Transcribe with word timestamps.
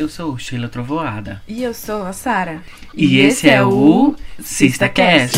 Eu 0.00 0.08
sou 0.08 0.38
Sheila 0.38 0.66
Trovoada. 0.66 1.42
E 1.46 1.62
eu 1.62 1.74
sou 1.74 2.06
a 2.06 2.14
Sara. 2.14 2.62
E, 2.94 3.18
esse 3.18 3.50
é 3.50 3.62
o 3.62 4.16
SistaCast. 4.42 5.36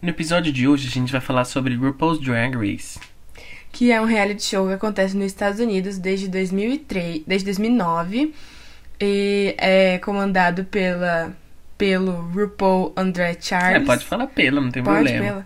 No 0.00 0.08
episódio 0.08 0.52
de 0.52 0.68
hoje 0.68 0.86
a 0.86 0.90
gente 0.92 1.10
vai 1.10 1.20
falar 1.20 1.44
sobre 1.44 1.74
RuPaul's 1.74 2.20
Drag 2.20 2.54
Race. 2.54 2.96
Que 3.72 3.90
é 3.90 4.00
um 4.00 4.04
reality 4.04 4.44
show 4.44 4.68
que 4.68 4.74
acontece 4.74 5.16
nos 5.16 5.26
Estados 5.26 5.58
Unidos 5.58 5.98
desde 5.98 6.28
2003, 6.28 7.24
desde 7.26 7.44
2009 7.46 8.32
e 9.00 9.56
é 9.58 9.98
comandado 9.98 10.64
pela 10.66 11.34
pelo 11.82 12.12
RuPaul 12.12 12.92
André 12.96 13.36
Charles. 13.40 13.82
É, 13.82 13.84
pode 13.84 14.04
falar 14.04 14.28
pela, 14.28 14.60
não 14.60 14.70
tem 14.70 14.84
Pode 14.84 15.02
problema. 15.02 15.44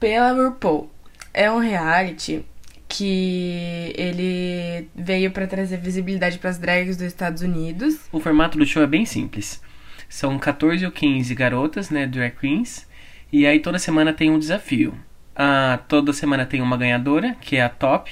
pela, 0.00 0.32
pela 0.32 0.48
RuPaul. 0.48 0.90
É 1.32 1.48
um 1.48 1.60
reality 1.60 2.44
que 2.88 3.92
ele 3.96 4.88
veio 4.96 5.30
pra 5.30 5.46
trazer 5.46 5.76
visibilidade 5.76 6.40
pras 6.40 6.58
drags 6.58 6.96
dos 6.96 7.06
Estados 7.06 7.40
Unidos. 7.40 8.00
O 8.10 8.18
formato 8.18 8.58
do 8.58 8.66
show 8.66 8.82
é 8.82 8.86
bem 8.88 9.06
simples. 9.06 9.62
São 10.08 10.36
14 10.40 10.84
ou 10.84 10.90
15 10.90 11.32
garotas, 11.36 11.88
né, 11.88 12.04
drag 12.04 12.34
queens, 12.34 12.88
e 13.32 13.46
aí 13.46 13.60
toda 13.60 13.78
semana 13.78 14.12
tem 14.12 14.28
um 14.28 14.40
desafio. 14.40 14.92
Ah, 15.36 15.78
toda 15.86 16.12
semana 16.12 16.44
tem 16.44 16.60
uma 16.60 16.76
ganhadora, 16.76 17.36
que 17.40 17.54
é 17.54 17.62
a 17.62 17.68
top, 17.68 18.10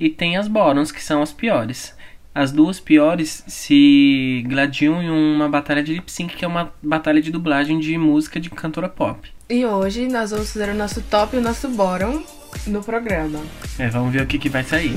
e 0.00 0.10
tem 0.10 0.36
as 0.36 0.48
bottoms, 0.48 0.90
que 0.90 1.00
são 1.00 1.22
as 1.22 1.32
piores. 1.32 1.95
As 2.36 2.52
duas 2.52 2.78
piores 2.78 3.42
se 3.46 4.44
gladiam 4.46 5.02
em 5.02 5.08
uma 5.08 5.48
batalha 5.48 5.82
de 5.82 5.94
lip 5.94 6.12
sync, 6.12 6.36
que 6.36 6.44
é 6.44 6.46
uma 6.46 6.70
batalha 6.82 7.22
de 7.22 7.30
dublagem 7.30 7.80
de 7.80 7.96
música 7.96 8.38
de 8.38 8.50
cantora 8.50 8.90
pop. 8.90 9.26
E 9.48 9.64
hoje 9.64 10.06
nós 10.06 10.32
vamos 10.32 10.52
fazer 10.52 10.68
o 10.68 10.74
nosso 10.74 11.00
top 11.00 11.34
e 11.34 11.38
o 11.38 11.42
nosso 11.42 11.66
bottom 11.70 12.22
no 12.66 12.84
programa. 12.84 13.40
É, 13.78 13.88
vamos 13.88 14.12
ver 14.12 14.20
o 14.20 14.26
que, 14.26 14.38
que 14.38 14.50
vai 14.50 14.62
sair. 14.62 14.92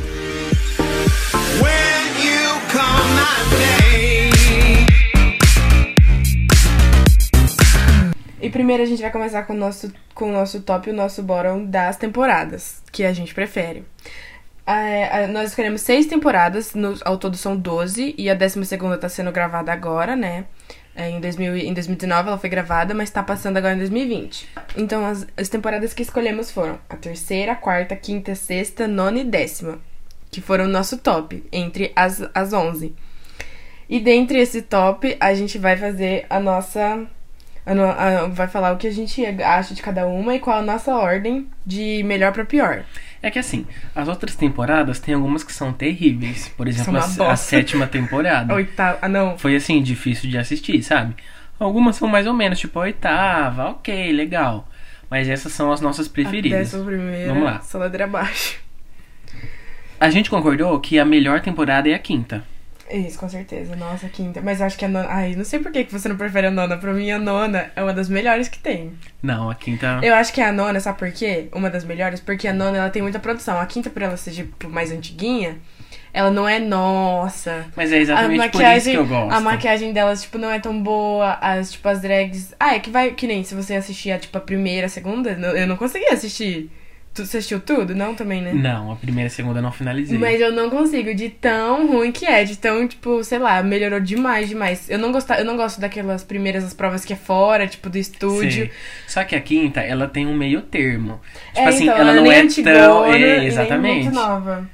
When 1.61 2.09
you 2.25 2.59
call 2.73 3.05
my 3.15 3.23
name. 3.57 4.89
E 8.41 8.49
primeiro 8.49 8.83
a 8.83 8.85
gente 8.85 9.01
vai 9.01 9.11
começar 9.11 9.43
com 9.43 9.53
o 9.53 9.57
nosso, 9.57 9.93
com 10.13 10.29
o 10.29 10.33
nosso 10.33 10.59
top 10.59 10.89
e 10.89 10.91
o 10.91 10.95
nosso 10.95 11.23
bottom 11.23 11.63
das 11.63 11.95
temporadas, 11.95 12.83
que 12.91 13.05
a 13.05 13.13
gente 13.13 13.33
prefere. 13.33 13.85
Ah, 14.71 15.27
nós 15.27 15.49
escolhemos 15.49 15.81
seis 15.81 16.05
temporadas, 16.05 16.75
no- 16.75 16.95
ao 17.03 17.17
todo 17.17 17.35
são 17.35 17.57
12, 17.57 18.13
e 18.17 18.29
a 18.29 18.35
décima 18.35 18.63
segunda 18.65 18.97
tá 18.99 19.09
sendo 19.09 19.31
gravada 19.31 19.71
agora, 19.73 20.15
né? 20.15 20.45
É, 20.95 21.09
em, 21.09 21.19
2000, 21.19 21.57
e- 21.57 21.67
em 21.67 21.73
2019 21.73 22.27
ela 22.27 22.37
foi 22.37 22.49
gravada, 22.49 22.93
mas 22.93 23.09
tá 23.09 23.23
passando 23.23 23.57
agora 23.57 23.73
em 23.73 23.79
2020. 23.79 24.47
Então 24.77 25.03
as, 25.05 25.25
as 25.35 25.49
temporadas 25.49 25.93
que 25.93 26.03
escolhemos 26.03 26.51
foram 26.51 26.77
a 26.87 26.95
terceira, 26.95 27.53
a 27.53 27.55
quarta, 27.55 27.95
quinta, 27.95 28.35
sexta, 28.35 28.87
nona 28.87 29.19
e 29.19 29.23
décima, 29.23 29.79
que 30.29 30.39
foram 30.39 30.65
o 30.65 30.67
nosso 30.67 30.97
top, 30.97 31.43
entre 31.51 31.91
as, 31.95 32.21
as 32.35 32.53
11. 32.53 32.93
E 33.89 33.99
dentre 33.99 34.39
esse 34.39 34.61
top, 34.61 35.17
a 35.19 35.33
gente 35.33 35.57
vai 35.57 35.75
fazer 35.77 36.27
a 36.29 36.39
nossa. 36.39 37.07
a 37.65 37.71
a- 37.71 38.27
vai 38.27 38.47
falar 38.47 38.73
o 38.73 38.77
que 38.77 38.85
a 38.87 38.91
gente 38.91 39.25
acha 39.25 39.73
de 39.73 39.81
cada 39.81 40.05
uma 40.05 40.35
e 40.35 40.39
qual 40.39 40.57
a 40.59 40.61
nossa 40.61 40.93
ordem 40.95 41.47
de 41.65 42.03
melhor 42.03 42.31
pra 42.33 42.45
pior. 42.45 42.83
É 43.21 43.29
que 43.29 43.37
assim, 43.37 43.65
as 43.93 44.07
outras 44.07 44.35
temporadas 44.35 44.99
tem 44.99 45.13
algumas 45.13 45.43
que 45.43 45.51
são 45.51 45.73
terríveis. 45.73 46.47
Por 46.55 46.67
exemplo, 46.67 46.97
a, 46.97 47.31
a 47.31 47.35
sétima 47.35 47.85
temporada. 47.85 48.53
A 48.53 48.55
oitava. 48.55 48.99
Ah, 49.01 49.09
não. 49.09 49.37
Foi 49.37 49.55
assim, 49.55 49.81
difícil 49.81 50.29
de 50.29 50.37
assistir, 50.37 50.81
sabe? 50.83 51.15
Algumas 51.59 51.97
são 51.97 52.07
mais 52.07 52.25
ou 52.25 52.33
menos, 52.33 52.57
tipo 52.57 52.79
a 52.79 52.83
oitava, 52.83 53.71
ok, 53.71 54.13
legal. 54.13 54.69
Mas 55.09 55.27
essas 55.27 55.51
são 55.51 55.71
as 55.71 55.81
nossas 55.81 56.07
preferidas. 56.07 56.71
Vamos 56.71 57.43
lá. 57.43 57.59
Só 57.61 57.77
ladeira 57.77 58.05
abaixo. 58.05 58.59
A 59.99 60.09
gente 60.09 60.29
concordou 60.29 60.79
que 60.79 60.97
a 60.97 61.03
melhor 61.03 61.41
temporada 61.41 61.89
é 61.89 61.93
a 61.93 61.99
quinta. 61.99 62.43
Isso, 62.89 63.19
com 63.19 63.29
certeza. 63.29 63.75
Nossa, 63.75 64.07
a 64.07 64.09
quinta. 64.09 64.41
Mas 64.41 64.61
acho 64.61 64.77
que 64.77 64.85
a 64.85 64.87
nona. 64.87 65.07
Ai, 65.09 65.35
não 65.35 65.45
sei 65.45 65.59
por 65.59 65.71
que 65.71 65.83
você 65.83 66.09
não 66.09 66.17
prefere 66.17 66.47
a 66.47 66.51
nona. 66.51 66.77
Pra 66.77 66.91
mim, 66.91 67.11
a 67.11 67.19
nona 67.19 67.71
é 67.75 67.83
uma 67.83 67.93
das 67.93 68.09
melhores 68.09 68.47
que 68.47 68.57
tem. 68.57 68.93
Não, 69.21 69.49
a 69.49 69.55
quinta. 69.55 69.99
Eu 70.01 70.15
acho 70.15 70.33
que 70.33 70.41
a 70.41 70.51
nona, 70.51 70.79
sabe 70.79 70.97
por 70.97 71.11
quê? 71.11 71.47
Uma 71.53 71.69
das 71.69 71.83
melhores, 71.83 72.19
porque 72.19 72.47
a 72.47 72.53
nona 72.53 72.77
ela 72.77 72.89
tem 72.89 73.01
muita 73.01 73.19
produção. 73.19 73.59
A 73.59 73.65
quinta, 73.65 73.89
por 73.89 74.01
ela 74.01 74.17
ser 74.17 74.31
tipo, 74.31 74.69
mais 74.69 74.91
antiguinha, 74.91 75.57
ela 76.11 76.31
não 76.31 76.47
é 76.47 76.57
nossa. 76.59 77.67
Mas 77.75 77.91
é 77.91 77.99
exatamente 77.99 78.39
a 78.39 78.49
por 78.49 78.49
isso 78.49 78.57
maquiagem, 78.57 78.93
que 78.93 78.99
eu 78.99 79.05
gosto. 79.05 79.33
a 79.35 79.39
maquiagem 79.39 79.93
delas, 79.93 80.21
tipo, 80.23 80.37
não 80.37 80.49
é 80.51 80.59
tão 80.59 80.81
boa. 80.81 81.37
As, 81.41 81.71
tipo, 81.71 81.87
as 81.87 82.01
drags. 82.01 82.55
Ah, 82.59 82.75
é 82.75 82.79
que 82.79 82.89
vai. 82.89 83.11
Que 83.11 83.27
nem 83.27 83.43
se 83.43 83.53
você 83.53 83.75
assistir 83.75 84.11
a, 84.11 84.17
tipo, 84.17 84.35
a 84.37 84.41
primeira, 84.41 84.87
a 84.87 84.89
segunda, 84.89 85.31
eu 85.31 85.67
não 85.67 85.77
consegui 85.77 86.07
assistir. 86.07 86.71
Tu 87.13 87.25
você 87.25 87.37
assistiu 87.37 87.59
tudo? 87.59 87.95
Não, 87.95 88.13
também, 88.13 88.41
né? 88.41 88.53
Não, 88.53 88.91
a 88.91 88.95
primeira 88.95 89.25
e 89.25 89.27
a 89.27 89.29
segunda 89.31 89.59
eu 89.59 89.63
não 89.63 89.71
finalizei. 89.71 90.17
Mas 90.17 90.39
eu 90.39 90.51
não 90.51 90.69
consigo, 90.69 91.13
de 91.13 91.29
tão 91.29 91.87
ruim 91.87 92.11
que 92.11 92.25
é, 92.25 92.43
de 92.43 92.57
tão, 92.57 92.87
tipo, 92.87 93.23
sei 93.23 93.39
lá, 93.39 93.61
melhorou 93.63 93.99
demais, 93.99 94.47
demais. 94.47 94.89
Eu 94.89 94.99
não, 94.99 95.11
gosto, 95.11 95.33
eu 95.33 95.43
não 95.43 95.57
gosto 95.57 95.81
daquelas 95.81 96.23
primeiras 96.23 96.63
as 96.63 96.73
provas 96.73 97.03
que 97.03 97.11
é 97.11 97.15
fora, 97.15 97.67
tipo, 97.67 97.89
do 97.89 97.97
estúdio. 97.97 98.65
Sei. 98.65 98.71
Só 99.07 99.23
que 99.23 99.35
a 99.35 99.41
quinta, 99.41 99.81
ela 99.81 100.07
tem 100.07 100.27
um 100.27 100.35
meio 100.35 100.61
termo. 100.61 101.19
Tipo 101.47 101.59
É, 101.59 101.65
assim, 101.67 101.83
então, 101.83 101.97
ela 101.97 102.11
é 102.11 102.15
não 102.15 102.31
é 102.31 102.39
antigona 102.41 102.77
tão. 102.79 103.05
É, 103.13 103.45
exatamente. 103.45 104.03
muito 104.03 104.15
nova. 104.15 104.69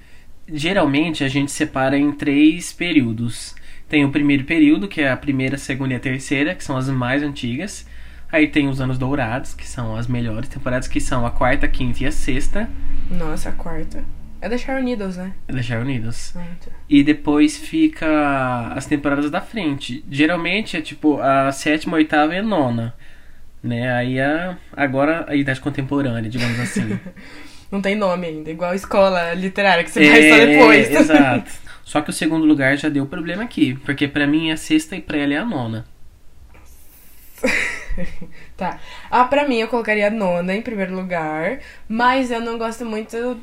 Geralmente 0.52 1.24
a 1.24 1.28
gente 1.28 1.52
separa 1.52 1.98
em 1.98 2.12
três 2.12 2.72
períodos. 2.72 3.56
Tem 3.88 4.04
o 4.04 4.10
primeiro 4.10 4.44
período, 4.44 4.88
que 4.88 5.02
é 5.02 5.10
a 5.10 5.18
primeira, 5.18 5.58
segunda 5.58 5.94
e 5.94 5.98
a 5.98 6.00
terceira, 6.00 6.54
que 6.54 6.64
são 6.64 6.76
as 6.76 6.90
mais 6.90 7.24
antigas. 7.24 7.88
Aí 8.36 8.50
tem 8.50 8.68
os 8.68 8.82
anos 8.82 8.98
dourados, 8.98 9.54
que 9.54 9.66
são 9.66 9.96
as 9.96 10.08
melhores 10.08 10.50
temporadas, 10.50 10.90
que 10.90 11.00
são 11.00 11.26
a 11.26 11.32
quarta, 11.32 11.70
quinta 11.70 12.04
e 12.04 12.06
a 12.06 12.12
sexta. 12.12 12.70
Nossa, 13.10 13.48
a 13.48 13.52
quarta. 13.54 14.04
É 14.42 14.50
da 14.50 14.58
Sharon 14.58 14.82
Needles, 14.82 15.16
né? 15.16 15.32
É 15.48 15.54
da 15.54 15.62
Sharon. 15.62 15.86
Ah, 16.36 16.42
tá. 16.60 16.72
E 16.90 17.02
depois 17.02 17.58
fica 17.58 18.74
as 18.76 18.86
temporadas 18.86 19.32
da 19.32 19.40
frente. 19.40 20.04
Geralmente 20.12 20.76
é 20.76 20.82
tipo 20.82 21.18
a 21.22 21.50
sétima, 21.54 21.96
oitava 21.96 22.36
e 22.36 22.40
a 22.40 22.44
nona. 22.44 22.94
Né? 23.64 23.90
Aí 23.94 24.20
a, 24.20 24.58
agora 24.76 25.24
a 25.30 25.34
idade 25.34 25.62
contemporânea, 25.62 26.30
digamos 26.30 26.60
assim. 26.60 27.00
Não 27.72 27.82
tem 27.82 27.96
nome 27.96 28.28
ainda, 28.28 28.52
igual 28.52 28.76
escola 28.76 29.34
literária 29.34 29.82
que 29.82 29.92
você 29.92 30.10
vai 30.10 30.30
só 30.30 30.46
depois. 30.46 30.90
É, 30.90 30.92
Exato. 31.00 31.52
Só 31.86 32.02
que 32.02 32.10
o 32.10 32.14
segundo 32.14 32.46
lugar 32.46 32.76
já 32.76 32.90
deu 32.90 33.06
problema 33.06 33.44
aqui. 33.44 33.76
Porque 33.86 34.10
pra 34.10 34.28
mim 34.28 34.50
é 34.50 34.54
a 34.54 34.58
sexta 34.58 34.98
e 34.98 35.02
pra 35.02 35.20
ela 35.20 35.34
é 35.36 35.38
a 35.38 35.46
nona. 35.46 35.86
tá. 38.58 38.80
Ah, 39.10 39.26
pra 39.26 39.48
mim 39.48 39.58
eu 39.60 39.68
colocaria 39.68 40.08
a 40.08 40.12
nona 40.12 40.54
em 40.56 40.62
primeiro 40.62 40.96
lugar, 40.96 41.60
mas 41.88 42.32
eu 42.32 42.42
não 42.42 42.58
gosto 42.58 42.86
muito, 42.86 43.38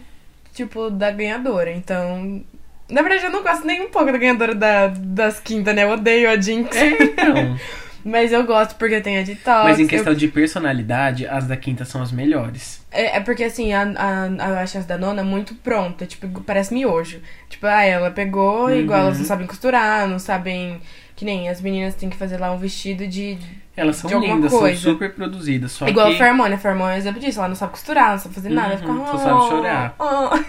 tipo, 0.53 0.91
da 0.91 1.11
ganhadora, 1.11 1.71
então. 1.71 2.43
Na 2.91 3.01
verdade, 3.03 3.25
eu 3.25 3.31
não 3.31 3.43
gosto 3.43 3.67
nem 3.67 3.81
um 3.81 3.89
pouco 3.91 4.13
da 4.13 4.19
ganhadora 4.19 4.55
da, 4.55 4.89
das 4.89 5.41
quintas, 5.41 5.75
né? 5.75 5.85
Eu 5.85 5.91
odeio 5.91 6.29
a 6.29 6.39
Jinx. 6.41 6.77
Então. 6.77 7.57
Mas 8.05 8.33
eu 8.33 8.45
gosto 8.45 8.75
porque 8.75 9.01
tem 9.01 9.19
a 9.19 9.23
de 9.23 9.37
Tox. 9.37 9.63
Mas 9.63 9.79
em 9.79 9.83
eu- 9.85 9.89
questão 9.89 10.13
de 10.13 10.27
personalidade, 10.27 11.25
as 11.25 11.47
da 11.47 11.57
quinta 11.57 11.85
são 11.85 12.03
as 12.03 12.11
melhores. 12.11 12.85
É, 12.91 13.17
é 13.19 13.21
porque 13.21 13.45
assim, 13.45 13.73
a, 13.73 13.83
a, 13.83 14.23
a, 14.25 14.49
eu 14.51 14.59
acho 14.59 14.77
as 14.77 14.85
da 14.85 14.99
nona 14.99 15.23
muito 15.23 15.55
pronta, 15.55 16.05
tipo, 16.05 16.27
parece 16.43 16.75
miojo. 16.75 17.21
Tipo, 17.49 17.67
ah, 17.67 17.85
ela 17.85 18.11
pegou, 18.11 18.65
Uhum. 18.67 18.75
igual 18.81 19.01
elas 19.03 19.19
não 19.21 19.25
sabem 19.25 19.47
costurar, 19.47 20.09
não 20.09 20.19
sabem. 20.19 20.81
Que 21.23 21.27
nem 21.27 21.49
as 21.49 21.61
meninas 21.61 21.95
têm 21.95 22.11
que 22.11 22.17
fazer 22.17 22.37
lá 22.37 22.51
um 22.51 22.59
vestido 22.59 23.07
de. 23.07 23.39
Elas 23.77 23.95
são 23.95 24.09
De 24.09 24.15
alguma 24.15 24.35
lindas, 24.35 24.51
coisa. 24.51 24.81
são 24.83 24.93
super 24.95 25.15
produzidas. 25.15 25.71
Só 25.71 25.87
igual 25.87 26.09
que 26.09 26.15
a 26.17 26.19
Fermone, 26.19 26.55
a 26.55 26.59
Fermone 26.59 26.91
é 26.91 26.95
um 26.95 26.99
exemplo 26.99 27.21
disso, 27.21 27.39
ela 27.39 27.47
não 27.47 27.55
sabe 27.55 27.71
costurar, 27.71 28.11
não 28.11 28.19
sabe 28.19 28.35
fazer 28.35 28.49
nada, 28.51 28.75
Uhum, 28.75 29.05
fica. 29.05 29.07
só 29.13 29.19
sabe 29.19 29.41
chorar. 29.49 29.95
"Ah". 30.01 30.41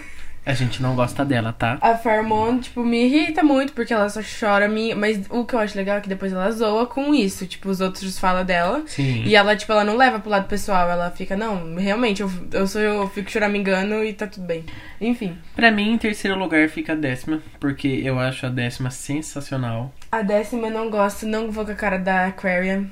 A 0.46 0.52
gente 0.52 0.82
não 0.82 0.94
gosta 0.94 1.24
dela, 1.24 1.52
tá? 1.52 1.78
A 1.80 1.96
Fermone, 1.96 2.60
tipo, 2.60 2.84
me 2.84 3.04
irrita 3.06 3.42
muito 3.42 3.72
porque 3.72 3.92
ela 3.92 4.08
só 4.08 4.20
chora, 4.20 4.68
me... 4.68 4.94
mas 4.94 5.20
o 5.30 5.44
que 5.44 5.54
eu 5.54 5.58
acho 5.58 5.76
legal 5.76 5.98
é 5.98 6.00
que 6.00 6.08
depois 6.08 6.32
ela 6.32 6.50
zoa 6.50 6.86
com 6.86 7.14
isso, 7.14 7.46
tipo, 7.46 7.68
os 7.68 7.80
outros 7.80 8.18
falam 8.18 8.44
dela. 8.44 8.82
Sim. 8.86 9.22
E 9.24 9.34
ela, 9.34 9.56
tipo, 9.56 9.72
ela 9.72 9.84
não 9.84 9.96
leva 9.96 10.18
pro 10.18 10.30
lado 10.30 10.46
pessoal, 10.46 10.88
ela 10.90 11.10
fica, 11.10 11.36
não, 11.36 11.76
realmente, 11.76 12.22
eu, 12.22 12.30
eu 12.52 12.66
sou 12.66 12.80
eu 12.80 13.08
fico 13.08 13.30
choramingando 13.30 14.04
e 14.04 14.12
tá 14.12 14.26
tudo 14.26 14.46
bem. 14.46 14.64
Enfim. 15.00 15.36
Pra 15.56 15.70
mim, 15.70 15.92
em 15.92 15.98
terceiro 15.98 16.38
lugar 16.38 16.68
fica 16.68 16.92
a 16.92 16.96
décima, 16.96 17.42
porque 17.58 17.88
eu 17.88 18.18
acho 18.18 18.46
a 18.46 18.50
décima 18.50 18.90
sensacional. 18.90 19.92
A 20.12 20.22
décima 20.22 20.68
eu 20.68 20.72
não 20.72 20.90
gosto, 20.90 21.26
não 21.26 21.50
vou 21.50 21.64
com 21.64 21.72
a 21.72 21.74
cara 21.74 21.98
da 21.98 22.26
Aquarian. 22.26 22.86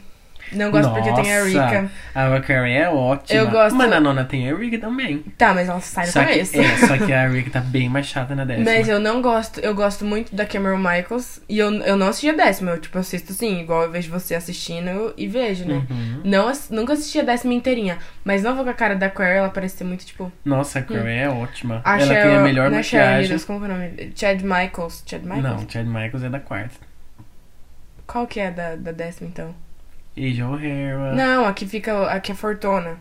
Não 0.54 0.70
gosto 0.70 0.90
porque 0.92 1.12
tem 1.12 1.32
a 1.34 1.38
Nossa, 1.44 1.66
Rika. 1.66 1.90
A 2.14 2.40
Carrie 2.40 2.74
é 2.76 2.88
ótima. 2.88 3.38
Eu 3.40 3.50
gosto- 3.50 3.76
Mas 3.76 3.90
na 3.90 4.00
nona 4.00 4.24
tem 4.24 4.50
a 4.50 4.54
Rika 4.56 4.78
também. 4.78 5.18
Tá, 5.38 5.54
mas 5.54 5.68
ela 5.68 5.80
sai 5.80 6.06
no 6.06 6.12
Só 6.12 6.20
que, 6.24 6.32
começo. 6.32 6.60
é, 6.60 6.76
só 6.86 6.98
que 6.98 7.12
a 7.12 7.28
Rika 7.28 7.50
tá 7.50 7.60
bem 7.60 7.88
mais 7.88 8.06
chata 8.06 8.34
na 8.34 8.44
décima. 8.44 8.70
Mas 8.70 8.88
eu 8.88 9.00
não 9.00 9.22
gosto, 9.22 9.60
eu 9.60 9.74
gosto 9.74 10.04
muito 10.04 10.34
da 10.34 10.44
Cameron 10.46 10.78
Michaels 10.78 11.40
e 11.48 11.58
eu, 11.58 11.72
eu 11.82 11.96
não 11.96 12.08
assisti 12.08 12.28
a 12.30 12.32
décima, 12.34 12.72
eu 12.72 12.78
tipo 12.80 12.98
assisto 12.98 13.32
assim, 13.32 13.60
igual 13.60 13.82
eu 13.84 13.90
vejo 13.90 14.10
você 14.10 14.34
assistindo 14.34 15.14
e 15.16 15.26
vejo, 15.26 15.64
né? 15.64 15.86
Uhum. 15.90 16.20
Não, 16.24 16.52
nunca 16.70 16.92
assisti 16.92 17.18
a 17.20 17.22
décima 17.24 17.54
inteirinha, 17.54 17.98
mas 18.24 18.42
não 18.42 18.54
vou 18.54 18.64
com 18.64 18.70
a 18.70 18.74
cara 18.74 18.94
da 18.94 19.08
Queer, 19.08 19.36
ela 19.36 19.48
parece 19.50 19.76
ser 19.78 19.84
muito 19.84 20.04
tipo. 20.04 20.30
Nossa, 20.44 20.78
a 20.80 20.82
Carrie 20.82 21.18
é 21.18 21.28
ótima. 21.28 21.80
A 21.84 21.96
Ela 21.96 22.06
Cheryl- 22.06 22.22
tem 22.22 22.36
a 22.36 22.40
melhor 22.40 22.72
é 22.72 22.82
Cheryl 22.82 23.04
maquiagem. 23.06 23.20
Needles, 23.22 23.44
como 23.44 23.58
que 23.60 23.64
é 23.64 23.68
o 23.68 23.72
nome? 23.78 24.12
Chad 24.14 24.42
Michaels. 24.42 25.02
Chad 25.06 25.22
Michaels? 25.22 25.42
Não, 25.42 25.68
Chad 25.68 25.86
Michaels 25.86 26.22
é 26.24 26.28
da 26.28 26.40
quarta. 26.40 26.74
Qual 28.06 28.26
que 28.26 28.40
é 28.40 28.50
da, 28.50 28.76
da 28.76 28.92
décima 28.92 29.28
então? 29.28 29.54
Asia 30.16 30.46
O'Hara. 30.48 31.14
Não, 31.14 31.44
aqui 31.46 31.66
fica. 31.66 32.06
Aqui 32.08 32.32
é 32.32 32.34
Fortuna. 32.34 32.96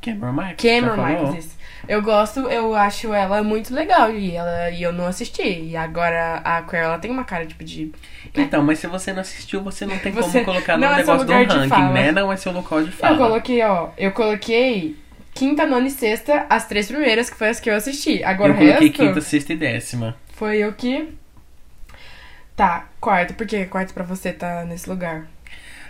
Cameron 0.00 0.32
Michaels. 0.32 0.56
Cameron? 0.62 0.96
Michaels, 1.06 1.38
isso. 1.44 1.56
Eu 1.88 2.00
gosto, 2.02 2.40
eu 2.40 2.74
acho 2.74 3.12
ela 3.12 3.42
muito 3.42 3.74
legal 3.74 4.10
e, 4.10 4.34
ela, 4.36 4.70
e 4.70 4.82
eu 4.82 4.92
não 4.92 5.06
assisti. 5.06 5.42
E 5.42 5.76
agora 5.76 6.40
a 6.44 6.62
Queer, 6.62 6.84
ela 6.84 6.98
tem 6.98 7.10
uma 7.10 7.24
cara 7.24 7.44
tipo 7.46 7.62
de. 7.64 7.92
Então, 8.34 8.62
mas 8.62 8.78
se 8.78 8.86
você 8.86 9.12
não 9.12 9.20
assistiu, 9.20 9.62
você 9.62 9.84
não 9.86 9.98
tem 9.98 10.12
Você- 10.12 10.40
como 10.40 10.44
colocar 10.54 10.76
no 10.78 10.84
é 10.84 10.96
negócio 10.96 11.26
do 11.26 11.32
ranking, 11.32 11.92
né? 11.92 12.12
Não 12.12 12.30
é 12.32 12.36
seu 12.36 12.52
local 12.52 12.82
de 12.82 12.90
fala. 12.90 13.14
Eu 13.14 13.18
coloquei, 13.18 13.62
ó. 13.62 13.90
Eu 13.98 14.12
coloquei 14.12 14.96
quinta, 15.34 15.66
nona 15.66 15.86
e 15.86 15.90
sexta, 15.90 16.46
as 16.48 16.66
três 16.66 16.86
primeiras, 16.88 17.28
que 17.30 17.36
foi 17.36 17.48
as 17.50 17.60
que 17.60 17.68
eu 17.70 17.74
assisti. 17.74 18.22
Agora 18.24 18.50
Eu 18.52 18.54
o 18.54 18.58
coloquei 18.58 18.88
resto 18.88 18.96
quinta, 19.02 19.20
sexta 19.20 19.52
e 19.52 19.56
décima. 19.56 20.16
foi 20.34 20.58
eu 20.58 20.72
que. 20.72 21.08
Tá, 22.56 22.86
quarto. 23.00 23.34
Por 23.34 23.46
que 23.46 23.64
quarto 23.66 23.92
pra 23.92 24.04
você 24.04 24.32
tá 24.32 24.64
nesse 24.64 24.88
lugar? 24.88 25.26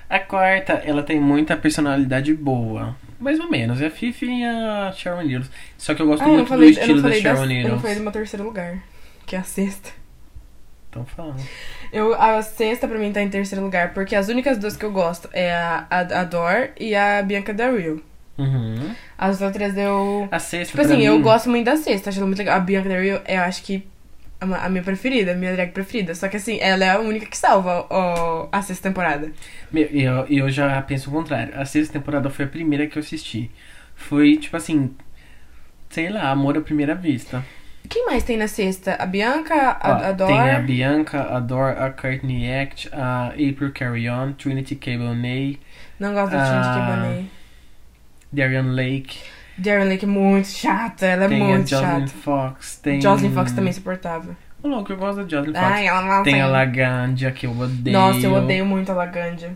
A 0.08 0.18
quarta, 0.18 0.74
ela 0.84 1.02
tem 1.02 1.18
muita 1.20 1.56
personalidade 1.56 2.32
boa. 2.34 2.94
Mais 3.18 3.40
ou 3.40 3.50
menos. 3.50 3.80
É 3.80 3.86
a 3.86 3.90
Fifi 3.90 4.26
e 4.26 4.44
a 4.44 4.92
Sharon 4.92 5.22
Needles. 5.22 5.50
Só 5.78 5.94
que 5.94 6.02
eu 6.02 6.06
gosto 6.06 6.22
Ah, 6.22 6.28
eu 6.28 6.34
muito 6.34 6.48
falei, 6.48 6.72
do 6.72 6.78
eu 6.78 6.80
estilo 6.80 7.02
da 7.02 7.12
Sharon 7.12 7.36
eu 7.36 7.40
não 7.40 7.46
Needles. 7.46 7.80
falei 7.80 7.96
do 7.96 8.02
meu 8.02 8.12
terceiro 8.12 8.44
lugar, 8.44 8.78
que 9.26 9.34
é 9.34 9.38
a 9.38 9.42
sexta. 9.42 9.90
Então 10.90 11.04
fala. 11.06 11.34
Eu, 11.92 12.14
a 12.20 12.40
sexta 12.42 12.86
pra 12.86 12.98
mim 12.98 13.12
tá 13.12 13.20
em 13.22 13.28
terceiro 13.28 13.64
lugar, 13.64 13.92
porque 13.94 14.14
as 14.14 14.28
únicas 14.28 14.58
duas 14.58 14.76
que 14.76 14.84
eu 14.84 14.92
gosto 14.92 15.28
é 15.32 15.52
a, 15.52 15.86
a, 15.90 15.98
a 16.20 16.24
Dor 16.24 16.70
e 16.78 16.94
a 16.94 17.22
Bianca 17.22 17.52
Del 17.52 17.76
Rio. 17.76 18.02
Uhum. 18.38 18.94
As 19.16 19.40
outras 19.40 19.76
eu. 19.76 20.28
A 20.30 20.38
sexta, 20.38 20.72
Tipo 20.76 20.82
assim, 20.82 21.02
eu 21.02 21.16
mim, 21.16 21.22
gosto 21.22 21.48
muito 21.48 21.64
da 21.64 21.76
sexta, 21.76 22.10
acho 22.10 22.18
ela 22.18 22.26
muito 22.26 22.38
legal. 22.38 22.56
A 22.56 22.60
Bianca 22.60 22.88
Del 22.88 23.00
Rio, 23.02 23.20
eu 23.26 23.40
acho 23.40 23.62
que 23.62 23.84
a 24.52 24.68
minha 24.68 24.82
preferida, 24.82 25.32
a 25.32 25.34
minha 25.34 25.52
drag 25.52 25.72
preferida. 25.72 26.14
Só 26.14 26.28
que 26.28 26.36
assim, 26.36 26.58
ela 26.60 26.84
é 26.84 26.90
a 26.90 26.98
única 27.00 27.26
que 27.26 27.36
salva 27.36 27.86
ó, 27.90 28.48
a 28.52 28.62
sexta 28.62 28.88
temporada. 28.88 29.32
Meu, 29.72 29.86
eu, 29.86 30.26
eu 30.28 30.50
já 30.50 30.80
penso 30.82 31.10
o 31.10 31.12
contrário. 31.12 31.52
A 31.58 31.64
sexta 31.64 31.94
temporada 31.94 32.28
foi 32.30 32.44
a 32.44 32.48
primeira 32.48 32.86
que 32.86 32.98
eu 32.98 33.00
assisti. 33.00 33.50
Foi, 33.94 34.36
tipo 34.36 34.56
assim... 34.56 34.94
Sei 35.90 36.08
lá, 36.08 36.30
amor 36.30 36.58
à 36.58 36.60
primeira 36.60 36.94
vista. 36.94 37.44
Quem 37.88 38.04
mais 38.06 38.24
tem 38.24 38.36
na 38.36 38.48
sexta? 38.48 38.96
A 38.98 39.06
Bianca, 39.06 39.54
a, 39.80 39.90
Ó, 39.90 40.04
a 40.06 40.12
Dor. 40.12 40.26
Tem 40.26 40.40
a 40.50 40.58
Bianca, 40.58 41.22
a 41.22 41.38
Dor, 41.38 41.76
a 41.78 41.90
Courtney 41.90 42.50
Act, 42.52 42.88
a 42.92 43.28
April 43.28 43.70
Carry 43.72 44.08
On, 44.08 44.32
Trinity 44.32 44.74
K. 44.74 44.96
Bonet, 44.98 45.60
Não 46.00 46.12
gosto 46.14 46.32
da 46.32 46.44
Trinity 46.44 46.68
Ah, 46.68 46.74
Cabernet. 46.74 47.30
Darian 48.32 48.72
Lake, 48.72 49.18
Darren 49.56 49.88
Lake 49.88 50.04
é 50.04 50.08
muito 50.08 50.48
chata, 50.48 51.06
ela 51.06 51.24
é 51.24 51.28
tem 51.28 51.42
a 51.42 51.44
muito 51.44 51.68
Jocelyn 51.70 52.06
chata. 52.06 52.20
Fox, 52.22 52.76
tem... 52.82 53.00
Jocelyn 53.00 53.32
Fox 53.32 53.52
também 53.52 53.68
é 53.68 53.70
insuportável. 53.70 54.36
Ô, 54.62 54.68
louco, 54.68 54.92
eu 54.92 54.96
gosto 54.96 55.22
da 55.22 55.28
Jocelyn 55.28 55.54
Fox. 55.54 55.66
Ai, 55.66 55.86
ela 55.86 56.02
não 56.02 56.22
tem 56.22 56.40
a 56.40 56.46
Lagandia, 56.46 57.30
que 57.30 57.46
eu 57.46 57.58
odeio. 57.58 57.96
Nossa, 57.96 58.20
eu 58.20 58.32
odeio 58.32 58.64
muito 58.66 58.90
a 58.90 58.94
Lagandia. 58.94 59.54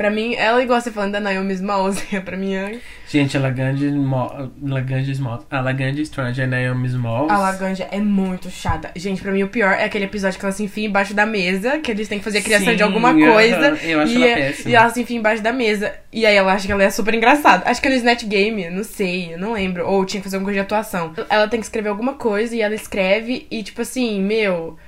Pra 0.00 0.10
mim, 0.10 0.34
ela 0.34 0.62
igual 0.62 0.80
você 0.80 0.90
falando 0.90 1.12
da 1.12 1.20
Naomi 1.20 1.52
Smalls, 1.52 2.02
pra 2.24 2.34
mim 2.34 2.54
é... 2.54 2.78
Gente, 3.06 3.36
a 3.36 3.40
Lagandia 3.40 3.90
Smalls, 3.90 5.44
a 5.50 5.60
Lagandia 5.60 6.02
Strange 6.04 6.40
é 6.40 6.46
Naomi 6.46 6.88
Smalls. 6.88 7.30
A 7.30 7.36
Lagandia 7.36 7.86
é 7.92 8.00
muito 8.00 8.48
chata. 8.48 8.90
Gente, 8.96 9.20
pra 9.20 9.30
mim 9.30 9.42
o 9.42 9.48
pior 9.48 9.72
é 9.74 9.84
aquele 9.84 10.06
episódio 10.06 10.38
que 10.38 10.44
ela 10.46 10.52
se 10.54 10.62
enfia 10.62 10.86
embaixo 10.86 11.12
da 11.12 11.26
mesa, 11.26 11.80
que 11.80 11.90
eles 11.90 12.08
têm 12.08 12.16
que 12.18 12.24
fazer 12.24 12.38
a 12.38 12.42
criação 12.42 12.68
Sim, 12.70 12.76
de 12.76 12.82
alguma 12.82 13.12
coisa. 13.12 13.76
eu 13.84 14.00
acho 14.00 14.12
e, 14.12 14.16
ela 14.16 14.26
é- 14.26 14.34
péssima. 14.36 14.70
e 14.70 14.74
ela 14.74 14.88
se 14.88 15.02
enfia 15.02 15.18
embaixo 15.18 15.42
da 15.42 15.52
mesa. 15.52 15.92
E 16.10 16.24
aí 16.24 16.34
ela 16.34 16.54
acha 16.54 16.64
que 16.64 16.72
ela 16.72 16.82
é 16.82 16.88
super 16.88 17.12
engraçada. 17.12 17.68
Acho 17.68 17.82
que 17.82 17.88
é 17.88 17.90
no 17.90 17.96
Snatch 17.98 18.24
Game, 18.24 18.70
não 18.70 18.84
sei, 18.84 19.34
eu 19.34 19.38
não 19.38 19.52
lembro. 19.52 19.86
Ou 19.86 20.06
tinha 20.06 20.22
que 20.22 20.24
fazer 20.24 20.36
alguma 20.36 20.46
coisa 20.46 20.60
de 20.60 20.64
atuação. 20.64 21.12
Ela 21.28 21.46
tem 21.46 21.60
que 21.60 21.66
escrever 21.66 21.90
alguma 21.90 22.14
coisa 22.14 22.56
e 22.56 22.62
ela 22.62 22.74
escreve 22.74 23.46
e 23.50 23.62
tipo 23.62 23.82
assim, 23.82 24.22
meu. 24.22 24.78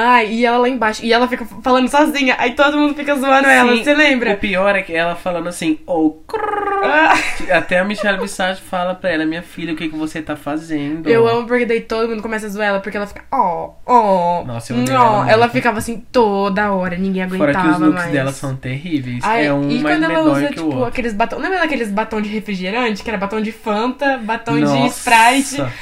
Ai, 0.00 0.30
e 0.32 0.46
ela 0.46 0.58
lá 0.58 0.68
embaixo. 0.68 1.04
E 1.04 1.12
ela 1.12 1.26
fica 1.26 1.44
falando 1.44 1.88
sozinha. 1.88 2.36
Aí 2.38 2.52
todo 2.52 2.76
mundo 2.76 2.94
fica 2.94 3.16
zoando 3.16 3.48
ela, 3.48 3.72
Sim, 3.72 3.82
você 3.82 3.94
lembra? 3.94 4.34
O 4.34 4.36
pior 4.36 4.76
é 4.76 4.82
que 4.82 4.94
ela 4.94 5.16
falando 5.16 5.48
assim, 5.48 5.80
oh, 5.86 6.10
crrr. 6.10 6.84
Ah, 6.84 7.14
até 7.56 7.80
a 7.80 7.84
Michelle 7.84 8.20
Visage 8.20 8.60
fala 8.60 8.94
pra 8.94 9.10
ela, 9.10 9.26
minha 9.26 9.42
filha, 9.42 9.72
o 9.72 9.76
que, 9.76 9.88
que 9.88 9.96
você 9.96 10.22
tá 10.22 10.36
fazendo? 10.36 11.08
eu 11.08 11.26
amo 11.26 11.48
porque 11.48 11.66
daí 11.66 11.80
todo 11.80 12.08
mundo 12.08 12.22
começa 12.22 12.46
a 12.46 12.48
zoar 12.48 12.68
ela, 12.68 12.80
porque 12.80 12.96
ela 12.96 13.06
fica, 13.08 13.24
ó, 13.32 13.70
ó. 13.84 14.44
Nossa, 14.44 14.72
eu 14.72 14.84
ela. 14.88 15.28
Ela 15.28 15.48
ficava 15.48 15.78
assim 15.78 16.00
toda 16.12 16.70
hora, 16.70 16.96
ninguém 16.96 17.28
Fora 17.28 17.50
aguentava 17.50 17.68
que 17.68 17.74
os 17.74 17.80
looks 17.80 17.94
mais. 17.94 18.12
dela 18.12 18.32
são 18.32 18.54
terríveis. 18.54 19.18
Ai, 19.24 19.46
é 19.46 19.52
um 19.52 19.68
e 19.68 19.80
mais 19.80 19.98
quando 19.98 20.10
ela 20.12 20.30
usa, 20.30 20.48
tipo, 20.48 20.64
outro. 20.66 20.84
aqueles 20.84 21.12
batom. 21.12 21.38
Lembra 21.38 21.58
daqueles 21.58 21.90
batom 21.90 22.20
de 22.20 22.28
refrigerante? 22.28 23.02
Que 23.02 23.10
era 23.10 23.18
batom 23.18 23.40
de 23.40 23.50
Fanta, 23.50 24.18
batom 24.18 24.54
de 24.54 24.60
Nossa. 24.60 25.10
Sprite. 25.10 25.72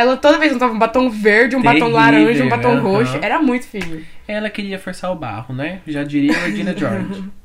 Ela 0.00 0.16
toda 0.16 0.38
vez 0.38 0.54
usava 0.54 0.72
um 0.72 0.78
batom 0.78 1.08
verde, 1.10 1.56
um 1.56 1.62
batom 1.62 1.90
Terrível, 1.90 1.96
laranja, 1.96 2.44
um 2.44 2.48
batom 2.48 2.80
roxo. 2.80 3.18
Era 3.22 3.40
muito 3.40 3.66
feio. 3.66 4.06
Ela 4.26 4.48
queria 4.50 4.78
forçar 4.78 5.10
o 5.12 5.14
barro, 5.16 5.54
né? 5.54 5.80
Já 5.86 6.04
diria 6.04 6.36
a 6.36 6.40
Regina 6.40 6.76
George. 6.76 7.24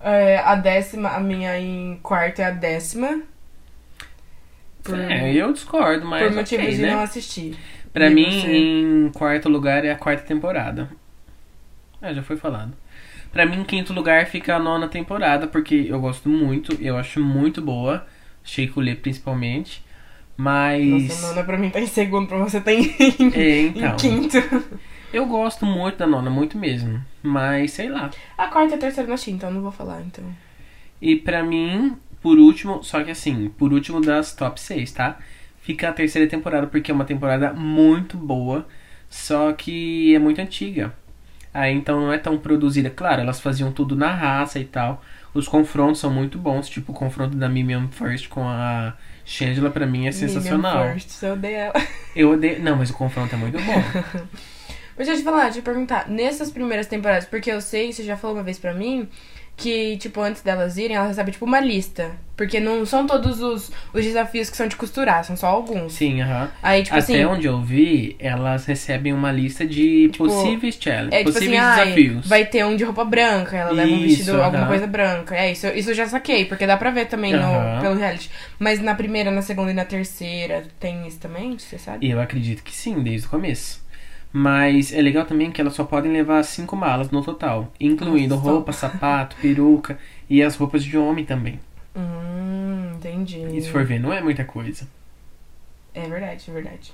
É, 0.00 0.38
a 0.38 0.54
décima, 0.54 1.08
a 1.10 1.18
minha 1.20 1.58
em 1.58 1.98
quarto 2.02 2.38
é 2.40 2.44
a 2.44 2.50
décima. 2.52 3.20
Por, 4.82 4.98
É, 4.98 5.32
eu 5.34 5.52
discordo, 5.52 6.06
mas 6.06 6.22
por 6.22 6.32
motivos 6.32 6.64
ok, 6.64 6.76
de 6.76 6.82
né? 6.82 6.92
não 6.92 7.00
assistir. 7.00 7.56
Pra 7.92 8.08
E 8.08 8.14
mim, 8.14 8.40
você? 8.40 8.46
em 8.56 9.10
quarto 9.12 9.48
lugar 9.48 9.84
é 9.84 9.90
a 9.90 9.96
quarta 9.96 10.22
temporada. 10.22 10.88
Ah, 12.00 12.12
já 12.12 12.22
foi 12.22 12.36
falado. 12.36 12.72
Pra 13.32 13.44
mim, 13.44 13.60
em 13.60 13.64
quinto 13.64 13.92
lugar 13.92 14.26
fica 14.26 14.54
a 14.54 14.58
nona 14.58 14.88
temporada, 14.88 15.46
porque 15.46 15.86
eu 15.88 16.00
gosto 16.00 16.28
muito, 16.28 16.74
eu 16.80 16.96
acho 16.96 17.20
muito 17.20 17.60
boa. 17.60 18.06
Sheikulé 18.44 18.94
principalmente. 18.94 19.82
Mas. 20.38 21.08
Nossa, 21.08 21.28
nona 21.28 21.42
pra 21.44 21.58
mim 21.58 21.68
tá 21.68 21.80
em 21.80 21.86
segundo, 21.88 22.28
pra 22.28 22.38
você 22.38 22.60
tá 22.60 22.72
em, 22.72 22.84
É, 23.34 23.60
em 23.62 23.66
então. 23.66 23.96
quinto. 23.96 24.36
Eu 25.12 25.26
gosto 25.26 25.66
muito 25.66 25.98
da 25.98 26.06
nona, 26.06 26.30
muito 26.30 26.56
mesmo. 26.56 27.02
Mas 27.20 27.72
sei 27.72 27.88
lá. 27.88 28.08
A 28.36 28.46
quarta 28.46 28.74
e 28.74 28.76
a 28.76 28.78
terceira 28.78 29.02
eu 29.02 29.08
não 29.08 29.14
achei, 29.14 29.34
então 29.34 29.48
eu 29.48 29.54
não 29.56 29.62
vou 29.62 29.72
falar, 29.72 30.00
então. 30.02 30.24
E 31.02 31.16
pra 31.16 31.42
mim, 31.42 31.96
por 32.22 32.38
último, 32.38 32.84
só 32.84 33.02
que 33.02 33.10
assim, 33.10 33.48
por 33.58 33.72
último 33.72 34.00
das 34.00 34.32
top 34.32 34.60
6, 34.60 34.92
tá? 34.92 35.18
Fica 35.60 35.88
a 35.88 35.92
terceira 35.92 36.28
temporada, 36.28 36.68
porque 36.68 36.90
é 36.92 36.94
uma 36.94 37.04
temporada 37.04 37.52
muito 37.52 38.16
boa, 38.16 38.64
só 39.10 39.52
que 39.52 40.14
é 40.14 40.18
muito 40.20 40.40
antiga. 40.40 40.94
Aí 41.52 41.74
então 41.74 42.00
não 42.00 42.12
é 42.12 42.18
tão 42.18 42.38
produzida. 42.38 42.90
Claro, 42.90 43.22
elas 43.22 43.40
faziam 43.40 43.72
tudo 43.72 43.96
na 43.96 44.14
raça 44.14 44.60
e 44.60 44.64
tal. 44.64 45.02
Os 45.34 45.48
confrontos 45.48 46.00
são 46.00 46.10
muito 46.10 46.38
bons, 46.38 46.68
tipo 46.68 46.92
o 46.92 46.94
confronto 46.94 47.36
da 47.36 47.48
Mimiam 47.48 47.88
First 47.88 48.28
com 48.28 48.46
a 48.48 48.94
Shangela 49.28 49.68
pra 49.68 49.86
mim 49.86 50.06
é 50.06 50.10
sensacional. 50.12 50.90
First, 50.94 51.22
eu 51.22 51.34
odeio 51.34 51.56
ela. 51.56 51.74
Eu 52.16 52.30
odeio. 52.30 52.62
Não, 52.62 52.76
mas 52.76 52.88
o 52.88 52.94
confronto 52.94 53.34
é 53.34 53.38
muito 53.38 53.58
bom. 53.58 53.82
Mas 54.96 55.06
deixa 55.06 55.12
eu 55.12 55.16
te 55.18 55.22
falar, 55.22 55.44
deixa 55.44 55.58
eu 55.58 55.62
te 55.62 55.64
perguntar. 55.64 56.08
Nessas 56.08 56.50
primeiras 56.50 56.88
temporadas, 56.88 57.24
porque 57.24 57.52
eu 57.52 57.60
sei, 57.60 57.92
você 57.92 58.02
já 58.02 58.16
falou 58.16 58.36
uma 58.36 58.42
vez 58.42 58.58
pra 58.58 58.74
mim, 58.74 59.08
que, 59.58 59.96
tipo, 59.98 60.20
antes 60.20 60.40
delas 60.40 60.78
irem, 60.78 60.96
elas 60.96 61.08
recebem, 61.08 61.32
tipo, 61.32 61.44
uma 61.44 61.58
lista. 61.60 62.12
Porque 62.36 62.60
não 62.60 62.86
são 62.86 63.04
todos 63.04 63.40
os, 63.42 63.72
os 63.92 64.04
desafios 64.04 64.48
que 64.48 64.56
são 64.56 64.68
de 64.68 64.76
costurar, 64.76 65.24
são 65.24 65.36
só 65.36 65.48
alguns. 65.48 65.92
Sim, 65.94 66.20
aham. 66.22 66.48
Aí, 66.62 66.84
tipo 66.84 66.96
Até 66.96 67.14
assim, 67.14 67.24
onde 67.24 67.46
eu 67.48 67.60
vi, 67.60 68.14
elas 68.20 68.64
recebem 68.64 69.12
uma 69.12 69.32
lista 69.32 69.66
de 69.66 70.08
Tipo, 70.12 70.24
possíveis 70.24 70.78
challenges, 70.80 71.12
é 71.12 71.18
tipo 71.18 71.30
assim, 71.30 71.38
possíveis 71.40 71.62
ai, 71.64 71.84
desafios. 71.84 72.26
vai 72.28 72.46
ter 72.46 72.64
um 72.64 72.76
de 72.76 72.84
roupa 72.84 73.04
branca, 73.04 73.56
ela 73.56 73.72
leva 73.72 73.92
um 73.92 74.00
vestido, 74.00 74.40
alguma 74.40 74.66
coisa 74.68 74.86
branca. 74.86 75.34
É, 75.34 75.50
isso, 75.50 75.66
isso 75.66 75.90
eu 75.90 75.94
já 75.94 76.06
saquei, 76.06 76.44
porque 76.44 76.64
dá 76.64 76.76
pra 76.76 76.92
ver 76.92 77.06
também 77.06 77.32
no, 77.32 77.80
pelo 77.80 77.96
reality. 77.96 78.30
Mas 78.56 78.80
na 78.80 78.94
primeira, 78.94 79.32
na 79.32 79.42
segunda 79.42 79.72
e 79.72 79.74
na 79.74 79.84
terceira, 79.84 80.64
tem 80.78 81.08
isso 81.08 81.18
também, 81.18 81.58
você 81.58 81.76
sabe? 81.76 82.08
Eu 82.08 82.20
acredito 82.20 82.62
que 82.62 82.72
sim, 82.74 83.02
desde 83.02 83.26
o 83.26 83.30
começo. 83.30 83.87
Mas 84.32 84.92
é 84.92 85.00
legal 85.00 85.24
também 85.24 85.50
que 85.50 85.60
elas 85.60 85.74
só 85.74 85.84
podem 85.84 86.12
levar 86.12 86.42
cinco 86.42 86.76
malas 86.76 87.10
no 87.10 87.22
total, 87.22 87.72
incluindo 87.80 88.36
Nossa. 88.36 88.50
roupa, 88.50 88.72
sapato, 88.72 89.36
peruca 89.40 89.98
e 90.28 90.42
as 90.42 90.54
roupas 90.54 90.84
de 90.84 90.98
homem 90.98 91.24
também. 91.24 91.58
Hum, 91.96 92.92
entendi. 92.96 93.40
E 93.56 93.60
se 93.62 93.70
for 93.70 93.84
ver, 93.84 93.98
não 93.98 94.12
é 94.12 94.20
muita 94.20 94.44
coisa. 94.44 94.86
É 95.94 96.06
verdade, 96.06 96.44
é 96.48 96.52
verdade. 96.52 96.92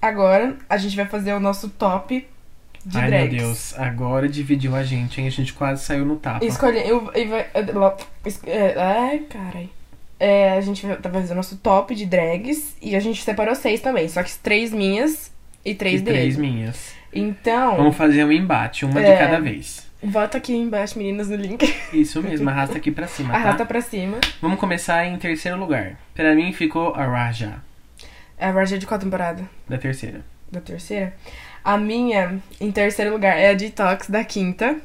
Agora, 0.00 0.56
a 0.68 0.76
gente 0.76 0.94
vai 0.94 1.06
fazer 1.06 1.32
o 1.32 1.40
nosso 1.40 1.70
top 1.70 2.26
de 2.84 2.98
Ai 2.98 3.08
drags. 3.08 3.32
meu 3.32 3.40
Deus, 3.40 3.78
agora 3.78 4.28
dividiu 4.28 4.76
a 4.76 4.84
gente, 4.84 5.20
hein? 5.20 5.26
A 5.26 5.30
gente 5.30 5.52
quase 5.52 5.82
saiu 5.82 6.04
no 6.04 6.16
tapa. 6.16 6.44
Escolhe. 6.44 6.78
Eu, 6.78 7.10
eu, 7.14 7.28
eu, 7.54 7.96
é, 8.46 8.78
ai, 8.78 9.18
carai. 9.28 9.70
É, 10.20 10.52
a 10.52 10.60
gente 10.60 10.86
tá 10.98 11.10
fazendo 11.10 11.32
o 11.32 11.34
nosso 11.36 11.56
top 11.56 11.94
de 11.94 12.06
drags 12.06 12.76
e 12.80 12.94
a 12.94 13.00
gente 13.00 13.22
separou 13.22 13.54
seis 13.54 13.80
também. 13.80 14.08
Só 14.08 14.22
que 14.22 14.32
três 14.38 14.72
minhas 14.72 15.32
e 15.70 15.74
três 15.74 16.00
e 16.00 16.04
dele. 16.04 16.16
três 16.18 16.36
minhas. 16.36 16.94
Então, 17.12 17.76
Vamos 17.76 17.96
fazer 17.96 18.24
um 18.24 18.32
embate, 18.32 18.84
uma 18.84 19.00
de 19.00 19.06
É. 19.06 19.16
cada 19.16 19.40
vez. 19.40 19.84
Vota 20.02 20.36
aqui 20.38 20.54
embaixo, 20.54 20.98
meninas, 20.98 21.28
no 21.28 21.36
link. 21.36 21.64
Isso 21.92 22.22
mesmo, 22.22 22.48
arrasta 22.48 22.76
aqui 22.76 22.90
pra 22.90 23.06
cima, 23.08 23.30
tá? 23.32 23.38
Arrasta 23.38 23.64
pra 23.66 23.80
cima. 23.80 24.18
Vamos 24.40 24.60
começar 24.60 25.04
em 25.06 25.16
terceiro 25.18 25.58
lugar. 25.58 25.98
Pra 26.14 26.34
mim 26.34 26.52
ficou 26.52 26.94
a 26.94 27.04
Raja, 27.06 27.62
É 28.38 28.46
a 28.46 28.50
Raja 28.50 28.78
de 28.78 28.86
qual 28.86 29.00
temporada? 29.00 29.48
da 29.68 29.78
terceira. 29.78 30.20
Da 30.52 30.60
terceira? 30.60 31.14
A 31.64 31.76
minha, 31.78 32.38
em 32.60 32.70
terceiro 32.70 33.10
lugar, 33.12 33.36
é 33.36 33.50
a 33.50 33.54
Detox 33.54 34.08
da 34.08 34.22
quinta. 34.22 34.76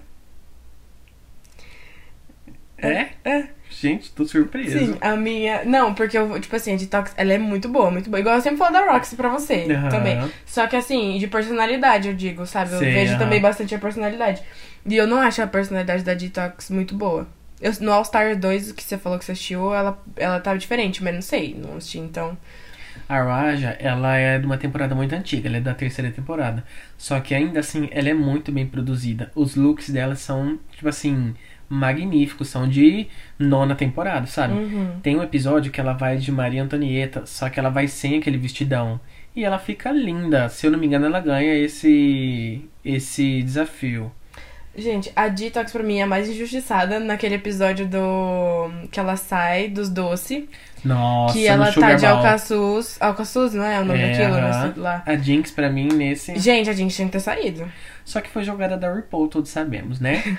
É? 2.78 3.10
É. 3.24 3.44
Gente, 3.82 4.12
tô 4.12 4.26
surpreso. 4.26 4.78
Sim, 4.78 4.98
a 5.02 5.16
minha. 5.16 5.66
Não, 5.66 5.96
porque 5.96 6.16
eu, 6.16 6.40
tipo 6.40 6.56
assim, 6.56 6.76
a 6.76 6.78
Detox, 6.78 7.14
ela 7.18 7.34
é 7.34 7.38
muito 7.40 7.68
boa, 7.68 7.90
muito 7.90 8.12
boa. 8.12 8.20
Igual 8.20 8.36
eu 8.36 8.42
sempre 8.42 8.60
falo 8.60 8.74
da 8.74 8.92
Roxy 8.92 9.16
pra 9.16 9.30
você 9.30 9.66
também. 9.90 10.22
Só 10.46 10.68
que 10.68 10.76
assim, 10.76 11.18
de 11.18 11.28
personalidade, 11.28 12.10
eu 12.10 12.14
digo, 12.14 12.46
sabe? 12.46 12.74
Eu 12.74 12.80
Sei, 12.80 12.94
vejo 12.94 13.18
também 13.18 13.42
bastante 13.42 13.74
a 13.74 13.80
personalidade. 13.80 14.44
E 14.86 14.96
eu 14.96 15.08
não 15.08 15.18
acho 15.18 15.42
a 15.42 15.48
personalidade 15.48 16.04
da 16.04 16.14
Detox 16.14 16.70
muito 16.70 16.94
boa. 16.94 17.28
Eu, 17.60 17.72
no 17.82 17.92
All 17.92 18.06
Star 18.06 18.38
2, 18.38 18.72
que 18.72 18.84
você 18.84 19.00
falou 19.00 19.18
que 19.18 19.26
você 19.26 19.32
assistiu, 19.32 19.74
ela, 19.74 20.00
ela 20.16 20.40
tava 20.40 20.60
diferente, 20.60 21.04
mas 21.04 21.14
não 21.16 21.22
sei, 21.24 21.56
não 21.56 21.78
assisti, 21.78 21.98
então. 21.98 22.38
A 23.10 23.24
Raja, 23.24 23.76
ela 23.80 24.16
é 24.16 24.40
de 24.40 24.46
uma 24.46 24.58
temporada 24.58 24.94
muito 24.94 25.14
antiga, 25.14 25.50
ela 25.50 25.58
é 25.58 25.62
da 25.62 25.74
terceira 25.74 26.12
temporada. 26.12 26.64
Só 26.98 27.20
que 27.20 27.34
ainda 27.36 27.60
assim, 27.60 27.90
ela 27.92 28.10
é 28.10 28.14
muito 28.14 28.52
bem 28.52 28.66
produzida. 28.66 29.32
Os 29.36 29.56
looks 29.56 29.90
dela 29.90 30.16
são, 30.16 30.60
tipo 30.72 30.88
assim, 30.88 31.34
magníficos, 31.72 32.50
são 32.50 32.68
de 32.68 33.08
nona 33.40 33.74
temporada, 33.76 34.28
sabe? 34.28 34.54
Uhum. 34.54 35.00
Tem 35.02 35.16
um 35.16 35.24
episódio 35.24 35.72
que 35.72 35.80
ela 35.80 35.94
vai 35.94 36.18
de 36.18 36.32
Maria 36.32 36.62
Antonieta, 36.64 37.26
só 37.26 37.50
que 37.50 37.60
ela 37.60 37.70
vai 37.70 37.88
sem 37.88 38.18
aquele 38.18 38.38
vestidão. 38.38 39.00
E 39.36 39.46
ela 39.46 39.58
fica 39.58 39.90
linda. 39.92 40.50
Se 40.50 40.68
eu 40.68 40.72
não 40.72 40.78
me 40.78 40.86
engano, 40.88 41.06
ela 41.06 41.22
ganha 41.22 41.56
esse 41.56 42.66
esse 42.84 43.42
desafio. 43.44 44.12
Gente, 44.76 45.12
a 45.16 45.28
Detox 45.28 45.72
pra 45.72 45.84
mim 45.84 45.98
é 46.00 46.04
a 46.04 46.08
mais 46.08 46.30
injustiçada 46.30 46.98
naquele 47.00 47.36
episódio 47.36 47.86
do. 47.88 48.70
que 48.90 49.00
ela 49.00 49.18
sai 49.18 49.68
dos 49.68 49.90
doce. 49.90 50.48
Nossa, 50.84 51.34
que 51.34 51.46
ela 51.46 51.72
tá 51.72 51.94
de. 51.96 52.06
Alcaçuz. 52.06 52.98
Alcaçuz, 53.00 53.54
não 53.54 53.66
é 53.66 53.82
o 53.82 53.86
nome 53.86 54.00
É, 54.00 54.12
daquilo? 54.12 54.38
aham. 54.38 54.66
Não 54.68 54.74
sei 54.74 54.82
lá. 54.82 55.04
A 55.06 55.16
Jinx, 55.18 55.52
pra 55.52 55.70
mim, 55.70 55.90
nesse. 55.90 56.38
Gente, 56.40 56.70
a 56.70 56.74
gente 56.74 56.96
tinha 56.96 57.06
que 57.06 57.12
ter 57.12 57.20
saído. 57.20 57.70
Só 58.12 58.20
que 58.20 58.30
foi 58.30 58.44
jogada 58.44 58.76
da 58.76 58.92
RuPaul, 58.94 59.30
todos 59.30 59.50
sabemos, 59.50 60.00
né? 60.02 60.38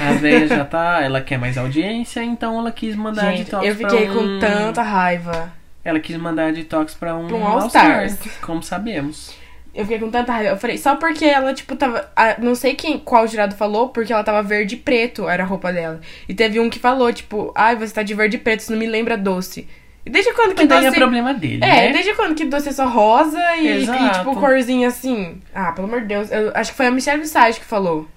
A 0.00 0.14
véia 0.14 0.48
já 0.48 0.64
tá. 0.64 1.00
Ela 1.02 1.20
quer 1.20 1.38
mais 1.38 1.58
audiência, 1.58 2.22
então 2.22 2.58
ela 2.58 2.72
quis 2.72 2.96
mandar 2.96 3.28
a 3.28 3.30
Gente, 3.32 3.44
detox 3.44 3.66
eu 3.66 3.76
fiquei 3.76 4.06
pra 4.06 4.14
com 4.14 4.38
tanta 4.38 4.82
raiva. 4.82 5.52
Ela 5.84 6.00
quis 6.00 6.16
mandar 6.16 6.48
a 6.48 6.50
detox 6.52 6.94
pra 6.94 7.14
um, 7.14 7.26
Pra 7.26 7.36
um 7.36 7.46
All-Star, 7.46 8.00
All-Stars. 8.00 8.36
como 8.38 8.62
sabemos. 8.62 9.34
Eu 9.74 9.84
fiquei 9.84 9.98
com 9.98 10.10
tanta 10.10 10.32
raiva. 10.32 10.50
Eu 10.50 10.56
falei, 10.56 10.78
só 10.78 10.96
porque 10.96 11.24
ela, 11.24 11.52
tipo, 11.52 11.76
tava. 11.76 12.10
ah, 12.16 12.36
Não 12.38 12.54
sei 12.54 12.74
quem, 12.74 12.98
qual 12.98 13.26
jurado 13.26 13.54
falou, 13.56 13.88
porque 13.90 14.12
ela 14.12 14.24
tava 14.24 14.42
verde 14.42 14.74
e 14.76 14.78
preto, 14.78 15.28
era 15.28 15.42
a 15.42 15.46
roupa 15.46 15.72
dela. 15.72 16.00
E 16.28 16.32
teve 16.34 16.58
um 16.60 16.70
que 16.70 16.78
falou, 16.78 17.12
tipo, 17.12 17.52
ai, 17.54 17.76
você 17.76 17.92
tá 17.92 18.02
de 18.02 18.14
verde 18.14 18.36
e 18.36 18.40
preto, 18.40 18.60
isso 18.60 18.72
não 18.72 18.78
me 18.78 18.86
lembra 18.86 19.16
doce. 19.18 19.68
Desde 20.04 20.32
quando 20.34 20.54
que 20.54 20.66
daí 20.66 20.84
é 20.84 20.88
doce. 20.88 20.98
problema 20.98 21.32
dele, 21.32 21.64
É, 21.64 21.86
né? 21.88 21.92
desde 21.92 22.14
quando 22.14 22.34
que 22.34 22.44
doce 22.44 22.68
é 22.68 22.72
só 22.72 22.88
rosa 22.88 23.38
e, 23.56 23.84
e, 23.84 23.86
tipo, 23.86 24.34
corzinha 24.34 24.88
assim? 24.88 25.40
Ah, 25.54 25.70
pelo 25.72 25.86
amor 25.86 26.00
de 26.00 26.08
Deus. 26.08 26.30
Eu 26.30 26.50
acho 26.54 26.72
que 26.72 26.76
foi 26.76 26.86
a 26.86 26.90
Michelle 26.90 27.20
Visage 27.20 27.60
que 27.60 27.66
falou. 27.66 28.08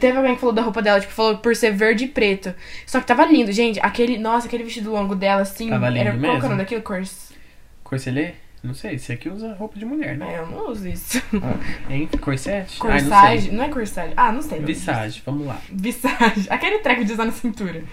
Teve 0.00 0.16
alguém 0.16 0.34
que 0.34 0.40
falou 0.40 0.54
da 0.54 0.62
roupa 0.62 0.80
dela, 0.80 0.98
tipo, 0.98 1.12
falou 1.12 1.36
por 1.36 1.54
ser 1.54 1.70
verde 1.70 2.04
e 2.04 2.08
preto. 2.08 2.54
Só 2.86 2.98
que 2.98 3.06
tava 3.06 3.26
lindo, 3.26 3.52
gente. 3.52 3.78
Aquele, 3.80 4.16
nossa, 4.16 4.46
aquele 4.46 4.64
vestido 4.64 4.90
longo 4.90 5.14
dela, 5.14 5.42
assim. 5.42 5.68
Tava 5.68 5.90
lindo 5.90 6.08
era, 6.08 6.10
Qual 6.12 6.20
que 6.20 6.26
é 6.26 6.30
o 6.30 6.32
mesmo. 6.34 6.48
nome 6.48 6.58
daquilo? 6.62 6.80
Cors... 6.80 7.32
Corselê? 7.84 8.32
Não 8.64 8.72
sei, 8.74 8.98
você 8.98 9.12
aqui 9.12 9.28
usa 9.28 9.54
roupa 9.54 9.78
de 9.78 9.84
mulher, 9.84 10.16
né? 10.16 10.34
É, 10.34 10.38
eu 10.38 10.46
não 10.46 10.70
uso 10.70 10.88
isso. 10.88 11.22
Hein? 11.88 12.08
Corsete? 12.20 12.78
Corsage? 12.78 13.50
não 13.50 13.58
não, 13.58 13.64
é 13.64 13.68
corsage? 13.68 14.12
Ah, 14.16 14.32
não 14.32 14.40
sei. 14.42 14.56
sei. 14.58 14.66
Visage, 14.66 15.22
vamos 15.24 15.46
lá. 15.46 15.58
Visage. 15.70 16.46
Aquele 16.50 16.78
treco 16.78 17.04
de 17.04 17.12
usar 17.12 17.26
na 17.26 17.32
cintura. 17.32 17.84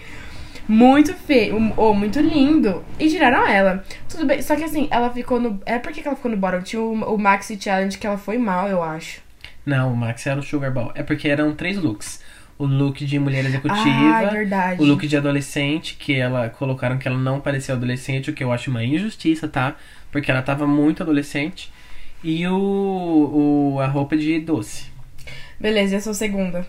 Muito 0.66 1.12
feio, 1.14 1.72
ou 1.76 1.94
muito 1.94 2.20
lindo. 2.20 2.82
E 2.98 3.08
tiraram 3.08 3.46
ela. 3.46 3.84
Tudo 4.08 4.24
bem, 4.24 4.40
só 4.40 4.56
que 4.56 4.64
assim, 4.64 4.88
ela 4.90 5.10
ficou 5.10 5.38
no. 5.38 5.60
É 5.66 5.78
porque 5.78 6.00
que 6.00 6.08
ela 6.08 6.16
ficou 6.16 6.30
no 6.30 6.36
bottom? 6.36 6.62
Tinha 6.62 6.80
o, 6.80 7.14
o 7.14 7.18
Maxi 7.18 7.58
Challenge 7.60 7.98
que 7.98 8.06
ela 8.06 8.16
foi 8.16 8.38
mal, 8.38 8.68
eu 8.68 8.82
acho. 8.82 9.20
Não, 9.66 9.92
o 9.92 9.96
Max 9.96 10.26
era 10.26 10.38
o 10.38 10.42
Sugar 10.42 10.72
Ball. 10.72 10.92
É 10.94 11.02
porque 11.02 11.28
eram 11.28 11.54
três 11.54 11.76
looks. 11.76 12.22
O 12.56 12.66
look 12.66 13.04
de 13.04 13.18
mulher 13.18 13.44
executiva, 13.44 13.80
Ah, 14.14 14.22
é 14.22 14.30
verdade. 14.30 14.80
o 14.80 14.84
look 14.84 15.06
de 15.08 15.16
adolescente, 15.16 15.96
que 15.98 16.14
ela 16.14 16.48
colocaram 16.48 16.98
que 16.98 17.08
ela 17.08 17.18
não 17.18 17.40
parecia 17.40 17.74
adolescente, 17.74 18.30
o 18.30 18.32
que 18.32 18.44
eu 18.44 18.52
acho 18.52 18.70
uma 18.70 18.84
injustiça, 18.84 19.48
tá? 19.48 19.74
Porque 20.12 20.30
ela 20.30 20.40
tava 20.40 20.66
muito 20.66 21.02
adolescente. 21.02 21.72
E 22.22 22.46
o, 22.46 23.72
o 23.74 23.80
a 23.80 23.86
roupa 23.86 24.16
de 24.16 24.38
doce. 24.38 24.86
Beleza, 25.58 25.94
e 25.94 25.98
a 25.98 26.00
sua 26.00 26.14
segunda? 26.14 26.66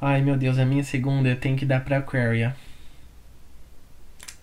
Ai, 0.00 0.22
meu 0.22 0.36
Deus, 0.36 0.58
a 0.58 0.64
minha 0.64 0.82
segunda 0.82 1.28
eu 1.28 1.36
tenho 1.36 1.56
que 1.56 1.64
dar 1.66 1.80
pra 1.84 1.98
Aquaria. 1.98 2.54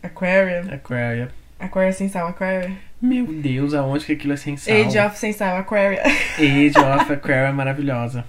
Aquarium. 0.03 0.73
Aquaria. 0.73 1.29
Aquarium 1.59 1.93
sem 1.93 2.09
sal, 2.09 2.27
Aquarium. 2.27 2.75
Meu 3.01 3.25
Deus, 3.25 3.73
aonde 3.73 4.05
que 4.05 4.13
aquilo 4.13 4.33
é 4.33 4.37
sem 4.37 4.57
sal? 4.57 4.75
Age 4.75 4.99
of 4.99 5.17
sem 5.17 5.31
sal, 5.33 5.57
Aquarium. 5.57 6.01
Age 6.37 6.73
of 6.77 7.13
Aquaria 7.13 7.47
é 7.47 7.51
maravilhosa. 7.51 8.25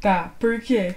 tá, 0.00 0.32
por 0.38 0.60
quê? 0.60 0.94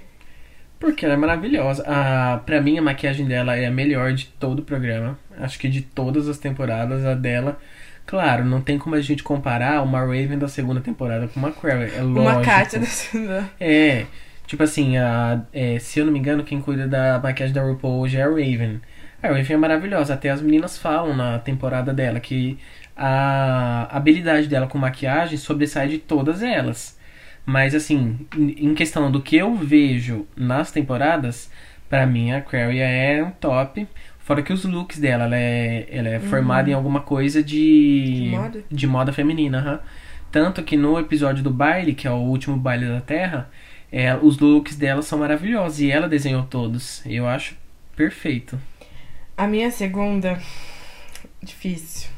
Porque 0.79 1.05
ela 1.05 1.13
é 1.13 1.17
maravilhosa. 1.17 1.83
Ah, 1.85 2.41
pra 2.45 2.59
mim, 2.59 2.77
a 2.77 2.81
maquiagem 2.81 3.27
dela 3.27 3.55
é 3.55 3.67
a 3.67 3.71
melhor 3.71 4.13
de 4.13 4.25
todo 4.25 4.59
o 4.59 4.63
programa. 4.63 5.17
Acho 5.37 5.59
que 5.59 5.69
de 5.69 5.81
todas 5.81 6.27
as 6.27 6.39
temporadas, 6.39 7.05
a 7.05 7.13
dela. 7.13 7.59
Claro, 8.05 8.43
não 8.43 8.61
tem 8.61 8.79
como 8.79 8.95
a 8.95 9.01
gente 9.01 9.21
comparar 9.21 9.83
uma 9.83 9.99
Raven 9.99 10.39
da 10.39 10.47
segunda 10.47 10.81
temporada 10.81 11.27
com 11.27 11.39
uma 11.39 11.49
Aquaria. 11.49 11.87
É 11.87 12.01
lógico. 12.01 12.19
Uma 12.19 12.41
Kátia 12.41 12.79
da 12.79 12.85
segunda. 12.87 13.49
É, 13.59 14.05
tipo 14.47 14.63
assim, 14.63 14.97
a, 14.97 15.41
é, 15.53 15.77
se 15.77 15.99
eu 15.99 16.05
não 16.05 16.11
me 16.11 16.17
engano, 16.19 16.43
quem 16.43 16.59
cuida 16.59 16.87
da 16.87 17.19
maquiagem 17.19 17.53
da 17.53 17.61
RuPaul 17.61 17.99
hoje 17.99 18.17
é 18.17 18.23
a 18.23 18.27
Raven. 18.27 18.81
A 19.21 19.27
Raven 19.27 19.53
é 19.53 19.57
maravilhosa, 19.57 20.13
até 20.13 20.29
as 20.29 20.41
meninas 20.41 20.77
falam 20.77 21.15
na 21.15 21.37
temporada 21.39 21.93
dela 21.93 22.19
que 22.19 22.57
a 22.95 23.87
habilidade 23.95 24.47
dela 24.47 24.67
com 24.67 24.77
maquiagem 24.77 25.37
sobressai 25.37 25.87
de 25.87 25.97
todas 25.99 26.41
elas. 26.41 26.97
Mas 27.45 27.73
assim, 27.75 28.19
em 28.35 28.73
questão 28.73 29.11
do 29.11 29.21
que 29.21 29.35
eu 29.35 29.55
vejo 29.55 30.25
nas 30.35 30.71
temporadas, 30.71 31.51
pra 31.89 32.05
mim 32.05 32.31
a 32.31 32.37
Aquaria 32.37 32.83
é 32.87 33.23
um 33.23 33.31
top. 33.31 33.87
Fora 34.19 34.41
que 34.43 34.53
os 34.53 34.63
looks 34.65 34.99
dela, 34.99 35.25
ela 35.25 35.35
é, 35.37 35.87
ela 35.91 36.09
é 36.09 36.19
formada 36.19 36.69
em 36.69 36.73
alguma 36.73 37.01
coisa 37.01 37.43
de, 37.43 38.23
De 38.25 38.29
moda? 38.29 38.63
de 38.71 38.87
moda 38.87 39.13
feminina, 39.13 39.57
aham. 39.59 39.79
Tanto 40.31 40.63
que 40.63 40.77
no 40.77 40.97
episódio 40.99 41.43
do 41.43 41.49
baile, 41.51 41.93
que 41.93 42.07
é 42.07 42.11
o 42.11 42.15
último 42.15 42.55
baile 42.55 42.87
da 42.87 43.01
Terra, 43.01 43.49
é, 43.91 44.15
os 44.15 44.37
looks 44.39 44.77
dela 44.77 45.01
são 45.01 45.19
maravilhosos 45.19 45.81
e 45.81 45.91
ela 45.91 46.07
desenhou 46.07 46.43
todos. 46.43 47.03
Eu 47.05 47.27
acho 47.27 47.55
perfeito. 47.95 48.57
A 49.37 49.47
minha 49.47 49.71
segunda. 49.71 50.39
Difícil. 51.41 52.09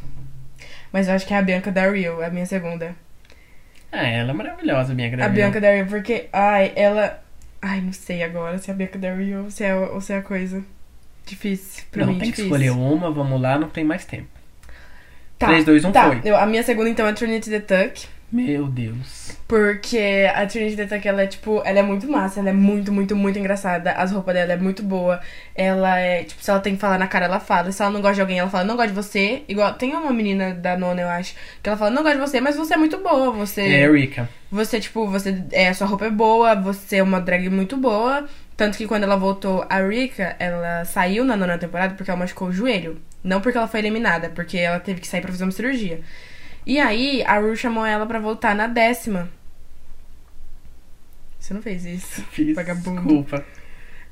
Mas 0.91 1.07
eu 1.07 1.15
acho 1.15 1.25
que 1.25 1.33
é 1.33 1.37
a 1.37 1.41
Bianca 1.41 1.71
da 1.71 1.89
Rio, 1.89 2.23
a 2.23 2.29
minha 2.29 2.45
segunda. 2.45 2.95
Ah, 3.91 4.07
ela 4.07 4.31
é 4.31 4.33
maravilhosa, 4.33 4.93
minha 4.93 5.07
A 5.07 5.11
grávida. 5.11 5.35
Bianca 5.35 5.61
da 5.61 5.71
Rio, 5.73 5.85
porque, 5.87 6.27
ai, 6.33 6.71
ela. 6.75 7.23
Ai, 7.61 7.79
não 7.79 7.93
sei 7.93 8.21
agora 8.23 8.57
se 8.57 8.69
é 8.69 8.73
a 8.73 8.77
Bianca 8.77 8.99
da 8.99 9.13
Rio 9.13 9.45
ou 9.45 9.51
se 9.51 9.63
é, 9.63 9.73
ou 9.75 10.01
se 10.01 10.11
é 10.13 10.17
a 10.17 10.21
coisa. 10.21 10.63
Difícil. 11.25 11.83
Pra 11.89 12.05
Não, 12.05 12.11
mim, 12.13 12.19
tem 12.19 12.31
que 12.31 12.35
difícil. 12.41 12.45
escolher 12.45 12.71
uma, 12.71 13.09
vamos 13.09 13.41
lá, 13.41 13.57
não 13.57 13.69
tem 13.69 13.83
mais 13.83 14.03
tempo. 14.05 14.27
Tá, 15.39 15.47
3, 15.47 15.63
2, 15.65 15.85
1, 15.85 15.91
tá. 15.91 16.07
foi. 16.07 16.21
Eu- 16.25 16.37
a 16.37 16.45
minha 16.45 16.63
segunda, 16.63 16.89
então, 16.89 17.07
é 17.07 17.13
Trinity 17.13 17.49
the 17.49 17.59
Tuck. 17.61 18.05
Meu 18.33 18.65
Deus. 18.65 19.37
Porque 19.47 20.27
a 20.33 20.47
Trinity 20.47 20.87
Tuck, 20.87 21.07
ela 21.07 21.21
é, 21.21 21.27
tipo, 21.27 21.61
ela 21.63 21.77
é 21.77 21.83
muito 21.83 22.09
massa, 22.09 22.39
ela 22.39 22.49
é 22.49 22.53
muito, 22.53 22.91
muito, 22.91 23.15
muito 23.15 23.37
engraçada. 23.37 23.91
As 23.91 24.11
roupas 24.11 24.33
dela 24.33 24.53
é 24.53 24.57
muito 24.57 24.81
boa. 24.81 25.21
Ela 25.53 25.99
é, 25.99 26.23
tipo, 26.23 26.43
se 26.43 26.49
ela 26.49 26.59
tem 26.59 26.73
que 26.73 26.81
falar 26.81 26.97
na 26.97 27.05
cara, 27.05 27.25
ela 27.25 27.39
fala. 27.39 27.71
Se 27.71 27.83
ela 27.83 27.91
não 27.91 28.01
gosta 28.01 28.15
de 28.15 28.21
alguém, 28.21 28.39
ela 28.39 28.49
fala, 28.49 28.63
não 28.63 28.75
gosto 28.75 28.89
de 28.89 28.95
você. 28.95 29.43
Igual, 29.47 29.71
tem 29.75 29.95
uma 29.95 30.11
menina 30.11 30.55
da 30.55 30.75
nona, 30.75 31.01
eu 31.03 31.09
acho, 31.09 31.35
que 31.61 31.69
ela 31.69 31.77
fala, 31.77 31.91
não 31.91 32.01
gosto 32.01 32.15
de 32.15 32.21
você, 32.21 32.41
mas 32.41 32.55
você 32.55 32.73
é 32.73 32.77
muito 32.77 32.97
boa. 32.97 33.29
Você. 33.33 33.61
É, 33.61 33.83
Erika. 33.83 34.27
Você, 34.51 34.79
tipo, 34.79 35.07
você. 35.07 35.43
É, 35.51 35.71
sua 35.71 35.85
roupa 35.85 36.05
é 36.05 36.09
boa, 36.09 36.55
você 36.55 36.95
é 36.95 37.03
uma 37.03 37.21
drag 37.21 37.49
muito 37.49 37.77
boa. 37.77 38.27
Tanto 38.57 38.77
que 38.77 38.87
quando 38.87 39.03
ela 39.03 39.15
voltou, 39.15 39.65
a 39.69 39.79
Rika, 39.79 40.35
ela 40.39 40.85
saiu 40.85 41.23
na 41.23 41.35
nona 41.35 41.57
temporada 41.57 41.95
porque 41.95 42.09
ela 42.09 42.19
machucou 42.19 42.47
o 42.47 42.51
joelho. 42.51 42.99
Não 43.23 43.41
porque 43.41 43.57
ela 43.57 43.67
foi 43.67 43.79
eliminada, 43.79 44.29
porque 44.29 44.57
ela 44.57 44.79
teve 44.79 45.01
que 45.01 45.07
sair 45.07 45.21
pra 45.21 45.31
fazer 45.31 45.43
uma 45.43 45.51
cirurgia. 45.51 46.01
E 46.65 46.79
aí, 46.79 47.23
a 47.23 47.39
Ru 47.39 47.55
chamou 47.55 47.85
ela 47.85 48.05
pra 48.05 48.19
voltar 48.19 48.55
na 48.55 48.67
décima. 48.67 49.29
Você 51.39 51.53
não 51.53 51.61
fez 51.61 51.85
isso. 51.85 52.21
Fiz. 52.31 52.55
Vagabundo. 52.55 53.01
Desculpa. 53.01 53.45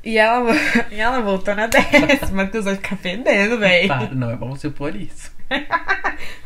E 0.03 0.17
ela, 0.17 0.51
e 0.91 0.99
ela 0.99 1.21
voltou 1.21 1.55
na 1.55 1.67
décima. 1.67 2.45
Deus 2.45 2.65
vai 2.65 2.75
ficar 2.75 2.97
fedendo, 2.97 3.57
véi. 3.57 3.87
Para, 3.87 4.13
não 4.13 4.31
é 4.31 4.35
bom 4.35 4.49
você 4.49 4.69
pôr 4.69 4.95
isso. 4.95 5.31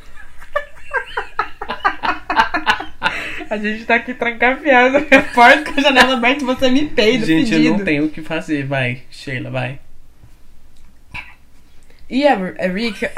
A 3.49 3.57
gente 3.57 3.85
tá 3.85 3.95
aqui 3.95 4.13
trancafiado. 4.13 5.05
Porta 5.33 5.71
com 5.71 5.79
a 5.79 5.83
janela 5.83 6.13
aberta 6.15 6.43
e 6.43 6.45
você 6.45 6.69
me 6.69 6.87
peida, 6.89 7.25
Gente, 7.25 7.51
eu 7.53 7.57
fedido. 7.57 7.77
não 7.77 7.85
tenho 7.85 8.05
o 8.05 8.09
que 8.09 8.21
fazer. 8.21 8.65
Vai, 8.65 9.03
Sheila, 9.09 9.49
vai. 9.49 9.79
E 12.09 12.27
a, 12.27 12.33
a 12.33 12.67
Rika. 12.67 13.11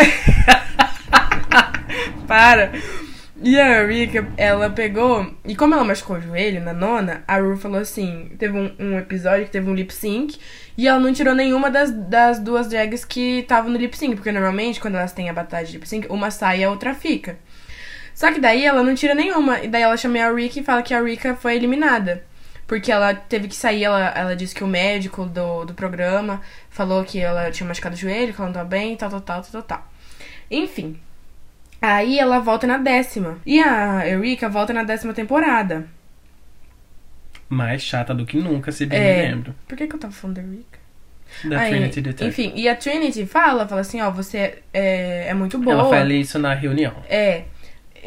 Para! 2.28 2.72
E 3.40 3.60
a 3.60 3.86
Rika, 3.86 4.28
ela 4.36 4.70
pegou. 4.70 5.32
E 5.46 5.56
como 5.56 5.76
ela 5.76 5.84
machucou 5.84 6.18
o 6.18 6.22
joelho 6.22 6.60
na 6.64 6.74
nona, 6.74 7.24
a 7.28 7.38
Ru 7.38 7.56
falou 7.56 7.80
assim: 7.80 8.32
teve 8.40 8.58
um, 8.58 8.74
um 8.80 8.98
episódio 8.98 9.46
que 9.46 9.52
teve 9.52 9.70
um 9.70 9.76
lip 9.76 9.94
sync. 9.94 10.40
E 10.76 10.88
ela 10.88 11.00
não 11.00 11.14
tirou 11.14 11.36
nenhuma 11.36 11.70
das, 11.70 11.92
das 11.92 12.40
duas 12.40 12.68
drags 12.68 13.06
que 13.06 13.40
estavam 13.40 13.70
no 13.70 13.78
lip 13.78 13.96
sync. 13.96 14.16
Porque 14.16 14.32
normalmente, 14.32 14.80
quando 14.80 14.96
elas 14.96 15.14
têm 15.14 15.30
a 15.30 15.34
batalha 15.34 15.66
de 15.66 15.74
lip 15.74 15.88
sync, 15.88 16.08
uma 16.10 16.32
sai 16.32 16.62
e 16.62 16.64
a 16.64 16.70
outra 16.70 16.96
fica. 16.96 17.38
Só 18.16 18.32
que 18.32 18.40
daí 18.40 18.66
ela 18.66 18.82
não 18.82 18.96
tira 18.96 19.14
nenhuma. 19.14 19.60
E 19.60 19.68
daí 19.68 19.84
ela 19.84 19.96
chama 19.98 20.20
a 20.20 20.34
Rika 20.34 20.60
e 20.60 20.64
fala 20.64 20.82
que 20.82 20.94
a 20.94 21.02
Rika 21.02 21.36
foi 21.36 21.56
eliminada. 21.56 22.24
porque 22.68 22.92
ela 22.92 23.14
teve 23.16 23.48
que 23.48 23.56
sair, 23.56 23.84
ela, 23.86 24.10
ela 24.10 24.36
disse 24.36 24.54
que 24.54 24.64
o 24.64 24.68
médico 24.68 25.26
do, 25.26 25.64
do 25.66 25.74
programa 25.74 26.42
falou 26.70 27.04
que 27.04 27.20
ela 27.20 27.50
tinha 27.50 27.68
machucado 27.68 27.96
o 27.96 27.98
joelho, 27.98 28.34
que 28.34 28.42
ela 28.42 28.52
não 28.52 28.66
bem, 28.66 28.96
tal, 28.98 29.10
tal, 29.10 29.22
tal, 29.22 29.44
tal, 29.44 29.64
tal. 29.64 29.92
Enfim. 30.52 31.00
Aí 31.82 32.18
ela 32.20 32.40
volta 32.40 32.66
na 32.66 32.78
décima. 32.78 33.38
E 33.46 33.60
a 33.62 34.08
Eureka 34.08 34.50
volta 34.50 34.74
na 34.74 34.84
décima 34.84 35.14
temporada. 35.14 35.88
Mais 37.50 37.82
chata 37.82 38.14
do 38.14 38.26
que 38.26 38.38
nunca, 38.38 38.72
se 38.72 38.86
bem 38.86 39.00
É. 39.00 39.16
me 39.16 39.30
lembro. 39.30 39.56
Por 39.68 39.78
que, 39.78 39.88
que 39.88 39.96
eu 39.96 40.00
tava 40.00 40.14
falando 40.14 40.36
da 40.38 40.42
Eureka? 40.42 40.80
Da 41.46 41.60
Aí, 41.60 41.72
Trinity 41.72 42.02
Detective. 42.02 42.30
Enfim, 42.48 42.60
e 42.60 42.68
a 42.68 42.76
Trinity 42.76 43.26
fala, 43.26 43.68
fala 43.68 43.82
assim, 43.82 44.02
ó, 44.02 44.10
você 44.10 44.60
é, 44.74 45.28
é 45.28 45.34
muito 45.34 45.58
boa. 45.58 45.74
Ela 45.74 45.90
fala 45.90 46.14
isso 46.14 46.40
na 46.40 46.54
reunião. 46.54 46.94
É, 47.10 47.44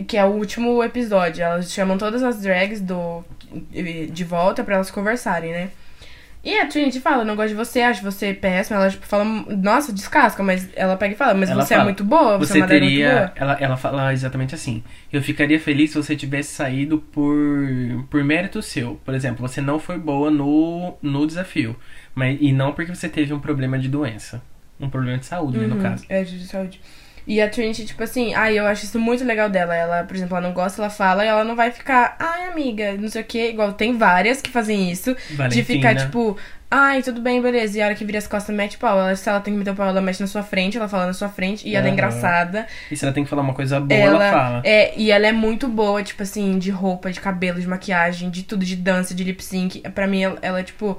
que 0.09 0.17
é 0.17 0.25
o 0.25 0.29
último 0.29 0.83
episódio. 0.83 1.43
Elas 1.43 1.71
chamam 1.71 1.97
todas 1.99 2.23
as 2.23 2.41
drags 2.41 2.81
do 2.81 3.25
de 3.73 4.25
volta 4.25 4.63
pra 4.63 4.77
elas 4.77 4.91
conversarem, 4.93 5.51
né? 5.53 5.71
E 6.43 6.59
a 6.59 6.67
Trinity 6.67 7.01
fala, 7.01 7.25
não 7.25 7.37
gosto 7.37 7.51
de 7.51 7.55
você, 7.55 7.83
acho 7.83 8.03
você 8.03 8.33
péssima. 8.33 8.79
Ela 8.81 8.91
tipo, 8.91 9.07
fala, 9.07 9.25
nossa, 9.25 9.93
descasca, 9.93 10.43
mas 10.43 10.69
ela 10.75 10.97
pega 10.97 11.15
e 11.15 11.17
fala, 11.17 11.35
mas 11.35 11.51
Ela 11.51 11.67
você 11.67 11.75
é 11.75 11.79
fala, 11.79 11.85
muito 11.85 12.03
boa, 12.05 12.39
você, 12.39 12.53
é 12.55 12.57
Você 12.57 12.59
uma 12.59 12.67
drag 12.67 12.81
muito 12.81 13.01
teria. 13.01 13.03
boa. 13.03 13.33
Ela, 13.37 13.55
ela 13.61 13.77
fala 13.77 14.13
exatamente 14.13 14.55
assim. 14.55 14.83
Eu 15.13 15.23
ficaria 15.23 15.61
feliz 15.61 15.91
se 15.91 15.97
você 15.99 16.17
tivesse 16.17 16.53
saído 16.55 16.99
por, 16.99 17.37
por 18.09 18.25
mérito 18.25 18.63
seu. 18.63 18.97
Por 19.05 19.15
exemplo, 19.15 19.47
você 19.47 19.61
não 19.61 19.79
foi 19.79 19.99
boa 19.99 20.31
no, 20.31 20.97
no 21.03 21.27
desafio. 21.27 21.77
Mas, 22.15 22.39
e 22.41 22.53
não 22.53 22.73
porque 22.73 22.95
você 22.95 23.09
teve 23.09 23.33
um 23.35 23.41
problema 23.41 23.79
de 23.79 23.89
doença. 23.89 24.43
Um 24.81 24.89
problema 24.89 25.19
de 25.19 25.27
saúde, 25.27 25.59
né, 25.59 25.67
no 25.67 25.77
Uhum, 25.77 25.83
caso. 25.83 26.07
É, 26.09 26.23
de 26.25 26.47
saúde. 26.47 26.81
E 27.27 27.41
a 27.41 27.49
Trinity, 27.49 27.87
tipo 27.87 28.03
assim, 28.03 28.35
ai, 28.35 28.59
eu 28.59 28.67
acho 28.67 28.85
isso 28.85 28.99
muito 28.99 29.25
legal 29.25 29.49
dela. 29.49 29.75
Ela, 29.75 30.05
por 30.05 30.17
exemplo, 30.17 30.37
ela 30.37 30.47
não 30.47 30.55
gosta, 30.55 30.81
ela 30.81 30.91
fala 30.91 31.25
e 31.25 31.29
ela 31.29 31.45
não 31.45 31.55
vai 31.55 31.71
ficar, 31.71 32.17
ai, 32.19 32.47
amiga, 32.47 32.95
não 32.95 33.09
sei 33.09 33.23
o 33.23 33.25
quê. 33.25 33.51
Igual 33.51 33.73
tem 33.73 33.97
várias 33.97 34.41
que 34.41 34.51
fazem 34.51 34.91
isso. 34.91 35.15
De 35.29 35.37
Valentina. 35.37 35.65
ficar, 35.65 35.95
tipo, 35.97 36.37
ai, 36.71 37.03
tudo 37.03 37.21
bem, 37.21 37.43
beleza. 37.43 37.79
E 37.79 37.83
a 37.83 37.87
hora 37.87 37.95
que 37.95 38.05
vira 38.05 38.19
as 38.19 38.27
costas, 38.27 38.55
mete 38.55 38.79
pau. 38.79 38.99
Ela, 38.99 39.17
se 39.17 39.29
ela 39.29 39.41
tem 39.41 39.53
que 39.53 39.59
meter 39.59 39.73
o 39.73 39.75
pau, 39.75 39.89
ela 39.89 40.01
mexe 40.01 40.23
na 40.23 40.27
sua 40.27 40.43
frente, 40.43 40.77
ela 40.77 40.89
fala 40.89 41.07
na 41.07 41.13
sua 41.13 41.29
frente. 41.29 41.69
E 41.69 41.75
ela 41.75 41.89
é 41.89 41.91
engraçada. 41.91 42.67
E 42.91 42.97
se 42.97 43.05
ela 43.05 43.13
tem 43.13 43.25
que 43.25 43.31
falar 43.31 43.43
uma 43.43 43.55
coisa 43.55 43.81
boa, 43.81 44.01
ela, 44.01 44.31
fala. 44.31 44.63
É, 44.65 44.95
e 44.97 45.11
ela 45.11 45.27
é 45.27 45.33
muito 45.33 45.67
boa, 45.69 46.03
tipo 46.03 46.23
assim, 46.23 46.59
de 46.59 46.71
roupa, 46.71 47.11
de 47.11 47.21
cabelo, 47.21 47.61
de 47.61 47.67
maquiagem, 47.67 48.31
de 48.31 48.45
tudo, 48.45 48.65
de 48.65 48.77
dança, 48.77 49.15
de 49.15 49.25
lip 49.25 49.43
sync. 49.43 49.81
Pra 49.91 50.07
mim, 50.07 50.23
ela, 50.23 50.39
ela 50.41 50.61
é, 50.61 50.63
tipo. 50.63 50.97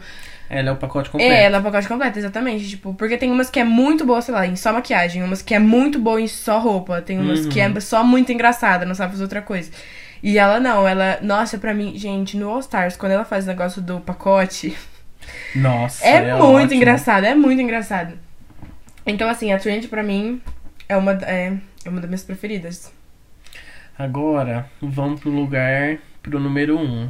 Ela 0.54 0.70
é 0.70 0.72
o 0.74 0.76
pacote 0.76 1.10
completo. 1.10 1.32
É, 1.34 1.44
ela 1.44 1.58
é 1.58 1.60
o 1.62 1.64
pacote 1.64 1.88
completo, 1.88 2.20
exatamente. 2.20 2.68
Tipo, 2.68 2.94
porque 2.94 3.18
tem 3.18 3.32
umas 3.32 3.50
que 3.50 3.58
é 3.58 3.64
muito 3.64 4.04
boa, 4.06 4.22
sei 4.22 4.34
lá, 4.34 4.46
em 4.46 4.58
só 4.58 4.74
maquiagem, 4.74 5.24
umas 5.24 5.42
que 5.42 5.56
é 5.56 5.60
muito 5.60 5.98
boa 5.98 6.20
em 6.20 6.28
só 6.28 6.60
roupa, 6.60 7.02
tem 7.02 7.18
umas 7.18 7.46
que 7.46 7.60
Uhum. 7.62 7.74
é 7.78 7.80
só 7.80 8.04
muito 8.04 8.34
engraçada, 8.34 8.86
não 8.86 8.94
sabe 8.94 9.12
fazer 9.14 9.24
outra 9.24 9.42
coisa. 9.42 9.72
E 10.22 10.38
ela 10.38 10.60
não, 10.60 10.86
ela. 10.86 11.20
Nossa, 11.22 11.58
pra 11.58 11.74
mim, 11.74 11.98
gente, 11.98 12.36
no 12.36 12.50
All 12.50 12.60
Stars, 12.60 12.98
quando 12.98 13.14
ela 13.14 13.24
faz 13.24 13.46
o 13.46 13.48
negócio 13.48 13.82
do 13.82 14.02
pacote. 14.02 14.78
Nossa, 15.56 16.06
É, 16.06 16.34
muito 16.34 16.44
ótimo. 16.44 16.74
engraçado, 16.74 17.24
é 17.26 17.34
muito 17.34 17.62
engraçado. 17.62 18.14
Então, 19.06 19.30
assim, 19.30 19.54
a 19.54 19.58
Trend 19.58 19.88
pra 19.88 20.04
mim 20.04 20.42
é 20.90 20.98
uma, 20.98 21.14
é, 21.24 21.54
é 21.86 21.90
uma 21.90 22.02
das 22.02 22.10
minhas 22.10 22.24
preferidas. 22.24 22.92
Agora, 23.98 24.70
vamos 24.82 25.20
pro 25.20 25.30
lugar, 25.30 25.98
pro 26.24 26.40
número 26.40 26.78
1. 26.78 26.82
Um. 26.84 27.10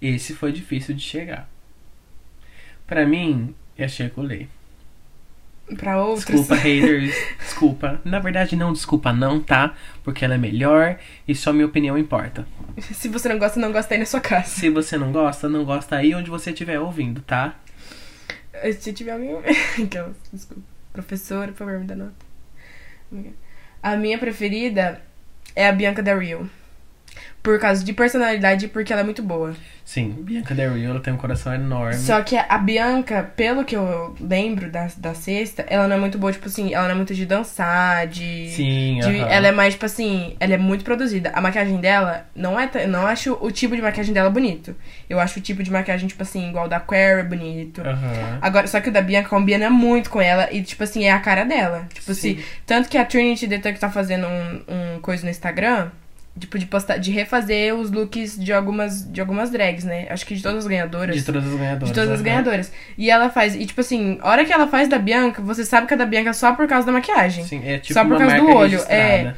Esse 0.00 0.34
foi 0.34 0.52
difícil 0.52 0.94
de 0.94 1.02
chegar. 1.02 1.48
Pra 2.90 3.06
mim, 3.06 3.54
é 3.78 3.84
a 3.84 3.88
Shekulei. 3.88 4.48
Pra 5.76 6.02
outros. 6.02 6.24
Desculpa, 6.24 6.56
haters. 6.58 7.14
Desculpa. 7.38 8.00
Na 8.04 8.18
verdade, 8.18 8.56
não 8.56 8.72
desculpa 8.72 9.12
não, 9.12 9.40
tá? 9.40 9.76
Porque 10.02 10.24
ela 10.24 10.34
é 10.34 10.38
melhor 10.38 10.98
e 11.28 11.32
só 11.32 11.52
minha 11.52 11.66
opinião 11.66 11.96
importa. 11.96 12.44
Se 12.80 13.06
você 13.06 13.28
não 13.28 13.38
gosta, 13.38 13.60
não 13.60 13.70
gosta 13.70 13.94
aí 13.94 14.00
na 14.00 14.06
sua 14.06 14.20
casa. 14.20 14.48
Se 14.48 14.68
você 14.68 14.98
não 14.98 15.12
gosta, 15.12 15.48
não 15.48 15.64
gosta 15.64 15.94
aí 15.94 16.12
onde 16.16 16.28
você 16.28 16.50
estiver 16.50 16.80
ouvindo, 16.80 17.22
tá? 17.22 17.54
Se 18.80 18.92
tiver 18.92 19.12
alguém. 19.12 19.36
Aquelas, 19.84 20.16
desculpa. 20.32 20.62
Professora, 20.92 21.52
por 21.52 21.58
favor, 21.58 21.78
me 21.78 21.86
dá 21.86 21.94
nota. 21.94 22.12
A 23.80 23.96
minha 23.96 24.18
preferida 24.18 25.00
é 25.54 25.68
a 25.68 25.72
Bianca 25.72 26.02
Del 26.02 26.18
Rio. 26.18 26.50
Por 27.42 27.58
causa 27.58 27.82
de 27.82 27.92
personalidade 27.94 28.66
e 28.66 28.68
porque 28.68 28.92
ela 28.92 29.00
é 29.00 29.04
muito 29.04 29.22
boa. 29.22 29.54
Sim, 29.82 30.10
Bianca 30.20 30.54
Del 30.54 30.74
Rio, 30.74 30.90
ela 30.90 31.00
tem 31.00 31.12
um 31.12 31.16
coração 31.16 31.52
enorme. 31.54 31.96
Só 31.96 32.20
que 32.22 32.36
a 32.36 32.58
Bianca, 32.58 33.32
pelo 33.34 33.64
que 33.64 33.74
eu 33.74 34.14
lembro 34.20 34.70
da, 34.70 34.88
da 34.98 35.14
sexta, 35.14 35.64
ela 35.68 35.88
não 35.88 35.96
é 35.96 35.98
muito 35.98 36.16
boa, 36.18 36.30
tipo 36.32 36.46
assim, 36.46 36.72
ela 36.74 36.84
não 36.84 36.92
é 36.92 36.94
muito 36.94 37.14
de 37.14 37.24
dançar, 37.26 38.06
de. 38.06 38.50
Sim, 38.50 39.00
de- 39.00 39.20
aham. 39.20 39.28
ela 39.28 39.48
é 39.48 39.52
mais, 39.52 39.72
tipo 39.74 39.86
assim, 39.86 40.36
ela 40.38 40.54
é 40.54 40.58
muito 40.58 40.84
produzida. 40.84 41.30
A 41.34 41.40
maquiagem 41.40 41.80
dela 41.80 42.26
não 42.36 42.60
é. 42.60 42.70
Não 42.86 43.06
acho 43.06 43.36
o 43.40 43.50
tipo 43.50 43.74
de 43.74 43.82
maquiagem 43.82 44.12
dela 44.14 44.28
bonito. 44.30 44.76
Eu 45.08 45.18
acho 45.18 45.38
o 45.40 45.42
tipo 45.42 45.62
de 45.62 45.72
maquiagem, 45.72 46.06
tipo 46.08 46.22
assim, 46.22 46.50
igual 46.50 46.66
o 46.66 46.68
da 46.68 46.78
Query 46.78 47.22
bonito. 47.26 47.80
Aham. 47.80 48.38
Agora, 48.42 48.66
só 48.68 48.80
que 48.80 48.90
o 48.90 48.92
da 48.92 49.00
Bianca 49.02 49.30
combina 49.30 49.68
muito 49.70 50.08
com 50.10 50.20
ela 50.20 50.46
e, 50.52 50.62
tipo 50.62 50.84
assim, 50.84 51.04
é 51.04 51.10
a 51.10 51.18
cara 51.18 51.44
dela. 51.44 51.88
Tipo 51.92 52.12
Sim. 52.14 52.32
assim, 52.34 52.44
tanto 52.66 52.88
que 52.88 52.98
a 52.98 53.04
Trinity 53.04 53.46
Detective 53.48 53.80
tá 53.80 53.90
fazendo 53.90 54.26
um, 54.28 54.62
um 54.96 55.00
coisa 55.00 55.24
no 55.24 55.30
Instagram, 55.30 55.88
tipo, 56.40 56.58
de 56.58 56.66
postar, 56.66 56.96
de 56.96 57.12
refazer 57.12 57.74
os 57.74 57.90
looks 57.92 58.36
de 58.42 58.52
algumas, 58.52 59.08
de 59.12 59.20
algumas 59.20 59.50
drags, 59.50 59.84
né? 59.84 60.06
Acho 60.10 60.26
que 60.26 60.34
de 60.34 60.42
todas 60.42 60.64
as 60.64 60.66
ganhadoras. 60.66 61.14
De 61.14 61.22
todas 61.22 61.46
as 61.46 61.54
ganhadoras. 61.54 61.88
De 61.88 61.94
todas 61.94 62.10
as 62.10 62.16
aham. 62.16 62.24
ganhadoras. 62.24 62.72
E 62.98 63.08
ela 63.10 63.30
faz, 63.30 63.54
e 63.54 63.64
tipo 63.66 63.80
assim, 63.80 64.18
a 64.20 64.28
hora 64.30 64.44
que 64.44 64.52
ela 64.52 64.66
faz 64.66 64.88
da 64.88 64.98
Bianca, 64.98 65.40
você 65.42 65.64
sabe 65.64 65.86
que 65.86 65.94
é 65.94 65.96
da 65.96 66.06
Bianca 66.06 66.32
só 66.32 66.52
por 66.54 66.66
causa 66.66 66.86
da 66.86 66.92
maquiagem. 66.92 67.44
Sim, 67.44 67.62
é 67.64 67.78
tipo 67.78 67.94
Só 67.94 68.02
por 68.02 68.12
uma 68.12 68.18
causa 68.18 68.36
do 68.36 68.46
olho, 68.48 68.70
registrada. 68.70 69.02
é. 69.02 69.34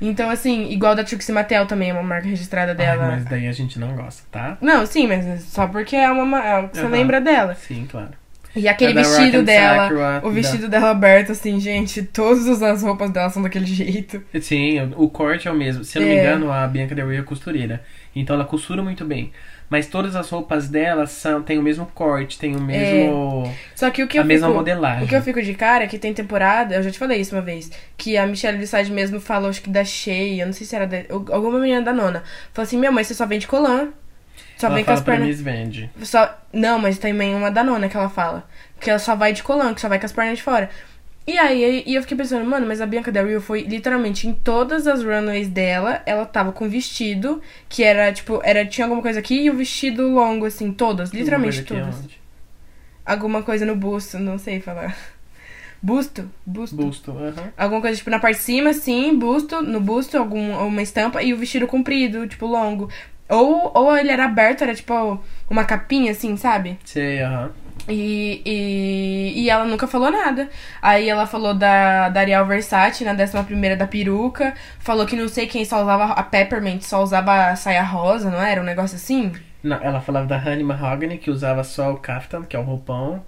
Então, 0.00 0.28
assim, 0.28 0.68
igual 0.70 0.94
da 0.94 1.04
Trixie 1.04 1.32
Mattel 1.32 1.66
também 1.66 1.90
é 1.90 1.92
uma 1.92 2.02
marca 2.02 2.28
registrada 2.28 2.72
Ai, 2.72 2.76
dela. 2.76 3.06
mas 3.12 3.24
daí 3.24 3.46
a 3.46 3.52
gente 3.52 3.78
não 3.78 3.94
gosta, 3.94 4.22
tá? 4.30 4.58
Não, 4.60 4.84
sim, 4.84 5.06
mas 5.06 5.24
é 5.26 5.36
só 5.38 5.66
porque 5.66 5.96
é 5.96 6.10
uma. 6.10 6.24
ma- 6.26 6.44
é 6.44 6.62
que 6.68 6.76
você 6.76 6.82
Aham. 6.82 6.90
lembra 6.92 7.20
dela. 7.20 7.54
Sim, 7.54 7.86
claro. 7.90 8.10
E 8.56 8.68
aquele 8.68 8.92
É 8.92 8.94
da 8.94 9.02
vestido 9.02 9.42
dela, 9.42 9.82
Sakura, 9.88 10.18
o 10.22 10.28
da- 10.28 10.30
vestido 10.30 10.68
dela 10.68 10.90
aberto, 10.90 11.32
assim, 11.32 11.58
gente, 11.58 12.02
todas 12.04 12.62
as 12.62 12.82
roupas 12.82 13.10
dela 13.10 13.28
são 13.30 13.42
daquele 13.42 13.66
jeito. 13.72 14.22
Sim, 14.40 14.92
o 14.96 15.08
corte 15.08 15.48
é 15.48 15.50
o 15.50 15.54
mesmo. 15.54 15.82
Se 15.84 15.98
eu 15.98 16.02
não 16.02 16.08
me 16.08 16.14
É. 16.14 16.18
engano, 16.18 16.52
a 16.52 16.66
Bianca 16.66 16.94
Del 16.94 17.08
Rio 17.10 17.20
é 17.20 17.24
costureira. 17.24 17.82
Então 18.14 18.36
ela 18.36 18.44
costura 18.44 18.82
muito 18.82 19.04
bem. 19.04 19.32
Mas 19.68 19.86
todas 19.86 20.14
as 20.14 20.28
roupas 20.28 20.68
dela 20.68 21.06
são, 21.06 21.42
tem 21.42 21.58
o 21.58 21.62
mesmo 21.62 21.86
corte, 21.94 22.38
tem 22.38 22.54
o 22.54 22.60
mesmo. 22.60 23.50
Só 23.74 23.90
que 23.90 24.02
o 24.04 24.06
que 24.06 24.18
a 24.18 24.20
eu 24.20 24.24
mesma 24.24 24.46
fico, 24.46 24.58
modelagem. 24.58 25.04
O 25.04 25.08
que 25.08 25.16
eu 25.16 25.22
fico 25.22 25.42
de 25.42 25.54
cara 25.54 25.84
é 25.84 25.86
que 25.88 25.98
tem 25.98 26.12
temporada, 26.14 26.74
eu 26.76 26.82
já 26.82 26.90
te 26.92 26.98
falei 26.98 27.18
isso 27.20 27.34
uma 27.34 27.40
vez, 27.42 27.72
que 27.96 28.16
a 28.16 28.26
Michelle 28.26 28.58
Visage 28.58 28.92
mesmo 28.92 29.18
falou, 29.18 29.48
acho 29.48 29.62
que 29.62 29.70
da 29.70 29.82
Shea, 29.84 30.36
eu 30.42 30.46
não 30.46 30.52
sei 30.52 30.66
se 30.66 30.76
era 30.76 30.86
da, 30.86 30.98
alguma 31.08 31.58
menina 31.58 31.80
da 31.82 31.92
nona. 31.94 32.22
Falou 32.52 32.66
assim, 32.66 32.76
minha 32.78 32.92
mãe, 32.92 33.02
você 33.02 33.14
só 33.14 33.26
vende 33.26 33.48
colã. 33.48 33.88
Só 34.56 34.66
ela 34.66 34.76
vem 34.76 34.84
com 34.84 34.92
as 34.92 35.00
pernas. 35.00 35.28
Miss 35.28 35.40
Vende. 35.40 35.90
Só... 36.02 36.38
Não, 36.52 36.78
mas 36.78 36.98
também 36.98 37.34
uma 37.34 37.50
da 37.50 37.64
nona 37.64 37.88
que 37.88 37.96
ela 37.96 38.08
fala. 38.08 38.48
Que 38.80 38.90
ela 38.90 38.98
só 38.98 39.14
vai 39.14 39.32
de 39.32 39.42
colã, 39.42 39.74
que 39.74 39.80
só 39.80 39.88
vai 39.88 39.98
com 39.98 40.06
as 40.06 40.12
pernas 40.12 40.38
de 40.38 40.42
fora. 40.42 40.70
E 41.26 41.38
aí, 41.38 41.82
e 41.86 41.94
eu 41.94 42.02
fiquei 42.02 42.18
pensando, 42.18 42.44
mano, 42.44 42.66
mas 42.66 42.82
a 42.82 42.86
Bianca 42.86 43.10
Del 43.10 43.26
Rio 43.26 43.40
foi 43.40 43.62
literalmente 43.62 44.28
em 44.28 44.34
todas 44.34 44.86
as 44.86 45.02
runways 45.02 45.48
dela, 45.48 46.02
ela 46.04 46.26
tava 46.26 46.52
com 46.52 46.68
vestido, 46.68 47.40
que 47.66 47.82
era, 47.82 48.12
tipo, 48.12 48.42
era, 48.44 48.66
tinha 48.66 48.84
alguma 48.84 49.00
coisa 49.00 49.20
aqui 49.20 49.44
e 49.44 49.50
o 49.50 49.56
vestido 49.56 50.06
longo, 50.06 50.44
assim, 50.44 50.70
todas, 50.70 51.10
literalmente 51.12 51.62
todas. 51.62 51.96
Alguma 53.06 53.42
coisa 53.42 53.64
no 53.64 53.74
busto, 53.74 54.18
não 54.18 54.38
sei 54.38 54.60
falar. 54.60 54.94
Busto? 55.80 56.30
Busto. 56.46 56.76
Busto, 56.76 57.10
aham. 57.10 57.52
Alguma 57.58 57.82
coisa, 57.82 57.98
tipo, 57.98 58.08
na 58.08 58.18
parte 58.18 58.38
de 58.38 58.42
cima, 58.44 58.72
sim, 58.72 59.18
busto, 59.18 59.60
no 59.60 59.80
busto, 59.80 60.16
algum, 60.16 60.52
uma 60.66 60.80
estampa, 60.80 61.22
e 61.22 61.34
o 61.34 61.36
vestido 61.36 61.66
comprido, 61.66 62.26
tipo, 62.26 62.46
longo. 62.46 62.88
Ou, 63.28 63.70
ou 63.74 63.96
ele 63.96 64.10
era 64.10 64.24
aberto, 64.26 64.62
era 64.62 64.74
tipo 64.74 65.18
uma 65.48 65.64
capinha, 65.64 66.12
assim, 66.12 66.36
sabe? 66.36 66.78
Sei, 66.84 67.22
aham. 67.22 67.50
E, 67.88 68.40
e, 68.46 69.42
e 69.42 69.50
ela 69.50 69.64
nunca 69.64 69.86
falou 69.86 70.10
nada. 70.10 70.48
Aí 70.80 71.08
ela 71.08 71.26
falou 71.26 71.52
da, 71.54 72.08
da 72.08 72.20
Ariel 72.20 72.46
Versace 72.46 73.04
na 73.04 73.12
11 73.12 73.76
da 73.76 73.86
peruca. 73.86 74.54
Falou 74.78 75.04
que 75.06 75.16
não 75.16 75.28
sei 75.28 75.46
quem 75.46 75.64
só 75.64 75.82
usava 75.82 76.04
a 76.12 76.22
Peppermint, 76.22 76.82
só 76.82 77.02
usava 77.02 77.48
a 77.50 77.56
saia 77.56 77.82
rosa, 77.82 78.30
não 78.30 78.40
era? 78.40 78.60
Um 78.60 78.64
negócio 78.64 78.96
assim? 78.96 79.32
Não, 79.62 79.76
ela 79.82 80.00
falava 80.00 80.26
da 80.26 80.36
Honey 80.38 80.62
Mahogany, 80.62 81.18
que 81.18 81.30
usava 81.30 81.62
só 81.64 81.92
o 81.92 81.96
kaftan, 81.98 82.42
que 82.44 82.56
é 82.56 82.58
o 82.58 82.62
roupão. 82.62 83.22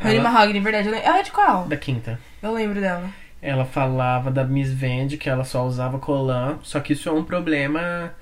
Honey 0.00 0.18
Ela- 0.18 0.30
Mahogany, 0.30 0.60
verdade. 0.60 0.88
Ela 0.88 1.18
é 1.18 1.22
de 1.22 1.32
qual? 1.32 1.64
Da 1.66 1.76
quinta. 1.76 2.20
Eu 2.42 2.52
lembro 2.52 2.80
dela. 2.80 3.04
Ela 3.40 3.64
falava 3.64 4.30
da 4.30 4.44
Miss 4.44 4.72
Vende, 4.72 5.16
que 5.16 5.28
ela 5.30 5.44
só 5.44 5.64
usava 5.64 5.98
colã. 5.98 6.58
Só 6.62 6.78
que 6.80 6.92
isso 6.92 7.08
é 7.08 7.12
um 7.12 7.24
problema 7.24 8.12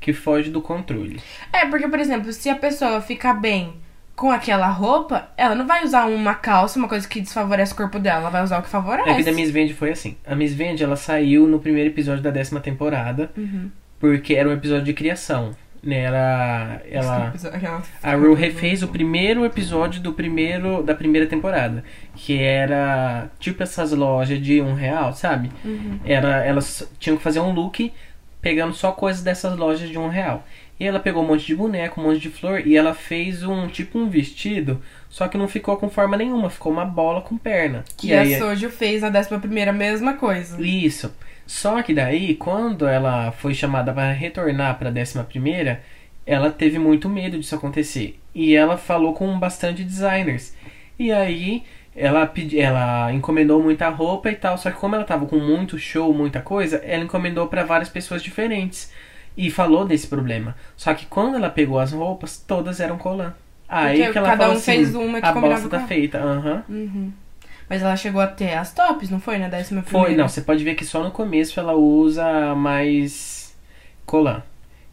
que 0.00 0.12
foge 0.12 0.50
do 0.50 0.60
controle. 0.62 1.20
É, 1.52 1.66
porque, 1.66 1.88
por 1.88 1.98
exemplo, 1.98 2.32
se 2.32 2.48
a 2.48 2.54
pessoa 2.54 3.00
ficar 3.00 3.34
bem 3.34 3.74
com 4.14 4.30
aquela 4.30 4.66
roupa, 4.68 5.28
ela 5.36 5.54
não 5.54 5.66
vai 5.66 5.84
usar 5.84 6.06
uma 6.06 6.34
calça, 6.34 6.78
uma 6.78 6.88
coisa 6.88 7.06
que 7.06 7.20
desfavorece 7.20 7.72
o 7.72 7.76
corpo 7.76 7.98
dela. 8.00 8.20
Ela 8.22 8.30
vai 8.30 8.42
usar 8.42 8.58
o 8.58 8.62
que 8.62 8.74
A 8.74 8.80
vida 8.80 8.92
da 8.96 9.04
favorece. 9.04 9.30
Miss 9.32 9.50
Vende 9.50 9.74
foi 9.74 9.90
assim. 9.90 10.16
A 10.26 10.34
Miss 10.34 10.52
Vende, 10.54 10.82
ela 10.82 10.96
saiu 10.96 11.46
no 11.46 11.60
primeiro 11.60 11.90
episódio 11.90 12.22
da 12.22 12.30
décima 12.30 12.58
temporada, 12.60 13.30
Uhum. 13.36 13.70
porque 14.00 14.34
era 14.34 14.48
um 14.48 14.52
episódio 14.52 14.84
de 14.84 14.92
criação. 14.92 15.52
Né? 15.80 16.02
Ela, 16.02 16.80
ela, 16.90 17.32
Aquela- 17.52 17.82
a 18.02 18.14
Ru 18.16 18.34
refez 18.34 18.82
o 18.82 18.88
primeiro 18.88 19.44
episódio 19.44 20.00
do 20.02 20.12
primeiro 20.12 20.82
da 20.82 20.92
primeira 20.92 21.24
temporada, 21.28 21.84
que 22.16 22.36
era 22.42 23.30
tipo 23.38 23.62
essas 23.62 23.92
lojas 23.92 24.42
de 24.42 24.60
um 24.60 24.74
real, 24.74 25.12
sabe? 25.12 25.52
Uhum. 25.64 26.00
Era, 26.04 26.44
elas 26.44 26.90
tinham 26.98 27.16
que 27.16 27.22
fazer 27.22 27.38
um 27.38 27.52
look 27.52 27.92
pegando 28.40 28.74
só 28.74 28.92
coisas 28.92 29.22
dessas 29.22 29.56
lojas 29.56 29.88
de 29.88 29.98
um 29.98 30.08
real. 30.08 30.44
E 30.78 30.86
ela 30.86 31.00
pegou 31.00 31.24
um 31.24 31.26
monte 31.26 31.46
de 31.46 31.56
boneco, 31.56 32.00
um 32.00 32.04
monte 32.04 32.20
de 32.20 32.30
flor 32.30 32.64
e 32.64 32.76
ela 32.76 32.94
fez 32.94 33.42
um 33.42 33.66
tipo 33.66 33.98
um 33.98 34.08
vestido, 34.08 34.80
só 35.08 35.26
que 35.26 35.36
não 35.36 35.48
ficou 35.48 35.76
com 35.76 35.90
forma 35.90 36.16
nenhuma, 36.16 36.50
ficou 36.50 36.70
uma 36.70 36.84
bola 36.84 37.20
com 37.20 37.36
perna. 37.36 37.84
Que 37.96 38.08
e 38.08 38.14
aí, 38.14 38.34
a 38.34 38.38
Sojo 38.38 38.70
fez 38.70 39.02
na 39.02 39.08
11 39.08 39.38
primeira 39.38 39.72
mesma 39.72 40.14
coisa. 40.14 40.60
Isso. 40.64 41.12
Só 41.46 41.82
que 41.82 41.92
daí, 41.92 42.34
quando 42.34 42.86
ela 42.86 43.32
foi 43.32 43.54
chamada 43.54 43.92
para 43.92 44.12
retornar 44.12 44.78
para 44.78 44.90
a 44.90 44.92
décima 44.92 45.24
primeira, 45.24 45.82
ela 46.24 46.50
teve 46.50 46.78
muito 46.78 47.08
medo 47.08 47.38
disso 47.38 47.54
acontecer. 47.54 48.20
E 48.34 48.54
ela 48.54 48.76
falou 48.76 49.14
com 49.14 49.36
bastante 49.38 49.82
designers. 49.82 50.54
E 50.98 51.10
aí 51.10 51.64
ela 51.98 52.26
pedi, 52.26 52.60
ela 52.60 53.12
encomendou 53.12 53.62
muita 53.62 53.88
roupa 53.88 54.30
e 54.30 54.36
tal, 54.36 54.56
só 54.56 54.70
que 54.70 54.76
como 54.78 54.94
ela 54.94 55.04
tava 55.04 55.26
com 55.26 55.38
muito 55.38 55.78
show, 55.78 56.12
muita 56.14 56.40
coisa, 56.40 56.76
ela 56.84 57.04
encomendou 57.04 57.46
para 57.48 57.64
várias 57.64 57.88
pessoas 57.88 58.22
diferentes 58.22 58.92
e 59.36 59.50
falou 59.50 59.84
desse 59.84 60.06
problema. 60.06 60.56
Só 60.76 60.94
que 60.94 61.06
quando 61.06 61.36
ela 61.36 61.50
pegou 61.50 61.78
as 61.78 61.92
roupas, 61.92 62.38
todas 62.38 62.80
eram 62.80 62.98
colã. 62.98 63.32
Aí 63.68 63.98
Porque 63.98 64.12
que 64.12 64.18
ela 64.18 64.28
cada 64.28 64.38
falou 64.44 64.54
um 64.54 64.58
assim, 64.58 64.72
fez 64.72 64.94
uma 64.94 65.20
que 65.20 65.26
a 65.26 65.32
bosta 65.32 65.68
tá 65.68 65.76
a- 65.78 65.86
feita. 65.86 66.18
Aham. 66.18 66.64
Uhum. 66.68 67.12
Mas 67.68 67.82
ela 67.82 67.96
chegou 67.96 68.20
até 68.22 68.56
as 68.56 68.72
tops, 68.72 69.10
não 69.10 69.20
foi? 69.20 69.36
Na 69.38 69.46
décima 69.48 69.82
Foi, 69.82 70.00
primeira? 70.00 70.22
não, 70.22 70.28
você 70.28 70.40
pode 70.40 70.64
ver 70.64 70.74
que 70.74 70.86
só 70.86 71.02
no 71.02 71.10
começo 71.10 71.60
ela 71.60 71.74
usa 71.74 72.54
mais 72.54 73.54
colã. 74.06 74.42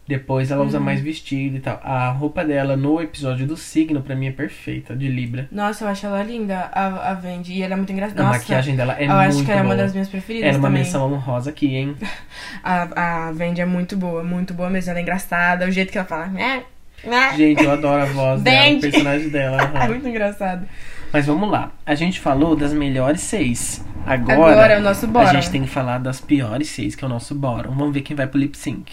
Depois 0.08 0.50
ela 0.52 0.60
Uhum. 0.62 0.68
usa 0.68 0.78
mais 0.78 1.00
vestido 1.00 1.56
e 1.56 1.60
tal. 1.60 1.80
A 1.82 2.10
roupa 2.10 2.44
dela 2.44 2.76
no 2.76 3.00
episódio 3.00 3.44
do 3.46 3.56
signo, 3.56 4.00
pra 4.02 4.14
mim, 4.14 4.26
é 4.28 4.30
perfeita, 4.30 4.94
de 4.94 5.08
Libra. 5.08 5.48
Nossa, 5.50 5.84
eu 5.84 5.88
acho 5.88 6.06
ela 6.06 6.22
linda, 6.22 6.70
a, 6.72 7.10
a 7.10 7.14
Vendi. 7.14 7.54
E 7.54 7.62
ela 7.62 7.72
é 7.74 7.76
muito 7.76 7.92
engraçada. 7.92 8.20
A 8.22 8.26
Nossa, 8.26 8.38
maquiagem 8.38 8.76
dela 8.76 8.94
é 8.98 9.04
eu 9.04 9.08
muito 9.08 9.20
acho 9.20 9.44
que 9.44 9.50
ela 9.50 9.60
é 9.60 9.62
uma 9.64 9.74
boa. 9.74 9.82
das 9.84 9.92
minhas 9.92 10.08
preferidas 10.08 10.48
Era 10.50 10.58
uma 10.58 10.68
também. 10.68 10.82
menção 10.84 11.12
honrosa 11.12 11.50
aqui, 11.50 11.74
hein? 11.74 11.96
A, 12.62 13.26
a 13.28 13.32
Vendi 13.32 13.60
é 13.60 13.66
muito 13.66 13.96
boa, 13.96 14.22
muito 14.22 14.54
boa 14.54 14.70
mesmo. 14.70 14.90
Ela 14.90 15.00
é 15.00 15.02
engraçada, 15.02 15.66
o 15.66 15.70
jeito 15.70 15.90
que 15.90 15.98
ela 15.98 16.06
fala. 16.06 16.26
né, 16.26 16.62
né, 17.04 17.34
Gente, 17.36 17.62
eu 17.64 17.70
adoro 17.72 18.02
a 18.02 18.06
voz 18.06 18.42
dela, 18.42 18.76
o 18.76 18.80
personagem 18.80 19.28
dela. 19.28 19.56
aham. 19.62 19.84
É 19.84 19.88
muito 19.88 20.06
engraçado. 20.08 20.66
Mas 21.12 21.26
vamos 21.26 21.50
lá. 21.50 21.72
A 21.84 21.94
gente 21.94 22.20
falou 22.20 22.54
das 22.56 22.72
melhores 22.72 23.20
seis. 23.22 23.84
Agora, 24.06 24.52
Agora 24.52 24.72
é 24.74 24.78
o 24.78 24.82
nosso 24.82 25.06
bottom. 25.08 25.28
a 25.30 25.32
gente 25.34 25.50
tem 25.50 25.62
que 25.62 25.68
falar 25.68 25.98
das 25.98 26.20
piores 26.20 26.68
seis, 26.68 26.94
que 26.94 27.04
é 27.04 27.06
o 27.06 27.10
nosso 27.10 27.34
bottom. 27.34 27.70
Vamos 27.70 27.92
ver 27.92 28.02
quem 28.02 28.14
vai 28.16 28.26
pro 28.26 28.38
lip 28.38 28.56
sync. 28.56 28.92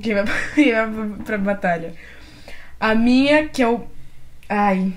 Quem 0.00 0.14
vai, 0.14 0.24
quem 0.54 0.72
vai 0.72 0.88
pra, 0.90 1.24
pra 1.24 1.38
batalha? 1.38 1.94
A 2.78 2.94
minha, 2.94 3.48
que 3.48 3.62
eu. 3.62 3.88
Ai. 4.48 4.92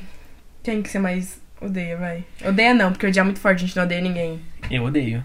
Quem 0.63 0.82
que 0.82 0.89
você 0.89 0.99
mais 0.99 1.41
odeia, 1.62 1.97
vai? 1.97 2.23
Odeia 2.45 2.73
não, 2.73 2.91
porque 2.91 3.08
odiar 3.08 3.23
é 3.23 3.27
muito 3.27 3.39
forte, 3.39 3.63
a 3.63 3.67
gente 3.67 3.75
não 3.75 3.84
odeia 3.84 4.01
ninguém. 4.01 4.39
Eu 4.71 4.84
odeio. 4.84 5.23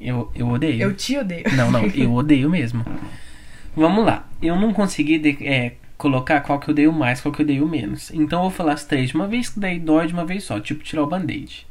Eu, 0.00 0.30
eu 0.34 0.48
odeio. 0.48 0.82
Eu 0.82 0.94
te 0.94 1.16
odeio. 1.16 1.44
Não, 1.56 1.70
não, 1.70 1.86
eu 1.86 2.12
odeio 2.14 2.48
mesmo. 2.50 2.84
Vamos 3.74 4.04
lá. 4.04 4.28
Eu 4.42 4.56
não 4.56 4.72
consegui 4.72 5.18
de- 5.18 5.46
é, 5.46 5.72
colocar 5.96 6.40
qual 6.42 6.60
que 6.60 6.68
eu 6.68 6.72
odeio 6.72 6.92
mais, 6.92 7.20
qual 7.20 7.32
que 7.32 7.40
eu 7.40 7.44
odeio 7.44 7.66
menos. 7.66 8.10
Então 8.12 8.38
eu 8.40 8.42
vou 8.42 8.50
falar 8.50 8.74
as 8.74 8.84
três 8.84 9.08
de 9.10 9.14
uma 9.16 9.26
vez, 9.26 9.48
que 9.48 9.58
daí 9.58 9.78
dói 9.80 10.06
de 10.06 10.12
uma 10.12 10.24
vez 10.24 10.44
só, 10.44 10.60
tipo 10.60 10.84
tirar 10.84 11.02
o 11.02 11.06
band-aid. 11.06 11.66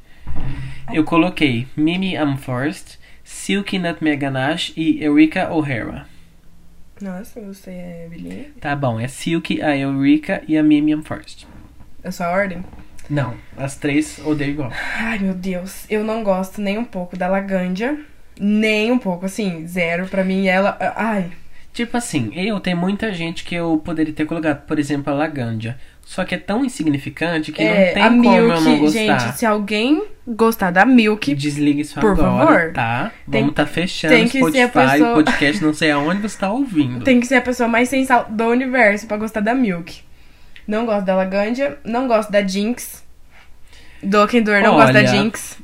Eu 0.92 1.04
coloquei 1.04 1.68
Mimi 1.78 2.18
Amforst, 2.18 2.98
Silky 3.24 3.78
Nutmeg 3.80 4.18
Ganache 4.18 4.74
e 4.76 5.02
Eureka 5.04 5.50
O'Hara. 5.54 6.06
Nossa, 7.02 7.40
você 7.42 7.70
é 7.72 8.08
bilíngue? 8.10 8.54
Tá 8.60 8.76
bom, 8.76 9.00
é 9.00 9.08
Silky, 9.08 9.62
a 9.62 9.78
Eureka 9.78 10.42
e 10.48 10.58
a 10.58 10.64
Mimi 10.64 10.94
Amforst. 10.94 11.46
É 12.04 12.12
sua 12.12 12.30
ordem? 12.30 12.64
Não, 13.10 13.36
as 13.56 13.76
três 13.76 14.20
odeio 14.26 14.52
igual. 14.52 14.72
Ai, 14.96 15.20
meu 15.20 15.34
Deus. 15.34 15.86
Eu 15.90 16.04
não 16.04 16.24
gosto 16.24 16.62
nem 16.62 16.78
um 16.78 16.84
pouco 16.84 17.16
da 17.16 17.28
Lagândia. 17.28 18.00
Nem 18.40 18.92
um 18.92 19.00
pouco, 19.00 19.26
assim, 19.26 19.66
zero. 19.66 20.08
Pra 20.08 20.24
mim, 20.24 20.48
ela. 20.48 20.78
Ai. 20.96 21.32
Tipo 21.74 21.96
assim, 21.96 22.32
eu 22.34 22.60
tenho 22.60 22.76
muita 22.78 23.14
gente 23.14 23.44
que 23.44 23.56
eu 23.56 23.82
poderia 23.84 24.14
ter 24.14 24.26
colocado, 24.26 24.66
por 24.66 24.80
exemplo, 24.80 25.14
a 25.14 25.16
Lagândia. 25.16 25.78
Só 26.10 26.24
que 26.24 26.34
é 26.34 26.38
tão 26.38 26.64
insignificante 26.64 27.52
que 27.52 27.62
É, 27.62 27.88
não 27.88 27.94
tem 27.94 28.02
a 28.04 28.08
como 28.10 28.22
Milk, 28.22 28.38
eu 28.38 28.62
não 28.62 28.80
gostar. 28.80 28.98
gente, 29.20 29.38
se 29.40 29.46
alguém 29.46 30.04
gostar 30.26 30.72
da 30.72 30.86
Milk, 30.86 31.36
Desligue 31.36 31.82
isso 31.82 32.00
Por 32.00 32.12
agora, 32.14 32.48
favor. 32.48 32.74
tá? 32.74 33.12
Tem- 33.30 33.42
Vamos 33.42 33.54
tá 33.56 33.66
fechando 33.66 34.14
tem 34.14 34.24
que 34.24 34.32
ser 34.32 34.62
a 34.62 34.68
Spotify, 34.70 34.92
pessoa- 34.94 35.12
o 35.12 35.16
podcast, 35.16 35.64
não 35.66 35.74
sei 35.74 35.92
aonde 35.92 36.22
você 36.22 36.38
tá 36.40 36.50
ouvindo. 36.50 37.04
tem 37.04 37.20
que 37.20 37.28
ser 37.28 37.36
a 37.36 37.42
pessoa 37.42 37.68
mais 37.68 37.90
sensal 37.90 38.26
do 38.30 38.46
universo 38.46 39.06
pra 39.06 39.18
gostar 39.18 39.42
da 39.42 39.54
Milk. 39.54 40.00
Não 40.66 40.86
gosto 40.86 41.06
da 41.06 41.14
Lagândia, 41.14 41.78
não 41.84 42.08
gosto 42.08 42.32
da 42.32 42.42
Jinx. 42.42 43.04
Do 44.02 44.26
Kendor 44.28 44.62
não 44.62 44.76
gosto 44.76 44.94
da 44.94 45.00
Olha, 45.00 45.08
Jinx. 45.08 45.58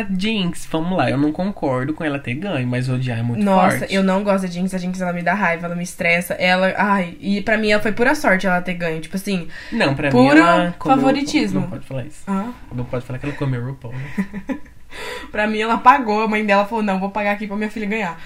A 0.00 0.06
Jinx, 0.18 0.66
vamos 0.70 0.96
lá, 0.96 1.10
eu 1.10 1.16
não 1.18 1.30
concordo 1.30 1.94
com 1.94 2.02
ela 2.04 2.18
ter 2.18 2.34
ganho, 2.34 2.66
mas 2.66 2.88
odiar 2.88 3.18
é 3.18 3.22
muito 3.22 3.44
Nossa, 3.44 3.78
forte. 3.78 3.94
eu 3.94 4.02
não 4.02 4.24
gosto 4.24 4.42
da 4.42 4.48
Jinx. 4.50 4.74
A 4.74 4.78
Jinx, 4.78 5.00
ela 5.00 5.12
me 5.12 5.22
dá 5.22 5.34
raiva, 5.34 5.66
ela 5.66 5.76
me 5.76 5.82
estressa. 5.84 6.34
Ela, 6.34 6.72
ai, 6.76 7.16
e 7.20 7.40
pra 7.42 7.56
mim 7.56 7.70
ela 7.70 7.82
foi 7.82 7.92
pura 7.92 8.14
sorte 8.14 8.46
ela 8.46 8.60
ter 8.60 8.74
ganho. 8.74 9.00
Tipo 9.00 9.16
assim, 9.16 9.48
Não, 9.72 9.94
Puro 9.94 10.12
mim 10.34 10.40
ela 10.40 10.74
comeu- 10.78 10.96
favoritismo. 10.96 11.60
Não 11.60 11.68
pode 11.70 11.86
falar 11.86 12.04
isso. 12.06 12.22
ah, 12.26 12.50
Não 12.74 12.84
pode 12.84 13.04
falar 13.04 13.18
que 13.18 13.26
ela 13.26 13.34
comeu 13.36 13.64
RuPaul, 13.64 13.94
né? 13.94 14.58
Pra 15.32 15.46
mim, 15.46 15.58
ela 15.58 15.78
pagou. 15.78 16.22
A 16.22 16.28
mãe 16.28 16.44
dela 16.44 16.64
falou: 16.66 16.84
não, 16.84 17.00
vou 17.00 17.10
pagar 17.10 17.32
aqui 17.32 17.46
pra 17.46 17.56
minha 17.56 17.70
filha 17.70 17.86
ganhar. 17.86 18.20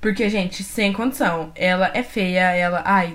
Porque, 0.00 0.28
gente, 0.28 0.62
sem 0.62 0.92
condição. 0.92 1.50
Ela 1.54 1.90
é 1.94 2.02
feia, 2.02 2.50
ela. 2.52 2.82
Ai. 2.84 3.14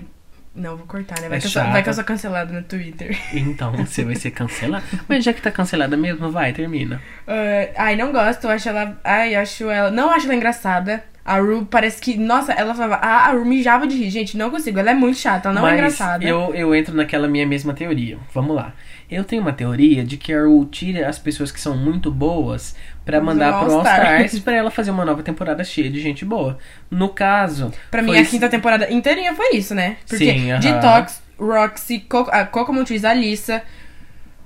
Não, 0.58 0.76
vou 0.76 0.88
cortar, 0.88 1.22
né? 1.22 1.30
Vai, 1.30 1.38
É 1.38 1.42
que, 1.42 1.46
eu 1.46 1.52
sou, 1.52 1.64
vai 1.64 1.84
que 1.84 1.90
eu 1.90 1.94
sou 1.94 2.04
cancelada 2.04 2.52
no 2.52 2.64
Twitter. 2.64 3.16
Então, 3.32 3.72
você 3.78 4.04
vai 4.04 4.16
ser 4.16 4.32
cancelada. 4.32 4.84
Mas 5.08 5.24
já 5.24 5.32
que 5.32 5.42
tá 5.42 5.52
cancelada 5.52 5.96
mesmo, 5.96 6.32
vai, 6.32 6.52
termina. 6.52 7.00
Ah, 7.28 7.70
ai, 7.78 7.96
não 7.96 8.12
gosto. 8.12 8.46
Eu 8.46 8.50
acho 8.50 8.68
ela. 8.68 9.00
Ai, 9.04 9.36
acho 9.36 9.70
ela. 9.70 9.92
Não 9.92 10.10
acho 10.10 10.26
ela 10.26 10.36
engraçada. 10.36 11.04
A 11.28 11.40
Ru 11.40 11.68
parece 11.70 12.02
que. 12.02 12.16
Nossa, 12.18 12.54
ela 12.54 12.74
falava. 12.74 12.96
Ah, 13.04 13.28
a 13.28 13.32
Ru 13.34 13.44
mijava 13.44 13.86
de 13.86 13.98
rir. 13.98 14.10
Gente, 14.10 14.38
não 14.38 14.50
consigo. 14.50 14.80
Ela 14.80 14.92
é 14.92 14.94
muito 14.94 15.18
chata. 15.18 15.50
Ela 15.50 15.56
não 15.56 15.62
Mas 15.62 15.74
é 15.74 15.76
engraçada. 15.76 16.24
Eu, 16.24 16.56
eu 16.56 16.74
entro 16.74 16.96
naquela 16.96 17.28
minha 17.28 17.46
mesma 17.46 17.74
teoria. 17.74 18.18
Vamos 18.34 18.56
lá. 18.56 18.74
Eu 19.12 19.26
tenho 19.26 19.42
uma 19.42 19.52
teoria 19.52 20.06
de 20.06 20.16
que 20.16 20.34
a 20.34 20.44
Ru 20.44 20.66
tira 20.72 21.06
as 21.10 21.20
pessoas 21.20 21.52
que 21.52 21.60
são 21.60 21.76
muito 21.76 22.10
boas 22.10 22.78
pra 23.04 23.20
Vamos 23.20 23.34
mandar 23.34 23.60
pro 23.62 23.74
All 23.74 23.82
Stars. 23.82 24.40
Pra 24.48 24.56
ela 24.56 24.72
fazer 24.72 24.92
uma 24.92 25.04
nova 25.04 25.22
temporada 25.22 25.66
cheia 25.66 25.90
de 25.90 26.00
gente 26.00 26.24
boa. 26.24 26.58
No 26.90 27.10
caso. 27.10 27.74
Pra 27.92 28.02
mim, 28.02 28.18
a 28.18 28.24
quinta 28.24 28.48
temporada 28.48 28.90
inteirinha 28.90 29.36
foi 29.36 29.58
isso, 29.58 29.76
né? 29.76 29.98
Porque 30.08 30.32
Sim, 30.32 30.52
aham. 30.52 30.60
Detox, 30.62 31.22
Roxy, 31.38 32.00
Coco, 32.00 32.32
a 32.32 32.46
Coco 32.46 32.72
Montrese, 32.72 33.06
Alissa, 33.06 33.62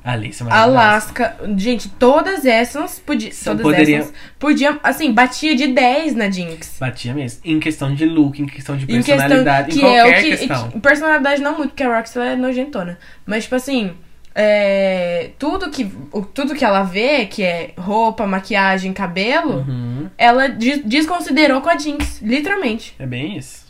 Alice, 0.04 0.44
maravilhosa. 0.44 0.80
Alaska. 0.80 1.38
Gente, 1.58 1.88
todas 1.90 2.44
essas 2.46 2.98
podiam. 3.00 3.32
Todas 3.44 3.62
poderiam- 3.62 4.00
essas 4.00 4.14
podiam. 4.40 4.80
Assim, 4.82 5.12
batia 5.14 5.56
de 5.56 5.68
10 5.68 6.16
na 6.16 6.30
Jinx. 6.30 6.78
Batia 6.80 7.14
mesmo. 7.14 7.40
Em 7.46 7.60
questão 7.60 7.94
de 7.94 8.06
look, 8.06 8.42
em 8.42 8.46
questão 8.48 8.76
de 8.76 8.86
Em 8.86 8.88
questão 8.98 9.16
personalidade, 9.18 9.72
que 9.72 9.78
em 9.78 9.82
qualquer 9.82 10.08
é 10.08 10.20
o 10.20 10.24
que. 10.24 10.38
questão. 10.38 10.70
que- 10.72 10.80
personalidade 10.80 11.42
não 11.42 11.56
muito, 11.56 11.70
porque 11.70 11.84
a 11.84 11.96
Roxy 11.98 12.18
é 12.20 12.36
nojentona. 12.36 12.98
Mas, 13.26 13.44
tipo 13.44 13.56
assim. 13.56 13.92
é, 14.34 15.32
tudo, 15.38 15.70
que, 15.70 15.92
o- 16.12 16.22
tudo 16.22 16.56
que 16.56 16.64
ela 16.64 16.84
vê, 16.84 17.26
que 17.26 17.44
é 17.44 17.72
roupa, 17.78 18.26
maquiagem, 18.26 18.94
cabelo, 18.94 19.58
Uhum. 19.68 20.10
ela 20.18 20.48
des- 20.48 20.82
desconsiderou 20.86 21.60
com 21.60 21.70
a 21.70 21.78
Jinx, 21.78 22.22
literalmente. 22.22 22.96
É 22.98 23.06
bem 23.06 23.38
isso. 23.38 23.61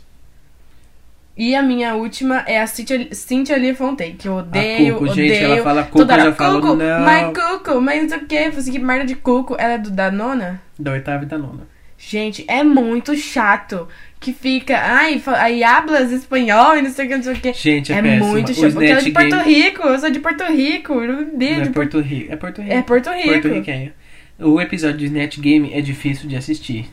E 1.36 1.54
a 1.54 1.62
minha 1.62 1.94
última 1.94 2.44
é 2.46 2.60
a 2.60 2.66
Cynthia, 2.66 3.08
Cynthia 3.12 3.56
Lee 3.56 3.74
Fontaine, 3.74 4.14
que 4.16 4.28
eu 4.28 4.34
odeio, 4.36 4.94
Cuco, 4.98 5.10
odeio. 5.10 5.28
gente, 5.34 5.44
ela 5.44 5.62
fala 5.62 5.82
Cuco, 5.84 5.98
Toda 5.98 6.12
hora, 6.12 6.24
já 6.24 6.32
falo, 6.34 6.60
Cuco, 6.60 6.74
não. 6.74 7.00
mas 7.00 7.32
Cuco, 7.38 7.80
mas 7.80 8.02
não 8.02 8.08
sei 8.10 8.18
o 8.18 8.26
que. 8.26 8.36
Assim, 8.36 8.72
que 8.72 8.78
merda 8.78 9.06
de 9.06 9.14
Cuco. 9.14 9.56
Ela 9.58 9.72
é 9.74 9.78
do, 9.78 9.90
da 9.90 10.10
nona? 10.10 10.60
Da 10.78 10.92
oitava 10.92 11.24
e 11.24 11.26
da 11.26 11.38
nona. 11.38 11.66
Gente, 11.96 12.44
é 12.48 12.62
muito 12.62 13.16
chato. 13.16 13.88
Que 14.20 14.32
fica, 14.32 14.78
ai, 14.78 15.20
aí 15.38 15.64
hablas 15.64 16.12
espanhol 16.12 16.76
e 16.76 16.82
não 16.82 16.90
sei 16.90 17.06
o 17.06 17.08
que, 17.08 17.16
não 17.16 17.22
sei 17.24 17.32
o 17.32 17.36
que. 17.36 17.52
Gente, 17.54 17.92
é, 17.92 17.96
É 17.96 18.02
péssima. 18.02 18.26
muito 18.26 18.54
chato. 18.54 18.72
Porque 18.72 18.86
ela 18.86 19.00
é 19.00 19.02
de 19.02 19.10
Porto 19.10 19.30
Game- 19.36 19.42
Rico, 19.54 19.82
eu 19.82 19.98
sou 19.98 20.10
de 20.10 20.20
Porto 20.20 20.44
Rico. 20.44 20.94
Não 21.00 21.20
é 21.40 21.60
de 21.60 21.70
Porto 21.70 22.00
Rico. 22.00 22.32
É 22.32 22.36
Porto 22.36 22.60
Rico. 22.62 22.72
É 22.74 22.82
Porto 22.82 23.10
Rico. 23.10 23.28
Porto 23.30 23.48
Riquenho. 23.48 23.92
O 24.38 24.60
episódio 24.60 24.98
de 24.98 25.06
Snatch 25.06 25.38
Game 25.40 25.72
é 25.72 25.80
difícil 25.80 26.28
de 26.28 26.36
assistir. 26.36 26.88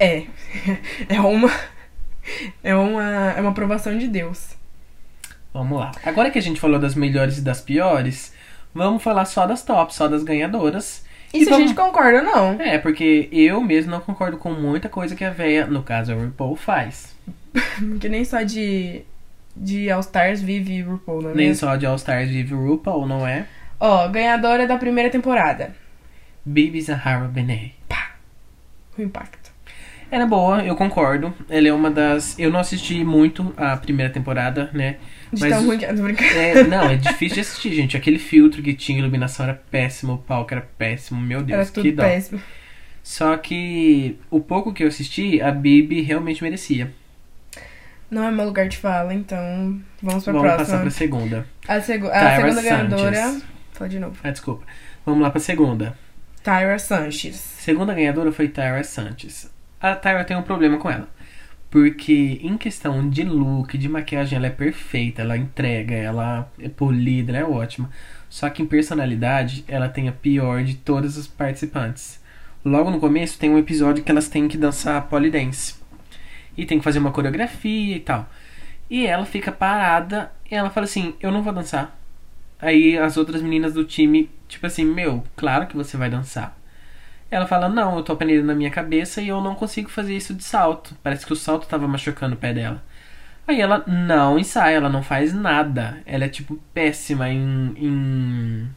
É. 0.00 0.22
É 1.08 1.20
uma. 1.20 1.50
É 2.62 2.74
uma. 2.74 3.32
É 3.32 3.40
uma 3.40 3.50
aprovação 3.50 3.96
de 3.96 4.08
Deus. 4.08 4.56
Vamos 5.52 5.78
lá. 5.78 5.92
Agora 6.04 6.30
que 6.30 6.38
a 6.38 6.42
gente 6.42 6.60
falou 6.60 6.78
das 6.78 6.94
melhores 6.94 7.38
e 7.38 7.40
das 7.40 7.60
piores, 7.60 8.32
vamos 8.74 9.02
falar 9.02 9.24
só 9.24 9.46
das 9.46 9.62
tops, 9.62 9.96
só 9.96 10.06
das 10.08 10.22
ganhadoras. 10.22 11.04
E, 11.32 11.40
se 11.40 11.44
vamos- 11.46 11.58
a 11.64 11.66
gente 11.68 11.76
concorda 11.76 12.18
ou 12.18 12.24
não? 12.24 12.60
É, 12.60 12.78
porque 12.78 13.28
eu 13.32 13.60
mesmo 13.60 13.90
não 13.90 14.00
concordo 14.00 14.36
com 14.38 14.52
muita 14.52 14.88
coisa 14.88 15.14
que 15.16 15.24
a 15.24 15.30
véia, 15.30 15.66
no 15.66 15.82
caso 15.82 16.12
a 16.12 16.14
RuPaul, 16.14 16.56
faz. 16.56 17.14
Que 18.00 18.08
nem 18.08 18.24
só 18.24 18.42
de. 18.42 19.02
De 19.58 19.90
All 19.90 20.00
Stars 20.00 20.42
vive 20.42 20.82
RuPaul, 20.82 21.22
não 21.22 21.30
é 21.30 21.34
Nem 21.34 21.48
mesmo? 21.48 21.66
só 21.66 21.76
de 21.76 21.86
All 21.86 21.96
Stars 21.96 22.28
vive 22.28 22.52
o 22.54 22.62
RuPaul, 22.68 23.06
não 23.06 23.26
é? 23.26 23.46
Ó, 23.80 24.06
ganhadora 24.08 24.66
da 24.66 24.76
primeira 24.76 25.08
temporada. 25.08 25.74
Bibi 26.44 26.80
Zahara 26.82 27.26
Benet. 27.26 27.74
O 28.98 29.02
impacto. 29.02 29.45
Ela 30.10 30.22
é 30.24 30.26
boa, 30.26 30.62
eu 30.64 30.76
concordo. 30.76 31.34
Ela 31.48 31.68
é 31.68 31.72
uma 31.72 31.90
das. 31.90 32.38
Eu 32.38 32.50
não 32.50 32.60
assisti 32.60 33.02
muito 33.04 33.52
a 33.56 33.76
primeira 33.76 34.12
temporada, 34.12 34.70
né? 34.72 34.96
De 35.32 35.40
Mas 35.40 35.52
tão 35.52 35.66
ruim 35.66 35.78
que. 35.78 35.86
Brincando. 35.92 36.30
É, 36.38 36.62
não, 36.64 36.84
é 36.88 36.96
difícil 36.96 37.34
de 37.34 37.40
assistir, 37.40 37.72
gente. 37.74 37.96
Aquele 37.96 38.18
filtro 38.18 38.62
que 38.62 38.72
tinha, 38.72 38.98
iluminação 39.00 39.44
era 39.46 39.54
péssimo, 39.70 40.14
o 40.14 40.18
palco 40.18 40.54
era 40.54 40.60
péssimo, 40.78 41.20
meu 41.20 41.42
Deus, 41.42 41.58
Era 41.58 41.66
que 41.66 41.72
tudo 41.72 41.92
dó. 41.92 42.02
péssimo. 42.04 42.40
Só 43.02 43.36
que 43.36 44.18
o 44.30 44.40
pouco 44.40 44.72
que 44.72 44.82
eu 44.84 44.88
assisti, 44.88 45.40
a 45.40 45.50
Bibi 45.50 46.02
realmente 46.02 46.42
merecia. 46.42 46.92
Não 48.10 48.22
é 48.24 48.30
meu 48.30 48.44
lugar 48.46 48.68
de 48.68 48.76
fala, 48.76 49.12
então 49.12 49.80
vamos 50.00 50.22
pra 50.22 50.32
Vamos 50.32 50.46
próxima. 50.48 50.56
passar 50.58 50.80
pra 50.82 50.90
segunda. 50.90 51.46
A, 51.66 51.80
segu- 51.80 52.08
a 52.08 52.36
segunda 52.36 52.54
Sanchez. 52.54 52.64
ganhadora. 52.70 53.40
Fala 53.72 53.88
de 53.90 53.98
novo. 53.98 54.16
Ah, 54.22 54.30
desculpa. 54.30 54.64
Vamos 55.04 55.20
lá 55.22 55.30
pra 55.30 55.40
segunda. 55.40 55.98
Tyra 56.42 56.78
Sanchez. 56.78 57.34
Segunda 57.34 57.92
ganhadora 57.92 58.30
foi 58.30 58.46
Tyra 58.48 58.82
Santos. 58.84 59.50
A 59.80 59.94
Tyra 59.94 60.24
tem 60.24 60.36
um 60.36 60.42
problema 60.42 60.78
com 60.78 60.90
ela. 60.90 61.08
Porque 61.70 62.38
em 62.42 62.56
questão 62.56 63.08
de 63.08 63.22
look, 63.22 63.76
de 63.76 63.88
maquiagem, 63.88 64.36
ela 64.36 64.46
é 64.46 64.50
perfeita, 64.50 65.22
ela 65.22 65.36
entrega, 65.36 65.94
ela 65.94 66.50
é 66.58 66.68
polida, 66.68 67.32
ela 67.32 67.38
é 67.40 67.44
ótima. 67.44 67.90
Só 68.28 68.48
que 68.48 68.62
em 68.62 68.66
personalidade, 68.66 69.64
ela 69.68 69.88
tem 69.88 70.08
a 70.08 70.12
pior 70.12 70.62
de 70.62 70.76
todas 70.76 71.18
as 71.18 71.26
participantes. 71.26 72.20
Logo 72.64 72.90
no 72.90 72.98
começo 72.98 73.38
tem 73.38 73.50
um 73.50 73.58
episódio 73.58 74.02
que 74.02 74.10
elas 74.10 74.28
têm 74.28 74.48
que 74.48 74.56
dançar 74.56 75.08
polidense. 75.08 75.74
E 76.56 76.64
tem 76.64 76.78
que 76.78 76.84
fazer 76.84 76.98
uma 76.98 77.12
coreografia 77.12 77.96
e 77.96 78.00
tal. 78.00 78.28
E 78.88 79.06
ela 79.06 79.26
fica 79.26 79.52
parada 79.52 80.32
e 80.50 80.54
ela 80.54 80.70
fala 80.70 80.84
assim: 80.84 81.14
Eu 81.20 81.30
não 81.30 81.42
vou 81.42 81.52
dançar. 81.52 81.96
Aí 82.58 82.96
as 82.96 83.16
outras 83.16 83.42
meninas 83.42 83.74
do 83.74 83.84
time, 83.84 84.30
tipo 84.48 84.66
assim, 84.66 84.84
meu, 84.84 85.22
claro 85.36 85.66
que 85.66 85.76
você 85.76 85.96
vai 85.96 86.08
dançar. 86.08 86.56
Ela 87.30 87.46
fala, 87.46 87.68
não, 87.68 87.96
eu 87.96 88.02
tô 88.02 88.12
apanhando 88.12 88.46
na 88.46 88.54
minha 88.54 88.70
cabeça 88.70 89.20
e 89.20 89.28
eu 89.28 89.40
não 89.40 89.54
consigo 89.54 89.90
fazer 89.90 90.16
isso 90.16 90.32
de 90.34 90.44
salto. 90.44 90.94
Parece 91.02 91.26
que 91.26 91.32
o 91.32 91.36
salto 91.36 91.66
tava 91.66 91.88
machucando 91.88 92.34
o 92.34 92.38
pé 92.38 92.54
dela. 92.54 92.82
Aí 93.48 93.60
ela 93.60 93.84
não 93.86 94.38
ensaia, 94.38 94.76
ela 94.76 94.88
não 94.88 95.02
faz 95.02 95.32
nada. 95.32 95.98
Ela 96.04 96.24
é, 96.24 96.28
tipo, 96.28 96.56
péssima 96.74 97.28
em. 97.28 97.74
em, 97.76 98.68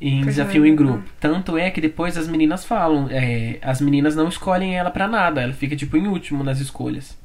em 0.00 0.20
desafio 0.22 0.64
é, 0.64 0.68
em 0.68 0.76
grupo. 0.76 1.04
Tanto 1.18 1.56
é 1.56 1.70
que 1.70 1.80
depois 1.80 2.16
as 2.18 2.28
meninas 2.28 2.64
falam, 2.64 3.08
é, 3.10 3.58
as 3.62 3.80
meninas 3.80 4.14
não 4.14 4.28
escolhem 4.28 4.76
ela 4.76 4.90
pra 4.90 5.08
nada. 5.08 5.42
Ela 5.42 5.52
fica, 5.52 5.74
tipo, 5.74 5.96
em 5.96 6.06
último 6.06 6.44
nas 6.44 6.60
escolhas. 6.60 7.18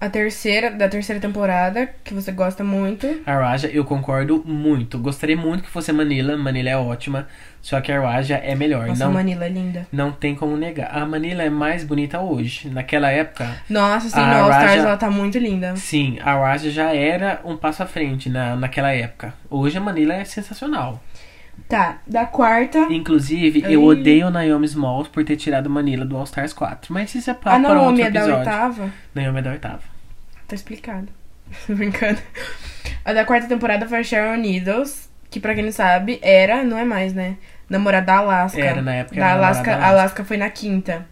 A 0.00 0.08
terceira, 0.08 0.70
da 0.70 0.88
terceira 0.88 1.20
temporada, 1.20 1.86
que 2.02 2.14
você 2.14 2.32
gosta 2.32 2.64
muito. 2.64 3.06
A 3.26 3.34
Raja, 3.34 3.68
eu 3.68 3.84
concordo 3.84 4.42
muito. 4.46 4.98
Gostaria 4.98 5.36
muito 5.36 5.62
que 5.62 5.68
fosse 5.68 5.90
a 5.90 5.94
Manila. 5.94 6.38
Manila 6.38 6.70
é 6.70 6.76
ótima. 6.76 7.28
Só 7.62 7.78
que 7.80 7.92
a 7.92 8.00
Raja 8.00 8.36
é 8.36 8.54
melhor. 8.54 8.86
Nossa, 8.86 9.04
não, 9.04 9.10
a 9.10 9.14
Manila 9.14 9.44
é 9.44 9.48
linda. 9.50 9.86
não 9.92 10.10
tem 10.12 10.34
como 10.34 10.56
negar. 10.56 10.96
A 10.96 11.04
Manila 11.04 11.42
é 11.42 11.50
mais 11.50 11.84
bonita 11.84 12.18
hoje. 12.18 12.70
Naquela 12.70 13.10
época, 13.10 13.54
Nossa, 13.68 14.08
sim, 14.08 14.18
A 14.18 14.26
no 14.26 14.44
All 14.44 14.50
Stars 14.50 14.80
ela 14.84 14.96
tá 14.96 15.10
muito 15.10 15.38
linda. 15.38 15.76
sim, 15.76 16.18
a 16.22 16.34
Raja 16.36 16.70
já 16.70 16.94
era 16.94 17.40
um 17.44 17.56
passo 17.58 17.82
à 17.82 17.86
frente 17.86 18.30
na, 18.30 18.56
naquela 18.56 18.92
época. 18.92 19.34
Hoje 19.50 19.76
a 19.76 19.80
Manila 19.80 20.14
é 20.14 20.24
sensacional. 20.24 21.02
Tá, 21.68 21.98
da 22.06 22.24
quarta. 22.24 22.78
Inclusive, 22.90 23.62
Ai. 23.66 23.74
eu 23.74 23.84
odeio 23.84 24.28
a 24.28 24.30
Naomi 24.30 24.64
Smalls 24.66 25.08
por 25.08 25.22
ter 25.24 25.36
tirado 25.36 25.68
Manila 25.68 26.06
do 26.06 26.16
All 26.16 26.24
Stars 26.24 26.54
4. 26.54 26.92
Mas 26.92 27.14
isso 27.14 27.30
é 27.30 27.34
papo 27.34 27.50
A 27.50 27.60
para 27.60 27.68
outro 27.72 27.82
Naomi 27.84 28.00
é 28.02 28.10
da 28.10 28.20
episódio. 28.20 28.38
oitava. 28.38 28.90
Naomi 29.14 29.38
é 29.38 29.42
da 29.42 29.50
oitava. 29.50 29.82
Tá 30.48 30.54
explicado. 30.54 31.08
Tô 31.66 31.74
brincando. 31.74 32.18
A 33.04 33.12
da 33.12 33.24
quarta 33.26 33.46
temporada 33.46 33.86
foi 33.86 33.98
a 33.98 34.02
Sharon 34.02 34.36
Needles, 34.38 35.09
que 35.30 35.38
pra 35.40 35.54
quem 35.54 35.64
não 35.64 35.72
sabe, 35.72 36.18
era, 36.22 36.62
não 36.64 36.76
é 36.76 36.84
mais, 36.84 37.12
né? 37.14 37.36
Namorada 37.68 38.06
da 38.06 38.18
Alaska. 38.18 38.60
Era, 38.60 38.82
na 38.82 38.94
época 38.96 39.16
Da 39.20 39.32
Alaska, 39.32 39.70
da 39.70 39.76
a 39.84 39.88
Alaska. 39.88 40.24
Foi 40.24 40.36
na 40.36 40.50
quinta. 40.50 41.06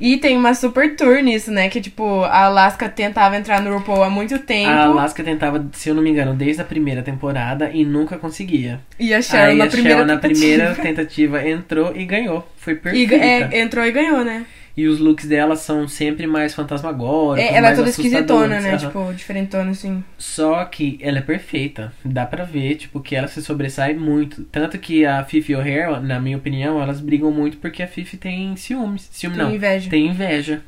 E 0.00 0.16
tem 0.16 0.36
uma 0.36 0.54
super 0.54 0.94
tour 0.94 1.20
nisso, 1.20 1.50
né? 1.50 1.68
Que, 1.68 1.80
tipo, 1.80 2.22
a 2.22 2.44
Alaska 2.44 2.88
tentava 2.88 3.36
entrar 3.36 3.60
no 3.60 3.74
RuPaul 3.76 4.04
há 4.04 4.08
muito 4.08 4.38
tempo. 4.38 4.70
A 4.70 4.84
Alaska 4.84 5.24
tentava, 5.24 5.66
se 5.72 5.88
eu 5.88 5.94
não 5.94 6.02
me 6.02 6.10
engano, 6.10 6.34
desde 6.34 6.62
a 6.62 6.64
primeira 6.64 7.02
temporada 7.02 7.68
e 7.72 7.84
nunca 7.84 8.16
conseguia. 8.16 8.78
E 8.98 9.12
a 9.12 9.20
Sharon 9.20 9.50
Aí 9.50 9.56
na 9.56 9.64
a 9.64 9.66
primeira 9.68 9.98
Sharon 9.98 10.06
na 10.06 10.16
tentativa. 10.18 10.40
primeira 10.40 10.74
tentativa 10.80 11.48
entrou 11.48 11.96
e 11.96 12.04
ganhou. 12.06 12.48
Foi 12.56 12.74
E, 12.74 12.76
perfeita. 12.76 13.14
é, 13.16 13.60
entrou 13.60 13.84
e 13.84 13.90
ganhou, 13.90 14.24
né? 14.24 14.46
E 14.78 14.86
os 14.86 15.00
looks 15.00 15.26
dela 15.26 15.56
são 15.56 15.88
sempre 15.88 16.24
mais 16.24 16.54
fantasmagóricos, 16.54 17.50
É, 17.50 17.56
ela 17.56 17.70
é 17.70 17.74
toda 17.74 17.88
esquisitona, 17.88 18.60
né? 18.60 18.68
aham. 18.70 18.78
Tipo, 18.78 19.12
diferentona, 19.12 19.70
assim. 19.72 20.04
Só 20.16 20.64
que 20.66 20.96
ela 21.02 21.18
é 21.18 21.20
perfeita. 21.20 21.92
Dá 22.04 22.24
pra 22.24 22.44
ver, 22.44 22.76
tipo, 22.76 23.00
que 23.00 23.16
ela 23.16 23.26
se 23.26 23.42
sobressai 23.42 23.94
muito. 23.94 24.44
Tanto 24.44 24.78
que 24.78 25.04
a 25.04 25.24
Fifi 25.24 25.50
e 25.50 25.56
o 25.56 25.60
Hair, 25.60 26.00
na 26.00 26.20
minha 26.20 26.36
opinião, 26.36 26.80
elas 26.80 27.00
brigam 27.00 27.32
muito 27.32 27.56
porque 27.56 27.82
a 27.82 27.88
Fifi 27.88 28.16
tem 28.16 28.54
ciúmes. 28.54 29.08
Ciúme 29.10 29.34
Tem 29.36 29.44
não. 29.44 29.52
inveja. 29.52 29.90
Tem 29.90 30.06
inveja. 30.06 30.62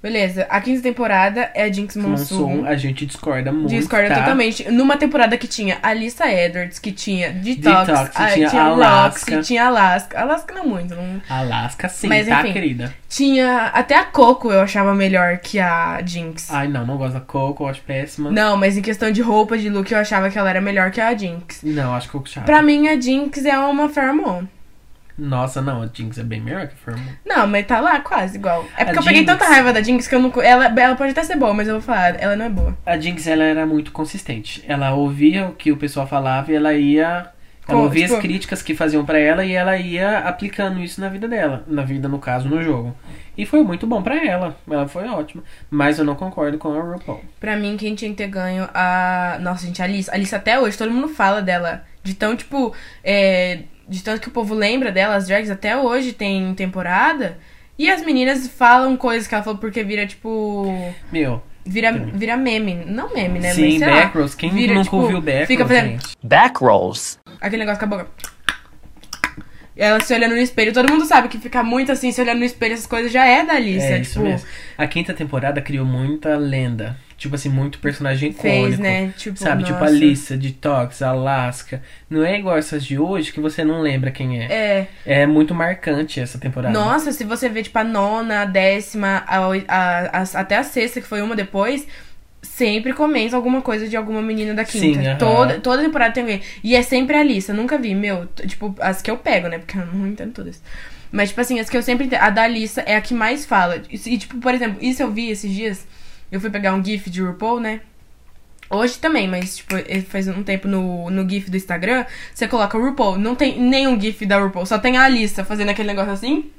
Beleza, 0.00 0.46
a 0.48 0.60
quinta 0.60 0.80
temporada 0.80 1.50
é 1.54 1.64
a 1.64 1.72
Jinx 1.72 1.96
Monsoon, 1.96 2.64
a 2.64 2.76
gente 2.76 3.04
discorda 3.04 3.50
muito. 3.50 3.68
Discorda 3.68 4.08
tá? 4.10 4.20
totalmente. 4.20 4.70
Numa 4.70 4.96
temporada 4.96 5.36
que 5.36 5.48
tinha 5.48 5.78
Alissa 5.82 6.30
Edwards, 6.32 6.78
que 6.78 6.92
tinha 6.92 7.32
Detox, 7.32 7.86
Detox, 7.88 8.10
a- 8.14 8.30
tinha 8.30 8.48
tinha 8.48 8.62
Alaska. 8.62 9.34
Roxy, 9.34 9.48
tinha 9.48 9.66
Alaska. 9.66 10.20
Alaska 10.20 10.54
não 10.54 10.68
muito. 10.68 10.94
Não... 10.94 11.20
Alaska 11.28 11.88
sim, 11.88 12.06
Mas, 12.06 12.28
tá, 12.28 12.42
enfim. 12.42 12.52
querida? 12.52 12.94
Tinha 13.08 13.70
até 13.74 13.96
a 13.96 14.04
Coco 14.04 14.52
eu 14.52 14.60
achava 14.60 14.94
melhor 14.94 15.38
que 15.38 15.58
a 15.58 16.00
Jinx. 16.04 16.48
Ai, 16.52 16.68
não, 16.68 16.86
não 16.86 16.96
gosto 16.96 17.14
da 17.14 17.20
Coco, 17.20 17.64
eu 17.64 17.68
acho 17.68 17.80
péssima. 17.82 18.30
Não, 18.30 18.56
mas 18.56 18.76
em 18.76 18.82
questão 18.82 19.10
de 19.10 19.20
roupa, 19.20 19.58
de 19.58 19.68
look, 19.68 19.90
eu 19.90 19.98
achava 19.98 20.30
que 20.30 20.38
ela 20.38 20.48
era 20.48 20.60
melhor 20.60 20.92
que 20.92 21.00
a 21.00 21.12
Jinx. 21.16 21.60
Não, 21.64 21.92
acho 21.92 22.08
Coco 22.08 22.28
chata. 22.28 22.46
Pra 22.46 22.62
mim, 22.62 22.86
a 22.86 23.00
Jinx 23.00 23.44
é 23.44 23.58
uma 23.58 23.88
pheromone. 23.88 24.48
Nossa, 25.18 25.60
não, 25.60 25.82
a 25.82 25.88
Jinx 25.92 26.16
é 26.18 26.22
bem 26.22 26.40
melhor 26.40 26.68
que 26.68 26.74
a 26.74 26.76
Pheromone. 26.76 27.18
Não, 27.26 27.46
mas 27.46 27.66
tá 27.66 27.80
lá 27.80 27.98
quase 28.00 28.36
igual. 28.38 28.64
É 28.76 28.84
porque 28.84 28.98
A 28.98 29.00
eu 29.00 29.04
peguei 29.04 29.20
Jinx- 29.22 29.32
tanta 29.32 29.44
raiva 29.50 29.72
da 29.72 29.82
Jinx 29.82 30.06
que 30.06 30.14
eu 30.14 30.20
não. 30.20 30.32
Ela, 30.40 30.66
ela 30.66 30.94
pode 30.94 31.10
até 31.10 31.24
ser 31.24 31.36
boa, 31.36 31.52
mas 31.52 31.66
eu 31.66 31.74
vou 31.74 31.82
falar, 31.82 32.22
ela 32.22 32.36
não 32.36 32.44
é 32.44 32.48
boa. 32.48 32.78
A 32.86 32.96
Jinx, 32.96 33.26
ela 33.26 33.42
era 33.42 33.66
muito 33.66 33.90
consistente. 33.90 34.64
Ela 34.68 34.92
ouvia 34.94 35.46
o 35.48 35.52
que 35.54 35.72
o 35.72 35.76
pessoal 35.76 36.06
falava 36.06 36.52
e 36.52 36.54
ela 36.54 36.72
ia... 36.74 37.30
Ela 37.70 37.80
ouvia 37.82 38.04
tipo- 38.04 38.14
as 38.16 38.22
críticas 38.22 38.62
que 38.62 38.74
faziam 38.74 39.04
pra 39.04 39.18
ela 39.18 39.44
e 39.44 39.52
ela 39.52 39.76
ia 39.76 40.20
aplicando 40.20 40.80
isso 40.80 41.02
na 41.02 41.08
vida 41.10 41.28
dela. 41.28 41.64
Na 41.66 41.82
vida, 41.82 42.08
no 42.08 42.18
caso, 42.18 42.48
no 42.48 42.62
jogo. 42.62 42.96
E 43.36 43.44
foi 43.44 43.62
muito 43.62 43.86
bom 43.86 44.00
pra 44.02 44.24
ela. 44.24 44.56
Ela 44.70 44.88
foi 44.88 45.06
ótima. 45.06 45.42
Mas 45.70 45.98
eu 45.98 46.04
não 46.04 46.14
concordo 46.14 46.56
com 46.56 46.72
a 46.72 46.80
RuPaul. 46.80 47.22
Pra 47.38 47.56
mim, 47.56 47.76
quem 47.76 47.94
tinha 47.94 48.10
que 48.10 48.16
ter 48.16 48.28
ganho 48.28 48.66
a. 48.72 49.36
Nossa, 49.42 49.66
gente, 49.66 49.82
a 49.82 49.84
Alice. 49.84 50.10
A 50.10 50.14
Alice 50.14 50.34
até 50.34 50.58
hoje, 50.58 50.78
todo 50.78 50.90
mundo 50.90 51.08
fala 51.08 51.42
dela. 51.42 51.82
De 52.02 52.14
tão, 52.14 52.34
tipo. 52.34 52.72
é, 53.04 53.60
De 53.88 54.02
tanto 54.02 54.20
que 54.20 54.28
o 54.28 54.32
povo 54.32 54.54
lembra 54.54 54.92
dela, 54.92 55.16
as 55.16 55.26
drags 55.26 55.50
até 55.50 55.76
hoje 55.76 56.12
tem 56.12 56.54
temporada. 56.54 57.38
E 57.78 57.88
as 57.90 58.04
meninas 58.04 58.46
falam 58.48 58.96
coisas 58.96 59.26
que 59.26 59.34
ela 59.34 59.42
falou 59.42 59.58
porque 59.58 59.82
vira, 59.82 60.06
tipo. 60.06 60.66
Meu, 61.10 61.42
Vira, 61.68 61.92
vira 61.92 62.36
meme. 62.36 62.82
Não 62.86 63.12
meme, 63.12 63.38
né? 63.38 63.52
sim. 63.52 63.78
Backrolls. 63.78 64.34
Quem 64.34 64.50
Vira, 64.50 64.72
nunca 64.72 64.84
tipo, 64.84 64.96
ouviu 64.96 65.20
Backrolls, 65.20 65.46
Fica 65.46 65.66
fazendo 65.66 65.90
gente? 65.90 66.16
Back 66.22 66.60
rolls. 66.60 67.18
aquele 67.40 67.64
negócio 67.64 67.78
com 67.78 67.84
a 67.94 67.98
boca. 67.98 68.08
E 69.76 69.82
ela 69.82 70.00
se 70.00 70.12
olhando 70.14 70.34
no 70.34 70.40
espelho. 70.40 70.72
Todo 70.72 70.90
mundo 70.90 71.04
sabe 71.04 71.28
que 71.28 71.38
fica 71.38 71.62
muito 71.62 71.92
assim, 71.92 72.10
se 72.10 72.20
olhando 72.20 72.38
no 72.38 72.44
espelho, 72.44 72.72
essas 72.72 72.86
coisas 72.86 73.12
já 73.12 73.26
é 73.26 73.44
da 73.44 73.52
Alice. 73.52 73.86
É, 73.86 73.92
é, 73.92 74.00
isso 74.00 74.14
tipo, 74.14 74.24
mesmo. 74.24 74.48
A 74.76 74.86
quinta 74.86 75.12
temporada 75.12 75.60
criou 75.60 75.84
muita 75.84 76.36
lenda. 76.36 76.96
Tipo 77.18 77.34
assim, 77.34 77.48
muito 77.48 77.80
personagem 77.80 78.30
icônico. 78.30 78.66
fez, 78.68 78.78
né? 78.78 79.12
Tipo, 79.16 79.36
Sabe, 79.38 79.64
tipo 79.64 79.76
a 79.76 79.80
nossa. 79.80 79.92
Lisa, 79.92 80.36
Detox, 80.36 81.02
Alaska. 81.02 81.82
Não 82.08 82.24
é 82.24 82.38
igual 82.38 82.56
essas 82.56 82.84
de 82.84 82.96
hoje 82.96 83.32
que 83.32 83.40
você 83.40 83.64
não 83.64 83.80
lembra 83.82 84.10
quem 84.12 84.40
é. 84.40 84.46
É. 84.46 84.86
É 85.22 85.26
muito 85.26 85.52
marcante 85.52 86.20
essa 86.20 86.38
temporada. 86.38 86.72
Nossa, 86.72 87.10
se 87.10 87.24
você 87.24 87.48
vê, 87.48 87.62
tipo, 87.64 87.76
a 87.76 87.82
nona, 87.82 88.42
a 88.42 88.44
décima, 88.44 89.24
a, 89.26 89.38
a- 89.68 90.20
a- 90.22 90.40
até 90.40 90.56
a 90.56 90.62
sexta, 90.62 91.00
que 91.00 91.08
foi 91.08 91.20
uma 91.20 91.34
depois, 91.34 91.88
sempre 92.40 92.92
comenta 92.92 93.34
alguma 93.34 93.60
coisa 93.62 93.88
de 93.88 93.96
alguma 93.96 94.22
menina 94.22 94.54
da 94.54 94.64
quinta. 94.64 95.00
Sim, 95.00 95.06
aham. 95.08 95.18
toda, 95.18 95.58
toda 95.60 95.82
temporada 95.82 96.14
tem 96.14 96.22
alguém. 96.22 96.40
E 96.62 96.76
é 96.76 96.82
sempre 96.82 97.16
a 97.16 97.20
Alissa, 97.20 97.52
nunca 97.52 97.76
vi, 97.76 97.96
meu, 97.96 98.26
tipo, 98.46 98.74
as 98.80 99.02
que 99.02 99.10
eu 99.10 99.16
pego, 99.16 99.48
né? 99.48 99.58
Porque 99.58 99.76
eu 99.76 99.84
não 99.86 100.06
entendo 100.06 100.32
todas. 100.32 100.62
Mas, 101.10 101.30
tipo 101.30 101.40
assim, 101.40 101.58
as 101.58 101.68
que 101.68 101.76
eu 101.76 101.82
sempre 101.82 102.14
a 102.14 102.30
da 102.30 102.44
Alissa 102.44 102.82
é 102.82 102.94
a 102.94 103.00
que 103.00 103.12
mais 103.14 103.44
fala. 103.44 103.82
E, 103.90 104.18
tipo, 104.18 104.36
por 104.38 104.54
exemplo, 104.54 104.78
isso 104.80 105.02
eu 105.02 105.10
vi 105.10 105.30
esses 105.30 105.50
dias, 105.52 105.86
eu 106.30 106.40
fui 106.40 106.50
pegar 106.50 106.74
um 106.74 106.84
GIF 106.84 107.08
de 107.10 107.22
RuPaul, 107.22 107.60
né? 107.60 107.80
Hoje 108.70 108.98
também, 108.98 109.26
mas, 109.26 109.56
tipo, 109.56 109.76
ele 109.76 110.02
faz 110.02 110.28
um 110.28 110.42
tempo 110.42 110.68
no, 110.68 111.08
no 111.10 111.28
GIF 111.28 111.50
do 111.50 111.56
Instagram, 111.56 112.04
você 112.34 112.46
coloca 112.46 112.76
RuPaul, 112.76 113.16
não 113.18 113.34
tem 113.34 113.58
nenhum 113.58 113.98
GIF 113.98 114.26
da 114.26 114.38
RuPaul, 114.38 114.66
só 114.66 114.78
tem 114.78 114.98
a 114.98 115.04
Alissa 115.04 115.42
fazendo 115.44 115.70
aquele 115.70 115.88
negócio 115.88 116.12
assim 116.12 116.50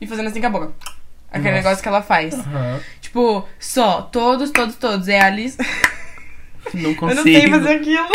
e 0.00 0.06
fazendo 0.06 0.28
assim 0.28 0.40
com 0.40 0.46
a 0.46 0.50
boca. 0.50 0.72
Aquele 1.28 1.50
Nossa. 1.50 1.62
negócio 1.64 1.82
que 1.82 1.88
ela 1.88 2.02
faz. 2.02 2.34
Aham. 2.34 2.80
Tipo, 3.00 3.48
só, 3.58 4.02
todos, 4.02 4.50
todos, 4.52 4.76
todos. 4.76 5.08
É 5.08 5.18
a 5.20 5.26
Alissa. 5.26 5.58
Não 6.72 6.90
Eu 6.90 6.96
consigo. 6.96 7.16
não 7.16 7.22
sei 7.24 7.48
fazer 7.50 7.68
aquilo. 7.74 8.08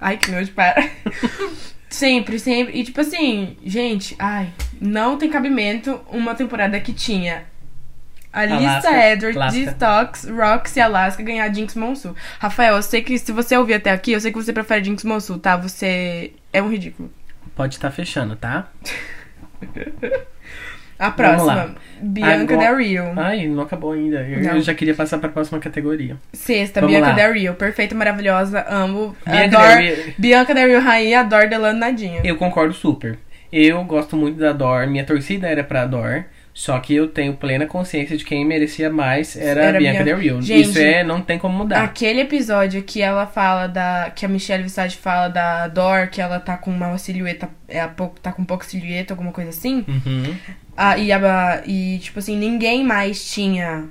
Ai, 0.00 0.16
que 0.16 0.30
nojo, 0.30 0.52
para. 0.52 0.88
sempre, 1.88 2.38
sempre. 2.38 2.78
E 2.78 2.84
tipo 2.84 3.00
assim, 3.00 3.56
gente, 3.64 4.14
ai, 4.18 4.48
não 4.80 5.18
tem 5.18 5.28
cabimento 5.28 6.00
uma 6.08 6.34
temporada 6.34 6.78
que 6.80 6.92
tinha 6.92 7.44
Alissa 8.38 8.88
Alaska. 9.34 9.50
Detox, 9.50 10.24
Roxy 10.28 10.78
e 10.78 10.82
Alaska 10.82 11.22
ganhar 11.22 11.52
Jinx 11.54 11.74
Monsoon. 11.74 12.14
Rafael, 12.38 12.76
eu 12.76 12.82
sei 12.82 13.02
que 13.02 13.18
se 13.18 13.32
você 13.32 13.56
ouvir 13.56 13.74
até 13.74 13.90
aqui, 13.90 14.12
eu 14.12 14.20
sei 14.20 14.30
que 14.32 14.38
você 14.42 14.52
prefere 14.52 14.84
Jinx 14.84 15.04
Monsoon, 15.04 15.38
tá? 15.38 15.56
Você 15.56 16.32
é 16.52 16.62
um 16.62 16.68
ridículo. 16.70 17.10
Pode 17.54 17.74
estar 17.74 17.90
fechando, 17.90 18.36
tá? 18.36 18.68
A 20.98 21.12
próxima. 21.12 21.76
Bianca 22.02 22.54
Agora- 22.54 22.58
Del 22.70 22.76
Rio. 22.78 23.04
Ai, 23.16 23.46
não 23.46 23.62
acabou 23.62 23.92
ainda. 23.92 24.20
Eu, 24.26 24.42
Não. 24.42 24.56
eu 24.56 24.60
já 24.62 24.74
queria 24.74 24.94
passar 24.94 25.18
pra 25.18 25.28
próxima 25.28 25.60
categoria. 25.60 26.16
Sexta, 26.32 26.80
Vamos 26.80 26.96
Bianca 26.96 27.10
lá. 27.10 27.14
Del 27.14 27.32
Rio. 27.34 27.54
Perfeita, 27.54 27.94
maravilhosa, 27.94 28.64
amo. 28.68 29.16
Bianca 29.24 29.58
adoro. 29.58 29.78
Del 29.80 29.94
Rio- 29.94 30.14
Bianca 30.18 30.54
Del 30.54 30.68
Rio, 30.70 30.80
rainha, 30.80 31.20
adoro 31.20 31.48
Delano 31.48 31.78
Nadinha. 31.78 32.20
Eu 32.24 32.36
concordo 32.36 32.74
super. 32.74 33.16
Eu 33.52 33.82
gosto 33.84 34.16
muito 34.16 34.38
da 34.40 34.52
Dor. 34.52 34.88
Minha 34.88 35.04
torcida 35.04 35.46
era 35.46 35.62
pra 35.62 35.86
Dor. 35.86 36.24
Só 36.58 36.76
que 36.80 36.92
eu 36.92 37.06
tenho 37.06 37.34
plena 37.34 37.66
consciência 37.66 38.16
de 38.16 38.24
quem 38.24 38.44
merecia 38.44 38.90
mais 38.90 39.36
era, 39.36 39.62
Era 39.62 39.78
a 39.78 39.80
Bianca. 39.80 40.02
Del 40.02 40.18
Rio. 40.18 40.42
Gente, 40.42 40.70
Isso 40.70 40.78
é, 40.80 41.04
não 41.04 41.22
tem 41.22 41.38
como 41.38 41.56
mudar. 41.56 41.84
Aquele 41.84 42.22
episódio 42.22 42.82
que 42.82 43.00
ela 43.00 43.28
fala 43.28 43.68
da. 43.68 44.10
Que 44.10 44.26
a 44.26 44.28
Michelle 44.28 44.64
Visage 44.64 44.96
fala 44.96 45.28
da 45.28 45.68
Dor, 45.68 46.08
que 46.08 46.20
ela 46.20 46.40
tá 46.40 46.56
com 46.56 46.72
uma 46.72 46.98
silhueta. 46.98 47.48
É, 47.68 47.86
pouco, 47.86 48.18
tá 48.18 48.32
com 48.32 48.44
pouca 48.44 48.66
silhueta, 48.66 49.12
alguma 49.14 49.30
coisa 49.30 49.50
assim. 49.50 49.84
Uhum. 49.86 50.36
Ah, 50.76 50.98
e, 50.98 51.12
a, 51.12 51.62
e, 51.64 52.00
tipo 52.00 52.18
assim, 52.18 52.36
ninguém 52.36 52.82
mais 52.82 53.30
tinha. 53.30 53.84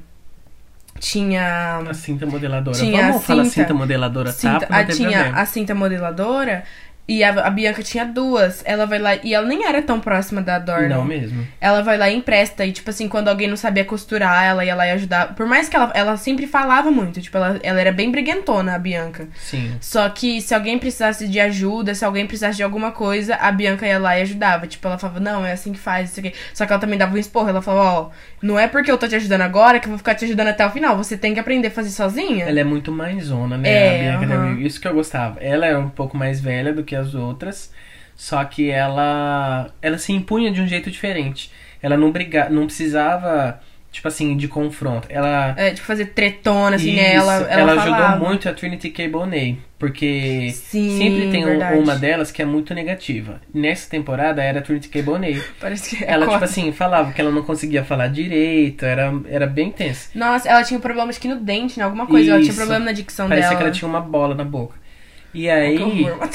Tinha. 0.99 1.77
A 1.89 1.93
cinta 1.93 2.25
modeladora. 2.25 2.77
Tinha 2.77 3.01
Vamos 3.01 3.15
a 3.15 3.19
falar 3.21 3.43
cinta. 3.45 3.55
cinta 3.61 3.73
modeladora, 3.73 4.31
cinta, 4.33 4.65
tá? 4.67 4.77
A, 4.77 4.83
tinha 4.83 5.09
problema. 5.09 5.39
a 5.39 5.45
cinta 5.45 5.73
modeladora 5.73 6.65
e 7.07 7.23
a, 7.23 7.29
a 7.29 7.49
Bianca 7.49 7.81
tinha 7.81 8.05
duas. 8.05 8.61
Ela 8.65 8.85
vai 8.85 8.99
lá. 8.99 9.15
E 9.23 9.33
ela 9.33 9.47
nem 9.47 9.65
era 9.65 9.81
tão 9.81 9.97
próxima 9.97 10.41
da 10.41 10.59
Dor. 10.59 10.89
Não 10.89 11.05
mesmo. 11.05 11.47
Ela 11.61 11.81
vai 11.81 11.97
lá 11.97 12.09
e 12.09 12.15
empresta. 12.15 12.65
E, 12.65 12.73
tipo 12.73 12.89
assim, 12.89 13.07
quando 13.07 13.29
alguém 13.29 13.47
não 13.47 13.55
sabia 13.55 13.85
costurar, 13.85 14.43
ela 14.43 14.65
ia 14.65 14.75
lá 14.75 14.85
e 14.87 14.91
ajudar. 14.91 15.33
Por 15.33 15.45
mais 15.45 15.69
que 15.69 15.75
ela, 15.77 15.89
ela 15.95 16.17
sempre 16.17 16.45
falava 16.45 16.91
muito. 16.91 17.21
Tipo, 17.21 17.37
ela, 17.37 17.59
ela 17.63 17.79
era 17.79 17.93
bem 17.93 18.11
briguentona, 18.11 18.75
a 18.75 18.79
Bianca. 18.79 19.29
Sim. 19.37 19.77
Só 19.79 20.09
que 20.09 20.41
se 20.41 20.53
alguém 20.53 20.77
precisasse 20.77 21.29
de 21.29 21.39
ajuda, 21.39 21.95
se 21.95 22.03
alguém 22.03 22.27
precisasse 22.27 22.57
de 22.57 22.63
alguma 22.63 22.91
coisa, 22.91 23.35
a 23.35 23.53
Bianca 23.53 23.87
ia 23.87 23.97
lá 23.97 24.19
e 24.19 24.23
ajudava. 24.23 24.67
Tipo, 24.67 24.89
ela 24.89 24.97
falava, 24.97 25.21
não, 25.21 25.45
é 25.45 25.53
assim 25.53 25.71
que 25.71 25.79
faz, 25.79 26.11
isso 26.11 26.19
aqui. 26.19 26.33
Só 26.53 26.65
que 26.65 26.73
ela 26.73 26.81
também 26.81 26.99
dava 26.99 27.15
um 27.15 27.17
esporro. 27.17 27.47
Ela 27.47 27.61
falava, 27.61 27.89
ó, 27.89 28.09
não 28.41 28.59
é 28.59 28.67
porque 28.67 28.91
eu 28.91 28.97
tô 28.97 29.07
te 29.07 29.15
ajudando 29.15 29.41
agora 29.41 29.79
que 29.79 29.87
eu 29.87 29.91
vou 29.91 29.97
ficar 29.97 30.13
te 30.13 30.25
ajudando 30.25 30.49
até 30.49 30.67
o 30.67 30.69
final. 30.71 30.97
Você 30.97 31.15
tem 31.15 31.33
que 31.33 31.39
aprender 31.39 31.69
a 31.69 31.71
fazer 31.71 31.91
sozinha. 31.91 32.43
Ela 32.45 32.59
é 32.59 32.65
muito 32.65 32.91
mais 32.91 33.23
zona, 33.23 33.57
né? 33.57 33.69
É, 33.69 34.11
a 34.11 34.17
Bianca. 34.17 34.45
Rio. 34.49 34.67
Isso 34.67 34.81
que 34.81 34.87
eu 34.89 34.93
gostava. 34.93 35.39
Ela 35.39 35.65
era 35.65 35.79
um 35.79 35.89
pouco 35.89 36.17
mais 36.17 36.41
velha 36.41 36.73
do 36.73 36.83
que 36.83 36.96
as 36.97 37.13
outras. 37.15 37.71
Só 38.15 38.43
que 38.43 38.69
ela. 38.69 39.69
Ela 39.81 39.97
se 39.97 40.11
impunha 40.11 40.51
de 40.51 40.59
um 40.61 40.67
jeito 40.67 40.89
diferente. 40.89 41.51
Ela 41.81 41.95
não 41.95 42.11
brigava. 42.11 42.49
Não 42.49 42.65
precisava, 42.65 43.59
tipo 43.91 44.07
assim, 44.07 44.35
de 44.35 44.47
confronto. 44.47 45.07
Ela. 45.11 45.53
É, 45.55 45.71
tipo, 45.71 45.85
fazer 45.85 46.07
tretona, 46.07 46.77
assim, 46.77 46.95
né? 46.95 47.15
Isso, 47.15 47.29
Ela, 47.29 47.33
ela, 47.47 47.75
falava. 47.75 48.05
ajudou 48.13 48.27
muito 48.27 48.49
a 48.49 48.53
Trinity 48.53 48.89
K. 48.89 49.07
Bonet, 49.07 49.59
porque 49.77 50.49
Sim, 50.51 50.97
sempre 50.97 51.29
tem 51.29 51.45
um- 51.45 51.79
uma 51.83 51.95
delas 51.95 52.31
que 52.31 52.41
é 52.41 52.45
muito 52.45 52.73
negativa. 52.73 53.39
Nessa 53.53 53.87
temporada 53.87 54.41
era 54.41 54.57
a 54.57 54.61
Trinity 54.63 54.89
K. 54.89 55.03
Bonet. 55.03 55.39
Parece 55.59 55.95
que 55.95 56.03
é 56.03 56.09
Ela, 56.11 56.27
tipo 56.27 56.43
assim, 56.43 56.71
falava 56.71 57.13
que 57.13 57.21
ela 57.21 57.29
não 57.29 57.43
conseguia 57.43 57.83
falar 57.85 58.07
direito, 58.07 58.83
era, 58.83 59.13
era 59.29 59.45
bem 59.45 59.69
tenso. 59.69 60.09
Nossa, 60.15 60.49
ela 60.49 60.63
tinha 60.63 60.79
um 60.79 60.81
problema, 60.81 61.09
acho 61.11 61.21
que 61.21 61.27
no 61.27 61.39
dente, 61.39 61.77
né? 61.77 61.85
Alguma 61.85 62.07
coisa. 62.07 62.31
Ela 62.31 62.39
tinha 62.39 62.49
Isso. 62.49 62.59
problema 62.59 62.85
na 62.85 62.91
dicção 62.93 63.27
Parecia 63.29 63.49
dela. 63.49 63.59
que 63.61 63.63
ela 63.67 63.71
tinha 63.71 63.87
uma 63.87 64.01
bola 64.01 64.33
na 64.33 64.43
boca. 64.43 64.86
E 65.33 65.49
aí. 65.49 65.77
horror. 65.79 66.17
Ah, 66.21 66.29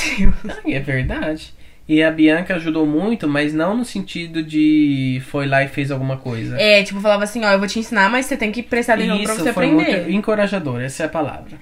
é 0.68 0.80
verdade. 0.80 1.54
E 1.88 2.02
a 2.02 2.10
Bianca 2.10 2.54
ajudou 2.54 2.86
muito, 2.86 3.28
mas 3.28 3.52
não 3.52 3.76
no 3.76 3.84
sentido 3.84 4.42
de 4.42 5.20
foi 5.30 5.46
lá 5.46 5.64
e 5.64 5.68
fez 5.68 5.90
alguma 5.90 6.16
coisa. 6.16 6.56
É, 6.60 6.82
tipo, 6.84 7.00
falava 7.00 7.24
assim, 7.24 7.44
ó, 7.44 7.50
eu 7.50 7.58
vou 7.58 7.66
te 7.66 7.78
ensinar, 7.78 8.08
mas 8.08 8.26
você 8.26 8.36
tem 8.36 8.52
que 8.52 8.62
prestar 8.62 8.94
atenção 8.94 9.22
pra 9.24 9.34
você 9.34 9.52
foi 9.52 9.66
aprender. 9.66 9.96
muito 10.02 10.10
encorajador, 10.12 10.80
essa 10.80 11.02
é 11.02 11.06
a 11.06 11.08
palavra. 11.08 11.58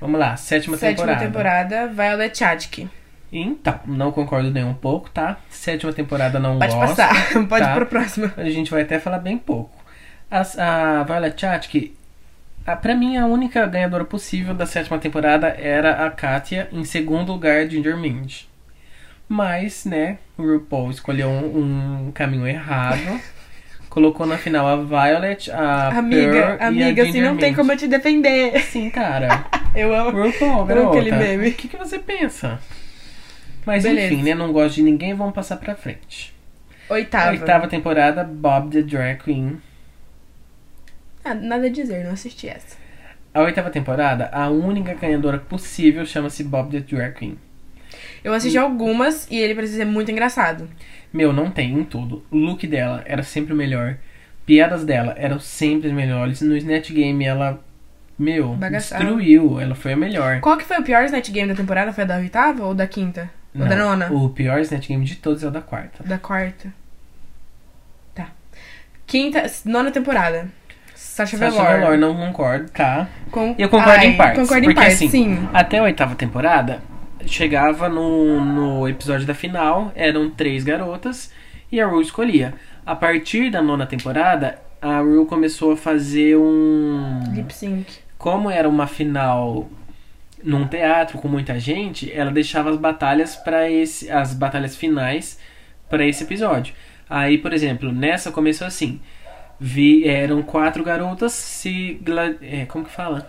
Vamos 0.00 0.18
lá, 0.18 0.36
sétima, 0.36 0.76
Sétima 0.76 1.16
temporada. 1.16 1.26
temporada, 1.26 1.86
Violet 1.88 2.38
Chachki. 2.38 2.88
Então, 3.32 3.78
não 3.86 4.12
concordo 4.12 4.50
nem 4.50 4.62
um 4.64 4.74
pouco, 4.74 5.10
tá? 5.10 5.38
Sétima 5.48 5.92
temporada 5.92 6.38
não 6.38 6.58
Pode 6.58 6.74
gosto. 6.74 6.88
passar, 6.96 7.32
pode 7.48 7.64
tá? 7.64 7.72
ir 7.72 7.74
pro 7.74 7.86
próximo. 7.86 8.30
A 8.36 8.44
gente 8.48 8.70
vai 8.70 8.82
até 8.82 8.98
falar 8.98 9.18
bem 9.18 9.38
pouco. 9.38 9.76
As- 10.30 10.58
a 10.58 11.02
Violet 11.02 11.40
Chachki, 11.40 11.94
a, 12.66 12.76
pra 12.76 12.94
mim, 12.94 13.16
a 13.16 13.26
única 13.26 13.66
ganhadora 13.66 14.04
possível 14.04 14.54
da 14.54 14.66
sétima 14.66 14.98
temporada 14.98 15.48
era 15.48 16.06
a 16.06 16.10
Katia, 16.10 16.68
em 16.72 16.84
segundo 16.84 17.32
lugar, 17.32 17.68
Ginger 17.68 17.96
Mind. 17.96 18.42
Mas, 19.28 19.84
né, 19.84 20.18
o 20.36 20.42
RuPaul 20.42 20.90
escolheu 20.90 21.28
um, 21.28 22.06
um 22.08 22.12
caminho 22.12 22.46
errado. 22.46 23.20
colocou 23.92 24.26
na 24.26 24.38
final 24.38 24.66
a 24.66 24.76
Violet, 24.76 25.50
a 25.50 25.88
Amiga, 25.98 26.32
Pearl 26.32 26.56
e 26.62 26.64
amiga, 26.64 27.02
a 27.02 27.08
assim 27.08 27.20
não 27.20 27.36
tem 27.36 27.50
Mint. 27.50 27.56
como 27.56 27.72
eu 27.72 27.76
te 27.76 27.86
defender. 27.86 28.58
Sim, 28.62 28.88
cara. 28.88 29.44
Eu 29.74 29.94
amo. 29.94 30.10
RuPaul, 30.22 30.52
Amo 30.52 30.66
garota. 30.66 30.98
aquele 30.98 31.12
meme. 31.12 31.48
O 31.48 31.52
que, 31.54 31.68
que 31.68 31.76
você 31.76 31.98
pensa? 31.98 32.58
Mas 33.64 33.82
Beleza. 33.82 34.12
enfim, 34.12 34.22
né? 34.22 34.34
Não 34.34 34.52
gosto 34.52 34.76
de 34.76 34.82
ninguém, 34.82 35.14
vamos 35.14 35.34
passar 35.34 35.56
pra 35.56 35.74
frente. 35.74 36.34
Oitava. 36.88 37.30
Oitava 37.30 37.68
temporada, 37.68 38.24
Bob 38.24 38.70
the 38.70 38.82
Drag 38.82 39.22
Queen. 39.22 39.60
Ah, 41.24 41.34
nada 41.34 41.66
a 41.66 41.70
dizer, 41.70 42.04
não 42.04 42.12
assisti 42.12 42.48
essa. 42.48 42.76
A 43.34 43.40
oitava 43.42 43.70
temporada, 43.70 44.28
a 44.32 44.50
única 44.50 44.92
ganhadora 44.94 45.38
possível 45.38 46.04
chama-se 46.04 46.44
Bob 46.44 46.70
the 46.70 46.80
Drag 46.80 47.14
Queen. 47.14 47.38
Eu 48.22 48.32
assisti 48.34 48.58
algumas 48.58 49.26
e 49.30 49.36
ele 49.38 49.54
parece 49.54 49.74
ser 49.74 49.84
muito 49.84 50.10
engraçado. 50.10 50.68
Meu, 51.12 51.32
não 51.32 51.50
tem 51.50 51.72
em 51.72 51.84
tudo. 51.84 52.24
O 52.30 52.36
look 52.36 52.66
dela 52.66 53.02
era 53.06 53.22
sempre 53.22 53.52
o 53.52 53.56
melhor. 53.56 53.96
Piadas 54.46 54.84
dela 54.84 55.14
eram 55.16 55.38
sempre 55.38 55.88
as 55.88 55.94
melhores. 55.94 56.40
No 56.40 56.56
Snatch 56.56 56.90
Game 56.92 57.24
ela, 57.24 57.62
meu, 58.18 58.54
Bagaçava. 58.54 59.02
destruiu. 59.04 59.60
Ela 59.60 59.74
foi 59.74 59.92
a 59.92 59.96
melhor. 59.96 60.40
Qual 60.40 60.56
que 60.56 60.64
foi 60.64 60.78
o 60.78 60.82
pior 60.82 61.04
Snatch 61.04 61.30
Game 61.30 61.48
da 61.48 61.54
temporada? 61.54 61.92
Foi 61.92 62.04
a 62.04 62.06
da 62.06 62.16
oitava 62.16 62.64
ou 62.64 62.74
da 62.74 62.86
quinta? 62.86 63.30
Ou 63.54 63.66
da 63.66 63.76
Não, 63.76 63.90
nona? 63.90 64.12
O 64.12 64.28
pior 64.30 64.60
Snatch 64.60 64.88
Game 64.88 65.04
de 65.04 65.16
todos 65.16 65.42
é 65.42 65.48
o 65.48 65.50
da 65.50 65.60
quarta. 65.60 66.02
Da 66.04 66.18
quarta. 66.18 66.72
Tá. 68.14 68.28
Quinta, 69.06 69.44
nona 69.64 69.90
temporada. 69.90 70.48
Sasha, 71.12 71.36
Sasha 71.36 71.62
Velour. 71.62 71.78
Velour, 71.78 71.98
não 71.98 72.16
concordo, 72.16 72.70
tá? 72.70 73.06
Com... 73.30 73.54
Eu 73.58 73.68
concordo 73.68 73.98
Ai, 73.98 74.06
em 74.06 74.16
partes. 74.16 74.40
Concordo 74.40 74.64
em 74.64 74.68
porque, 74.68 74.80
partes, 74.80 74.96
assim, 74.96 75.10
sim. 75.10 75.48
Até 75.52 75.78
a 75.78 75.82
oitava 75.82 76.14
temporada, 76.14 76.80
chegava 77.26 77.86
no, 77.86 78.42
no 78.42 78.88
episódio 78.88 79.26
da 79.26 79.34
final, 79.34 79.92
eram 79.94 80.30
três 80.30 80.64
garotas 80.64 81.30
e 81.70 81.78
a 81.78 81.86
Ru 81.86 82.00
escolhia. 82.00 82.54
A 82.86 82.96
partir 82.96 83.50
da 83.50 83.60
nona 83.60 83.84
temporada, 83.84 84.58
a 84.80 85.00
Ru 85.00 85.26
começou 85.26 85.72
a 85.72 85.76
fazer 85.76 86.38
um. 86.38 87.20
Lip 87.34 87.52
sync. 87.52 87.92
Como 88.16 88.50
era 88.50 88.66
uma 88.66 88.86
final 88.86 89.68
num 90.42 90.66
teatro 90.66 91.18
com 91.18 91.28
muita 91.28 91.60
gente, 91.60 92.10
ela 92.10 92.30
deixava 92.30 92.70
as 92.70 92.76
batalhas 92.76 93.36
para 93.36 93.70
esse, 93.70 94.10
as 94.10 94.32
batalhas 94.32 94.74
finais 94.74 95.38
para 95.90 96.06
esse 96.06 96.24
episódio. 96.24 96.72
Aí, 97.08 97.36
por 97.36 97.52
exemplo, 97.52 97.92
nessa 97.92 98.32
começou 98.32 98.66
assim. 98.66 98.98
Vi, 99.64 100.08
eram 100.08 100.42
quatro 100.42 100.82
garotas 100.82 101.32
se 101.32 102.00
é, 102.42 102.66
como 102.66 102.84
que 102.84 102.90
fala? 102.90 103.28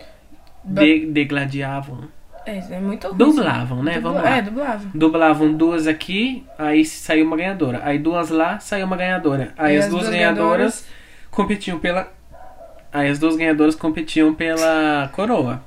De, 0.64 1.06
degladiavam. 1.06 2.08
É, 2.44 2.58
é 2.58 2.80
muito 2.80 3.08
ruim. 3.08 3.18
Dublavam, 3.18 3.84
né? 3.84 3.94
Dubla- 3.96 4.12
Vamos 4.14 4.24
lá. 4.24 4.38
É, 4.38 4.42
dublavam. 4.42 4.92
Dublavam 4.96 5.54
duas 5.54 5.86
aqui, 5.86 6.44
aí 6.58 6.84
saiu 6.84 7.28
uma 7.28 7.38
ganhadora. 7.38 7.82
Aí 7.84 8.00
duas 8.00 8.30
lá, 8.30 8.60
saiu 8.60 8.86
uma 8.88 8.98
ganhadora. 8.98 9.54
Aí 9.58 9.78
as, 9.78 9.86
as 9.86 9.92
duas 9.92 10.04
duas 10.04 10.16
ganhadoras 10.16 10.88
competiam 11.30 11.78
pela. 11.78 12.12
Aí 12.92 13.10
as 13.10 13.20
duas 13.20 13.36
ganhadoras 13.36 13.76
competiam 13.76 14.34
pela 14.34 15.10
coroa. 15.14 15.64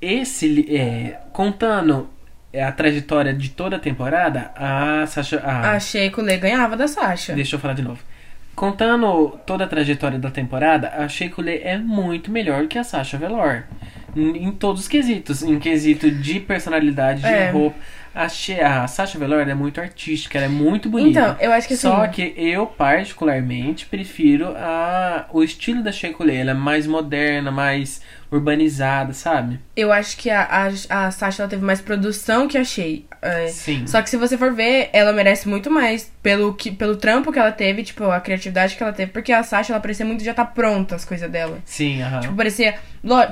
Esse, 0.00 0.66
é, 0.74 1.18
contando 1.32 2.08
é, 2.52 2.62
a 2.64 2.72
trajetória 2.72 3.32
de 3.34 3.50
toda 3.50 3.76
a 3.76 3.78
temporada, 3.78 4.50
a 4.56 5.06
Sasha. 5.06 5.40
A, 5.44 5.72
A 5.72 5.80
Sheiko 5.80 6.20
Lê 6.22 6.36
ganhava 6.38 6.76
da 6.76 6.88
Sasha. 6.88 7.34
Deixa 7.34 7.56
eu 7.56 7.60
falar 7.60 7.74
de 7.74 7.82
novo. 7.82 8.02
Contando 8.56 9.38
toda 9.44 9.64
a 9.64 9.66
trajetória 9.66 10.18
da 10.18 10.30
temporada, 10.30 10.88
a 10.96 11.06
Sheiko 11.06 11.42
Lee 11.42 11.60
é 11.62 11.76
muito 11.76 12.30
melhor 12.30 12.66
que 12.66 12.78
a 12.78 12.82
Sasha 12.84 13.18
Velour. 13.18 13.64
Em 14.16 14.44
em 14.46 14.50
todos 14.50 14.80
os 14.80 14.88
quesitos. 14.88 15.42
Em 15.42 15.58
quesito 15.58 16.10
de 16.10 16.40
personalidade, 16.40 17.20
de 17.20 17.26
É. 17.26 17.50
roupa. 17.50 17.76
A, 18.16 18.82
a 18.82 18.88
Sasha 18.88 19.18
Velour 19.18 19.40
ela 19.40 19.50
é 19.50 19.54
muito 19.54 19.80
artística, 19.80 20.38
ela 20.38 20.46
é 20.46 20.48
muito 20.48 20.88
bonita. 20.88 21.20
Então, 21.20 21.36
eu 21.38 21.52
acho 21.52 21.68
que 21.68 21.74
assim. 21.74 21.88
Só 21.88 22.06
que 22.08 22.32
eu, 22.36 22.66
particularmente, 22.66 23.84
prefiro 23.86 24.54
a, 24.56 25.26
o 25.32 25.42
estilo 25.42 25.82
da 25.82 25.92
Sheiko 25.92 26.24
Lee. 26.24 26.36
Ela 26.38 26.52
é 26.52 26.54
mais 26.54 26.86
moderna, 26.86 27.50
mais 27.50 28.00
urbanizada, 28.30 29.12
sabe? 29.12 29.60
Eu 29.76 29.92
acho 29.92 30.16
que 30.16 30.30
a, 30.30 30.42
a, 30.42 31.06
a 31.06 31.10
Sasha 31.10 31.42
ela 31.42 31.50
teve 31.50 31.64
mais 31.64 31.80
produção 31.80 32.48
que 32.48 32.58
a 32.58 32.64
Shea. 32.64 33.02
É, 33.22 33.48
Sim. 33.48 33.86
Só 33.86 34.02
que 34.02 34.10
se 34.10 34.16
você 34.16 34.36
for 34.36 34.52
ver, 34.52 34.90
ela 34.92 35.12
merece 35.12 35.48
muito 35.48 35.70
mais 35.70 36.12
pelo, 36.22 36.54
que, 36.54 36.70
pelo 36.70 36.96
trampo 36.96 37.32
que 37.32 37.38
ela 37.38 37.52
teve, 37.52 37.82
tipo, 37.82 38.04
a 38.04 38.20
criatividade 38.20 38.76
que 38.76 38.82
ela 38.82 38.92
teve. 38.92 39.12
Porque 39.12 39.32
a 39.32 39.42
Sasha, 39.42 39.72
ela 39.72 39.80
parecia 39.80 40.04
muito 40.04 40.24
já 40.24 40.34
tá 40.34 40.44
pronta 40.44 40.94
as 40.94 41.04
coisas 41.04 41.30
dela. 41.30 41.58
Sim, 41.64 42.02
aham. 42.02 42.20
Tipo, 42.20 42.34
parecia. 42.34 42.74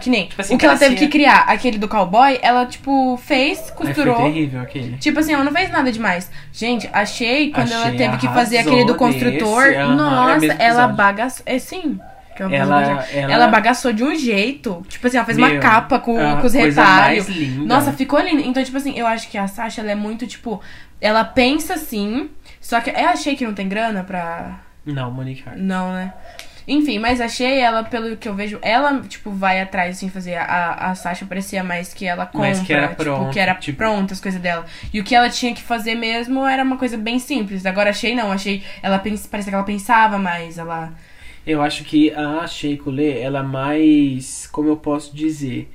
Que 0.01 0.09
nem. 0.11 0.29
assim, 0.38 0.55
o 0.55 0.59
que 0.59 0.64
ela 0.64 0.79
teve 0.79 0.94
que 0.94 1.09
criar, 1.09 1.40
aquele 1.49 1.79
do 1.79 1.88
cowboy, 1.88 2.38
ela, 2.42 2.64
tipo, 2.64 3.16
fez, 3.16 3.59
Ai, 3.59 3.75
costurou. 3.75 4.14
foi 4.16 4.33
terrível 4.33 4.61
aquele. 4.79 4.97
Tipo 4.99 5.21
assim, 5.21 5.33
ela 5.33 5.45
não 5.45 5.53
fez 5.53 5.71
nada 5.71 5.91
demais. 5.93 6.31
Gente, 6.53 6.89
achei 6.93 7.51
quando 7.51 7.73
A 7.73 7.75
ela 7.75 7.90
teve 7.92 8.17
que 8.19 8.27
fazer 8.29 8.59
aquele 8.59 8.85
do 8.85 8.94
construtor. 8.94 9.65
é 9.67 9.85
nossa, 9.87 10.46
ela 10.59 10.88
bagaçou. 10.88 11.42
É 11.46 11.59
sim. 11.59 11.98
vou 12.38 12.48
Ela- 12.51 13.07
ela- 13.13 13.33
ela 13.33 13.46
bagaçou 13.48 13.92
de 13.92 14.03
um 14.03 14.15
jeito. 14.17 14.85
Tipo 14.88 15.07
assim, 15.07 15.17
ela 15.17 15.27
fez 15.27 15.38
uma 15.38 15.48
Meu, 15.48 15.61
capa 15.61 15.98
com, 16.01 16.17
com 16.40 16.46
os 16.46 16.53
retalhos. 16.53 17.29
linda. 17.29 17.65
Nossa, 17.75 17.92
ficou 17.92 18.19
lindo. 18.21 18.40
Então, 18.40 18.63
tipo 18.65 18.77
assim, 18.77 18.98
eu 18.98 19.07
acho 19.07 19.29
que 19.29 19.38
a 19.38 19.46
Sasha, 19.46 19.81
ela 19.81 19.92
é 19.92 19.94
muito, 19.94 20.27
tipo. 20.27 20.61
Ela 21.01 21.23
pensa 21.25 21.75
assim. 21.75 22.31
Só 22.61 22.81
que 22.81 22.90
eu 22.90 23.09
achei 23.09 23.37
que 23.37 23.44
não 23.46 23.55
tem 23.55 23.69
grana 23.69 24.03
pra. 24.03 24.59
Não, 24.85 25.11
Monique 25.11 25.44
Hart. 25.46 25.59
Não, 25.59 25.92
né? 25.92 26.13
Enfim, 26.67 26.98
mas 26.98 27.21
achei 27.21 27.58
ela, 27.60 27.85
pelo 27.85 28.17
que 28.17 28.29
eu 28.29 28.35
vejo, 28.35 28.58
ela, 28.62 29.00
tipo, 29.02 29.31
vai 29.31 29.60
atrás, 29.60 29.96
assim, 29.96 30.08
fazer. 30.08 30.35
A, 30.37 30.90
a 30.90 30.94
Sasha 30.94 31.27
parecia 31.27 31.62
mais 31.62 31.92
que 31.92 32.06
ela 32.06 32.25
compra, 32.25 32.40
Mais 32.40 32.60
que 32.60 32.73
era 32.73 32.88
tipo, 32.88 33.02
pronto, 33.02 33.33
que 33.33 33.38
era 33.40 33.54
tipo- 33.54 33.79
pronta 33.79 34.15
as 34.15 34.21
coisas 34.21 34.40
dela. 34.40 34.65
E 34.92 34.98
o 35.00 35.04
que 35.04 35.15
ela 35.15 35.29
tinha 35.29 35.54
que 35.54 35.62
fazer 35.62 35.94
mesmo 35.94 36.46
era 36.46 36.62
uma 36.62 36.77
coisa 36.79 36.96
bem 36.96 37.19
simples. 37.19 37.67
Agora 37.67 37.90
achei 37.90 38.15
não, 38.15 38.33
achei. 38.33 38.62
Ela 38.83 38.98
pens, 38.98 39.27
parecia 39.27 39.50
que 39.50 39.54
ela 39.56 39.65
pensava 39.65 40.19
mais, 40.19 40.56
ela. 40.58 40.92
Eu 41.46 41.60
acho 41.60 41.85
que 41.85 42.10
a 42.12 42.46
Shea 42.46 42.79
Coulee, 42.79 43.19
ela 43.19 43.40
é 43.40 43.42
mais, 43.42 44.46
como 44.50 44.69
eu 44.71 44.77
posso 44.79 45.15
dizer, 45.15 45.71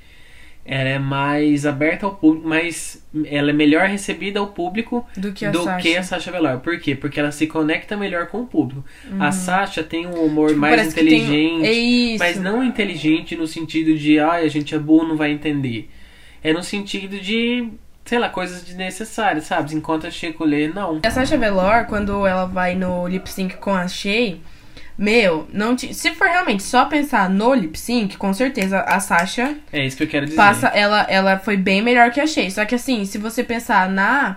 ela 0.72 0.88
é 0.88 0.98
mais 1.00 1.66
aberta 1.66 2.06
ao 2.06 2.14
público, 2.14 2.46
mais, 2.46 3.04
ela 3.26 3.50
é 3.50 3.52
melhor 3.52 3.88
recebida 3.88 4.38
ao 4.38 4.46
público 4.46 5.04
Do 5.16 5.32
que 5.32 5.44
a 5.44 5.50
do 5.50 5.64
Sasha. 5.64 5.82
que 5.82 5.96
a 5.96 6.02
Sasha 6.04 6.30
Velour. 6.30 6.60
Por 6.60 6.78
quê? 6.78 6.94
Porque 6.94 7.18
ela 7.18 7.32
se 7.32 7.48
conecta 7.48 7.96
melhor 7.96 8.26
com 8.28 8.42
o 8.42 8.46
público. 8.46 8.84
A 9.18 9.32
Sasha 9.32 9.82
tem 9.82 10.06
um 10.06 10.24
humor 10.24 10.44
Uhum. 10.50 10.54
Tipo, 10.54 10.60
mais 10.60 10.94
que 10.94 11.00
tem- 11.04 11.06
inteligente, 11.24 12.14
É 12.14 12.18
mas 12.18 12.36
não 12.40 12.62
inteligente 12.62 13.34
no 13.34 13.48
sentido 13.48 13.96
de, 13.98 14.20
ai, 14.20 14.44
a 14.44 14.48
gente 14.48 14.72
é 14.72 14.78
burro, 14.78 15.08
não 15.08 15.16
vai 15.16 15.32
entender. 15.32 15.90
É 16.42 16.52
no 16.52 16.62
sentido 16.62 17.18
de, 17.18 17.68
sei 18.04 18.18
lá, 18.20 18.28
coisas 18.28 18.62
desnecessárias, 18.62 19.44
sabe? 19.46 19.74
Enquanto 19.74 20.06
a 20.06 20.10
Shea 20.10 20.32
Coulee, 20.32 20.68
não. 20.68 21.00
A 21.02 21.10
Sasha 21.10 21.36
Velour, 21.36 21.86
quando 21.86 22.24
ela 22.26 22.44
vai 22.46 22.76
no 22.76 23.08
lip 23.08 23.28
sync 23.28 23.56
com 23.56 23.74
a 23.74 23.88
Shea, 23.88 24.36
meu, 25.00 25.48
não 25.50 25.74
te... 25.74 25.94
se 25.94 26.10
for 26.10 26.28
realmente 26.28 26.62
só 26.62 26.84
pensar 26.84 27.30
no 27.30 27.54
lip 27.54 27.78
sync, 27.78 28.18
com 28.18 28.34
certeza 28.34 28.80
a 28.80 29.00
Sasha 29.00 29.56
É 29.72 29.86
isso 29.86 29.96
que 29.96 30.02
eu 30.02 30.06
quero 30.06 30.26
dizer. 30.26 30.36
passa, 30.36 30.66
ela, 30.68 31.06
ela 31.08 31.38
foi 31.38 31.56
bem 31.56 31.80
melhor 31.80 32.10
que 32.10 32.20
a 32.20 32.26
Shea. 32.26 32.50
Só 32.50 32.66
que 32.66 32.74
assim, 32.74 33.06
se 33.06 33.16
você 33.16 33.42
pensar 33.42 33.88
na. 33.88 34.36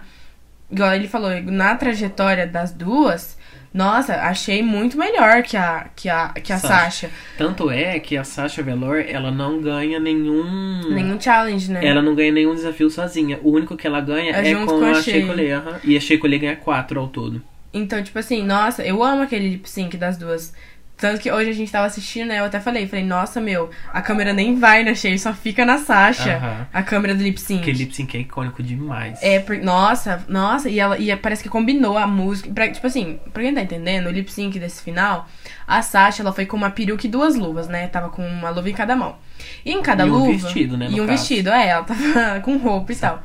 Igual 0.72 0.94
ele 0.94 1.10
falou, 1.10 1.30
na 1.44 1.76
trajetória 1.76 2.48
das 2.48 2.72
duas, 2.72 3.38
nossa, 3.74 4.16
achei 4.22 4.64
muito 4.64 4.98
melhor 4.98 5.44
que 5.44 5.58
a, 5.58 5.88
que 5.94 6.08
a, 6.08 6.30
que 6.30 6.54
a 6.54 6.58
Sasha. 6.58 6.78
Sasha. 6.78 7.10
Tanto 7.38 7.70
é 7.70 8.00
que 8.00 8.16
a 8.16 8.24
Sasha 8.24 8.64
Velour, 8.64 9.04
ela 9.06 9.32
não 9.32 9.60
ganha 9.60 10.00
nenhum... 10.00 10.94
Nenhum 10.94 11.20
challenge, 11.20 11.70
né? 11.70 11.86
Ela 11.86 12.02
não 12.02 12.16
ganha 12.16 12.32
nenhum 12.32 12.56
desafio 12.56 12.90
sozinha. 12.90 13.38
O 13.44 13.52
único 13.52 13.76
que 13.76 13.86
ela 13.86 14.00
ganha 14.00 14.32
É 14.32 14.52
é, 14.52 14.56
com, 14.56 14.66
com 14.66 14.86
a 14.86 15.02
Shea. 15.02 15.58
Aham. 15.58 15.80
E 15.84 15.98
a 15.98 16.00
Shea 16.00 16.18
Coulee 16.18 16.40
ganha 16.40 16.56
quatro 16.56 17.02
ao 17.02 17.10
todo. 17.10 17.42
Então, 17.74 18.04
tipo 18.04 18.20
assim, 18.20 18.44
nossa, 18.44 18.84
eu 18.84 19.04
amo 19.04 19.24
aquele 19.24 19.50
lip 19.50 19.70
sync 19.70 19.98
das 19.98 20.18
duas. 20.18 20.54
Tanto 20.96 21.20
que 21.20 21.30
hoje 21.32 21.50
a 21.50 21.54
gente 21.54 21.72
tava 21.72 21.88
assistindo, 21.88 22.28
né? 22.28 22.40
Eu 22.40 22.46
até 22.46 22.60
falei, 22.60 22.88
falei, 22.88 23.04
nossa, 23.04 23.42
meu, 23.42 23.70
a 23.92 24.00
câmera 24.02 24.32
nem 24.32 24.58
vai 24.60 24.84
na 24.84 24.94
Shea, 24.94 25.18
só 25.18 25.34
fica 25.34 25.66
na 25.66 25.80
Sasha. 25.80 26.68
A 26.72 26.84
câmera 26.84 27.16
do 27.16 27.24
lip 27.24 27.42
sync. 27.42 27.62
Aquele 27.62 27.80
lip 27.80 27.96
sync 27.96 28.16
é 28.16 28.20
icônico 28.22 28.62
demais. 28.62 29.18
É, 29.22 29.40
por- 29.40 29.58
nossa, 29.58 30.24
nossa, 30.30 30.70
e 30.70 30.80
ela 30.80 30.98
e 31.00 31.14
parece 31.18 31.42
que 31.42 31.50
combinou 31.50 31.98
a 31.98 32.06
música. 32.06 32.50
Pra, 32.54 32.70
tipo 32.72 32.86
assim, 32.86 33.20
pra 33.34 33.42
quem 33.42 33.54
tá 33.56 33.62
entendendo, 33.62 34.06
o 34.08 34.12
lip 34.12 34.32
sync 34.32 34.58
desse 34.60 34.84
final, 34.84 35.28
a 35.68 35.82
Sasha 35.82 36.22
ela 36.22 36.32
foi 36.32 36.46
com 36.46 36.56
uma 36.56 36.70
peruca 36.70 37.06
e 37.08 37.10
duas 37.10 37.36
luvas, 37.36 37.68
né? 37.68 37.88
Tava 37.88 38.10
com 38.10 38.26
uma 38.26 38.52
luva 38.52 38.70
em 38.70 38.74
cada 38.74 38.96
mão. 38.96 39.16
E 39.66 39.74
em 39.74 39.82
cada 39.82 40.06
E 40.06 40.10
um 40.12 40.14
luva. 40.14 40.32
vestido, 40.32 40.78
né, 40.78 40.88
E 40.90 41.02
um 41.02 41.08
caso. 41.08 41.18
vestido, 41.18 41.50
é, 41.50 41.70
ela 41.70 41.84
tava 41.84 42.40
com 42.46 42.56
roupa 42.58 42.94
e 42.94 42.96
tal. 42.96 43.18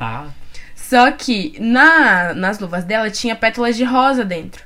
Só 0.88 1.12
que 1.12 1.54
na, 1.60 2.32
nas 2.32 2.58
luvas 2.58 2.82
dela 2.82 3.10
tinha 3.10 3.36
pétalas 3.36 3.76
de 3.76 3.84
rosa 3.84 4.24
dentro. 4.24 4.64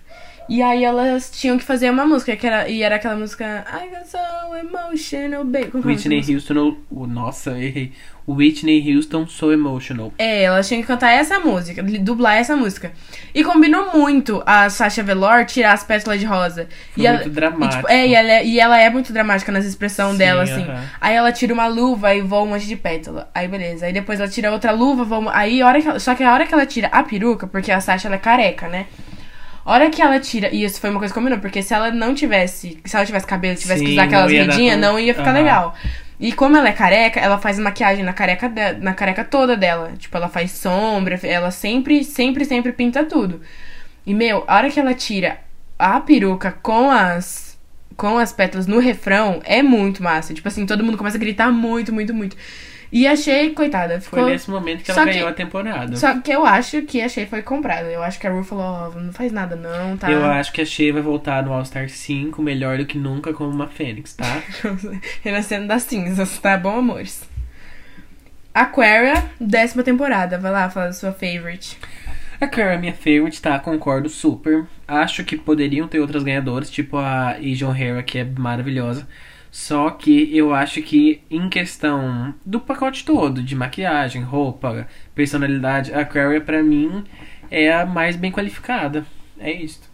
E 0.48 0.62
aí 0.62 0.84
elas 0.84 1.30
tinham 1.30 1.56
que 1.56 1.64
fazer 1.64 1.90
uma 1.90 2.04
música, 2.04 2.36
que 2.36 2.46
era, 2.46 2.68
e 2.68 2.82
era 2.82 2.96
aquela 2.96 3.16
música 3.16 3.64
I 3.68 3.88
got 3.88 4.06
so 4.06 4.18
emotional, 4.56 5.44
baby. 5.44 5.70
É 5.74 5.86
Whitney 5.86 6.16
música? 6.18 6.34
Houston, 6.34 6.76
o- 6.90 7.06
nossa, 7.06 7.50
errei. 7.58 7.92
Whitney 8.28 8.94
Houston, 8.94 9.26
So 9.26 9.52
Emotional. 9.52 10.12
É, 10.16 10.44
elas 10.44 10.68
tinham 10.68 10.80
que 10.80 10.86
cantar 10.86 11.10
essa 11.10 11.40
música, 11.40 11.82
dublar 11.82 12.36
essa 12.36 12.54
música. 12.54 12.92
E 13.34 13.42
combinou 13.42 13.90
muito 13.92 14.40
a 14.46 14.70
Sasha 14.70 15.02
Velour 15.02 15.44
tirar 15.44 15.72
as 15.72 15.82
pétalas 15.82 16.20
de 16.20 16.26
rosa. 16.26 16.68
Foi 16.94 17.04
e 17.04 17.08
muito 17.08 17.22
ela, 17.24 17.28
dramático. 17.30 17.78
E, 17.80 17.80
tipo, 17.80 17.92
é, 17.92 18.06
e 18.06 18.14
ela, 18.14 18.30
é- 18.30 18.46
e 18.46 18.60
ela 18.60 18.78
é 18.78 18.88
muito 18.90 19.12
dramática 19.12 19.50
nas 19.50 19.64
expressões 19.64 20.12
Sim, 20.12 20.18
dela, 20.18 20.44
assim. 20.44 20.62
aham. 20.62 20.84
Aí 21.00 21.14
ela 21.16 21.32
tira 21.32 21.52
uma 21.52 21.66
luva 21.66 22.14
e 22.14 22.20
voa 22.20 22.42
um 22.42 22.46
monte 22.50 22.66
de 22.66 22.76
pétala. 22.76 23.28
Aí 23.34 23.48
beleza. 23.48 23.86
Aí 23.86 23.92
depois 23.92 24.20
ela 24.20 24.28
tira 24.28 24.52
outra 24.52 24.70
luva, 24.70 25.02
voa. 25.04 25.30
Aí 25.34 25.60
hora 25.62 25.82
que 25.82 25.88
ela... 25.88 25.98
Só 25.98 26.14
que 26.14 26.22
a 26.22 26.32
hora 26.32 26.46
que 26.46 26.54
ela 26.54 26.64
tira 26.64 26.86
a 26.92 27.02
peruca, 27.02 27.48
porque 27.48 27.72
a 27.72 27.80
Sasha 27.80 28.06
ela 28.06 28.14
é 28.14 28.18
careca, 28.20 28.68
né? 28.68 28.86
A 29.64 29.72
hora 29.72 29.90
que 29.90 30.02
ela 30.02 30.18
tira. 30.18 30.48
E 30.52 30.64
isso 30.64 30.80
foi 30.80 30.90
uma 30.90 30.98
coisa 30.98 31.12
que 31.14 31.18
combinou, 31.18 31.38
porque 31.38 31.62
se 31.62 31.72
ela 31.72 31.90
não 31.90 32.14
tivesse. 32.14 32.78
Se 32.84 32.96
ela 32.96 33.06
tivesse 33.06 33.26
cabelo, 33.26 33.56
tivesse 33.56 33.80
que 33.82 33.86
Sim, 33.88 33.92
usar 33.94 34.04
aquelas 34.04 34.32
tão- 34.32 34.78
não 34.78 34.98
ia 34.98 35.14
ficar 35.14 35.30
Aham. 35.30 35.38
legal. 35.38 35.74
E 36.18 36.32
como 36.32 36.56
ela 36.56 36.68
é 36.68 36.72
careca, 36.72 37.18
ela 37.20 37.38
faz 37.38 37.58
maquiagem 37.58 38.04
na 38.04 38.12
careca, 38.12 38.48
de- 38.48 38.74
na 38.74 38.94
careca 38.94 39.24
toda 39.24 39.56
dela. 39.56 39.92
Tipo, 39.98 40.16
ela 40.16 40.28
faz 40.28 40.52
sombra, 40.52 41.18
ela 41.22 41.50
sempre, 41.50 42.04
sempre, 42.04 42.44
sempre 42.44 42.72
pinta 42.72 43.04
tudo. 43.04 43.40
E, 44.06 44.14
meu, 44.14 44.44
a 44.46 44.56
hora 44.56 44.70
que 44.70 44.78
ela 44.80 44.94
tira 44.94 45.38
a 45.78 45.98
peruca 46.00 46.52
com 46.62 46.90
as. 46.90 47.52
Com 47.96 48.18
as 48.18 48.32
pétalas 48.32 48.66
no 48.66 48.78
refrão, 48.80 49.40
é 49.44 49.62
muito 49.62 50.02
massa. 50.02 50.32
Tipo 50.32 50.48
assim, 50.48 50.64
todo 50.64 50.82
mundo 50.82 50.96
começa 50.96 51.16
a 51.18 51.20
gritar 51.20 51.52
muito, 51.52 51.92
muito, 51.92 52.12
muito. 52.14 52.36
E 52.92 53.06
achei, 53.06 53.50
coitada, 53.54 53.98
Foi 54.02 54.18
ficou. 54.18 54.30
nesse 54.30 54.50
momento 54.50 54.82
que 54.82 54.92
Só 54.92 55.00
ela 55.00 55.06
que- 55.06 55.14
ganhou 55.14 55.28
a 55.30 55.32
temporada. 55.32 55.96
Só 55.96 56.20
que 56.20 56.30
eu 56.30 56.44
acho 56.44 56.82
que 56.82 57.00
a 57.00 57.08
Shea 57.08 57.26
foi 57.26 57.40
comprada. 57.40 57.88
Eu 57.90 58.02
acho 58.02 58.20
que 58.20 58.26
a 58.26 58.30
Ru 58.30 58.44
falou, 58.44 58.64
ó, 58.64 58.90
não 59.00 59.12
faz 59.14 59.32
nada 59.32 59.56
não, 59.56 59.96
tá? 59.96 60.10
Eu 60.10 60.22
acho 60.26 60.52
que 60.52 60.60
a 60.60 60.64
Shea 60.66 60.92
vai 60.92 61.00
voltar 61.00 61.42
no 61.42 61.54
All 61.54 61.64
Star 61.64 61.88
5 61.88 62.42
melhor 62.42 62.76
do 62.76 62.84
que 62.84 62.98
nunca 62.98 63.32
como 63.32 63.48
uma 63.50 63.66
Fênix, 63.66 64.12
tá? 64.12 64.42
Renascendo 65.24 65.66
das 65.66 65.84
cinzas, 65.84 66.38
tá 66.38 66.58
bom, 66.58 66.76
amores? 66.80 67.26
Aquaria, 68.54 69.24
décima 69.40 69.82
temporada. 69.82 70.38
Vai 70.38 70.52
lá, 70.52 70.68
fala 70.68 70.88
a 70.88 70.92
sua 70.92 71.12
favorite. 71.12 71.78
A 72.40 72.46
Cara 72.46 72.74
é 72.74 72.78
minha 72.78 72.92
favorite, 72.92 73.40
tá? 73.40 73.58
Concordo 73.58 74.08
super. 74.10 74.66
Acho 74.86 75.24
que 75.24 75.36
poderiam 75.38 75.88
ter 75.88 76.00
outras 76.00 76.22
ganhadoras, 76.22 76.70
tipo 76.70 76.98
a 76.98 77.36
Asian 77.36 77.74
Hera, 77.74 78.02
que 78.02 78.18
é 78.18 78.24
maravilhosa. 78.24 79.08
Só 79.52 79.90
que 79.90 80.34
eu 80.34 80.54
acho 80.54 80.80
que 80.80 81.22
em 81.30 81.46
questão 81.50 82.34
do 82.44 82.58
pacote 82.58 83.04
todo, 83.04 83.42
de 83.42 83.54
maquiagem, 83.54 84.22
roupa, 84.22 84.88
personalidade, 85.14 85.92
a 85.92 86.06
Cara 86.06 86.40
pra 86.40 86.62
mim 86.62 87.04
é 87.50 87.70
a 87.70 87.84
mais 87.84 88.16
bem 88.16 88.32
qualificada. 88.32 89.04
É 89.38 89.52
isso. 89.52 89.92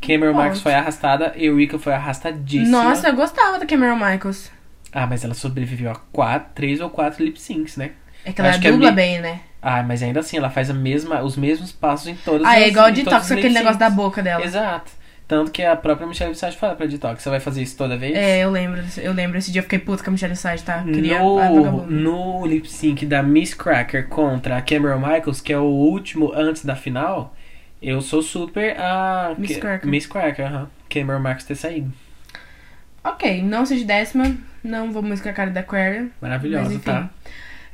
Cameron. 0.00 0.34
Marks 0.34 0.60
foi 0.60 0.74
arrastada, 0.74 1.32
Eureka 1.36 1.78
foi 1.78 1.92
arrastadíssima. 1.92 2.82
Nossa, 2.82 3.08
eu 3.08 3.14
gostava 3.14 3.60
da 3.60 3.66
Cameron 3.66 3.94
Michaels. 3.96 4.50
Ah, 4.92 5.06
mas 5.06 5.24
ela 5.24 5.34
sobreviveu 5.34 5.90
a 5.90 5.94
quatro, 5.94 6.50
três 6.56 6.80
ou 6.80 6.90
quatro 6.90 7.24
lip 7.24 7.40
syncs, 7.40 7.76
né? 7.76 7.92
É 8.24 8.32
que 8.32 8.40
ela 8.40 8.58
que 8.58 8.70
dubla 8.70 8.90
Mi- 8.90 8.96
bem, 8.96 9.20
né? 9.20 9.40
Ah, 9.60 9.82
mas 9.84 10.02
ainda 10.02 10.18
assim, 10.20 10.36
ela 10.36 10.50
faz 10.50 10.68
a 10.70 10.74
mesma, 10.74 11.22
os 11.22 11.36
mesmos 11.36 11.70
passos 11.70 12.08
em 12.08 12.16
todas 12.16 12.44
Ah, 12.46 12.54
as 12.54 12.62
é 12.62 12.68
igual 12.68 12.86
todos 12.86 13.04
Detox, 13.04 13.30
aquele 13.30 13.54
negócio 13.54 13.78
da 13.78 13.88
boca 13.88 14.20
dela. 14.22 14.44
Exato. 14.44 14.90
Tanto 15.28 15.50
que 15.50 15.62
a 15.62 15.74
própria 15.74 16.06
Michelle 16.06 16.32
Visage 16.32 16.56
fala 16.58 16.74
pra 16.74 16.84
Detox, 16.84 17.22
você 17.22 17.30
vai 17.30 17.40
fazer 17.40 17.62
isso 17.62 17.76
toda 17.76 17.96
vez? 17.96 18.14
É, 18.14 18.40
eu 18.44 18.50
lembro. 18.50 18.82
Eu 18.98 19.12
lembro. 19.12 19.38
Esse 19.38 19.50
dia 19.50 19.60
eu 19.60 19.62
fiquei 19.62 19.78
puta 19.78 20.02
com 20.04 20.10
a 20.10 20.12
Michelle 20.12 20.36
Sage, 20.36 20.62
tá? 20.62 20.82
Queria 20.82 21.20
a 21.20 21.22
No, 21.22 21.86
no 21.86 22.46
lip 22.46 22.68
sync 22.70 23.06
da 23.06 23.22
Miss 23.22 23.54
Cracker 23.54 24.08
contra 24.08 24.56
a 24.58 24.62
Cameron 24.62 24.98
Michaels, 24.98 25.40
que 25.40 25.52
é 25.52 25.58
o 25.58 25.62
último 25.64 26.32
antes 26.34 26.64
da 26.64 26.76
final, 26.76 27.34
eu 27.80 28.00
sou 28.02 28.20
super 28.20 28.78
a 28.78 29.34
Miss 29.38 29.56
Cracker. 29.56 29.88
Miss 29.90 30.06
Cracker, 30.06 30.46
aham. 30.46 30.68
Cameron 30.90 31.20
Marks 31.20 31.46
ter 31.46 31.54
saído. 31.54 31.90
Ok, 33.02 33.42
não 33.42 33.64
seja 33.64 33.84
décima. 33.84 34.36
Não 34.62 34.92
vou 34.92 35.02
música 35.02 35.30
a 35.30 35.32
cara 35.32 35.50
da 35.50 35.60
Aquaria. 35.60 36.08
Maravilhosa, 36.20 36.78
tá? 36.78 37.10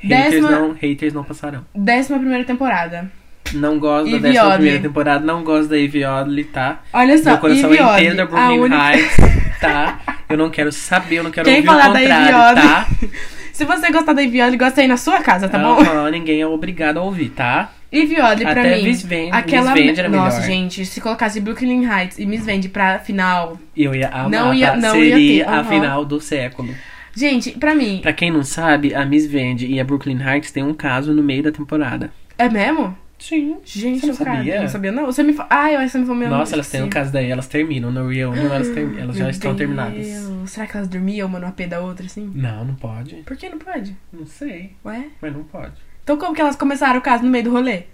Décima- 0.03 0.49
Haters 0.49 0.61
não, 0.61 0.73
haters 0.73 1.13
não 1.13 1.25
passarão. 1.25 1.67
Décima 1.75 2.19
primeira 2.19 2.45
temporada. 2.45 3.11
Não 3.55 3.79
gosto 3.79 4.05
da 4.11 4.17
Ivy 4.17 4.21
décima 4.21 4.55
primeira 4.55 4.81
temporada, 4.81 5.25
não 5.25 5.43
gosto 5.45 5.69
da 5.69 5.79
Ivy 5.79 6.05
Oddly, 6.05 6.45
tá? 6.45 6.81
Olha 6.93 7.19
só, 7.19 7.31
Meu 7.31 7.39
coração 7.39 7.71
Ivy 7.73 7.79
é 7.79 7.85
Oddly, 7.87 7.99
inteiro 8.07 8.17
da 8.17 8.23
a 8.23 8.27
Brooklyn 8.27 8.61
única- 8.61 8.93
Heights, 8.93 9.17
tá? 9.61 10.01
Eu 10.29 10.37
não 10.37 10.51
quero 10.51 10.71
saber, 10.73 11.17
eu 11.17 11.25
não 11.25 11.31
quero 11.31 11.47
Quem 11.47 11.57
ouvir 11.57 11.67
falar 11.67 11.91
o 11.91 11.93
da 11.93 12.01
Ivy 12.01 12.13
contrário, 12.33 12.63
tá? 12.63 12.89
Se 13.53 13.65
você 13.65 13.91
gostar 13.91 14.13
da 14.13 14.23
Ivy 14.23 14.41
Oddly, 14.43 14.57
gosta 14.57 14.81
aí 14.81 14.87
na 14.89 14.97
sua 14.97 15.21
casa, 15.21 15.49
tá 15.49 15.59
bom? 15.59 15.81
Aham, 15.81 16.11
ninguém 16.11 16.41
é 16.41 16.47
obrigado 16.47 16.99
a 16.99 17.03
ouvir, 17.03 17.31
tá? 17.31 17.73
Ivy 17.91 18.21
Oddly, 18.21 18.45
pra 18.45 18.61
Até 18.61 18.77
mim, 18.77 18.83
Miss 18.85 19.03
Vende- 19.03 19.33
aquela... 19.35 19.73
Miss 19.73 19.83
Vende 19.87 20.01
era 20.01 20.09
Nossa, 20.11 20.37
melhor. 20.43 20.47
gente, 20.47 20.85
se 20.87 21.01
colocasse 21.01 21.41
Brooklyn 21.41 21.85
Heights 21.91 22.19
e 22.19 22.27
Miss 22.27 22.45
Vende 22.45 22.69
pra 22.69 22.99
final... 22.99 23.59
Eu 23.77 23.95
ia 23.95 24.09
amar, 24.11 24.31
Não 24.31 24.55
ia- 24.55 24.73
tá? 24.73 24.77
não 24.77 24.97
ia 25.03 25.17
Seria 25.17 25.45
ter, 25.45 25.51
a 25.51 25.65
final 25.65 26.05
do 26.05 26.21
século. 26.21 26.69
Gente, 27.17 27.53
pra 27.53 27.75
mim, 27.75 27.99
Pra 28.03 28.13
quem 28.13 28.31
não 28.31 28.45
sabe, 28.45 28.95
a 28.95 29.05
Miss 29.05 29.27
Vende 29.27 29.67
e 29.67 29.81
a 29.81 29.85
Brooklyn 29.85 30.21
Heights 30.23 30.53
têm 30.53 30.63
um 30.63 30.75
caso 30.75 31.13
no 31.13 31.23
meio 31.23 31.43
da 31.43 31.51
temporada. 31.51 32.13
é 32.39 32.49
mesmo? 32.49 32.97
Sim. 33.19 33.59
Gente, 33.65 34.01
Você 34.01 34.07
não 34.07 34.17
cara, 34.17 34.37
sabia? 34.37 34.55
eu 34.57 34.63
não 34.63 34.69
sabia 34.69 34.93
não. 34.93 35.07
Você 35.07 35.23
me 35.25 35.33
fa... 35.33 35.47
Ah, 35.51 35.73
eu 35.73 35.79
acho 35.81 35.87
que 35.87 35.93
você 35.93 35.99
me 35.99 36.05
falou 36.07 36.21
meu 36.21 36.31
Nossa, 36.31 36.55
elas 36.55 36.71
têm 36.71 36.83
um 36.83 36.89
caso 36.89 37.13
daí, 37.13 37.31
elas 37.31 37.49
terminam. 37.49 37.91
No 37.91 38.09
Real 38.09 38.33
elas, 38.35 38.69
term- 38.69 38.97
elas 38.99 39.17
já 39.17 39.25
Meu 39.25 39.31
estão 39.31 39.55
Deus. 39.55 39.59
terminadas. 39.59 40.51
Será 40.51 40.67
que 40.69 40.77
elas 40.77 40.89
dormiam 40.89 41.27
uma 41.29 41.41
no 41.41 41.47
AP 41.49 41.61
da 41.69 41.81
outra, 41.81 42.07
assim? 42.07 42.31
Não, 42.35 42.65
não 42.65 42.75
pode. 42.77 43.17
Por 43.17 43.37
que 43.37 43.49
não 43.49 43.59
pode? 43.59 43.97
Não 44.13 44.25
sei, 44.25 44.73
Ué? 44.85 45.09
mas 45.21 45.33
não 45.33 45.43
pode. 45.45 45.75
Então 46.05 46.17
como 46.17 46.33
que 46.35 46.41
elas 46.41 46.55
começaram 46.57 46.99
o 47.01 47.03
caso 47.03 47.25
no 47.25 47.31
meio 47.31 47.45
do 47.45 47.51
rolê? 47.51 47.85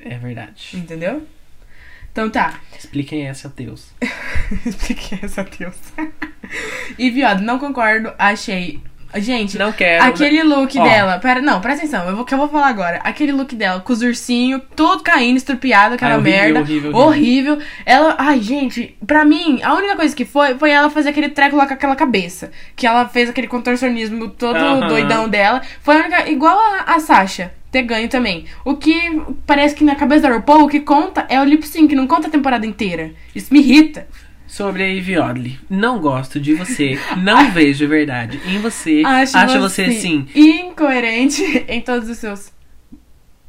É 0.00 0.18
verdade. 0.18 0.70
Entendeu? 0.74 1.26
Então 2.12 2.28
tá. 2.28 2.60
Expliquem 2.76 3.28
essa 3.28 3.48
Deus. 3.48 3.92
Expliquei 4.66 5.18
essa 5.22 5.44
Deus. 5.44 5.76
e 6.98 7.10
viado, 7.10 7.42
não 7.42 7.58
concordo. 7.58 8.12
Achei 8.18 8.80
Gente, 9.20 9.58
Não 9.58 9.72
quero. 9.72 10.04
aquele 10.04 10.42
look 10.42 10.78
Ó. 10.78 10.82
dela. 10.84 11.18
Pera, 11.18 11.40
não, 11.40 11.60
presta 11.60 11.84
atenção, 11.84 12.08
eu 12.08 12.16
vou, 12.16 12.24
que 12.24 12.34
eu 12.34 12.38
vou 12.38 12.48
falar 12.48 12.68
agora. 12.68 13.00
Aquele 13.04 13.32
look 13.32 13.54
dela, 13.54 13.80
com 13.80 13.92
os 13.92 14.02
ursinhos, 14.02 14.62
todo 14.74 15.02
caindo, 15.02 15.36
estrupiado, 15.36 15.94
aquela 15.94 16.12
Ai, 16.14 16.18
horrível, 16.18 16.40
merda. 16.42 16.60
horrível, 16.60 16.96
horrível. 16.96 17.58
Ela. 17.84 18.14
Ai, 18.18 18.40
gente, 18.40 18.96
pra 19.06 19.24
mim, 19.24 19.60
a 19.62 19.74
única 19.74 19.96
coisa 19.96 20.14
que 20.14 20.24
foi 20.24 20.54
foi 20.56 20.70
ela 20.70 20.90
fazer 20.90 21.10
aquele 21.10 21.28
treco 21.28 21.56
lá 21.56 21.66
com 21.66 21.74
aquela 21.74 21.96
cabeça. 21.96 22.50
Que 22.74 22.86
ela 22.86 23.08
fez 23.08 23.28
aquele 23.30 23.46
contorcionismo 23.46 24.28
todo 24.28 24.58
doidão 24.88 25.28
dela. 25.28 25.62
Foi 25.82 25.96
a 25.96 26.00
única. 26.00 26.28
Igual 26.30 26.58
a, 26.58 26.94
a 26.94 27.00
Sasha. 27.00 27.52
Ter 27.70 27.82
ganho 27.82 28.08
também. 28.08 28.46
O 28.64 28.76
que 28.76 29.20
parece 29.46 29.74
que 29.74 29.84
na 29.84 29.96
cabeça 29.96 30.22
da 30.22 30.34
RuPaul, 30.34 30.64
o 30.64 30.68
que 30.68 30.80
conta 30.80 31.26
é 31.28 31.38
o 31.40 31.44
lip 31.44 31.66
sync, 31.66 31.94
não 31.94 32.06
conta 32.06 32.28
a 32.28 32.30
temporada 32.30 32.64
inteira. 32.64 33.10
Isso 33.34 33.52
me 33.52 33.58
irrita. 33.58 34.06
Sobre 34.46 34.82
a 34.82 34.86
Ivy 34.86 35.18
Oddly. 35.18 35.60
Não 35.68 36.00
gosto 36.00 36.38
de 36.38 36.54
você. 36.54 36.98
Não 37.18 37.50
vejo 37.52 37.86
verdade 37.88 38.40
em 38.46 38.58
você. 38.58 39.02
Acho, 39.04 39.58
você, 39.58 39.90
sim. 39.92 40.26
incoerente 40.34 41.42
em 41.68 41.80
todos 41.80 42.08
os 42.08 42.18
seus 42.18 42.52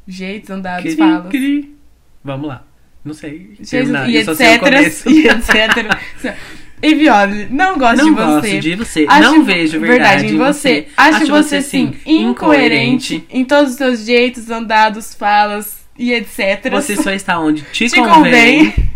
jeitos, 0.08 0.50
andados, 0.50 0.84
Cri, 0.84 0.96
falas. 0.98 1.30
cri. 1.30 1.76
Vamos 2.24 2.48
lá. 2.48 2.64
Não 3.06 3.14
sei. 3.14 3.58
terminar. 3.70 4.10
e 4.10 4.18
etc. 4.18 4.36
E 5.08 5.28
etc. 5.28 6.38
E 6.82 6.94
Viole, 6.94 7.48
não 7.50 7.78
gosto 7.78 7.98
Não 7.98 8.10
de 8.10 8.16
gosto 8.16 8.42
você. 8.42 8.60
de 8.60 8.76
você. 8.76 9.06
Acho 9.10 9.22
não 9.22 9.44
vejo 9.44 9.80
verdade, 9.80 10.28
em 10.28 10.38
você. 10.38 10.88
Acho, 10.96 11.26
você, 11.28 11.62
sim 11.62 11.96
incoerente 12.06 13.26
em 13.32 13.44
todos 13.46 13.72
os 13.72 13.78
seus 13.78 14.06
jeitos, 14.06 14.50
andados, 14.52 15.14
falas 15.16 15.88
e 15.98 16.14
etc. 16.14 16.70
Você 16.72 16.96
só 16.96 17.12
está 17.12 17.40
onde 17.40 17.64
te, 17.72 17.90
te 17.90 17.96
convém. 17.96 18.72
convém. 18.72 18.90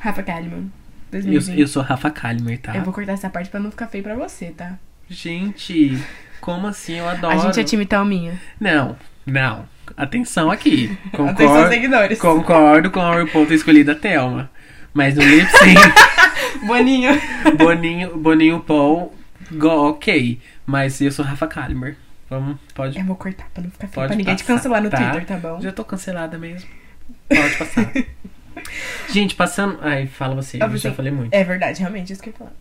Rafa 0.00 0.22
Kalimann. 0.22 0.70
Eu, 1.12 1.22
2020. 1.22 1.60
eu 1.60 1.66
sou 1.68 1.82
Rafa 1.82 2.10
Kalimer, 2.10 2.58
tá? 2.60 2.76
Eu 2.76 2.82
vou 2.82 2.92
cortar 2.92 3.12
essa 3.12 3.28
parte 3.30 3.48
pra 3.50 3.58
não 3.60 3.70
ficar 3.70 3.86
feio 3.88 4.02
pra 4.04 4.14
você, 4.14 4.46
tá? 4.46 4.78
Gente, 5.08 5.98
como 6.40 6.66
assim? 6.66 6.98
Eu 6.98 7.08
adoro. 7.08 7.34
A 7.34 7.38
gente 7.38 7.60
é 7.60 7.64
time 7.64 7.86
Thelminha. 7.86 8.40
Não, 8.60 8.96
não. 9.24 9.66
Atenção 9.96 10.50
aqui. 10.50 10.96
Atenção, 11.12 11.68
seguidores. 11.68 12.18
concordo 12.18 12.90
com 12.90 13.00
a 13.00 13.20
RuPaul 13.20 13.46
ter 13.46 13.54
escolhido 13.54 13.90
a 13.92 13.94
Thelma. 13.94 14.50
Mas 14.92 15.14
no 15.14 15.22
lip 15.22 15.48
sync, 15.50 15.80
Boninho. 16.66 17.10
Boninho, 17.56 18.16
Boninho 18.18 18.60
Paul, 18.60 19.14
go, 19.52 19.88
ok. 19.88 20.40
Mas 20.66 21.00
eu 21.00 21.10
sou 21.12 21.24
Rafa 21.24 21.46
Kalimer. 21.46 21.96
Vamos, 22.28 22.58
pode, 22.74 22.98
Eu 22.98 23.04
vou 23.06 23.16
cortar 23.16 23.46
pra 23.54 23.62
não 23.62 23.70
ficar 23.70 23.86
feio. 23.86 23.94
pode 23.94 24.06
pra 24.08 24.16
ninguém 24.16 24.36
te 24.36 24.42
passar, 24.44 24.54
cancelar 24.56 24.82
no 24.82 24.90
tá? 24.90 24.96
Twitter, 24.98 25.24
tá 25.26 25.36
bom? 25.36 25.60
Já 25.60 25.72
tô 25.72 25.82
cancelada 25.84 26.36
mesmo. 26.36 26.68
Pode 27.28 27.56
passar. 27.56 27.90
Gente, 29.10 29.34
passando... 29.34 29.78
Ai, 29.80 30.06
fala 30.06 30.34
você, 30.34 30.58
eu 30.62 30.76
já 30.76 30.92
falei 30.92 31.12
muito. 31.12 31.32
É 31.34 31.42
verdade, 31.44 31.80
realmente, 31.80 32.12
isso 32.12 32.22
que 32.22 32.28
eu 32.28 32.32
ia 32.32 32.38
falar. 32.38 32.52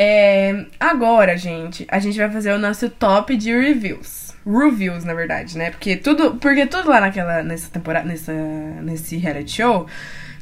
É, 0.00 0.66
agora, 0.78 1.36
gente, 1.36 1.84
a 1.90 1.98
gente 1.98 2.16
vai 2.16 2.30
fazer 2.30 2.52
o 2.52 2.58
nosso 2.58 2.88
top 2.88 3.36
de 3.36 3.50
reviews. 3.50 4.28
Reviews, 4.46 5.04
na 5.04 5.12
verdade, 5.12 5.58
né? 5.58 5.70
Porque 5.70 5.96
tudo, 5.96 6.36
porque 6.36 6.66
tudo 6.66 6.88
lá 6.88 7.00
naquela, 7.00 7.42
nessa 7.42 7.68
temporada, 7.68 8.06
nessa, 8.06 8.32
nesse 8.32 9.16
reality 9.16 9.56
show, 9.56 9.88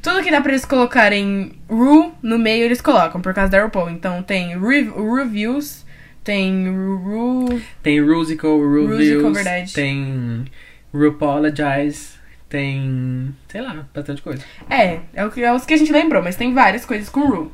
tudo 0.02 0.22
que 0.22 0.30
dá 0.30 0.40
pra 0.42 0.52
eles 0.52 0.66
colocarem 0.66 1.52
Ru 1.68 2.12
no 2.22 2.38
meio, 2.38 2.64
eles 2.64 2.82
colocam, 2.82 3.20
por 3.20 3.32
causa 3.32 3.50
da 3.50 3.62
RuPaul. 3.62 3.88
Então 3.90 4.22
tem 4.22 4.48
rev- 4.58 4.92
reviews, 4.94 5.86
tem 6.22 6.68
Ru... 6.68 7.60
Tem 7.82 8.00
Rusical 8.00 8.58
Reviews, 8.60 9.72
tem 9.72 10.44
RuPaulagize, 10.92 12.15
tem... 12.48 13.34
sei 13.48 13.60
lá, 13.60 13.86
bastante 13.94 14.22
coisa. 14.22 14.42
É, 14.68 15.00
é, 15.14 15.24
o 15.24 15.30
que, 15.30 15.42
é 15.42 15.52
os 15.52 15.64
que 15.64 15.74
a 15.74 15.76
gente 15.76 15.92
lembrou, 15.92 16.22
mas 16.22 16.36
tem 16.36 16.52
várias 16.54 16.84
coisas 16.84 17.08
com 17.08 17.20
Ru. 17.20 17.52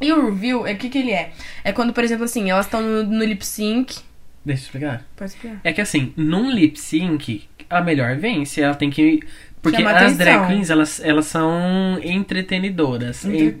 E 0.00 0.12
o 0.12 0.26
review, 0.26 0.66
é 0.66 0.72
o 0.72 0.76
que 0.76 0.88
que 0.88 0.98
ele 0.98 1.10
é? 1.12 1.32
É 1.64 1.72
quando, 1.72 1.92
por 1.92 2.04
exemplo, 2.04 2.24
assim, 2.24 2.50
elas 2.50 2.66
estão 2.66 2.80
no, 2.80 3.02
no 3.02 3.24
lip 3.24 3.44
sync... 3.44 3.96
Deixa 4.44 4.62
eu 4.62 4.64
explicar. 4.66 5.06
Pode 5.16 5.32
explicar. 5.32 5.60
É 5.64 5.72
que 5.72 5.80
assim, 5.80 6.12
num 6.16 6.50
lip 6.50 6.78
sync, 6.78 7.48
a 7.68 7.80
melhor 7.82 8.16
vence, 8.16 8.60
ela 8.62 8.74
tem 8.74 8.88
que. 8.88 9.20
Porque 9.60 9.76
Chama 9.78 9.90
as 9.90 9.96
atenção. 9.96 10.16
drag 10.18 10.46
queens, 10.46 10.70
elas, 10.70 11.00
elas 11.04 11.26
são 11.26 11.98
entretenidoras. 12.02 13.24
Entre- 13.24 13.58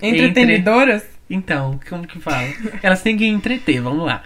En- 0.00 0.14
Entretenidoras? 0.14 1.04
Então, 1.28 1.78
como 1.88 2.06
que 2.06 2.18
fala? 2.20 2.48
elas 2.82 3.02
têm 3.02 3.16
que 3.18 3.26
entreter, 3.26 3.82
vamos 3.82 4.06
lá. 4.06 4.22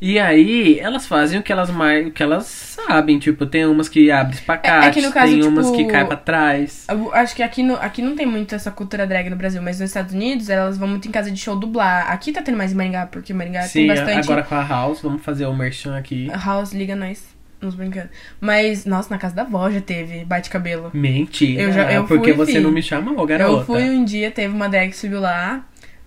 E 0.00 0.18
aí, 0.18 0.78
elas 0.78 1.06
fazem 1.06 1.38
o 1.40 1.42
que 1.42 1.50
elas 1.50 1.70
mais, 1.70 2.06
o 2.06 2.10
que 2.10 2.22
elas 2.22 2.44
sabem, 2.46 3.18
tipo, 3.18 3.46
tem 3.46 3.64
umas 3.64 3.88
que 3.88 4.10
abrem 4.10 4.34
espacate, 4.34 4.98
É- 5.00 5.02
é 5.06 5.10
caso, 5.10 5.32
tem 5.32 5.42
umas 5.44 5.66
tipo, 5.66 5.78
que 5.78 5.84
caem 5.86 6.06
pra 6.06 6.16
trás. 6.16 6.86
Acho 7.12 7.34
que 7.34 7.42
aqui, 7.42 7.62
no, 7.62 7.74
aqui 7.76 8.02
não 8.02 8.14
tem 8.14 8.26
muito 8.26 8.54
essa 8.54 8.70
cultura 8.70 9.06
drag 9.06 9.30
no 9.30 9.36
Brasil, 9.36 9.62
mas 9.62 9.80
nos 9.80 9.90
Estados 9.90 10.12
Unidos 10.14 10.50
elas 10.50 10.76
vão 10.76 10.86
muito 10.88 11.08
em 11.08 11.10
casa 11.10 11.30
de 11.30 11.40
show 11.40 11.56
dublar. 11.56 12.10
Aqui 12.10 12.32
tá 12.32 12.42
tendo 12.42 12.58
mais 12.58 12.72
em 12.72 12.74
Maringá, 12.74 13.06
porque 13.06 13.32
Maringá 13.32 13.62
Sim, 13.62 13.80
tem 13.80 13.86
bastante. 13.88 14.18
agora 14.30 14.42
com 14.42 14.54
a 14.54 14.62
House, 14.66 15.00
vamos 15.00 15.22
fazer 15.22 15.46
o 15.46 15.54
merchan 15.54 15.96
aqui. 15.96 16.30
House 16.44 16.72
liga 16.72 16.94
nós. 16.94 17.34
Nos 17.58 17.74
brincando. 17.74 18.10
Mas, 18.38 18.84
nossa, 18.84 19.08
na 19.08 19.16
casa 19.18 19.34
da 19.34 19.40
avó 19.40 19.70
já 19.70 19.80
teve 19.80 20.26
bate-cabelo. 20.26 20.90
Mentira, 20.92 21.62
Eu 21.62 21.72
já- 21.72 21.90
eu 21.90 22.04
porque 22.04 22.34
fui, 22.34 22.46
você 22.46 22.60
não 22.60 22.70
me 22.70 22.82
chamou, 22.82 23.24
garota. 23.24 23.50
Eu 23.50 23.64
fui 23.64 23.82
um 23.88 24.04
dia, 24.04 24.30
teve 24.30 24.52
uma 24.54 24.68
drag 24.68 24.90
que 24.90 24.96
subiu 24.96 25.20
lá. 25.20 25.64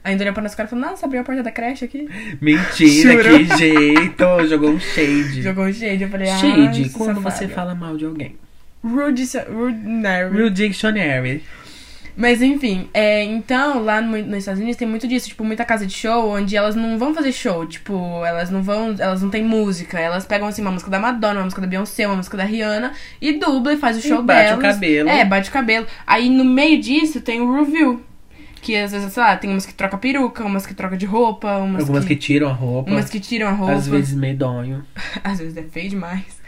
Ainda 0.09 0.23
olhou 0.23 0.33
pra 0.33 0.43
nossa 0.43 0.55
cara 0.55 0.67
e 0.67 0.69
falou: 0.69 0.85
Nossa, 0.85 1.05
abriu 1.05 1.21
a 1.21 1.23
porta 1.23 1.41
da 1.43 1.51
creche 1.51 1.85
aqui. 1.85 2.07
Mentira, 2.41 3.23
Juro. 3.23 3.37
que 3.47 3.57
jeito, 3.57 4.47
jogou 4.47 4.69
um 4.71 4.79
shade. 4.79 5.41
Jogou 5.41 5.65
um 5.65 5.73
shade. 5.73 6.03
Eu 6.03 6.09
falei: 6.09 6.29
Ah, 6.29 6.37
Shade, 6.37 6.89
quando 6.89 7.15
safado." 7.21 7.35
você 7.35 7.47
fala 7.47 7.73
mal 7.75 7.95
de 7.97 8.05
alguém. 8.05 8.35
Rude, 8.83 9.23
rude, 9.51 9.77
não, 9.87 10.31
Real 10.31 10.49
Dictionary. 10.49 11.43
Mas 12.17 12.41
enfim, 12.41 12.89
é, 12.93 13.23
então 13.23 13.81
lá 13.81 14.01
no- 14.01 14.17
nos 14.25 14.39
Estados 14.39 14.59
Unidos 14.59 14.77
tem 14.77 14.85
muito 14.87 15.07
disso, 15.07 15.29
tipo, 15.29 15.41
muita 15.45 15.63
casa 15.63 15.85
de 15.85 15.93
show 15.93 16.29
onde 16.35 16.53
elas 16.53 16.75
não 16.75 16.97
vão 16.97 17.13
fazer 17.15 17.31
show, 17.31 17.65
tipo, 17.65 18.25
elas 18.25 18.49
não 18.49 18.61
vão, 18.61 18.93
elas 18.99 19.21
não 19.21 19.29
têm 19.29 19.41
música, 19.41 19.97
elas 19.97 20.25
pegam 20.25 20.45
assim 20.49 20.61
uma 20.61 20.71
música 20.71 20.91
da 20.91 20.99
Madonna, 20.99 21.35
uma 21.39 21.43
música 21.45 21.61
da 21.61 21.67
Beyoncé, 21.67 22.05
uma 22.07 22.17
música 22.17 22.35
da 22.35 22.43
Rihanna 22.43 22.91
e 23.21 23.33
dubla 23.39 23.71
e 23.73 23.77
faz 23.77 23.95
o 23.95 23.99
E 23.99 24.09
show 24.09 24.21
bate 24.21 24.53
o 24.53 24.57
delas. 24.57 24.73
cabelo. 24.75 25.07
É, 25.09 25.23
bate 25.23 25.49
o 25.49 25.53
cabelo. 25.53 25.87
Aí 26.05 26.29
no 26.29 26.43
meio 26.43 26.81
disso 26.81 27.21
tem 27.21 27.39
o 27.39 27.53
review, 27.55 28.01
que 28.59 28.75
às 28.75 28.91
vezes, 28.91 29.11
sei 29.13 29.23
lá, 29.23 29.35
tem 29.35 29.49
umas 29.49 29.65
que 29.65 29.73
troca 29.73 29.97
peruca, 29.97 30.43
umas 30.43 30.65
que 30.65 30.73
troca 30.73 30.97
de 30.97 31.05
roupa, 31.05 31.57
umas 31.57 31.81
Algumas 31.81 32.05
que 32.05 32.15
que, 32.15 32.21
tiram 32.21 32.49
a 32.49 32.53
roupa. 32.53 32.91
umas 32.91 33.09
que 33.09 33.19
tiram 33.19 33.47
a 33.47 33.51
roupa. 33.51 33.73
Às 33.73 33.87
vezes 33.87 34.15
medonho. 34.15 34.85
Às 35.23 35.39
vezes 35.39 35.57
é 35.57 35.63
feio 35.63 35.89
demais. 35.89 36.39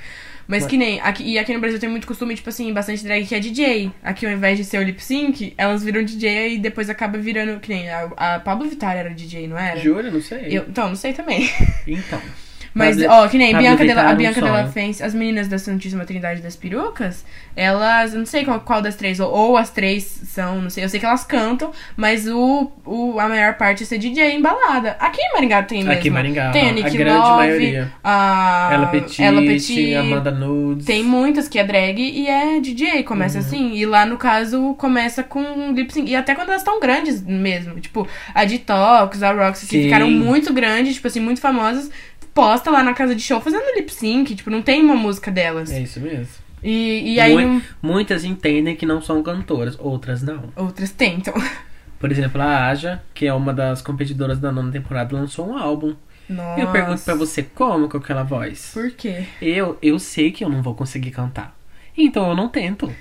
Mas 0.48 0.66
que 0.66 0.76
nem. 0.76 1.00
Aqui, 1.00 1.24
e 1.24 1.40
aqui 1.40 1.54
no 1.54 1.62
Brasil 1.62 1.80
tem 1.80 1.90
muito 1.90 2.06
costume, 2.06 2.36
tipo 2.36 2.50
assim, 2.50 2.74
bastante 2.74 3.04
drag 3.04 3.26
que 3.26 3.34
é 3.34 3.40
DJ. 3.40 3.92
Aqui 4.04 4.26
ao 4.26 4.32
invés 4.34 4.58
de 4.58 4.66
ser 4.66 4.80
o 4.80 4.84
lip 4.84 5.02
sync, 5.02 5.54
elas 5.58 5.82
viram 5.82 6.04
DJ 6.04 6.56
e 6.56 6.60
depois 6.60 6.90
acaba 6.90 7.18
virando. 7.18 7.60
Que 7.62 7.70
nem 7.70 7.90
a, 7.90 8.04
a 8.18 8.40
Pablo 8.40 8.68
Vittar 8.70 8.98
era 8.98 9.10
DJ, 9.12 9.48
não 9.48 9.58
era? 9.58 9.80
Jura? 9.80 10.12
Não 10.12 10.22
sei. 10.22 10.48
Eu, 10.50 10.66
então, 10.68 10.90
não 10.90 10.96
sei 10.96 11.14
também. 11.14 11.50
Então. 11.88 12.22
Mas, 12.74 13.02
ó, 13.04 13.28
que 13.28 13.38
nem 13.38 13.56
Bianca, 13.56 13.84
Vittar 13.84 13.96
Della, 13.98 14.08
a 14.08 14.12
é 14.12 14.14
um 14.14 14.18
Bianca 14.18 14.42
Della 14.42 14.60
sonho. 14.62 14.72
Fence, 14.72 15.04
as 15.04 15.14
meninas 15.14 15.48
da 15.48 15.58
Santíssima 15.60 16.06
Trindade 16.06 16.42
das 16.42 16.56
Perucas, 16.56 17.26
elas, 17.56 18.14
não 18.14 18.26
sei 18.26 18.46
qual, 18.46 18.62
qual 18.62 18.82
das 18.82 18.96
três, 18.96 19.20
ou, 19.20 19.30
ou 19.30 19.58
as 19.58 19.70
três 19.70 20.04
são, 20.04 20.62
não 20.62 20.70
sei, 20.70 20.84
eu 20.86 20.90
sei 20.90 21.00
que 21.00 21.06
elas 21.06 21.26
cantam, 21.26 21.72
mas 21.98 22.28
o, 22.28 22.72
o, 22.86 23.20
a 23.20 23.28
maior 23.28 23.56
parte 23.56 23.84
é 23.84 23.86
ser 23.86 23.98
DJ 23.98 24.32
em 24.32 24.42
balada. 24.42 24.96
Aqui 25.00 25.22
em 25.22 25.34
Maringá 25.34 25.64
tem 25.64 25.80
mesmo. 25.80 25.92
Aqui 25.92 26.08
em 26.08 26.12
Maringá, 26.12 26.52
Tem 26.52 26.68
a 26.68 26.70
a 26.70 26.74
Nick 26.74 26.98
grande 26.98 27.20
Love, 27.20 27.36
maioria. 27.38 27.92
a 28.04 28.70
Ela 28.72 28.88
Petit, 28.88 29.22
Ella 29.22 29.42
Petit, 29.42 29.96
Amanda 29.96 30.32
Nudes. 30.32 30.86
tem 30.86 31.04
muitas 31.04 31.48
que 31.50 31.60
é 31.60 31.64
drag 31.66 32.00
e 32.00 32.28
é 32.28 32.60
DJ, 32.60 33.04
começa 33.04 33.40
Uhum. 33.40 33.46
assim. 33.46 33.74
E 33.76 33.86
lá, 33.86 34.06
no 34.06 34.18
caso, 34.18 34.74
começa 34.78 35.24
com 35.24 35.74
lip 35.74 35.92
sync. 35.94 36.10
E 36.10 36.16
até 36.16 36.34
quando 36.36 36.50
elas 36.50 36.62
estão 36.62 36.80
grandes 36.80 37.22
mesmo. 37.22 37.80
Tipo, 37.80 38.08
a 38.34 38.46
Detox, 38.46 39.22
a 39.24 39.32
Roxy, 39.34 39.68
que 39.68 39.84
ficaram 39.84 40.10
muito 40.10 40.54
grandes, 40.54 40.96
tipo 40.96 41.08
assim, 41.08 41.20
muito 41.20 41.42
famosas. 41.42 41.90
Posta 42.34 42.72
lá 42.72 42.82
na 42.84 42.94
casa 42.94 43.16
de 43.16 43.22
show 43.22 43.42
fazendo 43.42 43.76
lip 43.76 43.92
sync. 43.94 44.34
Tipo, 44.36 44.50
não 44.50 44.62
tem 44.62 44.82
uma 44.82 44.96
música 44.96 45.30
delas. 45.32 45.72
É 45.72 45.82
isso 45.82 46.00
mesmo. 46.00 46.28
E, 46.64 47.16
e 47.16 47.20
aí 47.20 47.36
não- 47.36 47.62
Muitas 47.82 48.24
entendem 48.24 48.76
que 48.76 48.86
não 48.86 49.02
são 49.02 49.22
cantoras, 49.24 49.76
outras 49.80 50.22
não. 50.22 50.50
outras 50.56 50.92
tentam. 50.92 51.34
Por 52.00 52.12
exemplo, 52.12 52.42
a 52.42 52.68
Aja, 52.68 53.02
que 53.14 53.28
é 53.28 53.34
uma 53.34 53.54
das 53.54 53.82
competidoras 53.82 54.40
da 54.40 54.52
nona 54.52 54.72
temporada, 54.72 55.16
lançou 55.16 55.48
um 55.50 55.58
álbum. 55.58 55.96
Nossa. 56.30 56.60
E 56.60 56.64
eu 56.64 56.72
pergunto 56.72 57.02
pra 57.02 57.14
você, 57.14 57.44
como 57.44 57.90
com 57.90 57.98
aquela 57.98 58.24
voz? 58.24 58.72
Por 58.74 58.90
quê? 58.92 59.26
Eu, 59.42 59.78
eu 59.82 60.00
sei 60.00 60.32
que 60.32 60.44
eu 60.44 60.50
não 60.50 60.62
vou 60.62 60.74
conseguir 60.74 61.12
cantar. 61.12 61.56
Então 61.98 62.30
eu 62.30 62.36
não 62.36 62.48
tento. 62.48 62.92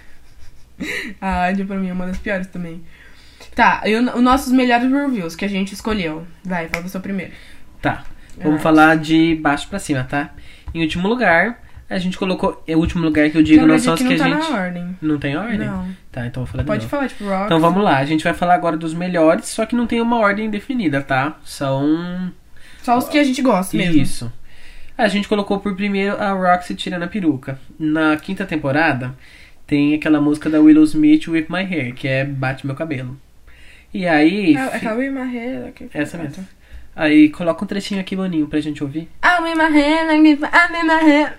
A 1.20 1.45
Adia 1.45 1.64
pra 1.64 1.76
mim 1.76 1.89
é 1.89 1.93
uma 1.93 2.07
das 2.07 2.18
piores 2.18 2.47
também. 2.47 2.83
Tá, 3.55 3.83
e 3.87 3.95
os 3.95 4.22
nossos 4.22 4.53
melhores 4.53 4.91
reviews 4.91 5.35
que 5.37 5.45
a 5.45 5.49
gente 5.49 5.72
escolheu. 5.74 6.26
Vai, 6.45 6.68
fala 6.68 6.85
o 6.85 6.89
seu 6.89 7.01
primeiro. 7.01 7.33
Tá. 7.81 8.05
Vamos 8.43 8.62
falar 8.62 8.97
de 8.97 9.34
baixo 9.36 9.68
pra 9.68 9.78
cima, 9.78 10.05
tá? 10.05 10.30
Em 10.74 10.82
último 10.82 11.09
lugar, 11.09 11.61
a 11.88 11.99
gente 11.99 12.16
colocou. 12.18 12.62
É 12.66 12.76
o 12.76 12.78
último 12.78 13.05
lugar 13.05 13.28
que 13.30 13.36
eu 13.38 13.43
digo, 13.43 13.66
não 13.66 13.78
são 13.78 13.95
os 13.95 14.01
aqui 14.01 14.09
que 14.09 14.16
não 14.18 14.26
a 14.26 14.28
tá 14.30 14.41
gente. 14.41 14.51
na 14.53 14.59
ordem. 14.59 14.97
Não 15.03 15.18
tem 15.18 15.36
ordem? 15.36 15.59
Não. 15.59 15.88
Tá, 16.12 16.26
então 16.26 16.43
eu 16.43 16.47
vou 16.47 16.53
falar 16.53 16.62
de 16.62 16.66
Pode 16.66 16.86
falar, 16.86 17.09
tipo, 17.09 17.24
Rock. 17.24 17.45
Então 17.45 17.61
vamos 17.61 17.82
lá, 17.84 17.99
a 17.99 18.05
gente 18.05 18.24
vai 18.24 18.34
falar 18.34 18.55
agora 18.55 18.76
dos 18.76 18.95
melhores, 18.95 19.47
só 19.47 19.64
que 19.66 19.74
não 19.76 19.86
tem 19.86 20.01
uma 20.01 20.16
ordem 20.18 20.49
definida, 20.51 21.01
tá? 21.03 21.36
São. 21.45 22.32
Só 22.82 22.97
os 22.99 23.09
que 23.09 23.18
a 23.18 23.24
gente 23.24 23.43
gosta 23.43 23.76
mesmo. 23.76 24.01
Isso. 24.01 24.32
A 24.97 25.09
gente 25.09 25.28
colocou 25.28 25.59
por 25.61 25.74
primeiro 25.74 26.16
a 26.20 26.32
Roxy 26.32 26.74
tirando 26.74 27.03
a 27.05 27.09
peruca. 27.09 27.59
Na 27.78 28.16
quinta 28.16 28.45
temporada, 28.45 29.14
tem 29.66 29.95
aquela 29.95 30.20
música 30.20 30.51
da 30.51 30.61
Willow 30.61 30.84
Smith, 30.84 31.26
With 31.28 31.47
My 31.49 31.61
Hair, 31.64 31.95
que 31.95 32.07
é 32.07 32.24
Bate 32.24 32.66
Meu 32.66 32.76
Cabelo. 32.76 33.18
E 33.95 34.07
aí. 34.07 34.55
É, 34.57 34.68
fi- 34.68 34.76
aquela 34.76 34.97
Will 34.97 35.12
Marreira. 35.12 35.72
Que... 35.74 35.88
Essa 35.95 36.16
Ah, 36.18 36.22
mesmo. 36.22 36.47
Tá. 36.95 37.03
Aí 37.03 37.28
coloca 37.30 37.64
um 37.64 37.66
trechinho 37.66 38.01
aqui, 38.01 38.14
Boninho, 38.16 38.47
pra 38.47 38.61
gente 38.61 38.82
ouvir. 38.82 39.09
My, 40.36 40.47
I'm 40.47 40.80
in 40.80 40.84
my 40.84 41.12
hand. 41.12 41.32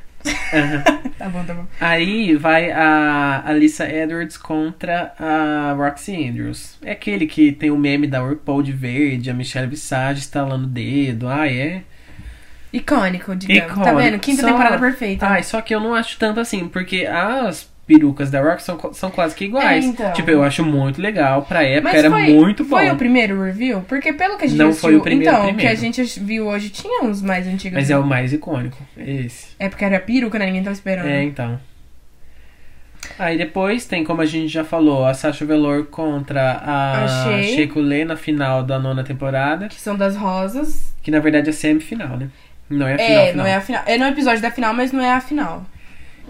Aham. 0.54 0.84
Tá 1.22 1.30
bom, 1.30 1.44
tá 1.44 1.54
bom. 1.54 1.66
Aí 1.80 2.36
vai 2.36 2.72
a 2.72 3.44
Alissa 3.46 3.88
Edwards 3.88 4.38
contra 4.38 5.14
a 5.20 5.72
Roxy 5.78 6.16
Andrews. 6.28 6.80
É 6.82 6.94
aquele 6.94 7.28
que 7.28 7.52
tem 7.52 7.70
o 7.70 7.78
meme 7.78 8.08
da 8.08 8.20
RuPaul 8.22 8.64
de 8.64 8.72
verde, 8.72 9.30
a 9.30 9.34
Michelle 9.36 9.68
Visage 9.68 10.20
estalando 10.22 10.66
o 10.66 10.68
dedo. 10.68 11.28
Ah, 11.28 11.48
é? 11.48 11.84
Icônico, 12.74 13.36
digamos. 13.36 13.68
Tá 13.76 13.82
Icônico. 13.82 13.98
vendo? 13.98 14.20
Quinta 14.20 14.42
Só- 14.42 14.48
temporada 14.48 14.80
perfeita. 14.80 15.28
Ai, 15.28 15.44
só 15.44 15.62
que 15.62 15.76
eu 15.76 15.80
não 15.80 15.94
acho 15.94 16.18
tanto 16.18 16.40
assim, 16.40 16.68
porque 16.68 17.06
as 17.06 17.71
perucas 17.92 18.32
da 18.32 18.42
Roxy 18.42 18.66
são, 18.66 18.94
são 18.94 19.12
quase 19.12 19.36
que 19.36 19.46
iguais. 19.46 19.84
É, 19.84 19.88
então. 19.88 20.14
Tipo, 20.14 20.32
eu 20.32 20.44
acho 20.44 20.64
muito 20.64 21.02
legal. 21.02 21.44
Pra 21.44 21.64
época 21.64 21.90
Mas 21.90 21.98
era 21.98 22.10
foi, 22.10 22.34
muito 22.34 22.64
bom. 22.64 22.78
Foi 22.78 22.90
o 22.90 22.96
primeiro 22.96 23.44
review? 23.44 23.82
Porque 23.82 24.14
pelo 24.14 24.38
que 24.38 24.46
a 24.46 24.48
gente 24.48 24.58
Não 24.58 24.70
assistiu... 24.70 24.90
foi 24.90 24.98
o 24.98 25.02
primeiro, 25.02 25.34
Então, 25.34 25.50
o 25.50 25.56
que 25.56 25.68
a 25.68 25.76
gente 25.76 26.02
viu 26.20 26.48
hoje 26.48 26.70
tinha 26.70 27.04
uns 27.04 27.22
mais 27.22 27.46
antigos. 27.46 27.78
Mas 27.78 27.90
é 27.90 27.98
o 27.98 28.06
mais 28.06 28.32
icônico. 28.32 28.78
Esse. 28.98 29.56
É 29.60 29.68
porque 29.68 29.84
era 29.84 30.00
peruca, 30.00 30.40
né? 30.40 30.46
Ninguém 30.46 30.64
tava 30.64 30.74
esperando. 30.74 31.08
É, 31.08 31.24
então. 31.24 31.60
Aí 33.20 33.38
depois 33.38 33.86
tem, 33.86 34.04
como 34.04 34.22
a 34.22 34.26
gente 34.26 34.48
já 34.48 34.64
falou, 34.64 35.06
a 35.06 35.14
Sasha 35.14 35.44
Velour 35.44 35.86
contra 35.86 36.62
a, 36.64 37.06
Coulee 37.74 38.06
na 38.06 38.16
final 38.16 38.64
da 38.64 38.80
nona 38.80 39.04
temporada. 39.04 39.68
Que 39.68 39.82
são 39.82 39.96
das 39.98 40.16
rosas. 40.16 40.94
Que 41.02 41.12
na 41.12 41.20
verdade 41.20 41.50
é 41.50 41.52
semifinal, 41.52 42.16
né? 42.16 42.30
Não 42.70 42.88
é 42.88 42.94
a 42.94 42.98
final. 42.98 43.12
é, 43.12 43.28
final. 43.32 43.36
não 43.36 43.52
é 43.52 43.56
a 43.56 43.62
final. 43.62 43.84
É 43.86 43.98
no 43.98 44.06
episódio 44.06 44.42
da 44.42 44.50
final, 44.50 44.74
mas 44.74 44.92
não 44.92 45.04
é 45.04 45.12
a 45.12 45.20
final. 45.20 45.66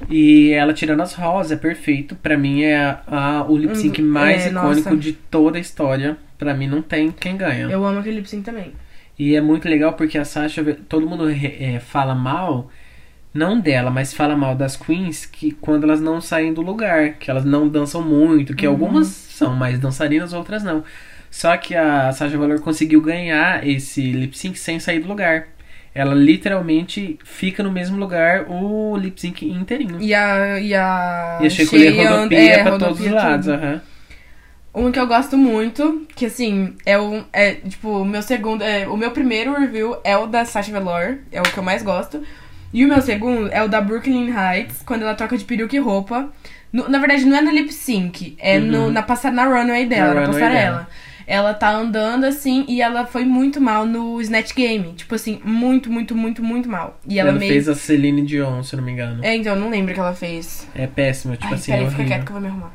E 0.09 0.51
ela 0.51 0.73
tirando 0.73 1.01
as 1.01 1.13
rosas, 1.13 1.51
é 1.53 1.55
perfeito. 1.55 2.15
Pra 2.15 2.37
mim 2.37 2.63
é 2.63 2.77
a, 2.77 3.01
a- 3.07 3.45
o 3.49 3.57
lip 3.57 3.75
sync 3.77 4.01
Uhum, 4.01 4.07
mais 4.07 4.45
é, 4.45 4.49
icônico 4.49 4.89
nossa. 4.89 4.97
de 4.97 5.13
toda 5.13 5.57
a 5.57 5.61
história. 5.61 6.17
Pra 6.37 6.53
mim 6.53 6.67
não 6.67 6.81
tem 6.81 7.11
quem 7.11 7.37
ganha. 7.37 7.67
Eu 7.69 7.85
amo 7.85 7.99
aquele 7.99 8.17
lip 8.17 8.29
sync 8.29 8.43
também. 8.43 8.73
E 9.17 9.35
é 9.35 9.41
muito 9.41 9.69
legal 9.69 9.93
porque 9.93 10.17
a 10.17 10.25
Sasha, 10.25 10.63
todo 10.89 11.07
mundo 11.07 11.29
é, 11.29 11.79
fala 11.79 12.15
mal, 12.15 12.69
não 13.33 13.59
dela, 13.59 13.91
mas 13.91 14.13
fala 14.13 14.35
mal 14.35 14.55
das 14.55 14.75
queens 14.75 15.25
que 15.25 15.51
quando 15.51 15.83
elas 15.83 16.01
não 16.01 16.19
saem 16.19 16.53
do 16.53 16.61
lugar, 16.61 17.13
que 17.13 17.29
elas 17.29 17.45
não 17.45 17.67
dançam 17.67 18.01
muito, 18.01 18.55
que 18.55 18.65
algumas 18.65 19.07
são 19.07 19.55
mais 19.55 19.77
dançarinas, 19.79 20.33
outras 20.33 20.63
não. 20.63 20.83
Só 21.29 21.55
que 21.55 21.75
a 21.75 22.11
Sasha 22.11 22.37
Velour 22.37 22.59
conseguiu 22.61 22.99
ganhar 23.01 23.65
esse 23.67 24.11
lip 24.11 24.37
sync 24.37 24.57
sem 24.57 24.79
sair 24.79 24.99
do 24.99 25.07
lugar. 25.07 25.47
Ela 25.93 26.13
literalmente 26.13 27.19
fica 27.23 27.61
no 27.61 27.71
mesmo 27.71 27.97
lugar 27.97 28.45
o 28.49 28.95
lip 28.97 29.19
sync 29.19 29.45
inteirinho. 29.45 29.97
E 30.01 30.13
a. 30.13 30.59
E 30.59 30.73
a. 30.73 31.39
E 31.41 31.45
a 31.45 32.01
and- 32.01 32.09
rodopia 32.09 32.39
é, 32.53 32.63
pra 32.63 32.77
todos 32.77 32.99
os 33.01 33.11
lados. 33.11 33.47
aham. 33.49 33.81
Um 34.73 34.89
que 34.89 34.97
eu 34.97 35.05
gosto 35.05 35.37
muito, 35.37 36.07
que 36.15 36.27
assim, 36.27 36.75
é 36.85 36.97
o. 36.97 37.25
É, 37.33 37.51
tipo, 37.55 37.89
o 37.89 38.05
meu 38.05 38.21
segundo. 38.21 38.63
É, 38.63 38.87
o 38.87 38.95
meu 38.95 39.11
primeiro 39.11 39.53
review 39.53 39.97
é 40.03 40.15
o 40.17 40.27
da 40.27 40.45
Sasha 40.45 40.71
Velour, 40.71 41.17
é 41.29 41.41
o 41.41 41.43
que 41.43 41.57
eu 41.57 41.63
mais 41.63 41.83
gosto. 41.83 42.23
E 42.73 42.85
o 42.85 42.87
meu 42.87 43.01
segundo 43.01 43.49
é 43.51 43.61
o 43.61 43.67
da 43.67 43.81
Brooklyn 43.81 44.29
Heights, 44.33 44.81
quando 44.85 45.01
ela 45.01 45.13
troca 45.13 45.37
de 45.37 45.43
peruca 45.43 45.75
e 45.75 45.79
roupa. 45.79 46.29
No- 46.71 46.87
na 46.87 46.99
verdade, 46.99 47.25
não 47.25 47.35
é 47.37 47.41
no 47.41 47.51
lip 47.51 47.73
sync, 47.73 48.37
é 48.39 48.57
no, 48.59 48.85
Uhum. 48.85 48.91
na, 48.91 49.03
passa, 49.03 49.29
na 49.29 49.43
runway 49.43 49.85
dela, 49.87 50.13
Na 50.13 50.21
na, 50.21 50.25
runway 50.27 50.39
passarela. 50.41 50.87
Ela 51.27 51.53
tá 51.53 51.71
andando 51.71 52.25
assim 52.25 52.65
e 52.67 52.81
ela 52.81 53.05
foi 53.05 53.23
muito 53.25 53.59
mal 53.61 53.85
no 53.85 54.19
Snatch 54.21 54.53
Game. 54.53 54.93
Tipo 54.93 55.15
assim, 55.15 55.39
muito, 55.43 55.91
muito, 55.91 56.15
muito, 56.15 56.43
muito 56.43 56.69
mal. 56.69 56.99
E 57.07 57.19
ela, 57.19 57.29
Ela 57.29 57.39
meio. 57.39 57.51
fez 57.51 57.67
a 57.69 57.75
Celine 57.75 58.23
Dion, 58.23 58.63
se 58.63 58.75
não 58.75 58.83
me 58.83 58.91
engano. 58.91 59.23
É, 59.23 59.35
então, 59.35 59.53
eu 59.55 59.59
não 59.59 59.69
lembro 59.69 59.91
o 59.91 59.93
que 59.93 59.99
ela 59.99 60.13
fez. 60.13 60.67
É 60.75 60.87
péssimo, 60.87 61.33
tipo 61.35 61.47
Ai, 61.47 61.53
assim, 61.53 61.71
peraí, 61.71 61.85
é 61.85 61.89
fica 61.89 62.05
quieto 62.05 62.23
que 62.25 62.29
eu 62.29 62.33
vou 62.33 62.41
me 62.41 62.47
arrumar. 62.47 62.71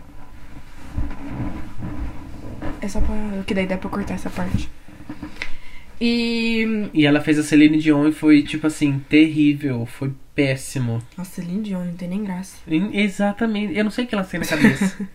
É 2.80 2.88
só 2.88 3.00
pra. 3.00 3.14
Que 3.46 3.54
daí 3.54 3.66
dá 3.66 3.76
pra 3.78 3.90
cortar 3.90 4.14
essa 4.14 4.30
parte. 4.30 4.68
E. 6.00 6.88
E 6.92 7.06
ela 7.06 7.20
fez 7.20 7.38
a 7.38 7.42
Celine 7.42 7.78
Dion 7.78 8.08
e 8.08 8.12
foi, 8.12 8.42
tipo 8.42 8.66
assim, 8.66 8.98
terrível. 9.08 9.86
Foi 9.86 10.12
péssimo. 10.34 11.02
Nossa, 11.16 11.40
Celine 11.42 11.62
Dion, 11.62 11.84
não 11.84 11.94
tem 11.94 12.08
nem 12.08 12.22
graça. 12.22 12.58
Exatamente. 12.92 13.74
Eu 13.76 13.84
não 13.84 13.90
sei 13.90 14.04
o 14.04 14.06
que 14.06 14.14
ela 14.14 14.24
tem 14.24 14.40
na 14.40 14.46
cabeça. 14.46 14.96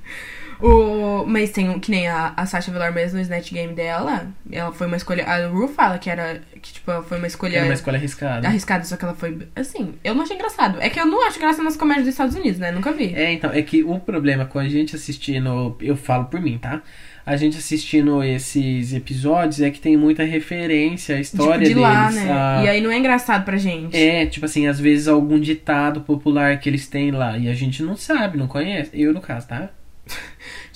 O... 0.61 1.25
Mas 1.27 1.51
tem 1.51 1.69
um, 1.69 1.79
que 1.79 1.91
nem 1.91 2.07
a, 2.07 2.33
a 2.35 2.45
Sasha 2.45 2.71
Velour 2.71 2.91
mesmo 2.93 3.17
no 3.17 3.21
Snatch 3.21 3.51
Game 3.51 3.73
dela. 3.73 4.27
Ela 4.51 4.71
foi 4.71 4.87
uma 4.87 4.97
escolha. 4.97 5.25
A 5.25 5.47
Ru 5.47 5.67
fala 5.67 5.97
que 5.97 6.09
era. 6.09 6.41
Que, 6.61 6.73
tipo, 6.73 6.91
foi 7.03 7.17
uma 7.17 7.27
escolha. 7.27 7.57
Era 7.57 7.65
uma 7.65 7.73
escolha 7.73 7.97
arriscada. 7.97 8.47
Arriscada, 8.47 8.83
só 8.83 8.95
que 8.97 9.05
ela 9.05 9.13
foi. 9.13 9.47
Assim, 9.55 9.93
eu 10.03 10.13
não 10.15 10.23
achei 10.23 10.35
engraçado. 10.35 10.77
É 10.81 10.89
que 10.89 10.99
eu 10.99 11.05
não 11.05 11.25
acho 11.27 11.39
graça 11.39 11.61
nas 11.63 11.75
comédias 11.77 12.05
dos 12.05 12.13
Estados 12.13 12.35
Unidos, 12.35 12.59
né? 12.59 12.71
Nunca 12.71 12.91
vi. 12.91 13.13
É, 13.15 13.31
então, 13.31 13.51
é 13.51 13.61
que 13.61 13.83
o 13.83 13.99
problema 13.99 14.45
com 14.45 14.59
a 14.59 14.67
gente 14.67 14.95
assistindo. 14.95 15.75
Eu 15.81 15.95
falo 15.95 16.25
por 16.25 16.39
mim, 16.41 16.57
tá? 16.57 16.81
A 17.23 17.35
gente 17.37 17.55
assistindo 17.57 18.23
esses 18.23 18.93
episódios 18.93 19.61
é 19.61 19.69
que 19.69 19.79
tem 19.79 19.95
muita 19.95 20.23
referência 20.23 21.15
à 21.17 21.19
história 21.19 21.67
tipo, 21.67 21.75
de 21.75 21.79
lá, 21.79 22.07
deles. 22.09 22.23
né? 22.23 22.31
a- 22.31 22.61
E 22.65 22.67
aí 22.69 22.81
não 22.81 22.91
é 22.91 22.97
engraçado 22.97 23.45
pra 23.45 23.57
gente. 23.57 23.95
É, 23.95 24.25
tipo 24.25 24.45
assim, 24.47 24.65
às 24.65 24.79
vezes 24.79 25.07
algum 25.07 25.39
ditado 25.39 26.01
popular 26.01 26.59
que 26.59 26.67
eles 26.67 26.87
têm 26.87 27.11
lá 27.11 27.37
e 27.37 27.47
a 27.47 27.53
gente 27.53 27.83
não 27.83 27.95
sabe, 27.95 28.37
não 28.39 28.47
conhece. 28.47 28.89
Eu, 28.93 29.13
no 29.13 29.21
caso, 29.21 29.47
tá? 29.47 29.69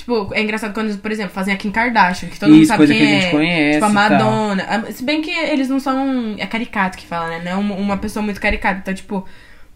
Tipo, 0.06 0.32
é 0.36 0.42
engraçado 0.44 0.72
quando, 0.72 0.96
por 1.00 1.12
exemplo, 1.12 1.34
fazem 1.34 1.52
a 1.52 1.58
Kim 1.58 1.72
Kardashian, 1.72 2.30
que 2.30 2.40
todo 2.40 2.50
mundo 2.52 2.60
Isso, 2.62 2.68
sabe 2.68 2.78
coisa 2.78 2.94
quem 2.94 3.02
que 3.02 3.08
a 3.12 3.16
gente 3.16 3.26
é. 3.26 3.32
conhece 3.32 3.74
Tipo, 3.74 3.86
a. 3.86 3.90
Madonna. 3.90 4.66
Ah, 4.70 4.92
Se 4.92 5.04
bem 5.04 5.20
que 5.20 5.32
eles 5.32 5.68
não 5.68 5.80
são. 5.80 6.36
É 6.38 6.46
caricato 6.46 6.96
que 6.96 7.08
fala, 7.08 7.28
né? 7.30 7.42
Não 7.44 7.52
é 7.52 7.56
uma- 7.56 7.76
uma 7.76 7.98
pessoa 7.98 8.22
muito 8.24 8.40
caricata. 8.40 8.80
Então, 8.82 8.94
tipo, 8.94 9.26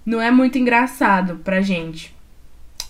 não 0.06 0.22
é 0.22 0.30
muito 0.30 0.56
engraçado 0.60 1.38
pra 1.44 1.62
gente. 1.62 2.16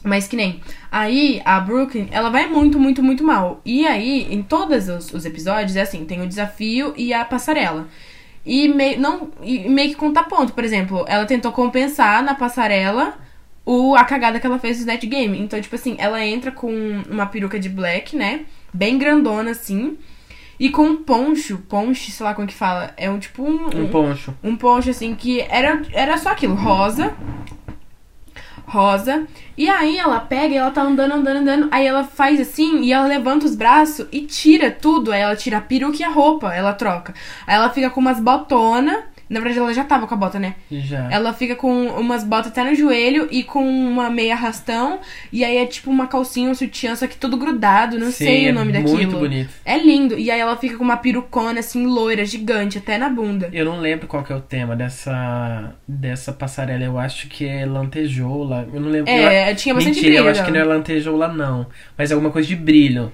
Mas 0.03 0.27
que 0.27 0.35
nem. 0.35 0.59
Aí, 0.91 1.41
a 1.45 1.61
Brooklyn, 1.61 2.09
ela 2.11 2.29
vai 2.29 2.45
muito, 2.47 2.77
muito, 2.77 3.01
muito 3.01 3.23
mal. 3.23 3.61
E 3.65 3.87
aí, 3.87 4.27
em 4.29 4.43
todos 4.43 4.89
os, 4.89 5.13
os 5.13 5.23
episódios, 5.25 5.77
é 5.77 5.81
assim: 5.81 6.03
tem 6.03 6.21
o 6.21 6.27
desafio 6.27 6.93
e 6.97 7.13
a 7.13 7.23
passarela. 7.23 7.87
E 8.45 8.67
meio, 8.67 8.99
não, 8.99 9.29
e 9.41 9.59
meio 9.69 9.89
que 9.91 9.95
conta 9.95 10.23
ponto. 10.23 10.51
Por 10.51 10.65
exemplo, 10.65 11.05
ela 11.07 11.25
tentou 11.25 11.53
compensar 11.53 12.21
na 12.21 12.33
passarela 12.35 13.13
o, 13.71 13.95
a 13.95 14.03
cagada 14.03 14.39
que 14.39 14.47
ela 14.47 14.57
fez 14.57 14.77
no 14.77 14.81
Snatch 14.81 15.05
Game. 15.05 15.39
Então, 15.39 15.61
tipo 15.61 15.75
assim, 15.75 15.95
ela 15.99 16.25
entra 16.25 16.51
com 16.51 16.71
uma 17.07 17.27
peruca 17.27 17.59
de 17.59 17.69
black, 17.69 18.15
né? 18.15 18.45
Bem 18.73 18.97
grandona, 18.97 19.51
assim. 19.51 19.95
E 20.59 20.71
com 20.71 20.81
um 20.81 21.03
poncho, 21.03 21.59
ponche, 21.69 22.11
sei 22.11 22.25
lá 22.25 22.33
como 22.33 22.47
que 22.47 22.53
fala. 22.55 22.91
É 22.97 23.11
um 23.11 23.19
tipo 23.19 23.43
um, 23.43 23.67
Um 23.67 23.87
poncho. 23.87 24.33
um 24.43 24.55
poncho 24.55 24.89
assim 24.89 25.13
que 25.13 25.41
era, 25.41 25.83
era 25.93 26.17
só 26.17 26.29
aquilo, 26.29 26.55
rosa. 26.55 27.13
Rosa. 28.65 29.27
E 29.55 29.69
aí 29.69 29.99
ela 29.99 30.19
pega 30.19 30.55
e 30.55 30.57
ela 30.57 30.71
tá 30.71 30.81
andando, 30.81 31.13
andando, 31.13 31.37
andando. 31.37 31.67
Aí 31.69 31.85
ela 31.85 32.03
faz 32.03 32.39
assim 32.39 32.81
e 32.81 32.91
ela 32.91 33.05
levanta 33.05 33.45
os 33.45 33.55
braços 33.55 34.07
e 34.11 34.21
tira 34.21 34.71
tudo. 34.71 35.11
Aí 35.11 35.21
ela 35.21 35.35
tira 35.35 35.59
a 35.59 35.61
peruca 35.61 35.97
e 35.99 36.03
a 36.03 36.09
roupa, 36.09 36.51
ela 36.55 36.73
troca. 36.73 37.13
Aí 37.45 37.55
ela 37.55 37.69
fica 37.69 37.91
com 37.91 37.99
umas 37.99 38.19
botonas. 38.19 39.03
Na 39.29 39.39
verdade, 39.39 39.59
ela 39.59 39.73
já 39.73 39.83
tava 39.83 40.07
com 40.07 40.13
a 40.15 40.17
bota, 40.17 40.39
né? 40.39 40.55
Já. 40.71 41.07
Ela 41.11 41.31
fica 41.33 41.55
com 41.55 41.85
umas 41.87 42.23
botas 42.23 42.47
até 42.47 42.63
no 42.63 42.73
joelho 42.73 43.27
e 43.29 43.43
com 43.43 43.63
uma 43.63 44.09
meia 44.09 44.33
arrastão. 44.33 44.99
E 45.31 45.43
aí 45.45 45.57
é 45.57 45.65
tipo 45.67 45.91
uma 45.91 46.07
calcinha, 46.07 46.49
um 46.49 46.55
sutiã, 46.55 46.95
só 46.95 47.05
que 47.05 47.15
tudo 47.15 47.37
grudado. 47.37 47.99
Não 47.99 48.07
Sim, 48.07 48.25
sei 48.25 48.47
é 48.47 48.51
o 48.51 48.55
nome 48.55 48.71
daquilo. 48.71 48.95
Muito 48.95 49.17
bonito. 49.17 49.49
É 49.63 49.77
lindo. 49.77 50.17
E 50.17 50.31
aí 50.31 50.39
ela 50.39 50.57
fica 50.57 50.77
com 50.77 50.83
uma 50.83 50.97
perucona 50.97 51.59
assim, 51.59 51.85
loira, 51.85 52.25
gigante, 52.25 52.79
até 52.79 52.97
na 52.97 53.07
bunda. 53.07 53.49
Eu 53.53 53.65
não 53.65 53.79
lembro 53.79 54.07
qual 54.07 54.23
que 54.23 54.33
é 54.33 54.35
o 54.35 54.41
tema 54.41 54.75
dessa, 54.75 55.75
dessa 55.87 56.33
passarela. 56.33 56.83
Eu 56.83 56.97
acho 56.97 57.27
que 57.27 57.45
é 57.45 57.67
lantejoula. 57.67 58.67
Eu 58.73 58.81
não 58.81 58.89
lembro. 58.89 59.11
É, 59.11 59.51
eu, 59.51 59.55
tinha 59.55 59.75
bastante 59.75 59.95
Mentira, 59.95 60.15
brilho. 60.15 60.25
eu 60.25 60.31
acho 60.31 60.43
que 60.43 60.51
não 60.51 60.59
é 60.59 60.63
lantejoula, 60.63 61.27
não. 61.27 61.67
Mas 61.95 62.09
é 62.09 62.15
alguma 62.15 62.31
coisa 62.31 62.47
de 62.47 62.55
brilho. 62.55 63.11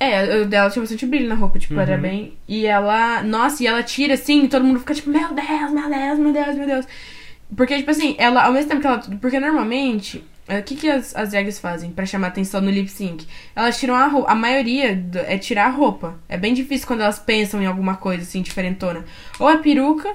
É, 0.00 0.40
o 0.42 0.46
dela 0.46 0.70
tinha 0.70 0.82
bastante 0.82 1.06
brilho 1.06 1.28
na 1.28 1.34
roupa, 1.34 1.58
tipo, 1.58 1.74
Uhum. 1.74 1.80
era 1.80 1.96
bem. 1.96 2.34
E 2.48 2.66
ela. 2.66 3.22
Nossa, 3.22 3.62
e 3.62 3.66
ela 3.66 3.82
tira 3.82 4.14
assim, 4.14 4.44
e 4.44 4.48
todo 4.48 4.64
mundo 4.64 4.80
fica 4.80 4.94
tipo, 4.94 5.10
meu 5.10 5.32
Deus, 5.32 5.70
meu 5.72 5.88
Deus, 5.90 6.18
meu 6.18 6.32
Deus, 6.32 6.56
meu 6.56 6.66
Deus. 6.66 6.86
Porque, 7.56 7.76
tipo 7.76 7.90
assim, 7.90 8.16
ela, 8.18 8.42
ao 8.44 8.52
mesmo 8.52 8.68
tempo 8.70 8.80
que 8.80 8.86
ela. 8.86 8.98
Porque 9.20 9.38
normalmente. 9.40 10.24
é, 10.48 10.58
O 10.58 10.62
que, 10.62 10.74
que 10.76 10.90
as, 10.90 11.14
as 11.14 11.30
drags 11.30 11.58
fazem 11.58 11.90
pra 11.90 12.04
chamar 12.06 12.28
atenção 12.28 12.60
no 12.60 12.70
lip 12.70 12.88
sync? 12.90 13.26
Elas 13.54 13.78
tiram 13.78 13.94
a 13.94 14.06
roupa. 14.06 14.30
A 14.30 14.34
maioria 14.34 14.94
do- 14.96 15.18
é 15.20 15.38
tirar 15.38 15.66
a 15.66 15.70
roupa. 15.70 16.16
É 16.28 16.36
bem 16.36 16.52
difícil 16.54 16.86
quando 16.86 17.00
elas 17.02 17.18
pensam 17.18 17.62
em 17.62 17.66
alguma 17.66 17.96
coisa 17.96 18.22
assim, 18.22 18.42
diferentona. 18.42 19.04
Ou 19.38 19.48
é 19.48 19.56
peruca, 19.58 20.10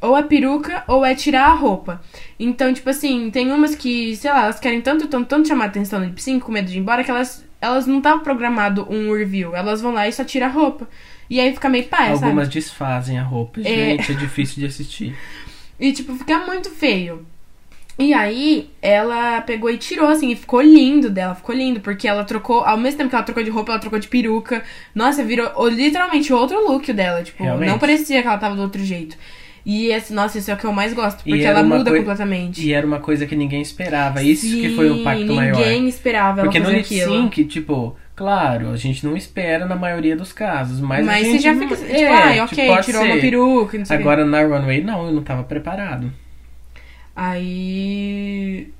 ou 0.00 0.16
é 0.18 0.22
peruca, 0.22 0.84
ou 0.86 1.04
é 1.04 1.14
tirar 1.14 1.46
a 1.46 1.54
roupa. 1.54 2.02
Então, 2.38 2.74
tipo 2.74 2.90
assim, 2.90 3.30
tem 3.30 3.50
umas 3.50 3.74
que, 3.74 4.14
sei 4.16 4.30
lá, 4.30 4.44
elas 4.44 4.60
querem 4.60 4.80
tanto, 4.82 5.06
tanto, 5.08 5.26
tanto 5.28 5.48
chamar 5.48 5.66
atenção 5.66 5.98
no 6.00 6.04
lip 6.06 6.20
sync, 6.22 6.44
com 6.44 6.52
medo 6.52 6.68
de 6.68 6.76
ir 6.76 6.80
embora, 6.80 7.02
que 7.02 7.10
elas, 7.10 7.42
elas 7.64 7.86
não 7.86 7.98
estavam 7.98 8.22
programado 8.22 8.86
um 8.90 9.12
review. 9.12 9.54
Elas 9.54 9.80
vão 9.80 9.92
lá 9.92 10.06
e 10.08 10.12
só 10.12 10.24
tiram 10.24 10.46
a 10.46 10.50
roupa. 10.50 10.88
E 11.28 11.40
aí 11.40 11.52
fica 11.52 11.68
meio 11.68 11.84
paia, 11.84 12.12
Algumas 12.12 12.46
sabe? 12.46 12.54
desfazem 12.54 13.18
a 13.18 13.22
roupa. 13.22 13.60
É. 13.60 13.64
Gente, 13.64 14.12
é 14.12 14.14
difícil 14.14 14.56
de 14.60 14.66
assistir. 14.66 15.16
E, 15.78 15.92
tipo, 15.92 16.14
fica 16.14 16.38
muito 16.46 16.70
feio. 16.70 17.26
E 17.98 18.14
aí, 18.14 18.70
ela 18.80 19.40
pegou 19.40 19.68
e 19.68 19.76
tirou, 19.76 20.08
assim, 20.08 20.30
e 20.30 20.36
ficou 20.36 20.60
lindo 20.60 21.10
dela, 21.10 21.34
ficou 21.34 21.52
lindo, 21.52 21.80
porque 21.80 22.06
ela 22.06 22.22
trocou, 22.24 22.64
ao 22.64 22.76
mesmo 22.76 22.98
tempo 22.98 23.10
que 23.10 23.16
ela 23.16 23.24
trocou 23.24 23.42
de 23.42 23.50
roupa, 23.50 23.72
ela 23.72 23.80
trocou 23.80 23.98
de 23.98 24.06
peruca. 24.06 24.62
Nossa, 24.94 25.24
virou 25.24 25.68
literalmente 25.68 26.32
outro 26.32 26.64
look 26.64 26.92
dela, 26.92 27.24
tipo, 27.24 27.42
Realmente. 27.42 27.68
não 27.68 27.78
parecia 27.78 28.22
que 28.22 28.28
ela 28.28 28.38
tava 28.38 28.54
do 28.54 28.62
outro 28.62 28.84
jeito. 28.84 29.16
E 29.66 29.86
esse, 29.86 30.12
nossa, 30.12 30.36
esse 30.38 30.50
é 30.50 30.54
o 30.54 30.58
que 30.58 30.64
eu 30.66 30.72
mais 30.72 30.92
gosto, 30.92 31.24
porque 31.24 31.42
ela 31.42 31.62
uma 31.62 31.78
muda 31.78 31.90
coi- 31.90 32.00
completamente. 32.00 32.60
E 32.66 32.72
era 32.74 32.86
uma 32.86 33.00
coisa 33.00 33.26
que 33.26 33.34
ninguém 33.34 33.62
esperava. 33.62 34.22
Isso 34.22 34.46
que 34.46 34.74
foi 34.76 34.90
o 34.90 34.94
Sim, 34.94 35.00
impacto 35.00 35.32
maior. 35.32 35.56
Ninguém 35.56 35.88
esperava 35.88 36.40
ela 36.40 36.48
Porque 36.48 36.58
no 36.58 36.66
fazer 36.66 36.76
lip 36.76 36.86
aquilo. 36.86 37.22
sync, 37.22 37.44
tipo, 37.46 37.96
claro, 38.14 38.70
a 38.70 38.76
gente 38.76 39.06
não 39.06 39.16
espera 39.16 39.64
na 39.64 39.74
maioria 39.74 40.14
dos 40.14 40.32
casos, 40.34 40.80
mas, 40.80 41.00
a 41.00 41.10
Mas 41.12 41.26
gente 41.26 41.36
você 41.36 41.38
já 41.38 41.54
fica 41.58 41.74
assim, 41.74 41.86
é, 41.86 41.96
tipo, 41.96 42.12
ai, 42.12 42.40
ok, 42.40 42.82
tirou 42.82 43.02
uma 43.04 43.14
ser. 43.14 43.20
peruca, 43.22 43.78
não 43.78 43.84
sei. 43.86 43.96
Agora 43.96 44.24
na 44.26 44.42
runway 44.42 44.82
não, 44.84 45.06
eu 45.06 45.12
não 45.12 45.22
tava 45.22 45.42
preparado. 45.44 46.12
Aí. 47.16 48.70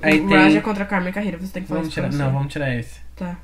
Aí 0.00 0.18
tem- 0.20 0.28
Raja 0.28 0.60
contra 0.60 0.84
Carmen 0.84 1.12
Carreira, 1.12 1.36
você 1.38 1.52
tem 1.52 1.62
que 1.62 1.68
falar 1.68 1.80
Vamos 1.80 1.92
tirar, 1.92 2.12
não, 2.12 2.32
vamos 2.32 2.52
tirar 2.52 2.74
esse. 2.74 3.00
Tá. 3.16 3.36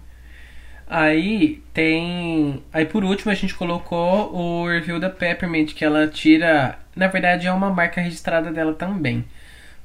Aí 0.86 1.62
tem. 1.72 2.62
Aí 2.72 2.84
por 2.84 3.04
último 3.04 3.32
a 3.32 3.34
gente 3.34 3.54
colocou 3.54 4.34
o 4.34 4.68
review 4.68 5.00
da 5.00 5.10
Peppermint, 5.10 5.74
que 5.74 5.84
ela 5.84 6.06
tira. 6.06 6.78
Na 6.94 7.06
verdade 7.08 7.46
é 7.46 7.52
uma 7.52 7.70
marca 7.70 8.00
registrada 8.00 8.52
dela 8.52 8.74
também. 8.74 9.24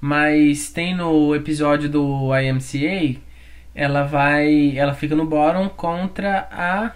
Mas 0.01 0.71
tem 0.71 0.95
no 0.95 1.35
episódio 1.35 1.89
do 1.89 2.29
IMCA, 2.35 3.19
ela 3.73 4.03
vai. 4.03 4.77
Ela 4.77 4.93
fica 4.93 5.15
no 5.15 5.25
bottom 5.25 5.69
contra 5.69 6.47
a 6.51 6.91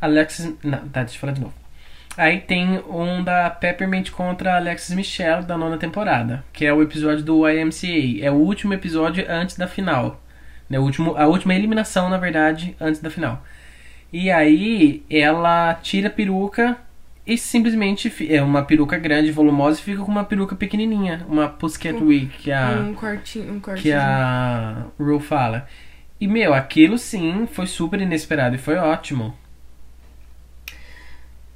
Alexis. 0.00 0.54
Não, 0.62 0.88
tá, 0.88 1.02
deixa 1.02 1.16
eu 1.16 1.20
falar 1.20 1.32
de 1.32 1.40
novo. 1.40 1.54
Aí 2.16 2.40
tem 2.40 2.80
um 2.88 3.22
da 3.22 3.48
Peppermint 3.50 4.10
contra 4.10 4.56
Alexis 4.56 4.94
Michelle 4.94 5.44
da 5.44 5.56
nona 5.56 5.78
temporada, 5.78 6.44
que 6.52 6.66
é 6.66 6.72
o 6.72 6.82
episódio 6.82 7.24
do 7.24 7.48
YMCA. 7.48 8.24
É 8.24 8.30
o 8.30 8.34
último 8.34 8.74
episódio 8.74 9.24
antes 9.28 9.56
da 9.56 9.66
final. 9.68 10.20
Né, 10.70 10.78
o 10.78 10.82
último, 10.82 11.16
a 11.16 11.26
última 11.26 11.52
eliminação, 11.52 12.08
na 12.08 12.16
verdade, 12.16 12.76
antes 12.80 13.00
da 13.00 13.10
final. 13.10 13.44
E 14.12 14.30
aí 14.30 15.04
ela 15.10 15.74
tira 15.74 16.06
a 16.06 16.10
peruca 16.10 16.78
e 17.26 17.36
simplesmente 17.36 18.12
é 18.32 18.42
uma 18.42 18.62
peruca 18.62 18.96
grande, 18.96 19.32
volumosa, 19.32 19.80
e 19.80 19.82
fica 19.82 20.02
com 20.02 20.10
uma 20.10 20.24
peruca 20.24 20.54
pequenininha, 20.54 21.26
uma 21.28 21.48
Pussycat 21.48 22.02
Wig 22.02 22.26
que 22.26 22.52
a 22.52 22.70
Um 22.70 22.94
cortinho, 22.94 23.54
um 23.54 23.60
cortinho. 23.60 23.82
que 23.82 23.92
a 23.92 24.86
Ru 24.98 25.18
fala. 25.18 25.68
E 26.20 26.28
meu, 26.28 26.54
aquilo 26.54 26.98
sim 26.98 27.48
foi 27.50 27.66
super 27.66 28.00
inesperado 28.00 28.54
e 28.54 28.58
foi 28.58 28.76
ótimo. 28.76 29.34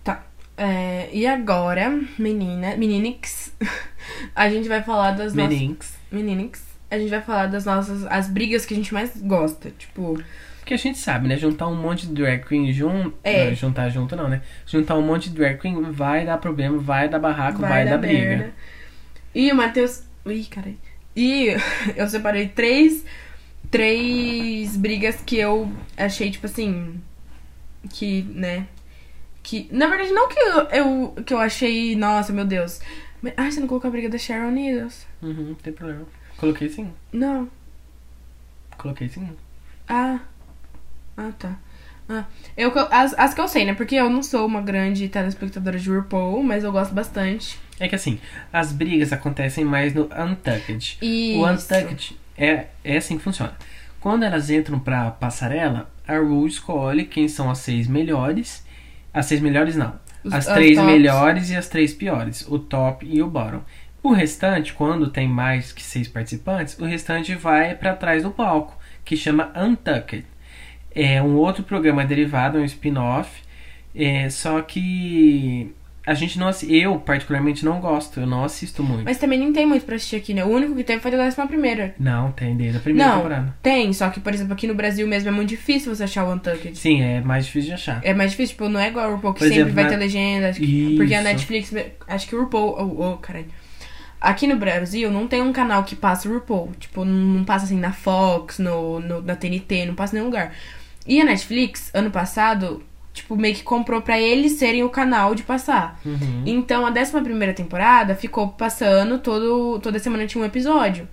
Tá. 0.03 0.25
É, 0.57 1.09
e 1.13 1.27
agora, 1.27 2.01
menina, 2.19 2.77
meninix, 2.77 3.55
a 4.35 4.49
gente 4.49 4.69
vai 4.69 4.83
falar 4.83 5.13
das 5.13 5.35
nossas... 5.35 5.53
Meninx. 5.53 5.99
Meninix. 6.11 6.64
A 6.95 6.99
gente 6.99 7.11
vai 7.11 7.21
falar 7.21 7.47
das 7.47 7.65
nossas... 7.65 8.07
As 8.07 8.29
brigas 8.29 8.65
que 8.65 8.73
a 8.73 8.77
gente 8.77 8.95
mais 8.95 9.17
gosta. 9.21 9.71
Tipo, 9.77 10.23
Porque 10.61 10.75
a 10.75 10.77
gente 10.77 10.99
sabe, 10.99 11.27
né? 11.27 11.37
Juntar 11.37 11.67
um 11.67 11.75
monte 11.75 12.07
de 12.07 12.15
drag 12.15 12.47
queen 12.47 12.73
junto. 12.73 13.15
É. 13.25 13.47
Não, 13.47 13.55
juntar 13.55 13.89
junto 13.89 14.15
não, 14.15 14.29
né? 14.29 14.43
Juntar 14.65 14.97
um 14.97 15.03
monte 15.03 15.29
de 15.29 15.37
drag 15.37 15.59
queen 15.59 15.81
vai 15.91 16.25
dar 16.25 16.39
problema, 16.39 16.79
vai 16.79 17.09
dar 17.09 17.19
barraco, 17.19 17.59
vai, 17.59 17.71
vai, 17.71 17.85
dar 17.85 17.91
dar 17.93 17.99
briga. 17.99 18.21
merda. 18.21 18.53
E 19.35 19.51
o 19.51 19.57
Matheus... 19.57 20.05
Ih, 20.25 20.45
caralho. 20.45 20.79
E 21.17 21.49
eu 21.97 22.09
separei 22.09 22.49
três... 22.49 23.05
Três 23.71 24.77
brigas 24.77 25.21
que 25.25 25.37
eu 25.37 25.73
achei, 25.97 26.31
tipo 26.31 26.47
assim... 26.47 27.01
Que, 27.91 28.23
né... 28.23 28.67
Que, 29.43 29.69
na 29.71 29.89
verdade, 29.89 30.13
não 30.13 30.29
que 30.29 30.39
eu, 30.39 30.61
eu, 30.71 31.15
que 31.27 31.35
eu 31.35 31.39
achei... 31.39 31.97
Nossa, 31.97 32.33
meu 32.33 32.45
Deus. 32.45 32.81
Ai, 33.37 33.51
você 33.51 33.61
não 33.61 33.67
colocou 33.67 33.89
a 33.89 33.91
briga 33.91 34.09
da 34.09 34.19
Sharon 34.19 34.51
Needles? 34.51 35.07
Uhum, 35.23 35.49
não 35.49 35.55
tem 35.55 35.73
problema. 35.73 36.07
Coloquei 36.39 36.69
sim. 36.69 36.93
Não. 37.13 37.49
Coloquei 38.79 39.09
sim. 39.09 39.29
Ah. 39.89 40.19
Ah, 41.17 41.31
tá. 41.39 41.57
Ah, 42.09 42.25
eu, 42.57 42.71
as, 42.91 43.15
as 43.19 43.33
que 43.33 43.41
eu 43.41 43.49
sei, 43.49 43.65
né? 43.65 43.73
Porque 43.73 43.95
eu 43.95 44.11
não 44.11 44.23
sou 44.23 44.47
uma 44.47 44.61
grande 44.61 45.09
telespectadora 45.09 45.79
de 45.79 45.89
RuPaul, 45.89 46.43
mas 46.43 46.63
eu 46.63 46.71
gosto 46.71 46.93
bastante. 46.93 47.59
É 47.81 47.89
que 47.89 47.95
assim, 47.95 48.19
as 48.53 48.73
brigas 48.73 49.11
acontecem 49.13 49.65
mais 49.65 49.95
no 49.95 50.03
Untucked. 50.15 50.99
Isso. 51.01 51.39
O 51.39 51.47
Untucked 51.51 52.19
é, 52.37 52.67
é 52.85 52.97
assim 52.99 53.17
que 53.17 53.25
funciona. 53.25 53.57
Quando 54.01 54.23
elas 54.23 54.51
entram 54.51 54.79
pra 54.79 55.11
passarela, 55.13 55.91
a 56.07 56.19
Ru 56.19 56.47
escolhe 56.47 57.07
quem 57.07 57.27
são 57.27 57.51
as 57.51 57.59
seis 57.59 57.87
melhores. 57.89 58.63
As 59.13 59.25
seis 59.27 59.41
melhores 59.41 59.75
não. 59.77 59.99
Os- 60.23 60.33
as 60.35 60.45
três 60.47 60.77
melhores 60.79 61.49
e 61.51 61.57
as 61.57 61.69
três 61.69 61.95
piores. 61.95 62.45
O 62.49 62.59
top 62.59 63.07
e 63.07 63.23
o 63.23 63.27
bottom. 63.29 63.63
O 64.05 64.13
restante, 64.13 64.73
quando 64.75 65.09
tem 65.11 65.27
mais 65.27 65.73
que 65.73 65.83
seis 65.83 66.07
participantes, 66.07 66.79
o 66.79 66.85
restante 66.85 67.35
vai 67.35 67.75
pra 67.75 67.95
trás 67.97 68.23
do 68.23 68.31
palco, 68.31 68.79
que 69.05 69.17
chama 69.17 69.51
Untucked. 69.57 70.25
É 70.95 71.21
um 71.23 71.35
outro 71.37 71.65
programa 71.65 72.05
derivado, 72.05 72.59
um 72.59 72.65
spin-off. 72.65 73.43
É, 73.97 74.29
só 74.29 74.61
que 74.61 75.73
a 76.07 76.13
gente 76.13 76.39
não 76.39 76.49
assi- 76.49 76.71
eu 76.77 76.99
particularmente 76.99 77.65
não 77.65 77.81
gosto, 77.81 78.21
eu 78.21 78.27
não 78.27 78.45
assisto 78.45 78.83
muito. 78.83 79.05
Mas 79.05 79.17
também 79.17 79.39
nem 79.39 79.53
tem 79.53 79.65
muito 79.65 79.87
pra 79.87 79.95
assistir 79.97 80.17
aqui, 80.17 80.35
né? 80.35 80.45
O 80.45 80.49
único 80.49 80.75
que 80.77 80.85
teve 80.85 81.01
foi 81.01 81.11
da 81.11 81.17
décima 81.17 81.47
primeira. 81.47 81.95
Não, 81.99 82.31
tem 82.31 82.55
desde 82.57 82.77
a 82.77 82.81
primeira 82.81 83.09
Não, 83.09 83.17
temporada. 83.17 83.55
tem, 83.63 83.91
só 83.95 84.11
que, 84.11 84.21
por 84.21 84.35
exemplo, 84.35 84.53
aqui 84.53 84.67
no 84.67 84.75
Brasil 84.75 85.07
mesmo 85.09 85.31
é 85.31 85.33
muito 85.33 85.49
difícil 85.49 85.95
você 85.95 86.05
achar 86.05 86.25
o 86.27 86.33
Untucked. 86.35 86.77
Sim, 86.77 87.01
é 87.01 87.21
mais 87.23 87.47
difícil 87.47 87.69
de 87.69 87.75
achar. 87.75 88.01
É 88.05 88.13
mais 88.13 88.33
difícil, 88.33 88.55
tipo, 88.57 88.69
não 88.69 88.79
é 88.79 88.89
igual 88.89 89.09
o 89.11 89.15
RuPaul 89.15 89.33
que 89.33 89.39
Por 89.39 89.45
sempre 89.49 89.61
exemplo, 89.61 89.75
vai 89.75 89.85
na- 89.85 89.91
ter 89.91 89.97
legenda. 89.97 90.53
que- 90.53 90.95
Porque 90.99 91.15
a. 91.15 91.23
Netflix, 91.23 91.73
acho 92.07 92.29
que 92.29 92.37
o 92.37 92.41
RuPaul, 92.43 92.77
oh, 92.79 93.13
oh, 93.13 93.17
caralho. 93.17 93.47
Aqui 94.25 94.47
no 94.47 94.57
Brasil 94.57 95.11
não 95.11 95.27
tem 95.29 95.43
um 95.43 95.53
canal 95.53 95.85
que 95.85 95.95
passa 95.95 96.29
o 96.29 96.33
RuPaul. 96.33 96.73
Tipo, 96.79 97.05
não 97.05 97.45
passa 97.45 97.67
assim 97.67 97.79
na 97.79 97.93
Fox, 97.93 98.59
no, 98.59 99.01
no, 99.01 99.21
na 99.23 99.37
TNT, 99.37 99.87
não 99.87 99.95
passa 99.95 100.15
em 100.15 100.19
nenhum 100.19 100.31
lugar. 100.31 100.53
E 101.07 101.21
a 101.21 101.25
Netflix, 101.25 101.91
ano 101.93 102.11
passado, 102.11 102.83
tipo, 103.13 103.37
meio 103.37 103.55
que 103.55 103.63
comprou 103.63 104.01
pra 104.01 104.19
eles 104.21 104.53
serem 104.53 104.83
o 104.83 104.89
canal 104.89 105.35
de 105.35 105.43
passar. 105.43 106.01
Uhum. 106.05 106.43
Então 106.47 106.87
a 106.87 106.91
11 106.91 107.21
primeira 107.23 107.53
temporada 107.53 108.15
ficou 108.15 108.49
passando 108.49 109.19
todo, 109.19 109.79
toda 109.81 109.99
semana 109.99 110.27
tinha 110.27 110.43
um 110.43 110.47
episódio. 110.47 111.07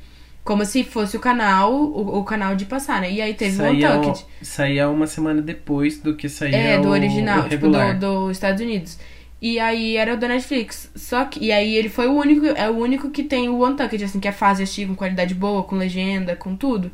Como 0.44 0.66
se 0.66 0.84
fosse 0.84 1.16
o 1.16 1.20
canal, 1.20 1.72
o, 1.72 2.18
o 2.18 2.24
canal 2.24 2.56
de 2.56 2.66
passar, 2.66 3.00
né? 3.02 3.12
E 3.12 3.22
aí 3.22 3.36
teve 3.36 3.54
o 3.54 3.58
Saía, 3.58 3.98
Untucked. 4.00 4.26
saía 4.42 4.90
uma 4.90 5.06
semana 5.06 5.40
depois 5.40 6.00
do 6.00 6.16
que 6.16 6.28
saía 6.28 6.56
É, 6.58 6.80
do 6.80 6.88
o- 6.88 6.92
original, 6.92 7.42
o 7.42 7.44
tipo, 7.44 7.66
regular. 7.66 7.94
do, 8.00 8.28
dos 8.28 8.32
Estados 8.38 8.60
Unidos. 8.60 8.98
E 9.42 9.60
aí 9.60 9.98
era 9.98 10.14
o 10.14 10.18
da 10.18 10.28
Netflix. 10.28 10.92
Só 10.96 11.26
que. 11.26 11.44
E 11.44 11.52
aí 11.52 11.76
ele 11.76 11.90
foi 11.90 12.08
o 12.08 12.14
único. 12.14 12.46
É 12.46 12.70
o 12.70 12.78
único 12.78 13.10
que 13.10 13.24
tem 13.24 13.50
o 13.50 13.66
Untucked, 13.68 14.04
assim, 14.04 14.20
que 14.20 14.28
é 14.28 14.32
fase 14.32 14.62
assistir 14.64 14.88
com 14.88 14.96
qualidade 14.96 15.34
boa, 15.34 15.64
com 15.64 15.76
legenda, 15.76 16.36
com 16.36 16.56
tudo. 16.56 16.92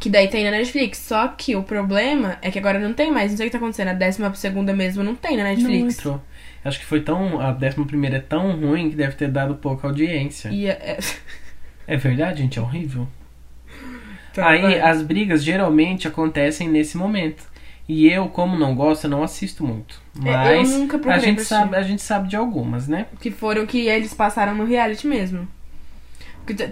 Que 0.00 0.08
daí 0.08 0.28
tem 0.28 0.44
na 0.44 0.50
Netflix. 0.52 0.96
Só 0.98 1.28
que 1.28 1.54
o 1.54 1.62
problema 1.62 2.38
é 2.40 2.50
que 2.50 2.58
agora 2.58 2.78
não 2.78 2.94
tem 2.94 3.12
mais. 3.12 3.30
Não 3.32 3.36
sei 3.36 3.46
o 3.46 3.48
que 3.50 3.52
tá 3.52 3.58
acontecendo. 3.58 3.88
A 3.88 3.92
décima 3.92 4.32
segunda 4.34 4.72
mesmo 4.72 5.02
não 5.04 5.14
tem 5.14 5.36
na 5.36 5.44
Não 5.44 5.50
Netflix. 5.50 5.98
entrou. 5.98 6.22
Acho 6.64 6.78
que 6.78 6.86
foi 6.86 7.02
tão. 7.02 7.38
A 7.38 7.52
décima 7.52 7.84
primeira 7.86 8.16
é 8.16 8.20
tão 8.20 8.58
ruim 8.58 8.88
que 8.88 8.96
deve 8.96 9.14
ter 9.14 9.28
dado 9.28 9.56
pouca 9.56 9.86
audiência. 9.88 10.48
E 10.48 10.66
é, 10.68 10.98
É 11.86 11.96
verdade, 11.98 12.40
gente? 12.42 12.58
É 12.58 12.62
horrível. 12.62 13.06
Tá, 14.32 14.48
Aí 14.48 14.62
vai. 14.62 14.80
as 14.80 15.02
brigas 15.02 15.42
geralmente 15.42 16.06
acontecem 16.06 16.68
nesse 16.68 16.96
momento. 16.96 17.49
E 17.92 18.08
eu, 18.08 18.28
como 18.28 18.56
não 18.56 18.72
gosto, 18.72 19.08
não 19.08 19.20
assisto 19.20 19.66
muito. 19.66 20.00
É, 20.24 20.54
eu 20.54 20.60
Mas 20.60 20.70
nunca 20.70 21.12
a 21.12 21.18
gente 21.18 21.42
sabe, 21.42 21.74
a 21.74 21.82
gente 21.82 22.00
sabe 22.00 22.28
de 22.28 22.36
algumas, 22.36 22.86
né? 22.86 23.06
que 23.18 23.32
foram 23.32 23.66
que 23.66 23.88
eles 23.88 24.14
passaram 24.14 24.54
no 24.54 24.64
reality 24.64 25.08
mesmo. 25.08 25.48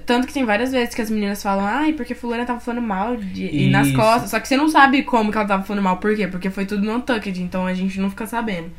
Tanto 0.07 0.29
que 0.29 0.33
tem 0.33 0.45
várias 0.45 0.71
vezes 0.71 0.95
que 0.95 1.03
as 1.03 1.11
meninas 1.11 1.43
falam, 1.43 1.67
ai, 1.67 1.93
porque 1.93 2.15
fulana 2.15 2.47
tava 2.47 2.61
falando 2.61 2.87
mal 2.87 3.17
de... 3.17 3.47
e 3.53 3.69
nas 3.69 3.91
costas. 3.91 4.31
Só 4.31 4.39
que 4.39 4.47
você 4.47 4.57
não 4.57 4.69
sabe 4.69 5.03
como 5.03 5.33
que 5.33 5.39
ela 5.39 5.47
tava 5.49 5.65
falando 5.65 5.83
mal, 5.83 5.97
por 5.97 6.15
quê? 6.15 6.29
Porque 6.29 6.51
foi 6.51 6.65
tudo 6.65 6.85
no 6.85 6.95
Untucked, 6.95 7.43
então 7.43 7.67
a 7.67 7.75
gente 7.75 7.99
não 7.99 8.11
fica 8.11 8.25
sabendo. 8.25 8.71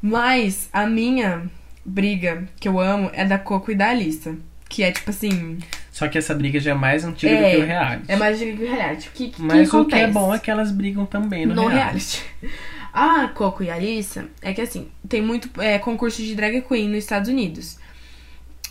Mas 0.00 0.68
a 0.72 0.86
minha 0.86 1.50
briga 1.84 2.48
que 2.60 2.68
eu 2.68 2.78
amo 2.78 3.10
é 3.12 3.24
da 3.24 3.36
Coco 3.36 3.72
e 3.72 3.74
da 3.74 3.90
Alissa. 3.90 4.36
Que 4.68 4.84
é 4.84 4.92
tipo 4.92 5.10
assim, 5.10 5.58
Só 5.92 6.08
que 6.08 6.16
essa 6.18 6.34
briga 6.34 6.58
já 6.58 6.70
é 6.70 6.74
mais 6.74 7.04
antiga 7.04 7.32
É, 7.32 7.50
do 7.50 7.56
que 7.58 7.62
o 7.62 7.66
reality. 7.66 8.04
é 8.08 8.16
mais 8.16 8.38
de 8.38 8.52
que 8.56 8.64
o 8.64 8.66
reality. 8.74 9.08
O 9.08 9.12
que, 9.12 9.28
que, 9.30 9.42
Mas 9.42 9.70
que 9.70 9.76
o 9.76 9.84
que 9.84 9.94
é 9.94 10.06
bom 10.08 10.34
é 10.34 10.38
que 10.38 10.50
elas 10.50 10.72
brigam 10.72 11.04
também 11.06 11.44
no, 11.44 11.54
no 11.54 11.66
reality. 11.68 12.22
reality. 12.40 12.58
A 12.94 13.28
Coco 13.36 13.62
e 13.62 13.68
a 13.70 13.74
Alissa 13.74 14.26
é 14.40 14.54
que 14.54 14.62
assim, 14.62 14.88
tem 15.06 15.20
muito 15.20 15.50
é, 15.60 15.78
concurso 15.78 16.22
de 16.22 16.34
drag 16.34 16.62
queen 16.62 16.88
nos 16.88 16.98
Estados 16.98 17.28
Unidos. 17.28 17.78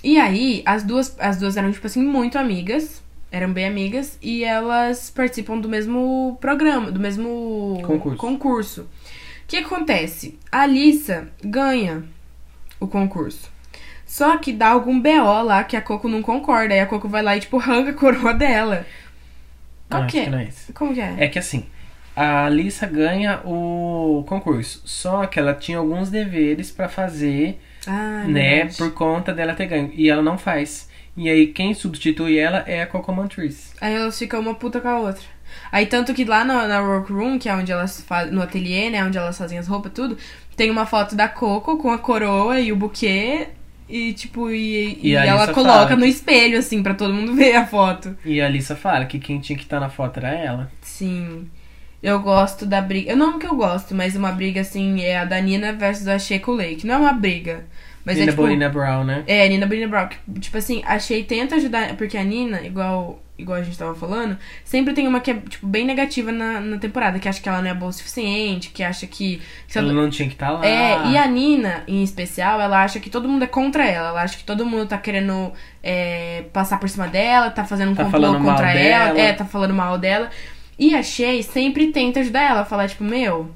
E 0.04 0.20
aí, 0.20 0.64
as 0.66 0.84
duas, 0.84 1.16
as 1.20 1.38
duas 1.38 1.56
eram, 1.58 1.72
tipo 1.72 1.86
assim, 1.86 2.02
muito 2.04 2.40
amigas. 2.40 3.04
Eram 3.32 3.54
bem 3.54 3.66
amigas. 3.68 4.18
E 4.20 4.44
elas 4.44 5.12
participam 5.12 5.60
do 5.60 5.70
mesmo 5.70 6.40
programa, 6.42 6.92
do 6.92 7.00
mesmo 7.00 7.80
Concurso. 7.86 8.18
concurso. 8.18 8.82
O 8.82 9.48
que 9.48 9.58
acontece? 9.58 10.40
A 10.52 10.62
Alissa 10.62 11.28
ganha 11.44 12.04
o 12.80 12.88
concurso. 12.88 13.51
Só 14.12 14.36
que 14.38 14.52
dá 14.52 14.68
algum 14.68 15.00
BO 15.00 15.42
lá 15.44 15.64
que 15.64 15.78
a 15.78 15.82
Coco 15.82 16.10
não 16.10 16.22
concorda. 16.22 16.74
Aí 16.74 16.82
a 16.82 16.86
Coco 16.86 17.08
vai 17.08 17.24
lá 17.24 17.38
e, 17.38 17.40
tipo, 17.40 17.58
arranca 17.58 17.92
a 17.92 17.94
coroa 17.94 18.34
dela. 18.34 18.86
Não, 19.90 20.00
Qual 20.00 20.04
acho 20.04 20.12
que 20.12 20.20
é? 20.20 20.24
que 20.26 20.30
não 20.30 20.38
é 20.40 20.44
isso. 20.44 20.74
Como 20.74 20.94
que 20.94 21.00
é? 21.00 21.16
É 21.18 21.28
que 21.30 21.40
assim, 21.40 21.66
a 22.14 22.44
Alissa 22.48 22.86
ganha 22.88 23.40
o 23.46 24.26
concurso. 24.28 24.82
Só 24.84 25.26
que 25.28 25.40
ela 25.40 25.54
tinha 25.54 25.78
alguns 25.78 26.10
deveres 26.10 26.70
pra 26.72 26.90
fazer, 26.90 27.58
Ah, 27.88 28.24
é 28.26 28.28
né? 28.28 28.50
verdade. 28.56 28.78
Por 28.80 28.92
conta 28.94 29.34
dela 29.34 29.54
ter 29.54 29.68
ganho. 29.68 29.92
E 29.94 30.10
ela 30.10 30.22
não 30.22 30.38
faz. 30.38 30.90
E 31.16 31.30
aí 31.30 31.48
quem 31.48 31.74
substitui 31.74 32.38
ela 32.38 32.66
é 32.68 32.82
a 32.82 32.88
Coco 32.88 33.14
Montrese. 33.14 33.72
Aí 33.80 33.94
elas 33.96 34.20
ficam 34.20 34.42
uma 34.42 34.56
puta 34.56 34.82
com 34.82 34.90
a 34.90 35.00
outra. 35.00 35.24
Aí 35.72 35.86
tanto 35.86 36.14
que 36.14 36.26
lá 36.26 36.44
na, 36.44 36.68
na 36.68 36.82
workroom, 36.82 37.40
que 37.40 37.48
é 37.48 37.56
onde 37.56 37.72
elas 37.72 38.02
fazem, 38.02 38.34
no 38.34 38.42
ateliê, 38.42 38.90
né, 38.90 39.06
onde 39.06 39.18
elas 39.18 39.38
fazem 39.38 39.58
as 39.58 39.68
roupas 39.70 39.94
tudo, 39.94 40.18
tem 40.58 40.70
uma 40.70 40.86
foto 40.86 41.16
da 41.16 41.30
Coco 41.30 41.78
com 41.78 41.90
a 41.92 41.98
coroa 41.98 42.60
e 42.60 42.74
o 42.74 42.76
buquê 42.76 43.48
e 43.92 44.14
tipo 44.14 44.50
e, 44.50 44.98
E 45.02 45.10
e 45.10 45.16
ela 45.16 45.48
coloca 45.54 45.74
fala 45.88 45.96
no 45.96 46.04
que- 46.04 46.08
espelho 46.10 46.58
assim 46.58 46.82
pra 46.82 46.94
todo 46.94 47.14
mundo 47.14 47.34
ver 47.36 47.56
a 47.56 47.66
foto. 47.66 48.16
E 48.26 48.40
a 48.42 48.46
Alissa 48.46 48.76
fala 48.76 49.06
que 49.06 49.20
quem 49.20 49.40
tinha 49.40 49.58
que 49.58 49.64
estar 49.64 49.80
na 49.80 49.90
foto 49.90 50.18
era 50.18 50.30
ela. 50.30 50.72
Sim. 50.82 51.48
Eu 52.02 52.20
gosto 52.20 52.66
da 52.66 52.82
briga. 52.82 53.12
Eu 53.12 53.18
não 53.18 53.38
que 53.38 53.46
eu 53.46 53.56
gosto, 53.56 53.94
mas 53.94 54.16
uma 54.16 54.32
briga 54.32 54.62
assim 54.62 55.02
é 55.02 55.20
a 55.20 55.26
da 55.26 55.40
Nina 55.40 55.72
versus 55.74 56.08
a 56.08 56.18
Shea 56.18 56.42
Lake. 56.48 56.88
Não 56.88 56.96
é 56.96 56.98
uma 56.98 57.14
briga, 57.14 57.66
mas 58.04 58.16
Nina 58.18 58.30
é 58.30 58.32
tipo 58.32 58.42
Bonina 58.42 58.70
Brown, 58.70 59.04
né? 59.04 59.24
É, 59.28 59.48
Nina 59.48 59.68
Brina 59.68 59.88
Brown. 59.88 60.08
que, 60.08 60.40
Tipo 60.40 60.58
assim, 60.58 60.82
a 60.86 60.98
Shea 60.98 61.24
tenta 61.24 61.56
ajudar. 61.58 61.96
Porque 61.96 62.18
a 62.18 62.24
Nina, 62.24 62.62
igual, 62.66 63.22
igual 63.42 63.60
a 63.60 63.64
gente 63.64 63.78
tava 63.78 63.94
falando, 63.96 64.38
sempre 64.64 64.94
tem 64.94 65.08
uma 65.08 65.20
que 65.20 65.32
é, 65.32 65.34
tipo, 65.36 65.66
bem 65.68 65.86
negativa 65.86 66.32
na, 66.32 66.60
na 66.60 66.78
temporada, 66.78 67.20
que 67.20 67.28
acha 67.28 67.42
que 67.42 67.50
ela 67.50 67.62
não 67.62 67.70
é 67.70 67.74
boa 67.74 67.90
o 67.90 67.94
suficiente, 67.94 68.70
que 68.70 68.84
acha 68.84 69.06
que. 69.08 69.42
que 69.68 69.78
Ela 69.78 69.92
não 69.92 70.10
tinha 70.10 70.28
que 70.28 70.36
estar 70.36 70.52
lá. 70.52 70.66
É, 70.66 71.08
e 71.10 71.18
a 71.18 71.28
Nina, 71.28 71.84
em 71.88 72.04
especial, 72.04 72.60
ela 72.62 72.84
acha 72.84 73.00
que 73.00 73.10
todo 73.10 73.28
mundo 73.28 73.44
é 73.44 73.48
contra 73.48 73.86
ela. 73.86 74.10
Ela 74.10 74.22
acha 74.24 74.38
que 74.38 74.44
todo 74.44 74.66
mundo 74.66 74.86
tá 74.88 74.98
querendo 74.98 75.52
é, 75.84 76.46
passar 76.54 76.80
por 76.80 76.90
cima 76.90 77.08
dela, 77.08 77.50
tá 77.50 77.64
fazendo 77.66 77.92
um 77.92 77.96
Tá 77.96 78.06
complô 78.06 78.34
contra 78.40 78.72
ela. 78.74 79.14
dela. 79.14 79.20
É, 79.20 79.34
tá 79.34 79.46
falando 79.46 79.74
mal 79.74 79.98
dela. 79.98 80.30
E 80.78 80.96
a 80.96 81.04
Shea 81.04 81.44
sempre 81.44 81.88
tenta 81.92 82.22
ajudar 82.22 82.42
ela, 82.42 82.66
falar, 82.66 82.90
tipo, 82.90 83.04
meu, 83.04 83.52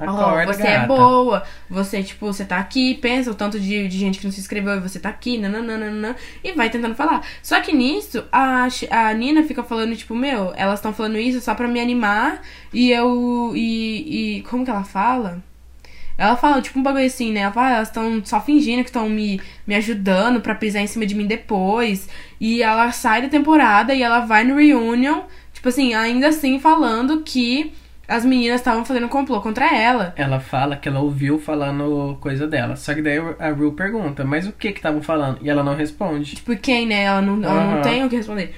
Acorda, 0.00 0.52
você 0.52 0.62
é 0.62 0.76
gata. 0.76 0.86
boa, 0.86 1.42
você, 1.68 2.02
tipo, 2.02 2.26
você 2.26 2.44
tá 2.44 2.58
aqui, 2.58 2.94
pensa 2.94 3.30
o 3.30 3.34
tanto 3.34 3.60
de, 3.60 3.86
de 3.86 3.98
gente 3.98 4.18
que 4.18 4.24
não 4.24 4.32
se 4.32 4.40
inscreveu 4.40 4.76
e 4.76 4.80
você 4.80 4.98
tá 4.98 5.08
aqui, 5.08 5.36
nananana, 5.36 6.16
e 6.42 6.52
vai 6.52 6.70
tentando 6.70 6.94
falar. 6.94 7.22
Só 7.42 7.60
que 7.60 7.72
nisso, 7.72 8.24
a, 8.32 8.68
a 8.90 9.12
Nina 9.12 9.42
fica 9.42 9.62
falando, 9.62 9.94
tipo, 9.94 10.14
meu, 10.14 10.52
elas 10.56 10.78
estão 10.78 10.92
falando 10.92 11.18
isso 11.18 11.40
só 11.40 11.54
pra 11.54 11.68
me 11.68 11.80
animar 11.80 12.40
e 12.72 12.90
eu. 12.90 13.52
E, 13.54 14.38
e. 14.38 14.42
Como 14.42 14.64
que 14.64 14.70
ela 14.70 14.84
fala? 14.84 15.42
Ela 16.20 16.36
fala, 16.36 16.60
tipo, 16.60 16.78
um 16.78 16.82
bagulho 16.82 17.06
assim, 17.06 17.32
né? 17.32 17.40
Ela 17.40 17.52
fala, 17.52 17.66
ah, 17.68 17.74
elas 17.76 17.88
estão 17.88 18.22
só 18.22 18.40
fingindo 18.42 18.82
que 18.82 18.90
estão 18.90 19.08
me, 19.08 19.40
me 19.66 19.74
ajudando 19.74 20.42
pra 20.42 20.54
pisar 20.54 20.82
em 20.82 20.86
cima 20.86 21.06
de 21.06 21.14
mim 21.14 21.26
depois. 21.26 22.10
E 22.38 22.62
ela 22.62 22.92
sai 22.92 23.22
da 23.22 23.28
temporada 23.28 23.94
e 23.94 24.02
ela 24.02 24.20
vai 24.20 24.44
no 24.44 24.56
reunion, 24.56 25.22
tipo 25.52 25.70
assim, 25.70 25.94
ainda 25.94 26.28
assim 26.28 26.60
falando 26.60 27.22
que 27.22 27.72
as 28.10 28.24
meninas 28.24 28.60
estavam 28.60 28.84
fazendo 28.84 29.08
complô 29.08 29.40
contra 29.40 29.74
ela. 29.74 30.12
Ela 30.16 30.40
fala 30.40 30.76
que 30.76 30.88
ela 30.88 31.00
ouviu 31.00 31.38
falando 31.38 32.18
coisa 32.20 32.46
dela. 32.46 32.76
Só 32.76 32.92
que 32.92 33.00
daí 33.02 33.18
a 33.38 33.50
Ru 33.50 33.72
pergunta, 33.72 34.24
mas 34.24 34.46
o 34.46 34.52
que 34.52 34.72
que 34.72 34.78
estavam 34.78 35.00
falando? 35.00 35.38
E 35.42 35.48
ela 35.48 35.62
não 35.62 35.74
responde. 35.76 36.34
Tipo, 36.36 36.56
quem, 36.56 36.86
né? 36.86 37.04
Ela 37.04 37.22
não, 37.22 37.42
ela 37.42 37.76
não 37.76 37.82
tem 37.82 38.04
o 38.04 38.08
que 38.08 38.16
responder. 38.16 38.54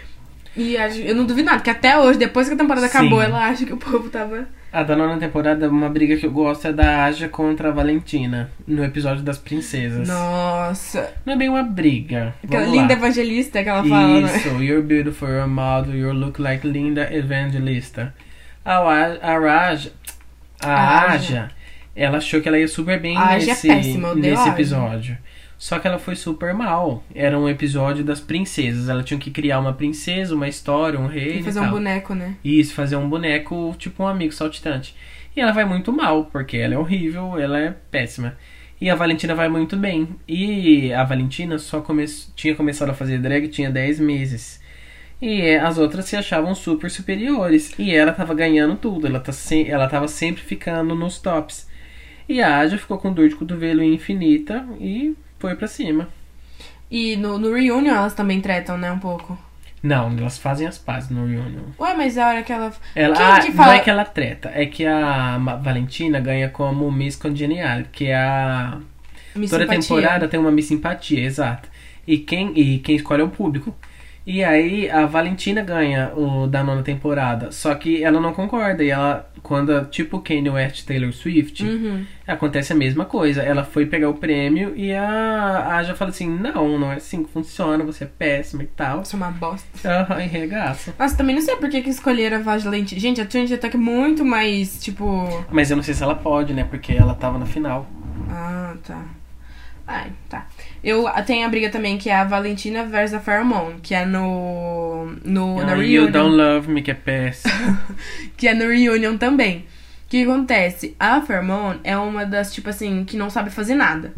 E 0.57 0.77
a- 0.77 0.89
eu 0.89 1.15
não 1.15 1.25
duvido 1.25 1.47
nada, 1.47 1.59
porque 1.59 1.71
até 1.71 1.99
hoje, 1.99 2.19
depois 2.19 2.47
que 2.49 2.55
a 2.55 2.59
temporada 2.59 2.87
Sim. 2.89 2.99
acabou, 2.99 3.23
ela 3.23 3.47
acha 3.47 3.65
que 3.65 3.73
o 3.73 3.77
povo 3.79 4.09
tava. 4.11 4.47
A 4.71 4.83
da 4.83 4.97
nona 4.97 5.19
temporada, 5.19 5.69
uma 5.69 5.89
briga 5.91 6.17
que 6.17 6.25
eu 6.27 6.31
gosto 6.31 6.67
é 6.69 6.73
da 6.73 7.05
Aja 7.05 7.29
contra 7.29 7.69
a 7.69 7.73
Valentina, 7.73 8.51
no 8.67 8.83
episódio 8.83 9.23
das 9.23 9.37
princesas. 9.39 10.09
Nossa. 10.09 11.13
Não 11.27 11.35
é 11.35 11.37
bem 11.37 11.49
uma 11.51 11.63
briga. 11.63 12.35
Aquela 12.43 12.65
Vamos 12.65 12.79
linda 12.79 12.95
lá. 12.95 12.99
evangelista 13.01 13.63
que 13.63 13.69
ela 13.69 13.85
fala, 13.85 14.21
né? 14.23 14.37
Isso, 14.37 14.49
you're 14.63 14.83
beautiful, 14.83 15.29
you're 15.29 15.47
model, 15.47 15.95
you 15.95 16.13
look 16.13 16.41
like 16.41 16.67
Linda 16.67 17.07
Evangelista. 17.15 18.15
A, 18.65 18.81
Wa- 18.81 19.19
a 19.21 19.39
Raja, 19.39 19.93
a 20.61 20.73
A 20.73 21.13
Aja. 21.13 21.49
Ela 21.95 22.19
achou 22.19 22.41
que 22.41 22.49
ela 22.49 22.59
ia 22.59 22.69
super 22.69 22.99
bem 23.01 23.17
A 23.19 23.35
é 23.35 23.45
nesse, 23.45 23.69
péssima, 23.69 24.09
eu 24.09 24.13
odeio 24.13 24.35
a 24.35 24.39
nesse 24.39 24.49
episódio. 24.49 25.19
Só 25.59 25.79
que 25.79 25.87
ela 25.87 25.99
foi 25.99 26.17
super 26.17 26.53
mal. 26.55 27.05
Era 27.15 27.39
um 27.39 27.49
episódio 27.49 28.03
das 28.03 28.21
princesas. 28.21 28.89
Ela 28.89 29.03
tinha 29.03 29.21
que 29.21 29.31
criar 29.31 29.61
uma 29.61 29.73
princesa, 29.73 30.35
uma 30.35 30.49
história, 30.49 30.99
um 30.99 31.07
rei. 31.07 31.39
E 31.39 31.43
fazer 31.43 31.61
e 31.61 31.63
um 31.63 31.71
boneco, 31.71 32.15
né? 32.15 32.35
Isso, 32.45 32.75
fazer 32.75 32.97
um 32.97 33.09
boneco, 33.09 33.75
tipo 33.79 34.03
um 34.03 34.09
amigo 34.09 34.33
saltitante. 34.33 34.97
E 35.37 35.41
ela 35.41 35.53
vai 35.53 35.65
muito 35.65 35.93
mal, 35.93 36.25
porque 36.25 36.57
ela 36.57 36.75
é 36.75 36.79
horrível, 36.79 37.39
ela 37.39 37.59
é 37.59 37.75
péssima. 37.91 38.37
E 38.81 38.91
a 38.91 38.97
Valentina 38.97 39.35
vai 39.37 39.49
muito 39.49 39.77
bem. 39.77 40.09
E 40.27 40.93
a 40.93 41.05
Valentina 41.05 41.57
só 41.59 41.81
come... 41.81 42.05
tinha 42.35 42.57
começado 42.57 42.91
a 42.91 42.95
fazer 42.95 43.19
drag, 43.19 43.47
tinha 43.47 43.71
10 43.71 44.01
meses. 44.01 44.61
E 45.23 45.41
é, 45.41 45.61
as 45.61 45.79
outras 45.79 46.05
se 46.07 46.17
achavam 46.17 46.53
super 46.55 46.91
superiores. 46.91 47.73
E 47.79 47.95
ela 47.95 48.13
tava 48.13 48.35
ganhando 48.35 48.75
tudo, 48.77 49.07
ela, 49.07 49.21
tá 49.21 49.31
se... 49.33 49.71
ela 49.71 49.89
tava 49.89 50.09
sempre 50.09 50.43
ficando 50.43 50.95
nos 50.97 51.19
tops. 51.19 51.69
E 52.29 52.43
a 52.43 52.59
Aja 52.59 52.77
ficou 52.77 52.99
com 52.99 53.13
dor 53.13 53.29
de 53.29 53.37
cotovelo 53.37 53.83
infinita 53.83 54.67
e 54.81 55.15
foi 55.39 55.55
pra 55.55 55.69
cima. 55.69 56.09
E 56.91 57.17
no, 57.17 57.39
no 57.39 57.55
reunion 57.55 57.95
elas 57.95 58.15
também 58.15 58.41
tretam, 58.41 58.77
né? 58.77 58.91
Um 58.91 58.99
pouco. 58.99 59.39
Não, 59.83 60.17
elas 60.17 60.39
fazem 60.39 60.67
as 60.67 60.79
pazes 60.79 61.11
no 61.11 61.27
reunion. 61.27 61.63
Ué, 61.79 61.95
mas 61.95 62.19
a 62.19 62.29
hora 62.29 62.43
que 62.43 62.53
ela. 62.53 62.73
Ela, 62.95 63.17
Quem 63.17 63.27
ah, 63.27 63.41
que 63.41 63.49
Não 63.49 63.55
fala- 63.57 63.75
é 63.75 63.79
que 63.81 63.91
ela 63.91 64.05
treta, 64.05 64.51
é 64.55 64.67
que 64.67 64.87
a 64.87 65.39
Valentina 65.63 66.21
ganha 66.21 66.49
como 66.49 66.91
Miss 66.91 67.17
Congeniality, 67.17 67.89
que 67.93 68.07
é 68.07 68.17
a. 68.17 68.79
Me 69.35 69.49
toda 69.49 69.65
simpatia. 69.65 69.81
temporada 69.81 70.29
tem 70.29 70.39
uma 70.39 70.51
Miss 70.53 70.67
Simpatia, 70.67 71.25
exato. 71.25 71.69
E 72.07 72.19
quem, 72.19 72.53
e 72.59 72.79
quem 72.81 72.97
escolhe 72.97 73.23
é 73.23 73.25
o 73.25 73.29
público. 73.31 73.75
E 74.25 74.45
aí 74.45 74.89
a 74.89 75.05
Valentina 75.05 75.63
ganha 75.63 76.13
o 76.15 76.47
da 76.47 76.63
nona 76.63 76.83
temporada. 76.83 77.51
Só 77.51 77.75
que 77.75 78.05
ela 78.05 78.21
não 78.21 78.33
concorda. 78.33 78.85
E 78.85 78.91
ela, 78.91 79.29
quando, 79.43 79.85
tipo 79.87 80.21
Kanye 80.21 80.49
West 80.49 80.87
Taylor 80.87 81.13
Swift, 81.13 81.65
Uhum. 81.65 82.07
acontece 82.25 82.73
a 82.73 82.77
mesma 82.77 83.05
coisa. 83.05 83.43
Ela 83.43 83.65
foi 83.65 83.85
pegar 83.87 84.09
o 84.09 84.15
prêmio 84.15 84.75
e 84.77 84.93
a 84.95 85.75
Aja 85.77 85.95
fala 85.97 86.11
assim: 86.11 86.29
Não, 86.29 86.79
não 86.79 86.93
é 86.93 86.97
assim 86.97 87.25
que 87.25 87.31
funciona, 87.33 87.83
você 87.83 88.05
é 88.05 88.07
péssima 88.07 88.63
e 88.63 88.67
tal. 88.67 89.03
Isso 89.03 89.17
é 89.17 89.19
uma 89.19 89.31
bosta. 89.33 89.67
Aham, 89.89 90.23
e 90.23 90.29
regaça. 90.29 90.95
Nossa, 90.97 91.17
também 91.17 91.35
não 91.35 91.43
sei 91.43 91.57
por 91.57 91.69
que, 91.69 91.83
que 91.83 91.91
escolheram 91.91 92.37
a 92.37 92.41
Valentina. 92.41 93.01
Gente, 93.01 93.21
a 93.21 93.27
Trinity 93.27 93.55
Attack 93.55 93.75
é 93.75 93.79
muito 93.81 94.25
mais, 94.25 94.81
tipo. 94.81 95.45
Mas 95.51 95.69
eu 95.71 95.77
não 95.77 95.83
sei 95.83 95.95
se 95.95 96.03
ela 96.03 96.15
pode, 96.15 96.53
né? 96.55 96.63
Porque 96.63 96.93
ela 96.93 97.15
tava 97.17 97.39
na 97.39 97.47
final. 97.47 97.89
Ah, 98.31 98.75
tá. 98.87 99.03
Ai, 99.85 100.13
tá. 100.29 100.47
Eu 100.83 101.07
tem 101.25 101.45
a 101.45 101.49
briga 101.49 101.71
também 101.71 101.97
que 101.97 102.11
é 102.11 102.15
a 102.17 102.25
Valentina 102.25 102.85
versus 102.85 103.15
a 103.15 103.21
Pheromone, 103.21 103.81
que 103.81 103.95
é 103.95 104.05
no. 104.05 105.15
no 105.25 105.57
na 105.59 105.73
Ah, 105.73 105.77
reunion. 105.77 106.07
You 106.07 106.11
Don't 106.11 106.37
Love 106.37 106.69
Me, 106.71 106.83
que 106.83 106.91
é 106.91 106.95
péssimo. 106.95 107.79
que 108.37 108.49
é 108.49 108.55
no 108.55 108.69
reunion 108.69 109.17
também. 109.17 109.59
O 110.07 110.09
que 110.09 110.25
acontece? 110.25 110.95
A 110.99 111.21
Pheromone 111.21 111.81
é 111.85 111.97
uma 111.97 112.27
das, 112.27 112.53
tipo 112.53 112.69
assim, 112.69 113.05
que 113.05 113.17
não 113.17 113.31
sabe 113.31 113.51
fazer 113.51 113.75
nada. 113.75 114.13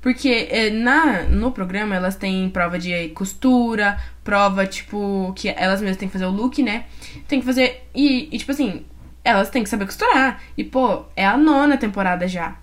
Porque 0.00 0.48
é, 0.50 0.70
na, 0.70 1.22
no 1.24 1.50
programa 1.52 1.94
elas 1.94 2.16
têm 2.16 2.48
prova 2.50 2.78
de 2.78 3.08
costura, 3.10 3.98
prova, 4.22 4.66
tipo, 4.66 5.32
que 5.36 5.48
elas 5.48 5.80
mesmas 5.80 5.96
têm 5.96 6.08
que 6.08 6.12
fazer 6.12 6.26
o 6.26 6.30
look, 6.30 6.62
né? 6.62 6.84
Tem 7.26 7.40
que 7.40 7.46
fazer. 7.46 7.88
E, 7.94 8.28
e, 8.30 8.38
tipo 8.38 8.52
assim, 8.52 8.84
elas 9.24 9.50
têm 9.50 9.62
que 9.62 9.68
saber 9.68 9.86
costurar. 9.86 10.40
E, 10.56 10.64
pô, 10.64 11.04
é 11.16 11.26
a 11.26 11.36
nona 11.36 11.76
temporada 11.76 12.28
já. 12.28 12.56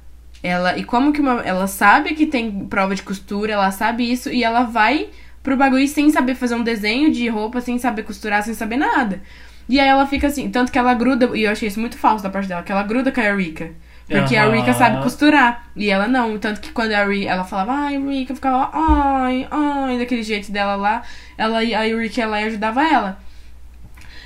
Ela, 0.45 0.77
e 0.77 0.83
como 0.83 1.11
que 1.11 1.19
uma. 1.19 1.41
Ela 1.41 1.65
sabe 1.65 2.13
que 2.13 2.27
tem 2.27 2.65
prova 2.67 2.93
de 2.93 3.01
costura, 3.01 3.53
ela 3.53 3.71
sabe 3.71 4.11
isso, 4.11 4.29
e 4.29 4.43
ela 4.43 4.63
vai 4.63 5.09
pro 5.41 5.57
bagulho 5.57 5.87
sem 5.87 6.11
saber 6.11 6.35
fazer 6.35 6.53
um 6.53 6.63
desenho 6.63 7.11
de 7.11 7.27
roupa, 7.27 7.61
sem 7.61 7.79
saber 7.79 8.03
costurar, 8.03 8.43
sem 8.43 8.53
saber 8.53 8.77
nada. 8.77 9.21
E 9.67 9.79
aí 9.79 9.87
ela 9.87 10.05
fica 10.05 10.27
assim, 10.27 10.49
tanto 10.51 10.71
que 10.71 10.77
ela 10.77 10.93
gruda, 10.93 11.35
e 11.35 11.43
eu 11.43 11.51
achei 11.51 11.67
isso 11.67 11.79
muito 11.79 11.97
falso 11.97 12.23
da 12.23 12.29
parte 12.29 12.47
dela, 12.47 12.61
que 12.61 12.71
ela 12.71 12.83
gruda 12.83 13.11
com 13.11 13.21
a 13.21 13.33
Rika. 13.35 13.71
Porque 14.07 14.35
a 14.35 14.45
Aham. 14.45 14.55
Rika 14.55 14.73
sabe 14.73 15.01
costurar. 15.01 15.67
E 15.75 15.89
ela 15.89 16.07
não. 16.07 16.37
Tanto 16.37 16.61
que 16.61 16.71
quando 16.71 16.91
a 16.91 17.03
Rika, 17.05 17.31
ela 17.31 17.43
falava, 17.43 17.73
ai, 17.73 17.97
Rika, 17.97 18.33
eu 18.33 18.35
ficava, 18.35 18.69
ai, 18.71 19.47
ai, 19.49 19.97
daquele 19.97 20.21
jeito 20.21 20.51
dela 20.51 20.75
lá. 20.75 21.01
Ela, 21.35 21.57
a 21.57 21.81
Rika 21.81 22.21
ela 22.21 22.37
ajudava 22.37 22.83
ela. 22.83 23.24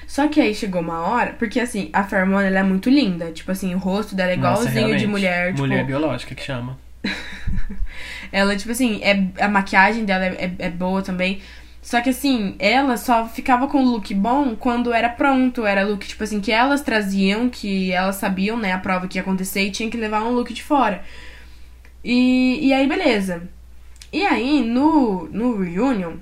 Só 0.10 0.28
que 0.28 0.42
aí 0.42 0.56
chegou 0.56 0.82
uma 0.82 1.02
hora, 1.02 1.34
porque 1.38 1.60
assim, 1.60 1.92
a 1.94 2.04
Pheromone 2.04 2.48
ela 2.48 2.62
é 2.62 2.64
muito 2.64 2.90
linda. 2.90 3.32
Tipo 3.32 3.52
assim, 3.52 3.76
o 3.76 3.78
rosto 3.78 4.16
dela 4.16 4.32
é 4.32 4.36
Nossa, 4.36 4.64
igualzinho 4.64 4.98
de 4.98 5.06
mulher. 5.06 5.52
Tipo, 5.52 5.60
Mulher 5.60 5.86
biológica 5.86 6.34
que 6.34 6.42
chama. 6.42 6.80
ela, 8.34 8.56
tipo 8.56 8.72
assim, 8.72 9.00
é, 9.04 9.28
a 9.40 9.48
maquiagem 9.48 10.06
dela 10.06 10.26
é, 10.26 10.46
é, 10.46 10.66
é 10.66 10.70
boa 10.72 11.04
também. 11.04 11.40
Só 11.80 12.02
que 12.02 12.10
assim, 12.10 12.56
ela 12.58 12.98
só 12.98 13.28
ficava 13.28 13.68
com 13.68 13.84
o 13.84 13.92
look 13.92 14.12
bom 14.16 14.56
quando 14.56 14.92
era 14.92 15.10
pronto. 15.10 15.64
Era 15.64 15.86
look, 15.86 16.08
tipo 16.08 16.24
assim, 16.24 16.42
que 16.42 16.52
elas 16.52 16.82
traziam, 16.82 17.48
que 17.48 17.92
elas 17.92 18.16
sabiam, 18.16 18.58
né, 18.58 18.74
a 18.74 18.80
prova 18.80 19.08
que 19.08 19.20
ia 19.20 19.22
acontecer 19.22 19.62
e 19.62 19.72
tinha 19.72 19.92
que 19.92 19.98
levar 19.98 20.24
um 20.24 20.32
look 20.32 20.52
de 20.52 20.64
fora. 20.64 21.04
E, 22.04 22.68
e 22.68 22.74
aí, 22.74 22.88
beleza. 22.88 23.44
E 24.12 24.26
aí, 24.26 24.64
no, 24.64 25.30
no 25.32 25.62
reunion, 25.62 26.14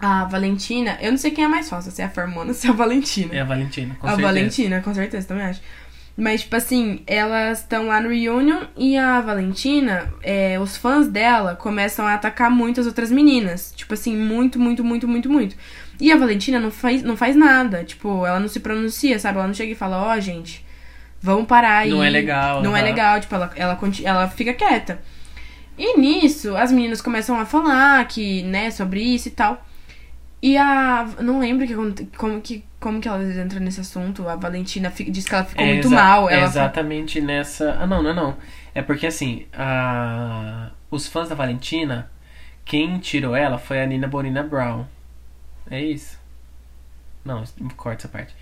a 0.00 0.24
Valentina, 0.24 0.96
eu 1.00 1.10
não 1.10 1.18
sei 1.18 1.30
quem 1.30 1.44
é 1.44 1.48
mais 1.48 1.68
fácil, 1.68 1.92
se 1.92 2.00
é 2.00 2.06
a 2.06 2.08
Fermona 2.08 2.48
ou 2.48 2.54
se 2.54 2.66
é 2.66 2.70
a 2.70 2.72
Valentina. 2.72 3.34
É 3.34 3.40
a 3.40 3.44
Valentina, 3.44 3.96
com 4.00 4.06
a 4.06 4.10
certeza. 4.10 4.28
Valentina, 4.28 4.80
com 4.80 4.94
certeza, 4.94 5.28
também 5.28 5.44
acho. 5.44 5.60
Mas, 6.16 6.42
tipo 6.42 6.56
assim, 6.56 7.02
elas 7.06 7.60
estão 7.60 7.86
lá 7.86 8.00
no 8.00 8.08
reunion 8.10 8.64
e 8.76 8.96
a 8.96 9.20
Valentina, 9.20 10.12
é, 10.22 10.58
os 10.58 10.76
fãs 10.76 11.08
dela 11.08 11.54
começam 11.54 12.06
a 12.06 12.14
atacar 12.14 12.50
muito 12.50 12.80
as 12.80 12.86
outras 12.86 13.10
meninas. 13.10 13.72
Tipo 13.74 13.94
assim, 13.94 14.16
muito, 14.16 14.58
muito, 14.58 14.84
muito, 14.84 15.08
muito, 15.08 15.30
muito. 15.30 15.56
E 15.98 16.10
a 16.12 16.16
Valentina 16.16 16.58
não 16.58 16.70
faz, 16.70 17.02
não 17.02 17.16
faz 17.16 17.36
nada. 17.36 17.84
Tipo, 17.84 18.26
ela 18.26 18.40
não 18.40 18.48
se 18.48 18.60
pronuncia, 18.60 19.18
sabe? 19.18 19.38
Ela 19.38 19.46
não 19.46 19.54
chega 19.54 19.72
e 19.72 19.74
fala, 19.76 20.02
ó, 20.02 20.20
gente, 20.20 20.64
vamos 21.22 21.46
parar 21.46 21.78
aí. 21.78 21.90
Não 21.90 22.02
é 22.02 22.10
legal, 22.10 22.62
Não 22.62 22.76
é 22.76 22.82
legal. 22.82 23.20
Tipo, 23.20 23.34
ela, 23.36 23.50
ela, 23.54 23.78
ela 24.04 24.28
fica 24.28 24.52
quieta. 24.52 25.00
E 25.78 25.98
nisso, 25.98 26.54
as 26.56 26.70
meninas 26.70 27.00
começam 27.00 27.40
a 27.40 27.46
falar 27.46 28.06
que, 28.06 28.42
né, 28.42 28.70
sobre 28.70 29.00
isso 29.00 29.28
e 29.28 29.30
tal. 29.30 29.64
E 30.42 30.56
a. 30.56 31.04
Não 31.20 31.38
lembro 31.40 31.66
que, 31.66 31.74
como, 32.16 32.40
que, 32.40 32.64
como 32.78 33.00
que 33.00 33.08
elas 33.08 33.36
entram 33.36 33.60
nesse 33.60 33.80
assunto. 33.80 34.26
A 34.28 34.36
Valentina 34.36 34.90
fi- 34.90 35.10
diz 35.10 35.26
que 35.28 35.34
ela 35.34 35.44
ficou 35.44 35.64
É 35.64 35.72
muito 35.72 35.90
mal. 35.90 36.30
É 36.30 36.34
Ela 36.34 36.44
exatamente 36.44 37.20
nessa. 37.20 37.76
Ah, 37.80 37.86
não, 37.86 38.02
não 38.02 38.10
é 38.10 38.14
não. 38.14 38.36
É 38.74 38.82
porque 38.82 39.06
assim, 39.06 39.46
a... 39.52 40.70
os 40.90 41.06
fãs 41.08 41.28
da 41.28 41.34
Valentina, 41.34 42.10
quem 42.64 42.98
tirou 42.98 43.34
ela 43.36 43.58
foi 43.58 43.82
a 43.82 43.86
Nina 43.86 44.06
Bonina 44.08 44.42
Brown. 44.42 44.84
É 45.70 45.80
isso? 45.82 46.18
Não, 47.24 47.44
corta 47.76 48.02
essa 48.02 48.08
parte. 48.08 48.34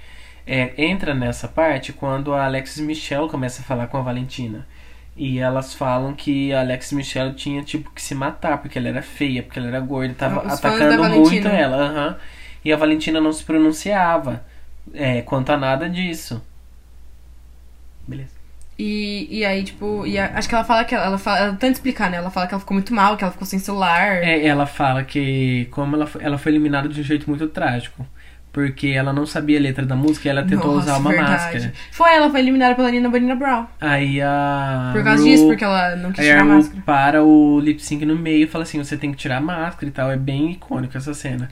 É, 0.47 0.73
entra 0.83 1.15
nessa 1.15 1.47
parte 1.49 1.93
quando 1.93 2.33
a 2.33 2.45
Alexis 2.47 2.79
Michelle 2.85 3.29
começa 3.29 3.61
a 3.61 3.65
falar 3.65 3.89
com 3.89 3.99
a 3.99 4.03
Valentina. 4.03 4.67
E 5.19 5.39
elas 5.41 5.75
falam 5.75 6.15
que 6.15 6.53
a 6.53 6.61
Alexis 6.61 6.93
Michelle 6.93 7.35
tinha 7.35 7.63
tipo 7.65 7.91
que 7.91 8.01
se 8.01 8.15
matar, 8.15 8.59
porque 8.59 8.79
ela 8.79 8.89
era 8.89 9.03
feia, 9.03 9.43
porque 9.43 9.59
ela 9.59 9.69
era 9.69 9.81
gorda, 9.81 10.15
tava 10.15 10.47
Os 10.47 10.53
atacando 10.55 11.05
muito 11.05 11.49
ela. 11.49 11.77
aham. 11.77 12.17
E 12.65 12.73
a 12.73 12.77
Valentina 12.77 13.21
não 13.21 13.33
se 13.33 13.45
pronunciava 13.45 14.45
é, 14.95 15.23
quanto 15.23 15.51
a 15.51 15.57
nada 15.57 15.91
disso. 15.91 16.43
Beleza. 18.07 18.33
E, 18.79 19.27
e 19.41 19.45
aí, 19.45 19.65
tipo, 19.65 20.07
e 20.07 20.19
a- 20.19 20.33
acho 20.39 20.49
que 20.49 20.55
ela 20.55 20.65
fala 20.65 20.85
que 20.85 20.95
ela, 20.95 21.07
ela 21.07 21.19
fala, 21.19 21.39
ela 21.39 21.53
tenta 21.55 21.73
explicar, 21.73 22.11
né? 22.11 22.17
Ela 22.19 22.31
fala 22.31 22.47
que 22.47 22.55
ela 22.55 22.61
ficou 22.61 22.75
muito 22.77 22.95
mal, 22.95 23.17
que 23.17 23.25
ela 23.25 23.33
ficou 23.33 23.47
sem 23.47 23.59
celular. 23.59 24.23
É, 24.23 24.47
ela 24.47 24.67
fala 24.67 25.05
que 25.05 25.67
como 25.71 25.95
ela 25.97 26.09
ela 26.21 26.39
foi 26.39 26.53
eliminada 26.53 26.89
de 26.89 27.01
um 27.01 27.05
jeito 27.05 27.29
muito 27.29 27.49
trágico. 27.49 28.05
Porque 28.53 28.89
ela 28.89 29.13
não 29.13 29.27
sabia 29.27 29.59
a 29.59 29.63
letra 29.63 29.85
da 29.87 29.95
música 29.95 30.27
e 30.27 30.31
ela 30.31 30.43
tentou 30.43 30.75
Nossa, 30.75 30.87
usar 30.91 30.99
uma 30.99 31.11
verdade. 31.11 31.31
máscara. 31.33 31.73
Foi, 31.93 32.13
ela 32.15 32.31
foi 32.31 32.41
eliminada 32.41 32.75
pela 32.75 32.91
Nina 32.91 33.09
Bonina 33.09 33.37
Brown. 33.37 33.67
Aí 33.81 34.21
a. 34.23 34.91
Por 34.93 35.05
causa 35.05 35.23
Ru- 35.23 35.29
disso, 35.29 35.47
porque 35.47 35.65
ela 35.65 35.95
não 35.97 36.11
quis 36.13 36.25
tirar 36.25 36.41
a 36.41 36.45
máscara. 36.45 36.83
para 36.85 37.23
o 37.23 37.61
lip 37.61 37.81
sync 37.83 38.05
no 38.05 38.17
meio 38.17 38.45
e 38.45 38.47
fala 38.49 38.65
assim: 38.65 38.83
você 38.83 38.97
tem 38.97 39.13
que 39.13 39.19
tirar 39.19 39.37
a 39.37 39.41
máscara 39.41 39.87
e 39.87 39.91
tal. 39.91 40.11
É 40.11 40.17
bem 40.17 40.51
icônico 40.53 40.97
essa 40.97 41.13
cena. 41.15 41.49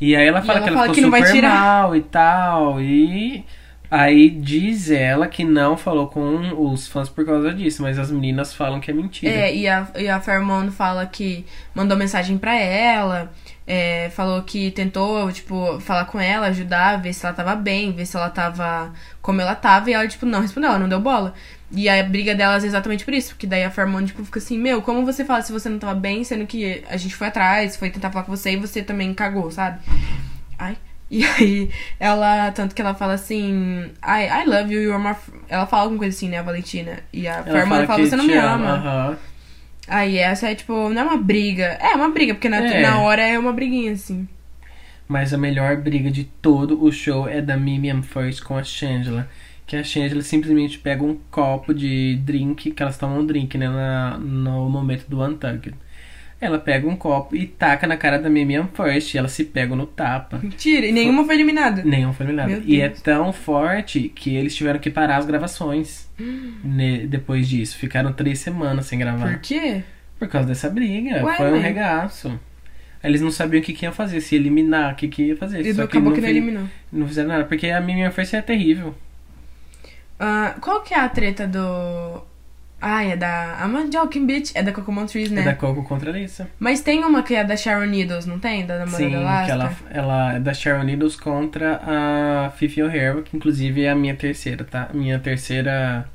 E 0.00 0.14
aí 0.16 0.26
ela 0.26 0.42
fala 0.42 0.58
ela 0.58 0.62
que 0.64 0.68
ela 0.70 0.78
fala 0.78 0.88
ficou 0.88 0.94
que 0.96 1.00
não 1.00 1.10
vai 1.10 1.20
super 1.22 1.32
tirar. 1.34 1.54
mal 1.54 1.96
e 1.96 2.00
tal. 2.02 2.80
E 2.80 3.44
aí 3.90 4.28
diz 4.28 4.90
ela 4.90 5.28
que 5.28 5.44
não 5.44 5.76
falou 5.76 6.08
com 6.08 6.52
os 6.72 6.88
fãs 6.88 7.08
por 7.08 7.24
causa 7.24 7.54
disso, 7.54 7.80
mas 7.80 7.96
as 7.98 8.10
meninas 8.10 8.52
falam 8.52 8.80
que 8.80 8.90
é 8.90 8.94
mentira. 8.94 9.32
É, 9.32 9.56
e 9.56 9.68
a, 9.68 9.86
e 9.96 10.08
a 10.08 10.20
Fairmont 10.20 10.72
fala 10.72 11.06
que 11.06 11.46
mandou 11.72 11.96
mensagem 11.96 12.36
pra 12.36 12.54
ela, 12.56 13.30
é, 13.66 14.10
falou 14.10 14.42
que 14.42 14.70
tentou, 14.70 15.30
tipo, 15.32 15.80
falar 15.80 16.04
com 16.04 16.20
ela, 16.20 16.48
ajudar, 16.48 17.00
ver 17.00 17.12
se 17.12 17.24
ela 17.24 17.34
tava 17.34 17.54
bem, 17.54 17.92
ver 17.92 18.06
se 18.06 18.16
ela 18.16 18.28
tava 18.30 18.92
como 19.22 19.40
ela 19.40 19.54
tava, 19.54 19.90
e 19.90 19.94
ela, 19.94 20.06
tipo, 20.06 20.26
não 20.26 20.40
respondeu, 20.40 20.70
ela 20.70 20.78
não 20.78 20.88
deu 20.88 21.00
bola. 21.00 21.34
E 21.72 21.88
a 21.88 22.02
briga 22.04 22.34
delas 22.34 22.62
é 22.62 22.66
exatamente 22.66 23.04
por 23.04 23.14
isso, 23.14 23.30
porque 23.30 23.46
daí 23.46 23.64
a 23.64 23.70
Fairmont, 23.70 24.06
tipo, 24.06 24.24
fica 24.24 24.38
assim, 24.38 24.58
meu, 24.58 24.82
como 24.82 25.04
você 25.04 25.24
fala 25.24 25.42
se 25.42 25.50
você 25.50 25.68
não 25.68 25.78
tava 25.78 25.94
bem, 25.94 26.22
sendo 26.22 26.46
que 26.46 26.84
a 26.88 26.96
gente 26.96 27.16
foi 27.16 27.28
atrás, 27.28 27.76
foi 27.76 27.90
tentar 27.90 28.10
falar 28.10 28.24
com 28.24 28.36
você 28.36 28.52
e 28.52 28.56
você 28.56 28.82
também 28.82 29.12
cagou, 29.14 29.50
sabe? 29.50 29.80
Ai. 30.58 30.76
E 31.10 31.24
aí, 31.24 31.70
ela, 32.00 32.50
tanto 32.52 32.74
que 32.74 32.82
ela 32.82 32.94
fala 32.94 33.14
assim, 33.14 33.90
I, 34.02 34.42
I 34.42 34.44
love 34.46 34.72
you, 34.72 34.82
you're 34.82 34.98
my... 34.98 35.10
f-" 35.10 35.32
Ela 35.48 35.66
fala 35.66 35.82
alguma 35.84 35.98
coisa 35.98 36.16
assim, 36.16 36.28
né, 36.28 36.38
a 36.38 36.42
Valentina. 36.42 37.00
E 37.12 37.28
a 37.28 37.34
Ela 37.34 37.44
Fairmont 37.44 37.86
fala, 37.86 38.00
que 38.00 38.08
você 38.08 38.16
não 38.16 38.24
me 38.24 38.34
ama. 38.34 38.72
Aham. 38.72 39.18
Aí 39.86 40.16
essa 40.18 40.48
é 40.48 40.54
tipo, 40.54 40.88
não 40.88 41.02
é 41.02 41.04
uma 41.04 41.16
briga. 41.16 41.64
É 41.80 41.94
uma 41.94 42.10
briga, 42.10 42.34
porque 42.34 42.48
na, 42.48 42.58
É. 42.58 42.80
na 42.82 43.00
hora 43.00 43.22
é 43.22 43.38
uma 43.38 43.52
briguinha, 43.52 43.92
assim. 43.92 44.26
Mas 45.06 45.34
a 45.34 45.38
melhor 45.38 45.76
briga 45.76 46.10
de 46.10 46.24
todo 46.24 46.82
o 46.82 46.90
show 46.90 47.28
é 47.28 47.42
da 47.42 47.56
Mimiam 47.56 48.02
First 48.02 48.42
com 48.42 48.56
a 48.56 48.62
Shangela. 48.64 49.28
Que 49.66 49.76
a 49.76 49.84
Shangela 49.84 50.22
simplesmente 50.22 50.78
pega 50.78 51.02
um 51.02 51.18
copo 51.30 51.74
de 51.74 52.16
drink, 52.24 52.70
que 52.70 52.82
elas 52.82 52.96
tomam 52.98 53.20
um 53.20 53.26
drink, 53.26 53.56
né, 53.58 53.68
na, 53.68 54.18
no 54.18 54.68
momento 54.68 55.06
do 55.08 55.22
Untucked. 55.22 55.74
Ela 56.40 56.58
pega 56.58 56.86
um 56.86 56.94
copo 56.96 57.34
e 57.34 57.46
taca 57.46 57.86
na 57.86 57.96
cara 57.96 58.18
da 58.18 58.28
Mimiam 58.28 58.68
First 58.74 59.14
e 59.14 59.18
elas 59.18 59.32
se 59.32 59.44
pegam 59.44 59.76
no 59.76 59.86
tapa. 59.86 60.38
Mentira, 60.42 60.86
e 60.86 60.92
nenhuma 60.92 61.24
foi 61.24 61.34
eliminada. 61.36 61.82
Nenhum 61.84 62.12
foi 62.12 62.26
eliminado. 62.26 62.48
Meu 62.50 62.62
E 62.64 62.80
é 62.80 62.88
tão 62.90 63.32
forte 63.32 64.12
que 64.14 64.34
eles 64.36 64.54
tiveram 64.54 64.78
que 64.78 64.90
parar 64.90 65.16
as 65.16 65.24
gravações 65.26 66.08
ne- 66.62 67.06
depois 67.06 67.48
disso. 67.48 67.78
Ficaram 67.78 68.12
três 68.12 68.40
semanas 68.40 68.86
sem 68.86 68.98
gravar. 68.98 69.30
Por 69.30 69.38
quê? 69.40 69.82
Por 70.18 70.28
causa 70.28 70.46
dessa 70.48 70.68
briga. 70.68 71.24
Ué, 71.24 71.36
Foi 71.36 71.46
um 71.48 71.50
mãe. 71.52 71.60
regaço. 71.60 72.28
Aí 73.02 73.10
Eles 73.10 73.20
não 73.20 73.30
sabiam 73.30 73.60
o 73.60 73.64
que, 73.64 73.72
que 73.72 73.84
iam 73.86 73.92
fazer, 73.92 74.20
se 74.20 74.34
eliminar, 74.34 74.92
o 74.92 74.96
que, 74.96 75.08
que 75.08 75.22
ia 75.24 75.36
fazer. 75.36 75.64
E 75.64 75.72
Só 75.74 75.82
acabou 75.84 76.12
que 76.12 76.20
não 76.20 76.28
eliminou. 76.28 76.64
não 76.92 77.06
fizeram 77.08 77.28
nada, 77.28 77.44
porque 77.44 77.68
a 77.68 77.80
Mimiam 77.80 78.10
First 78.12 78.34
é 78.34 78.42
terrível. 78.42 78.94
Ah, 80.18 80.56
qual 80.60 80.82
que 80.82 80.94
é 80.94 80.98
a 80.98 81.08
treta 81.08 81.46
do. 81.46 82.22
Ai, 82.86 83.12
é 83.12 83.16
da. 83.16 83.64
A 83.64 83.66
joking 83.90 84.26
bitch. 84.26 84.52
É 84.54 84.62
da 84.62 84.70
Cocomon 84.70 85.06
Trees, 85.06 85.30
né? 85.30 85.40
É 85.40 85.44
da 85.46 85.54
Coco 85.54 85.82
contra 85.84 86.10
Alissa. 86.10 86.50
Mas 86.58 86.82
tem 86.82 87.02
uma 87.02 87.22
que 87.22 87.34
é 87.34 87.42
da 87.42 87.56
Sharon 87.56 87.86
Needles, 87.86 88.26
não 88.26 88.38
tem? 88.38 88.66
Da 88.66 88.80
namorada 88.80 88.98
Sim, 88.98 89.10
da 89.10 89.18
que 89.18 89.24
Alaska? 89.50 89.52
ela, 89.52 89.76
ela 89.90 90.32
é 90.34 90.40
da 90.40 90.52
Sharon 90.52 90.82
Needles 90.82 91.16
contra 91.16 91.80
a 91.82 92.50
Fifi 92.50 92.82
O'Hara, 92.82 93.22
que 93.22 93.34
inclusive 93.34 93.84
é 93.84 93.90
a 93.90 93.94
minha 93.94 94.14
terceira, 94.14 94.64
tá? 94.64 94.90
Minha 94.92 95.18
terceira. 95.18 96.06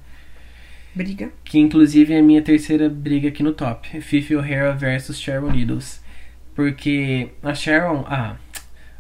Briga. 0.93 1.32
Que 1.43 1.57
inclusive 1.57 2.13
é 2.13 2.20
a 2.20 2.22
minha 2.24 2.43
terceira 2.43 2.88
briga 2.88 3.30
aqui 3.30 3.41
no 3.41 3.53
top. 3.53 3.99
Fifi 3.99 4.36
O'Hara 4.36 4.72
versus 4.74 5.20
Sharon 5.20 5.51
Needles. 5.51 6.03
Porque 6.53 7.30
a 7.41 7.55
Sharon. 7.55 8.05
Ah, 8.07 8.36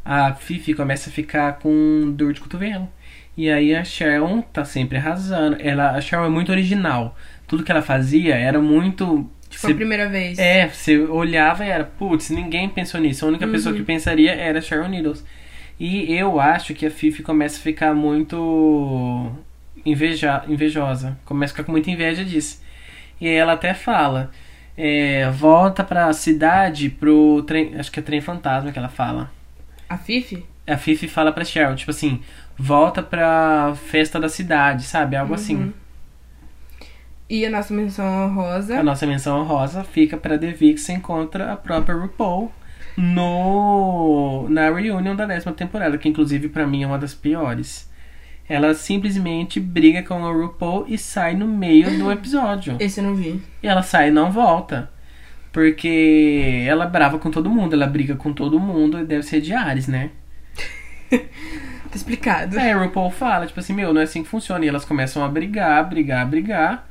a 0.03 0.33
Fifi 0.33 0.73
começa 0.73 1.11
a 1.11 1.13
ficar 1.13 1.59
com 1.59 2.11
dor 2.15 2.33
de 2.33 2.41
cotovelo. 2.41 2.89
E 3.37 3.47
aí 3.47 3.75
a 3.75 3.83
Sharon 3.83 4.41
tá 4.41 4.65
sempre 4.65 4.97
arrasando. 4.97 5.55
Ela, 5.59 5.91
a 5.91 6.01
Sharon 6.01 6.25
é 6.25 6.29
muito 6.29 6.51
original. 6.51 7.15
Tudo 7.49 7.63
que 7.63 7.71
ela 7.71 7.81
fazia 7.81 8.35
era 8.35 8.59
muito. 8.61 9.29
Tipo, 9.49 9.61
Você- 9.65 9.71
a 9.71 9.75
primeira 9.75 10.07
vez. 10.07 10.37
é, 10.39 10.67
você 10.69 10.97
olhava 10.99 11.65
e 11.65 11.69
era, 11.69 11.83
putz, 11.83 12.29
ninguém 12.29 12.69
pensou 12.69 13.01
nisso. 13.01 13.25
A 13.25 13.27
única 13.27 13.47
pessoa 13.47 13.75
que 13.75 13.81
pensaria 13.83 14.31
era 14.33 14.61
Sharon 14.61 14.87
Needles. 14.87 15.25
E 15.79 16.13
eu 16.13 16.39
acho 16.39 16.73
que 16.75 16.85
a 16.85 16.91
Fifi 16.91 17.23
começa 17.23 17.57
a 17.57 17.61
ficar 17.61 17.93
muito 17.95 19.31
inveja, 19.85 20.43
invejosa. 20.47 21.17
Começa 21.25 21.51
a 21.51 21.55
ficar 21.55 21.63
com 21.65 21.71
muita 21.71 21.89
inveja 21.89 22.23
disso. 22.23 22.61
E 23.19 23.27
aí 23.27 23.33
ela 23.35 23.53
até 23.53 23.73
fala, 23.73 24.29
é, 24.77 25.29
volta 25.31 25.83
pra 25.83 26.11
cidade, 26.13 26.89
pro 26.89 27.43
trem, 27.47 27.73
acho 27.79 27.91
que 27.91 27.99
é 27.99 28.03
trem 28.03 28.21
fantasma 28.21 28.71
que 28.71 28.79
ela 28.79 28.89
fala. 28.89 29.31
A 29.89 29.97
Fifi? 29.97 30.45
A 30.67 30.77
Fifi 30.77 31.07
fala 31.07 31.31
pra 31.31 31.43
Sharon, 31.43 31.75
tipo 31.75 31.89
assim, 31.91 32.21
volta 32.57 33.01
pra 33.01 33.73
festa 33.87 34.19
da 34.19 34.29
cidade, 34.29 34.83
sabe? 34.83 35.15
Algo 35.15 35.33
assim. 35.33 35.73
E 37.29 37.45
a 37.45 37.49
nossa 37.49 37.73
menção 37.73 38.05
honrosa. 38.25 38.79
A 38.79 38.83
nossa 38.83 39.05
menção 39.05 39.39
honrosa 39.39 39.83
fica 39.83 40.17
pra 40.17 40.37
The 40.37 40.51
Vixen 40.51 40.99
contra 40.99 41.53
a 41.53 41.55
própria 41.55 41.95
RuPaul 41.95 42.51
no 42.97 44.47
na 44.49 44.69
reunião 44.71 45.15
da 45.15 45.25
décima 45.25 45.53
temporada, 45.53 45.97
que 45.97 46.09
inclusive 46.09 46.49
pra 46.49 46.65
mim 46.65 46.83
é 46.83 46.87
uma 46.87 46.97
das 46.97 47.13
piores. 47.13 47.89
Ela 48.47 48.73
simplesmente 48.73 49.59
briga 49.59 50.01
com 50.01 50.25
a 50.25 50.31
RuPaul 50.31 50.85
e 50.87 50.97
sai 50.97 51.35
no 51.35 51.47
meio 51.47 51.99
do 51.99 52.11
episódio. 52.11 52.75
Esse 52.81 52.99
eu 52.99 53.03
não 53.03 53.15
vi. 53.15 53.39
E 53.61 53.67
ela 53.67 53.83
sai 53.83 54.07
e 54.07 54.11
não 54.11 54.31
volta. 54.31 54.89
Porque 55.51 56.65
ela 56.67 56.85
é 56.85 56.89
brava 56.89 57.19
com 57.19 57.29
todo 57.29 57.49
mundo, 57.49 57.73
ela 57.73 57.85
briga 57.85 58.15
com 58.15 58.33
todo 58.33 58.59
mundo 58.59 58.99
e 58.99 59.05
deve 59.05 59.21
ser 59.23 59.39
de 59.39 59.53
Ares, 59.53 59.87
né? 59.87 60.09
Tá 61.89 61.95
explicado. 61.95 62.59
Aí 62.59 62.69
a 62.69 62.77
RuPaul 62.77 63.09
fala, 63.09 63.47
tipo 63.47 63.59
assim, 63.59 63.73
meu, 63.73 63.91
não 63.91 63.99
é 63.99 64.03
assim 64.03 64.21
que 64.21 64.29
funciona. 64.29 64.63
E 64.63 64.67
elas 64.67 64.85
começam 64.85 65.23
a 65.23 65.27
brigar, 65.27 65.89
brigar, 65.89 66.27
brigar. 66.27 66.87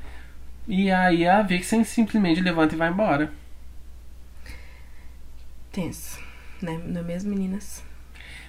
E 0.69 0.91
aí 0.91 1.27
a 1.27 1.41
Vixen 1.41 1.83
simplesmente 1.83 2.43
levanta 2.43 2.75
e 2.75 2.79
vai 2.79 2.91
embora. 2.91 3.33
Tenso. 5.73 6.21
Né? 6.61 6.79
Não 6.85 7.01
é 7.01 7.05
mesmo, 7.05 7.31
meninas? 7.31 7.83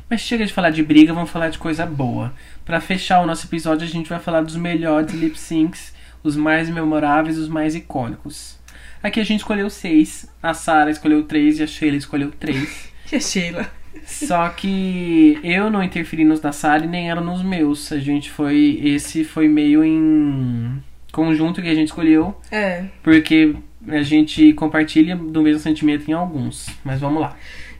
Mas 0.09 0.19
chega 0.21 0.45
de 0.45 0.51
falar 0.51 0.71
de 0.71 0.83
briga, 0.83 1.13
vamos 1.13 1.29
falar 1.29 1.49
de 1.49 1.57
coisa 1.57 1.85
boa. 1.85 2.33
Pra 2.65 2.81
fechar 2.81 3.21
o 3.21 3.25
nosso 3.25 3.45
episódio, 3.45 3.87
a 3.87 3.89
gente 3.89 4.09
vai 4.09 4.19
falar 4.19 4.41
dos 4.41 4.57
melhores 4.57 5.13
lip 5.13 5.39
syncs, 5.39 5.93
os 6.21 6.35
mais 6.35 6.69
memoráveis, 6.69 7.37
os 7.37 7.47
mais 7.47 7.73
icônicos. 7.73 8.59
Aqui 9.01 9.21
a 9.21 9.23
gente 9.23 9.39
escolheu 9.39 9.69
seis, 9.69 10.29
a 10.43 10.53
Sarah 10.53 10.91
escolheu 10.91 11.23
três 11.23 11.59
e 11.59 11.63
a 11.63 11.67
Sheila 11.67 11.95
escolheu 11.95 12.31
três. 12.31 12.89
E 13.11 13.15
a 13.15 13.19
Sheila? 13.19 13.71
Só 14.05 14.47
que 14.49 15.39
eu 15.43 15.71
não 15.71 15.81
interferi 15.81 16.23
nos 16.23 16.39
da 16.39 16.51
Sarah 16.51 16.85
e 16.85 16.87
nem 16.87 17.09
ela 17.09 17.21
nos 17.21 17.41
meus. 17.41 17.91
A 17.91 17.97
gente 17.97 18.29
foi. 18.29 18.79
Esse 18.83 19.23
foi 19.23 19.47
meio 19.47 19.83
em 19.83 20.79
conjunto 21.11 21.61
que 21.61 21.69
a 21.69 21.75
gente 21.75 21.87
escolheu, 21.87 22.35
É. 22.51 22.85
porque 23.03 23.55
a 23.87 24.01
gente 24.01 24.53
compartilha 24.53 25.15
do 25.15 25.41
mesmo 25.41 25.59
sentimento 25.59 26.09
em 26.09 26.13
alguns. 26.13 26.67
Mas 26.83 26.99
vamos 26.99 27.21
lá. 27.21 27.35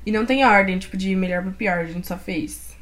E 0.06 0.12
não 0.12 0.26
tem 0.26 0.44
ordem, 0.46 0.78
tipo, 0.80 0.98
de 0.98 1.16
melhor 1.16 1.44
pro 1.44 1.52
pior, 1.52 1.80
a 1.80 1.86
gente 1.86 2.08
só 2.08 2.18
fez. 2.18 2.76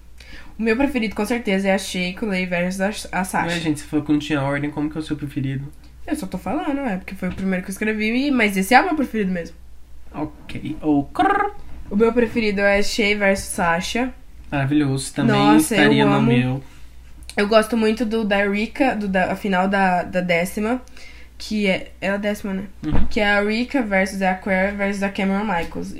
O 0.57 0.63
meu 0.63 0.75
preferido, 0.75 1.15
com 1.15 1.25
certeza, 1.25 1.67
é 1.67 1.73
a 1.73 1.77
Shea 1.77 2.15
Lay 2.21 2.45
versus 2.45 2.81
a, 2.81 3.19
a 3.19 3.23
Sasha. 3.23 3.47
Ué, 3.55 3.59
gente, 3.59 3.79
você 3.79 3.85
falou 3.85 4.05
que 4.05 4.11
não 4.11 4.19
tinha 4.19 4.41
ordem, 4.41 4.71
como 4.71 4.89
que 4.89 4.97
é 4.97 4.99
o 4.99 5.03
seu 5.03 5.15
preferido? 5.15 5.71
Eu 6.05 6.15
só 6.15 6.25
tô 6.25 6.37
falando, 6.37 6.79
é, 6.79 6.97
porque 6.97 7.13
foi 7.13 7.29
o 7.29 7.33
primeiro 7.33 7.63
que 7.63 7.69
eu 7.69 7.73
escrevi, 7.73 8.31
mas 8.31 8.55
esse 8.55 8.73
é 8.73 8.81
o 8.81 8.85
meu 8.85 8.95
preferido 8.95 9.31
mesmo. 9.31 9.55
Ok. 10.13 10.77
Ou. 10.81 11.11
O 11.89 11.95
meu 11.95 12.11
preferido 12.13 12.61
é 12.61 12.81
Shea 12.81 13.17
versus 13.17 13.49
Sasha. 13.49 14.13
Maravilhoso. 14.51 15.13
Também 15.13 15.35
Nossa, 15.35 15.75
estaria 15.75 16.05
no 16.05 16.21
meu. 16.21 16.63
Eu 17.37 17.47
gosto 17.47 17.77
muito 17.77 18.03
do 18.03 18.25
da 18.25 18.43
Rika, 18.49 18.95
do 18.95 19.07
da, 19.07 19.31
a 19.31 19.35
final 19.35 19.67
da, 19.67 20.03
da 20.03 20.21
décima. 20.21 20.81
que 21.37 21.67
é. 21.67 21.91
É 22.01 22.09
a 22.09 22.17
décima, 22.17 22.53
né? 22.53 22.63
Uhum. 22.85 23.05
Que 23.05 23.19
é 23.19 23.29
a 23.29 23.41
Rika 23.41 23.81
versus 23.83 24.21
a 24.23 24.31
Aquaria 24.31 24.71
versus 24.73 25.03
a 25.03 25.09
Cameron 25.09 25.43
Michaels. 25.45 25.93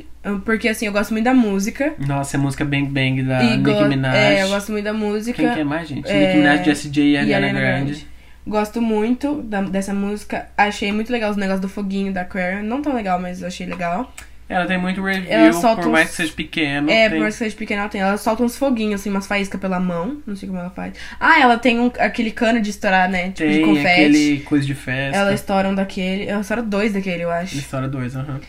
Porque 0.44 0.68
assim, 0.68 0.88
eu 0.88 0.92
gosto 0.92 1.12
muito 1.12 1.24
da 1.26 1.34
música. 1.34 1.94
Nossa, 2.00 2.36
é 2.36 2.40
a 2.40 2.42
música 2.42 2.66
Bang 2.66 2.88
Bang 2.90 3.22
da 3.24 3.42
e 3.44 3.58
Nicki 3.58 3.84
Minaj. 3.86 4.18
É, 4.18 4.44
eu 4.44 4.50
gosto 4.50 4.72
muito 4.72 4.84
da 4.84 4.94
música. 4.94 5.42
Quem 5.42 5.54
que 5.54 5.60
é 5.60 5.64
mais, 5.64 5.88
gente? 5.88 6.10
É, 6.10 6.20
Nicki 6.20 6.38
Minaj, 6.40 6.66
Jessie 6.66 6.90
J 6.90 7.02
e 7.04 7.18
Ariana 7.18 7.48
Grande. 7.60 7.86
Grande. 7.92 8.08
Gosto 8.46 8.82
muito 8.82 9.42
da- 9.44 9.62
dessa 9.62 9.94
música. 9.94 10.48
Achei 10.58 10.92
muito 10.92 11.12
legal 11.12 11.30
os 11.32 11.38
negócios 11.38 11.62
do 11.62 11.70
foguinho 11.70 12.12
da 12.12 12.22
Aquaria. 12.22 12.62
Não 12.64 12.82
tão 12.82 12.94
legal, 12.96 13.20
mas 13.22 13.44
achei 13.44 13.68
legal. 13.68 14.12
Ela 14.50 14.66
tem 14.66 14.78
muito 14.78 15.02
review, 15.04 15.52
por 15.76 15.88
mais 15.89 16.06
uns- 16.06 16.12
que 16.12 16.16
seja 16.16 16.34
pequeno. 16.34 16.89
é, 16.89 17.10
tem... 17.10 17.18
por 17.18 17.24
mais 17.24 17.36
que 17.36 17.39
seja 17.43 17.56
pequena, 17.58 17.82
ela 17.82 17.89
tem. 17.89 18.00
Ela 18.02 18.18
solta 18.18 18.43
uns 18.43 18.56
foguinhos, 18.58 19.02
assim, 19.02 19.10
umas 19.10 19.28
faíscas 19.28 19.60
pela 19.60 19.80
mão. 19.80 20.18
Não 20.26 20.36
sei 20.38 20.48
como 20.48 20.60
ela 20.60 20.70
faz. 20.70 20.93
Ah, 21.20 21.39
ela 21.41 21.58
tem 21.58 21.80
um- 21.80 21.91
aquele 22.00 22.32
cano 22.32 22.62
de 22.62 22.70
estourar, 22.70 23.10
né? 23.10 23.32
Tipo, 23.32 23.50
de 23.50 23.56
Tem 23.58 23.66
confete. 23.66 23.88
aquele 23.89 24.39
coisa 24.41 24.66
de 24.66 24.74
festa. 24.76 25.18
Ela 25.20 25.34
estoura 25.34 25.68
um 25.68 25.76
daquele. 25.76 26.26
Ela 26.28 26.41
estoura 26.41 26.62
dois 26.64 26.93
daquele, 26.93 27.24
eu 27.24 27.32
acho. 27.32 27.58
História 27.58 27.88
2, 27.89 28.16
aham. 28.16 28.39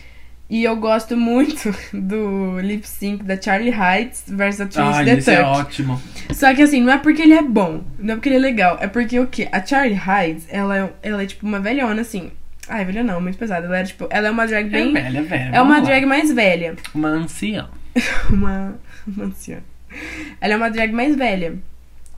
E 0.49 0.63
eu 0.63 0.75
gosto 0.77 1.15
muito 1.15 1.71
do 1.93 2.59
lip 2.61 2.87
sync 2.87 3.23
da 3.23 3.39
Charlie 3.39 3.69
Heights 3.71 4.23
versus 4.27 4.61
a 4.61 4.65
Trinity 4.67 4.97
Ai, 4.97 5.05
the 5.05 5.11
esse 5.17 5.29
é 5.31 5.41
ótimo. 5.43 6.01
Só 6.33 6.55
que 6.55 6.63
assim, 6.63 6.81
não 6.81 6.91
é 6.93 6.97
porque 6.97 7.21
ele 7.21 7.33
é 7.33 7.41
bom, 7.43 7.83
não 7.99 8.13
é 8.13 8.15
porque 8.15 8.29
ele 8.29 8.37
é 8.37 8.39
legal, 8.39 8.77
é 8.81 8.87
porque 8.87 9.19
o 9.19 9.27
quê? 9.27 9.47
A 9.51 9.63
Charlie 9.63 9.93
Heights, 9.99 10.47
ela, 10.49 10.75
é- 10.75 10.89
ela 11.03 11.21
é 11.21 11.25
tipo 11.27 11.45
uma 11.45 11.59
velhona, 11.59 12.01
assim. 12.01 12.31
Ai, 12.69 12.85
velha 12.85 13.03
não, 13.03 13.19
muito 13.19 13.37
pesada. 13.37 13.65
Ela, 13.65 13.77
era, 13.79 13.87
tipo, 13.87 14.07
ela 14.09 14.27
é 14.27 14.31
uma 14.31 14.45
drag 14.45 14.67
É 14.67 14.69
bem. 14.69 14.93
velha, 14.93 15.23
velha. 15.23 15.51
É 15.55 15.61
uma 15.61 15.79
lá. 15.79 15.83
drag 15.83 16.05
mais 16.05 16.31
velha. 16.31 16.75
Uma 16.93 17.09
anciã. 17.09 17.67
uma, 18.29 18.75
uma 19.07 19.25
anciã. 19.25 19.57
Ela 20.39 20.53
é 20.53 20.57
uma 20.57 20.69
drag 20.69 20.93
mais 20.93 21.15
velha. 21.15 21.57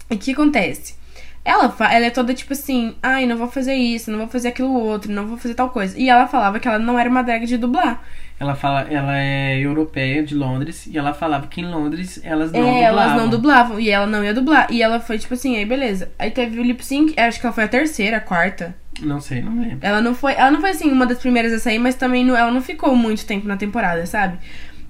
E 0.10 0.16
o 0.16 0.18
que 0.18 0.34
acontece? 0.34 1.00
Ela, 1.44 1.74
ela 1.80 2.06
é 2.06 2.10
toda 2.12 2.34
tipo 2.36 2.54
assim, 2.54 2.96
ai, 3.02 3.26
não 3.26 3.36
vou 3.36 3.48
fazer 3.48 3.74
isso, 3.74 4.12
não 4.12 4.20
vou 4.20 4.28
fazer 4.28 4.50
aquilo 4.50 4.72
outro, 4.74 5.12
não 5.12 5.26
vou 5.26 5.38
fazer 5.38 5.56
tal 5.56 5.70
coisa. 5.70 5.98
E 5.98 6.08
ela 6.08 6.28
falava 6.28 6.60
que 6.60 6.68
ela 6.68 6.78
não 6.78 7.00
era 7.00 7.10
uma 7.10 7.24
drag 7.24 7.48
de 7.48 7.58
dublar. 7.58 8.04
Ela 8.40 8.56
fala, 8.56 8.82
ela 8.90 9.18
é 9.18 9.60
europeia 9.60 10.24
de 10.24 10.36
Londres 10.36 10.86
e 10.88 10.98
ela 10.98 11.14
falava 11.14 11.48
que 11.48 11.62
em 11.62 11.66
Londres 11.66 12.20
elas 12.24 12.52
não 12.52 12.60
é, 12.60 12.64
dublavam. 12.64 12.86
elas 12.88 13.16
não 13.16 13.30
dublavam. 13.30 13.80
E 13.80 13.90
ela 13.90 14.06
não 14.06 14.24
ia 14.24 14.34
dublar. 14.34 14.68
E 14.70 14.82
ela 14.82 15.00
foi 15.00 15.18
tipo 15.18 15.34
assim, 15.34 15.58
aí 15.58 15.66
beleza. 15.66 16.12
Aí 16.20 16.30
teve 16.30 16.60
o 16.60 16.64
lip 16.64 16.84
sync, 16.84 17.20
acho 17.20 17.40
que 17.40 17.46
ela 17.46 17.54
foi 17.54 17.64
a 17.64 17.68
terceira, 17.68 18.18
a 18.18 18.22
quarta. 18.22 18.76
Não 19.02 19.20
sei, 19.20 19.42
não 19.42 19.60
lembro. 19.60 19.80
Ela 19.82 20.02
não 20.02 20.14
foi, 20.14 20.34
ela 20.34 20.52
não 20.52 20.62
foi 20.62 20.72
assim 20.72 20.92
uma 20.92 21.06
das 21.06 21.20
primeiras 21.20 21.52
a 21.54 21.60
sair, 21.60 21.80
mas 21.80 21.96
também 21.96 22.24
não, 22.24 22.36
ela 22.36 22.52
não 22.52 22.62
ficou 22.62 22.96
muito 22.96 23.26
tempo 23.26 23.48
na 23.48 23.58
temporada, 23.58 24.06
sabe? 24.06 24.38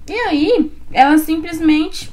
E 0.08 0.12
aí, 0.12 0.70
ela 0.92 1.16
simplesmente 1.18 2.10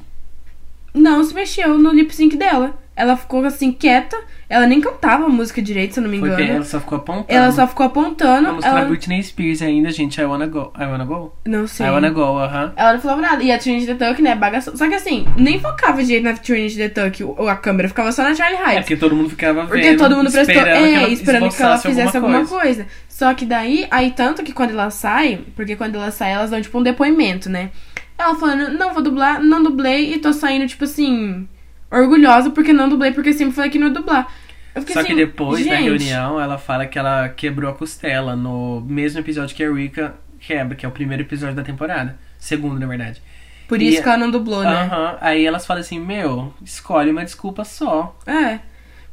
não 0.93 1.23
se 1.23 1.33
mexeu 1.33 1.77
no 1.77 1.91
lip 1.91 2.15
sync 2.15 2.35
dela. 2.37 2.77
Ela 2.99 3.15
ficou 3.15 3.45
assim 3.45 3.71
quieta, 3.71 4.17
ela 4.49 4.67
nem 4.67 4.81
cantava 4.81 5.25
a 5.25 5.29
música 5.29 5.61
direito, 5.61 5.93
se 5.93 5.99
eu 5.99 6.03
não 6.03 6.09
me 6.09 6.19
Foi 6.19 6.27
engano. 6.27 6.41
porque 6.43 6.55
ela 6.57 6.65
só 6.65 6.79
ficou 6.81 6.97
apontando. 6.97 7.25
Ela 7.29 7.51
só 7.53 7.65
ficou 7.67 7.85
apontando. 7.85 8.47
Vamos 8.47 8.65
Ela... 8.65 8.81
Britney 8.85 9.23
Spears 9.23 9.61
ainda, 9.61 9.89
gente. 9.89 10.19
I 10.19 10.25
wanna 10.25 10.47
go. 10.47 10.73
I 10.77 10.83
wanna 10.85 11.05
go? 11.05 11.33
Não 11.47 11.65
sei. 11.65 11.85
I 11.87 11.91
wanna 11.91 12.09
go, 12.09 12.37
aham. 12.37 12.73
Ela 12.75 12.93
não 12.93 12.99
falava 12.99 13.21
nada. 13.21 13.41
E 13.41 13.51
a 13.51 13.57
Trinity 13.57 13.93
the 13.95 14.05
Tuck, 14.05 14.21
né, 14.21 14.35
bagaçou. 14.35 14.75
Só 14.75 14.87
que 14.89 14.95
assim, 14.95 15.25
nem 15.37 15.59
focava 15.61 16.03
direito 16.03 16.25
na 16.25 16.33
Trinity 16.33 16.75
the 16.75 16.89
Tuck, 16.89 17.23
ou 17.23 17.47
a 17.47 17.55
câmera 17.55 17.87
ficava 17.87 18.11
só 18.11 18.23
na 18.23 18.35
Charlie 18.35 18.57
É 18.59 18.61
Heights. 18.63 18.79
porque 18.81 18.97
todo 18.97 19.15
mundo 19.15 19.29
ficava 19.29 19.61
vendo. 19.61 19.69
Porque 19.69 19.95
todo 19.95 20.15
mundo 20.17 20.29
prestou. 20.31 20.55
esperando 20.55 20.85
É, 20.85 20.89
que 20.89 20.95
ela 20.95 21.09
esperando 21.09 21.49
que 21.49 21.63
ela 21.63 21.77
fizesse 21.77 22.17
alguma 22.17 22.45
coisa. 22.45 22.85
Só 23.07 23.33
que 23.33 23.45
daí, 23.45 23.87
aí 23.89 24.11
tanto 24.11 24.43
que 24.43 24.51
quando 24.51 24.71
ela 24.71 24.89
sai, 24.89 25.39
porque 25.55 25.75
quando 25.75 25.95
ela 25.95 26.11
sai, 26.11 26.31
elas 26.33 26.49
dão 26.49 26.61
tipo 26.61 26.77
um 26.79 26.83
depoimento, 26.83 27.49
né? 27.49 27.69
Ela 28.17 28.35
falando, 28.35 28.77
não 28.77 28.93
vou 28.93 29.01
dublar, 29.01 29.41
não 29.41 29.63
dublei 29.63 30.13
e 30.13 30.17
tô 30.19 30.33
saindo, 30.33 30.67
tipo 30.67 30.83
assim, 30.83 31.47
orgulhosa 31.91 32.49
porque 32.51 32.73
não 32.73 32.87
dublei, 32.89 33.11
porque 33.11 33.33
sempre 33.33 33.53
falei 33.55 33.69
que 33.69 33.79
não 33.79 33.87
ia 33.87 33.93
dublar. 33.93 34.27
Eu 34.75 34.81
fiquei 34.81 34.93
Só 34.93 34.99
assim, 34.99 35.09
que 35.09 35.15
depois, 35.15 35.65
na 35.65 35.75
gente, 35.75 35.83
reunião, 35.85 36.39
ela 36.39 36.57
fala 36.57 36.85
que 36.85 36.97
ela 36.99 37.27
quebrou 37.29 37.69
a 37.71 37.73
costela 37.73 38.35
no 38.35 38.81
mesmo 38.81 39.19
episódio 39.19 39.55
que 39.55 39.63
a 39.63 39.73
Rika 39.73 40.13
quebra, 40.39 40.75
que 40.75 40.85
é 40.85 40.89
o 40.89 40.91
primeiro 40.91 41.23
episódio 41.23 41.55
da 41.55 41.63
temporada. 41.63 42.17
Segundo, 42.37 42.79
na 42.79 42.85
verdade. 42.87 43.21
Por 43.67 43.81
isso 43.81 43.99
E- 43.99 44.03
que 44.03 44.07
ela 44.07 44.17
não 44.17 44.31
dublou, 44.31 44.63
né? 44.63 44.69
Aham. 44.83 45.17
Aí 45.21 45.45
elas 45.45 45.65
falam 45.65 45.81
assim, 45.81 45.99
meu, 45.99 46.53
escolhe 46.63 47.11
uma 47.11 47.23
desculpa 47.25 47.63
só. 47.65 48.15
É. 48.25 48.59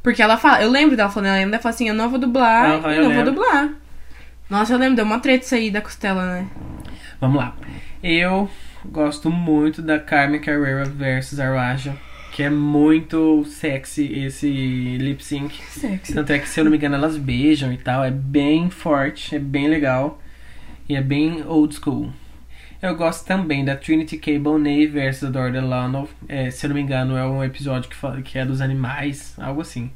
Porque 0.01 0.21
ela 0.21 0.37
fala, 0.37 0.61
eu 0.63 0.69
lembro 0.71 0.95
dela 0.95 1.09
falando, 1.09 1.27
ela 1.29 1.37
lembra, 1.39 1.55
ela 1.55 1.61
fala 1.63 1.75
assim, 1.75 1.89
eu 1.89 1.93
não 1.93 2.09
vou 2.09 2.17
dublar 2.19 2.71
Aham, 2.71 2.93
e 2.93 2.97
eu 2.97 3.03
não 3.03 3.09
vou 3.13 3.23
lembro. 3.23 3.31
dublar. 3.33 3.69
Nossa, 4.49 4.73
eu 4.73 4.77
lembro, 4.77 4.95
deu 4.95 5.03
uma 5.05 5.19
treta 5.19 5.43
isso 5.43 5.55
aí 5.55 5.69
da 5.69 5.81
costela, 5.81 6.23
né? 6.25 6.47
Vamos 7.19 7.37
lá. 7.37 7.53
Eu 8.01 8.49
gosto 8.85 9.29
muito 9.29 9.81
da 9.81 9.99
Carmen 9.99 10.39
Carrera 10.39 10.85
versus 10.85 11.39
Araja, 11.39 11.93
que 12.37 12.43
é 12.43 12.51
muito 12.51 13.43
sexy 13.45 14.13
esse 14.13 14.47
lip 14.99 15.25
sync. 15.25 15.59
Sexy. 15.71 16.13
Tanto 16.13 16.31
é 16.31 16.37
que, 16.37 16.47
se 16.47 16.59
eu 16.59 16.65
não 16.65 16.69
me 16.69 16.77
engano, 16.77 16.93
elas 16.93 17.17
beijam 17.17 17.73
e 17.73 17.77
tal. 17.77 18.03
É 18.03 18.11
bem 18.11 18.69
forte, 18.69 19.35
é 19.35 19.39
bem 19.39 19.67
legal. 19.67 20.21
E 20.87 20.95
é 20.95 21.01
bem 21.01 21.43
old 21.47 21.73
school. 21.73 22.11
Eu 22.79 22.95
gosto 22.95 23.25
também 23.25 23.65
da 23.65 23.75
Trinity 23.75 24.19
K. 24.19 24.37
Bonet 24.37 24.85
versus 24.85 25.29
a 25.29 25.31
Dora 25.31 25.51
Delano. 25.51 26.07
É, 26.29 26.51
se 26.51 26.63
eu 26.63 26.69
não 26.69 26.75
me 26.75 26.81
engano, 26.83 27.17
é 27.17 27.25
um 27.25 27.43
episódio 27.43 27.89
que, 27.89 27.95
fala, 27.95 28.21
que 28.21 28.37
é 28.37 28.45
dos 28.45 28.61
animais, 28.61 29.33
algo 29.39 29.61
assim. 29.61 29.89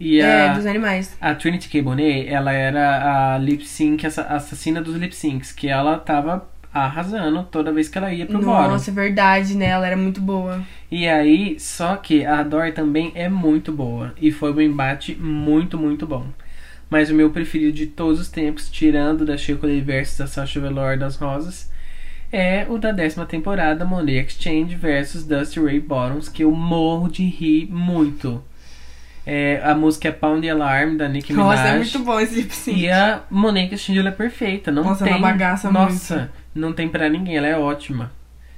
E 0.00 0.18
É, 0.18 0.48
a, 0.48 0.54
dos 0.54 0.66
animais. 0.66 1.16
a 1.20 1.32
Trinity 1.32 1.68
K. 1.68 1.80
Bonet, 1.80 2.26
ela 2.28 2.50
era 2.50 3.34
a 3.34 3.38
lip 3.38 3.64
sync, 3.64 4.04
essa 4.04 4.22
assassina 4.22 4.82
dos 4.82 4.96
lip 4.96 5.14
syncs, 5.14 5.52
que 5.52 5.68
ela 5.68 5.96
tava 5.96 6.44
arrasando 6.72 7.42
toda 7.44 7.72
vez 7.72 7.88
que 7.88 7.98
ela 7.98 8.12
ia 8.12 8.26
pro 8.26 8.38
bottom. 8.38 8.68
Nossa, 8.68 8.90
é 8.90 8.94
verdade, 8.94 9.56
né? 9.56 9.66
Ela 9.66 9.86
era 9.86 9.96
muito 9.96 10.20
boa. 10.20 10.62
E 10.90 11.06
aí, 11.06 11.58
só 11.58 11.96
que 11.96 12.24
a 12.24 12.42
Dory 12.42 12.72
também 12.72 13.12
é 13.14 13.28
muito 13.28 13.72
boa. 13.72 14.12
E 14.20 14.30
foi 14.30 14.52
um 14.52 14.60
embate 14.60 15.14
muito, 15.14 15.78
muito 15.78 16.06
bom. 16.06 16.26
Mas 16.90 17.10
o 17.10 17.14
meu 17.14 17.30
preferido 17.30 17.72
de 17.72 17.86
todos 17.86 18.20
os 18.20 18.28
tempos, 18.28 18.70
tirando 18.70 19.24
da 19.24 19.36
Chico 19.36 19.66
versus 19.82 20.18
da 20.18 20.26
Sasha 20.26 20.58
Velour 20.60 20.98
das 20.98 21.16
Rosas, 21.16 21.70
é 22.32 22.66
o 22.68 22.78
da 22.78 22.92
décima 22.92 23.26
temporada, 23.26 23.84
Money 23.84 24.18
Exchange 24.18 24.74
versus 24.76 25.24
Dusty 25.24 25.60
Ray 25.60 25.80
Bottoms, 25.80 26.28
que 26.28 26.44
eu 26.44 26.50
morro 26.50 27.08
de 27.08 27.24
rir 27.24 27.68
muito. 27.70 28.42
É, 29.26 29.60
a 29.62 29.74
música 29.74 30.08
é 30.08 30.12
Pound 30.12 30.40
the 30.40 30.48
Alarm, 30.48 30.96
da 30.96 31.06
Nicki 31.06 31.34
Minaj. 31.34 31.58
Nossa, 31.58 31.68
é 31.68 31.76
muito 31.76 31.98
bom 31.98 32.18
esse 32.18 32.34
lip 32.34 32.54
sync. 32.54 32.80
E 32.80 32.90
a 32.90 33.22
Monet 33.30 33.74
Exchange 33.74 34.06
é 34.06 34.10
perfeita. 34.10 34.70
Não 34.70 34.82
Nossa, 34.82 35.04
tem, 35.04 35.12
ela 35.12 35.20
bagaça 35.20 35.70
Nossa, 35.70 36.30
não 36.58 36.72
tem 36.72 36.88
pra 36.88 37.08
ninguém. 37.08 37.36
Ela 37.36 37.46
é 37.46 37.56
ótima. 37.58 38.12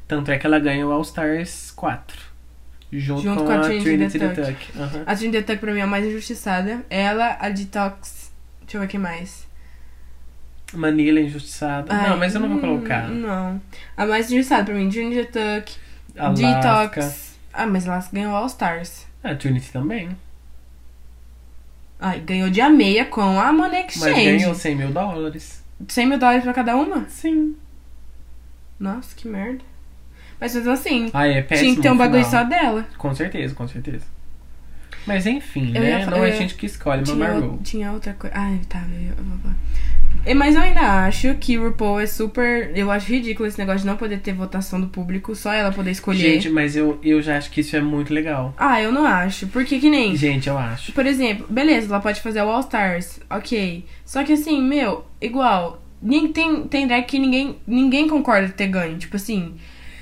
Tanto 0.09 0.31
é 0.31 0.39
que 0.39 0.47
ela 0.47 0.59
ganha 0.59 0.87
o 0.87 0.91
All 0.91 1.03
Stars 1.03 1.71
4. 1.71 2.31
Junto, 2.93 3.23
Junto 3.23 3.45
com, 3.45 3.53
a 3.53 3.61
Trinity 3.61 4.19
the 4.19 4.29
Tuck. 4.31 4.57
Aham. 4.77 5.03
A 5.07 5.15
Trinity 5.15 5.43
the 5.45 5.53
Tuck 5.53 5.61
pra 5.61 5.73
mim 5.73 5.79
é 5.79 5.83
a 5.83 5.87
mais 5.87 6.05
injustiçada. 6.05 6.85
Ela, 6.91 7.37
a 7.41 7.49
Detox. 7.49 8.33
Deixa 8.63 8.77
eu 8.77 8.81
ver 8.81 8.89
quem 8.89 8.99
mais. 8.99 9.47
Manila 10.73 11.21
é 11.21 11.23
injustiçada. 11.23 11.93
Ai, 11.95 12.11
não, 12.11 12.17
mas 12.17 12.35
eu 12.35 12.41
não 12.41 12.49
vou 12.49 12.59
colocar. 12.59 13.09
Não. 13.09 13.61
A 13.97 14.07
mais 14.07 14.31
injustiçada 14.31 14.65
pra 14.65 14.75
mim, 14.75 14.89
Trinity 14.89 15.31
the 15.31 15.61
Tuck. 15.61 15.77
Alaska. 16.19 16.89
Detox. 16.97 17.39
Ah, 17.53 17.67
mas 17.67 17.87
ela 17.87 18.05
ganhou 18.13 18.35
All 18.35 18.47
Stars. 18.47 19.07
A 19.23 19.35
Trinity 19.35 19.71
também. 19.71 20.17
Ai, 22.01 22.21
ganhou 22.21 22.49
de 22.51 22.61
a 22.61 22.71
meia 22.71 23.05
com 23.05 23.39
a 23.39 23.53
Money 23.53 23.83
Mas 23.85 23.97
Exchange. 23.97 24.25
ganhou 24.25 24.55
100 24.55 24.75
mil 24.75 24.91
dólares. 24.91 25.63
100 25.87 26.07
mil 26.07 26.19
dólares 26.19 26.43
pra 26.43 26.55
cada 26.55 26.75
uma? 26.77 27.07
Sim. 27.09 27.55
Nossa, 28.81 29.15
que 29.15 29.29
merda. 29.29 29.61
Mas 30.41 30.55
mesmo 30.55 30.73
assim, 30.73 31.11
Ah, 31.13 31.27
é 31.27 31.43
péssimo 31.43 31.67
tinha 31.67 31.77
que 31.77 31.83
ter 31.83 31.91
um 31.91 31.97
bagulho 31.99 32.25
final. 32.25 32.43
só 32.45 32.49
dela. 32.49 32.87
Com 32.97 33.15
certeza, 33.15 33.55
com 33.55 33.69
certeza. 33.69 34.07
Mas 35.07 35.27
enfim, 35.27 35.73
Eu 35.75 35.83
né? 35.83 36.01
ia 36.01 36.07
Não 36.07 36.25
é 36.25 36.33
gente 36.33 36.55
que 36.55 36.67
escolhe, 36.67 37.03
o- 37.03 37.41
Ru. 37.41 37.61
tinha 37.63 37.93
outra 37.93 38.13
coisa. 38.15 38.35
Ai, 38.37 38.61
tá, 38.69 38.83
eu, 38.91 39.23
vou 39.25 39.39
falar. 39.39 39.55
Mas 40.37 40.55
eu 40.55 40.61
ainda 40.61 40.81
acho 41.07 41.35
que 41.37 41.57
o 41.59 41.65
RuPaul 41.69 42.01
é 42.01 42.07
super. 42.07 42.71
Eu 42.77 42.91
acho 42.91 43.11
ridículo 43.11 43.49
esse 43.49 43.59
negócio 43.59 43.81
de 43.81 43.87
não 43.87 43.97
poder 43.97 44.21
ter 44.21 44.33
votação 44.35 44.79
do 44.81 44.89
público, 44.89 45.35
só 45.35 45.53
ela 45.53 45.73
poder 45.73 45.91
escolher. 45.93 46.19
Gente, 46.19 46.51
mas 46.51 46.77
eu, 46.77 46.99
eu 47.03 47.23
já 47.23 47.39
acho 47.39 47.51
que 47.51 47.61
isso 47.63 47.75
é 47.77 47.81
muito 47.81 48.13
legal. 48.13 48.53
Ah, 48.59 48.81
eu 48.83 48.93
não 48.93 49.07
acho. 49.07 49.47
Porque 49.47 49.79
que 49.79 49.89
nem. 49.89 50.15
Gente, 50.17 50.49
eu 50.49 50.59
acho. 50.59 50.93
Por 50.93 51.07
exemplo, 51.07 51.47
beleza, 51.49 51.87
ela 51.89 52.01
pode 52.01 52.21
fazer 52.21 52.43
o 52.43 52.51
All 52.51 52.61
Stars, 52.61 53.21
ok. 53.31 53.85
Só 54.05 54.23
que 54.25 54.33
assim, 54.35 54.63
meu, 54.63 55.05
igual. 55.21 55.83
Nem- 56.03 56.33
Tem, 56.33 56.63
tem 56.65 56.87
drag 56.87 57.05
que 57.05 57.19
ninguém, 57.19 57.57
ninguém 57.67 58.09
concorda 58.09 58.49
ter 58.49 58.67
ganho. 58.69 58.97
Tipo 58.99 59.17
assim. 59.17 59.55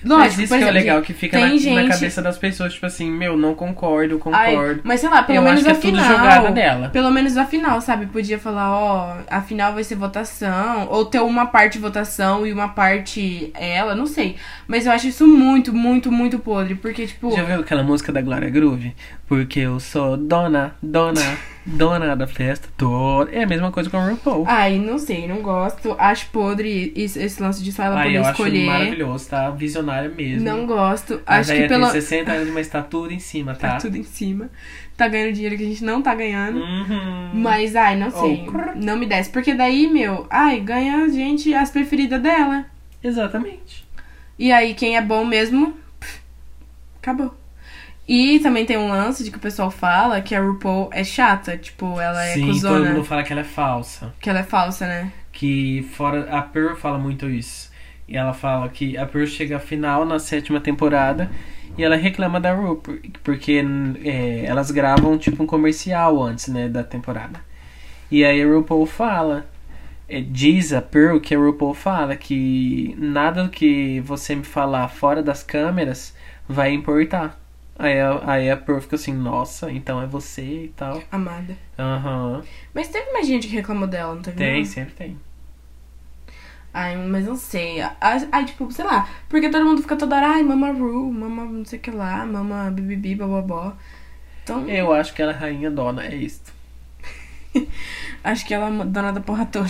Lógico, 0.05 0.19
Mas 0.27 0.39
isso 0.39 0.47
que 0.47 0.55
é 0.55 0.57
exemplo, 0.59 0.75
legal, 0.75 1.03
que 1.03 1.13
fica 1.13 1.41
na, 1.41 1.49
gente- 1.49 1.71
na 1.75 1.89
cabeça 1.89 2.23
das 2.23 2.39
pessoas, 2.39 2.73
tipo 2.73 2.87
assim, 2.87 3.11
meu, 3.11 3.37
não 3.37 3.53
concordo, 3.53 4.21
Ai, 4.31 4.53
concordo. 4.53 4.81
mas 4.85 5.01
sei 5.01 5.09
lá, 5.11 5.25
pelo 5.25 5.39
Eu 5.39 5.43
menos 5.43 5.59
acho 5.59 5.65
que 5.65 5.71
a 5.71 5.91
é 5.91 5.93
tudo 5.93 6.01
final. 6.01 6.17
jogada 6.19 6.51
dela. 6.53 6.89
Pelo 6.91 7.11
menos 7.11 7.37
a 7.37 7.45
final, 7.45 7.81
sabe? 7.81 8.07
Podia 8.07 8.39
falar, 8.39 8.71
ó, 8.79 9.17
a 9.29 9.43
final 9.43 9.75
vai 9.75 9.83
ser 9.83 9.97
votação. 9.97 10.87
Ou 10.89 11.05
ter 11.05 11.19
uma 11.21 11.47
parte 11.47 11.79
votação 11.81 12.47
e 12.47 12.53
uma 12.53 12.69
parte 12.69 13.51
ela, 13.55 13.97
não 13.97 14.07
sei. 14.07 14.37
Mas 14.69 14.87
eu 14.87 14.93
acho 14.93 15.09
isso 15.09 15.27
muito, 15.27 15.73
muito, 15.73 16.13
muito 16.13 16.39
podre. 16.39 16.77
Porque, 16.77 17.05
tipo. 17.05 17.33
Já 17.35 17.43
viu 17.43 17.59
aquela 17.59 17.83
música 17.83 18.13
da 18.13 18.23
Glória 18.23 18.49
Groove? 18.49 18.95
Porque 19.27 19.59
eu 19.59 19.81
sou 19.81 20.17
dona, 20.17 20.77
dona. 20.81 21.21
Dona 21.67 22.17
da 22.17 22.27
festa 22.27 22.69
toda. 22.77 23.31
É 23.31 23.43
a 23.43 23.47
mesma 23.47 23.71
coisa 23.71 23.91
com 23.91 23.99
o 23.99 24.11
RuPaul. 24.11 24.45
Ai, 24.47 24.79
não 24.79 24.99
sei, 24.99 25.27
não 25.29 25.43
gosto. 25.43 25.95
Acho 25.99 26.27
podre 26.31 26.93
esse, 26.97 27.19
esse 27.23 27.43
lance 27.43 27.63
de 27.63 27.71
só 27.73 27.83
ela 27.85 27.97
Ai, 27.99 28.07
poder 28.07 28.17
eu 28.17 28.23
acho 28.23 28.31
escolher. 28.31 28.67
maravilhoso, 28.67 29.29
tá? 29.29 29.51
Visionária 29.51 30.09
mesmo. 30.09 30.45
Não 30.45 30.67
gosto. 30.67 31.21
A 31.27 31.37
Acho 31.37 31.51
que 31.51 31.57
véia 31.57 31.69
pelo. 31.69 31.85
tem 31.91 32.01
60 32.01 32.33
anos, 32.33 32.55
mas 32.55 32.69
tá 32.69 32.83
tudo 32.83 33.13
em 33.13 33.19
cima, 33.19 33.55
tá? 33.55 33.73
Tá 33.73 33.77
tudo 33.79 33.97
em 33.97 34.03
cima. 34.03 34.49
Tá 34.97 35.07
ganhando 35.07 35.33
dinheiro 35.35 35.57
que 35.57 35.63
a 35.63 35.67
gente 35.67 35.85
não 35.85 36.03
tá 36.03 36.15
ganhando. 36.15 36.59
Uhum. 36.59 37.31
Mas, 37.35 37.77
ai, 37.77 37.97
não 37.97 38.11
sei. 38.11 38.47
Oh. 38.49 38.75
Não 38.77 38.97
me 38.97 39.07
desce. 39.07 39.31
Porque 39.31 39.55
daí, 39.55 39.87
meu, 39.87 40.27
ai, 40.31 40.61
ganha 40.61 41.05
a 41.05 41.09
gente 41.09 41.55
as 41.55 41.71
preferidas 41.71 42.21
dela. 42.21 42.65
Exatamente. 43.05 43.87
E 44.39 44.51
aí, 44.51 44.75
quem 44.75 44.97
é 44.97 45.03
bom 45.03 45.25
mesmo, 45.25 45.77
acabou. 47.01 47.35
E 48.09 48.39
também 48.41 48.65
tem 48.65 48.79
um 48.79 48.89
lance 48.89 49.23
de 49.23 49.31
que 49.31 49.37
o 49.37 49.41
pessoal 49.41 49.71
fala 49.71 50.21
que 50.23 50.35
a 50.35 50.41
RuPaul 50.41 50.89
é 50.93 51.05
chata. 51.05 51.59
Tipo, 51.59 52.01
ela 52.01 52.25
é 52.25 52.33
Sim, 52.35 52.41
todo 52.41 52.53
cuzona. 52.53 52.91
mundo 52.91 53.05
fala 53.05 53.23
que 53.23 53.33
ela 53.33 53.43
é 53.43 53.45
falsa. 53.45 54.15
Que 54.19 54.31
ela 54.31 54.39
é 54.39 54.43
falsa, 54.45 54.87
né? 54.87 55.13
Que 55.31 55.87
fora. 55.93 56.27
A 56.31 56.41
Pearl 56.41 56.75
fala 56.75 56.99
muito 56.99 57.29
isso. 57.29 57.71
E 58.09 58.17
ela 58.17 58.33
fala 58.33 58.67
que 58.71 58.97
a 58.97 59.05
Pearl 59.05 59.27
chega 59.27 59.57
à 59.59 59.61
final 59.61 60.07
na 60.07 60.19
sétima 60.19 60.59
temporada 60.59 61.31
e 61.77 61.85
ela 61.85 61.95
reclama 61.97 62.41
da 62.41 62.55
Ru, 62.55 62.77
por- 62.77 62.99
porque 63.23 63.63
é, 64.03 64.45
elas 64.47 64.71
gravam 64.71 65.19
tipo 65.19 65.43
um 65.43 65.47
comercial 65.47 66.23
antes, 66.23 66.49
né, 66.49 66.67
da 66.69 66.83
temporada. 66.83 67.39
E 68.11 68.25
aí 68.25 68.43
a 68.43 68.47
RuPaul 68.47 68.87
fala, 68.87 69.47
é, 70.09 70.23
diz 70.23 70.73
a 70.73 70.81
Pearl 70.81 71.19
que 71.21 71.35
a 71.35 71.39
RuPaul 71.39 71.75
fala 71.75 72.17
que 72.17 72.95
nada 72.99 73.45
do 73.45 73.51
que 73.51 74.01
você 74.01 74.35
me 74.35 74.45
falar 74.45 74.89
fora 74.89 75.23
das 75.23 75.43
câmeras 75.43 76.17
vai 76.49 76.73
importar. 76.73 77.39
Aí 77.79 78.01
a, 78.01 78.21
aí 78.33 78.51
a 78.51 78.57
Pearl 78.57 78.81
fica 78.81 78.97
assim, 78.97 79.13
nossa, 79.13 79.71
então 79.71 80.03
é 80.03 80.07
você 80.07 80.65
e 80.65 80.69
tal. 80.77 81.01
Amada. 81.13 81.57
Aham. 81.79 82.43
Mas 82.75 82.89
teve 82.89 83.13
mais 83.13 83.27
gente 83.27 83.47
que 83.47 83.55
reclamou 83.55 83.87
dela, 83.87 84.15
não 84.15 84.23
teve? 84.23 84.37
Tem, 84.37 84.59
não? 84.59 84.65
sempre 84.65 84.95
tem. 84.95 85.19
Ai, 86.75 86.97
mas 86.97 87.27
não 87.27 87.37
sei. 87.37 87.81
Ai, 88.01 88.45
tipo, 88.45 88.71
sei 88.73 88.85
lá. 88.85 89.09
Porque 89.29 89.49
todo 89.49 89.65
mundo 89.65 89.81
fica 89.81 89.97
toda 89.97 90.17
hora, 90.17 90.29
ai, 90.29 90.43
mama 90.43 90.73
Ru, 90.73 91.11
mama 91.13 91.45
não 91.45 91.65
sei 91.65 91.79
o 91.79 91.83
que 91.83 91.91
lá, 91.91 92.27
mama 92.27 92.71
bibibi, 92.71 93.15
bababó. 93.15 93.75
Então, 94.43 94.69
Eu 94.69 94.93
acho 94.93 95.15
que 95.15 95.23
ela 95.23 95.33
é 95.33 95.37
rainha 95.37 95.71
dona, 95.71 96.05
é 96.05 96.15
isso. 96.15 96.43
acho 98.25 98.45
que 98.45 98.53
ela 98.55 98.69
é 98.69 98.85
dona 98.85 99.13
da 99.13 99.21
porra 99.21 99.47
toda. 99.47 99.69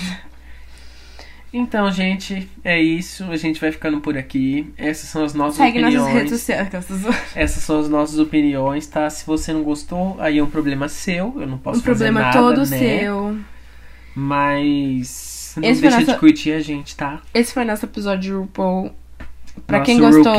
Então, 1.53 1.91
gente, 1.91 2.49
é 2.63 2.79
isso. 2.81 3.25
A 3.31 3.37
gente 3.37 3.59
vai 3.61 3.73
ficando 3.73 4.01
por 4.01 4.19
aqui. 4.19 4.71
Essas 4.77 5.09
são 5.09 5.25
as 5.25 5.33
nossas 5.33 5.57
Segue 5.57 5.79
opiniões. 5.83 5.95
nossas 5.95 6.13
redes 6.15 6.31
sociais. 6.31 6.69
Essas 7.35 7.63
são 7.63 7.81
as 7.81 7.89
nossas 7.89 8.19
opiniões, 8.19 8.87
tá? 8.87 9.09
Se 9.09 9.25
você 9.27 9.53
não 9.53 9.63
gostou, 9.63 10.17
aí 10.21 10.39
é 10.39 10.43
um 10.45 10.51
problema 10.51 10.89
seu. 10.89 11.35
Eu 11.41 11.47
não 11.47 11.57
posso 11.57 11.83
problema 11.83 12.21
fazer 12.21 12.39
nada, 12.39 12.55
todo 12.55 12.69
né? 12.69 12.79
seu. 12.79 13.39
Mas 14.15 15.55
não 15.57 15.69
Esse 15.69 15.81
deixa 15.81 16.01
nossa- 16.01 16.13
de 16.13 16.19
curtir 16.19 16.53
a 16.53 16.61
gente, 16.61 16.95
tá? 16.97 17.21
Esse 17.33 17.55
foi 17.55 17.65
nosso 17.65 17.85
episódio 17.87 18.21
de 18.21 18.33
RuPaul. 18.33 18.93
Pra 19.67 19.79
Nosso 19.79 19.91
quem 19.91 19.99
gostou, 20.01 20.35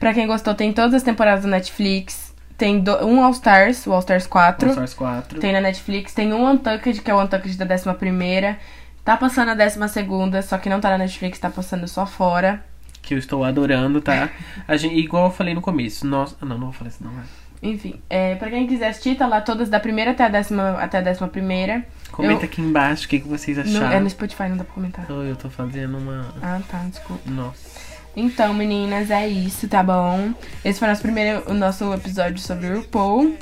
pra 0.00 0.12
quem 0.14 0.26
gostou, 0.26 0.54
tem 0.54 0.72
todas 0.72 0.94
as 0.94 1.02
temporadas 1.02 1.44
da 1.44 1.50
Netflix. 1.50 2.34
Tem 2.58 2.80
do- 2.80 3.04
um 3.06 3.22
All 3.22 3.30
Stars, 3.32 3.86
o 3.86 3.92
All 3.92 4.00
Stars 4.00 4.26
4. 4.26 4.66
All 4.68 4.72
Stars 4.72 4.94
4. 4.94 5.38
Tem 5.38 5.52
na 5.52 5.60
Netflix. 5.60 6.14
Tem 6.14 6.32
um 6.32 6.50
Untucked, 6.50 7.00
que 7.02 7.10
é 7.10 7.14
o 7.14 7.22
Untucked 7.22 7.56
da 7.58 7.66
11 7.66 7.94
primeira. 7.98 8.58
Tá 9.06 9.16
passando 9.16 9.50
a 9.50 9.54
12 9.54 9.88
segunda, 9.88 10.42
só 10.42 10.58
que 10.58 10.68
não 10.68 10.80
tá 10.80 10.90
na 10.90 10.98
Netflix, 10.98 11.38
tá 11.38 11.48
passando 11.48 11.86
só 11.88 12.04
fora. 12.06 12.62
Que 13.00 13.14
eu 13.14 13.18
estou 13.18 13.44
adorando, 13.44 14.00
tá? 14.00 14.28
A 14.66 14.76
gente, 14.76 14.96
igual 14.96 15.26
eu 15.26 15.30
falei 15.30 15.54
no 15.54 15.60
começo. 15.60 16.04
Nós... 16.04 16.36
ah, 16.42 16.44
Não, 16.44 16.58
não 16.58 16.64
vou 16.66 16.72
falar 16.72 16.90
isso, 16.90 17.04
não. 17.04 17.12
vai. 17.12 17.22
Enfim, 17.62 18.00
é, 18.10 18.34
pra 18.34 18.50
quem 18.50 18.66
quiser 18.66 18.88
assistir, 18.88 19.16
tá 19.16 19.26
lá 19.28 19.40
todas 19.40 19.68
da 19.68 19.78
primeira 19.80 20.10
até 20.10 20.24
a 20.24 20.28
décima, 20.28 20.72
até 20.80 20.98
a 20.98 21.00
décima 21.00 21.28
primeira. 21.28 21.86
Comenta 22.10 22.42
Eu- 22.42 22.46
aqui 22.46 22.60
embaixo 22.60 23.06
o 23.06 23.08
que, 23.08 23.20
que 23.20 23.28
vocês 23.28 23.56
No, 23.56 23.62
acharam. 23.78 23.96
é 23.96 24.00
no 24.00 24.10
Spotify, 24.10 24.48
não 24.48 24.56
dá 24.56 24.64
pra 24.64 24.74
comentar. 24.74 25.06
Oh, 25.08 25.22
eu 25.22 25.36
tô 25.36 25.48
fazendo 25.48 25.96
uma. 25.98 26.26
Ah, 26.42 26.60
tá, 26.68 26.78
desculpa. 26.90 27.22
Nossa. 27.30 27.80
Então, 28.16 28.52
meninas, 28.54 29.10
é 29.10 29.26
isso, 29.28 29.68
tá 29.68 29.82
bom? 29.82 30.32
Esse 30.64 30.78
foi 30.80 30.88
nosso 30.88 31.02
primeiro, 31.02 31.48
o 31.48 31.54
nosso 31.54 31.94
episódio 31.94 32.38
sobre 32.40 32.66
o 32.68 32.78
RuPaul. 32.80 33.36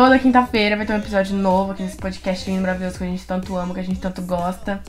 Toda 0.00 0.18
quinta-feira 0.18 0.78
vai 0.78 0.86
ter 0.86 0.94
um 0.94 0.96
episódio 0.96 1.36
novo 1.36 1.72
aqui 1.72 1.82
nesse 1.82 1.98
podcast 1.98 2.48
lindo, 2.50 2.62
maravilhoso 2.62 2.96
que 2.96 3.04
a 3.04 3.06
gente 3.06 3.22
tanto 3.26 3.54
ama, 3.54 3.74
que 3.74 3.80
a 3.80 3.82
gente 3.82 4.00
tanto 4.00 4.22
gosta. 4.22 4.80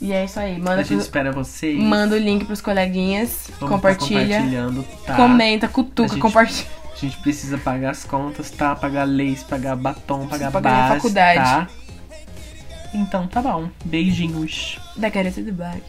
E 0.00 0.12
é 0.12 0.24
isso 0.26 0.38
aí. 0.38 0.54
A 0.54 0.58
Manda, 0.60 0.76
gente 0.84 0.90
pro- 0.90 0.98
espera 0.98 1.32
vocês. 1.32 1.76
manda 1.76 2.14
o 2.14 2.18
link 2.20 2.44
pros 2.44 2.60
coleguinhas, 2.60 3.48
Vamos 3.48 3.58
tá 3.58 3.66
compartilha, 3.66 4.20
compartilhando, 4.20 4.84
tá? 5.04 5.16
comenta, 5.16 5.66
A 5.66 5.68
cutuca, 5.68 6.08
gente- 6.10 6.20
compartilha. 6.20 6.68
A 6.92 6.96
gente 6.96 7.16
precisa 7.16 7.58
pagar 7.58 7.90
as 7.90 8.04
contas, 8.04 8.48
tá? 8.52 8.76
Pagar 8.76 9.02
leis, 9.02 9.42
pagar 9.42 9.74
batom, 9.74 10.28
pagar 10.28 10.52
pagar 10.52 10.70
base, 10.70 10.94
faculdade. 11.00 11.40
tá? 11.40 11.68
Então 12.94 13.26
tá 13.26 13.42
bom. 13.42 13.68
Beijinhos. 13.84 14.78
Da 14.96 15.08
garota 15.08 15.42
do 15.42 15.52
Black. 15.52 15.82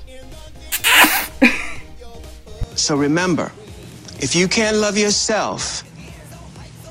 So 2.75 2.97
remember, 2.99 3.51
if 4.19 4.33
you 4.35 4.49
can't 4.49 4.77
love 4.77 4.99
yourself, 4.99 5.84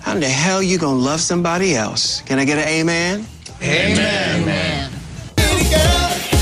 How 0.05 0.13
in 0.13 0.21
the 0.21 0.29
hell 0.29 0.63
you 0.63 0.77
gonna 0.77 0.99
love 0.99 1.23
somebody 1.23 1.75
else? 1.75 2.21
Can 2.27 2.39
I 2.39 2.45
get 2.45 2.59
an 2.59 2.69
amen? 2.69 3.27
Amen. 3.63 4.43
amen. 4.43 4.93
amen. 5.39 6.34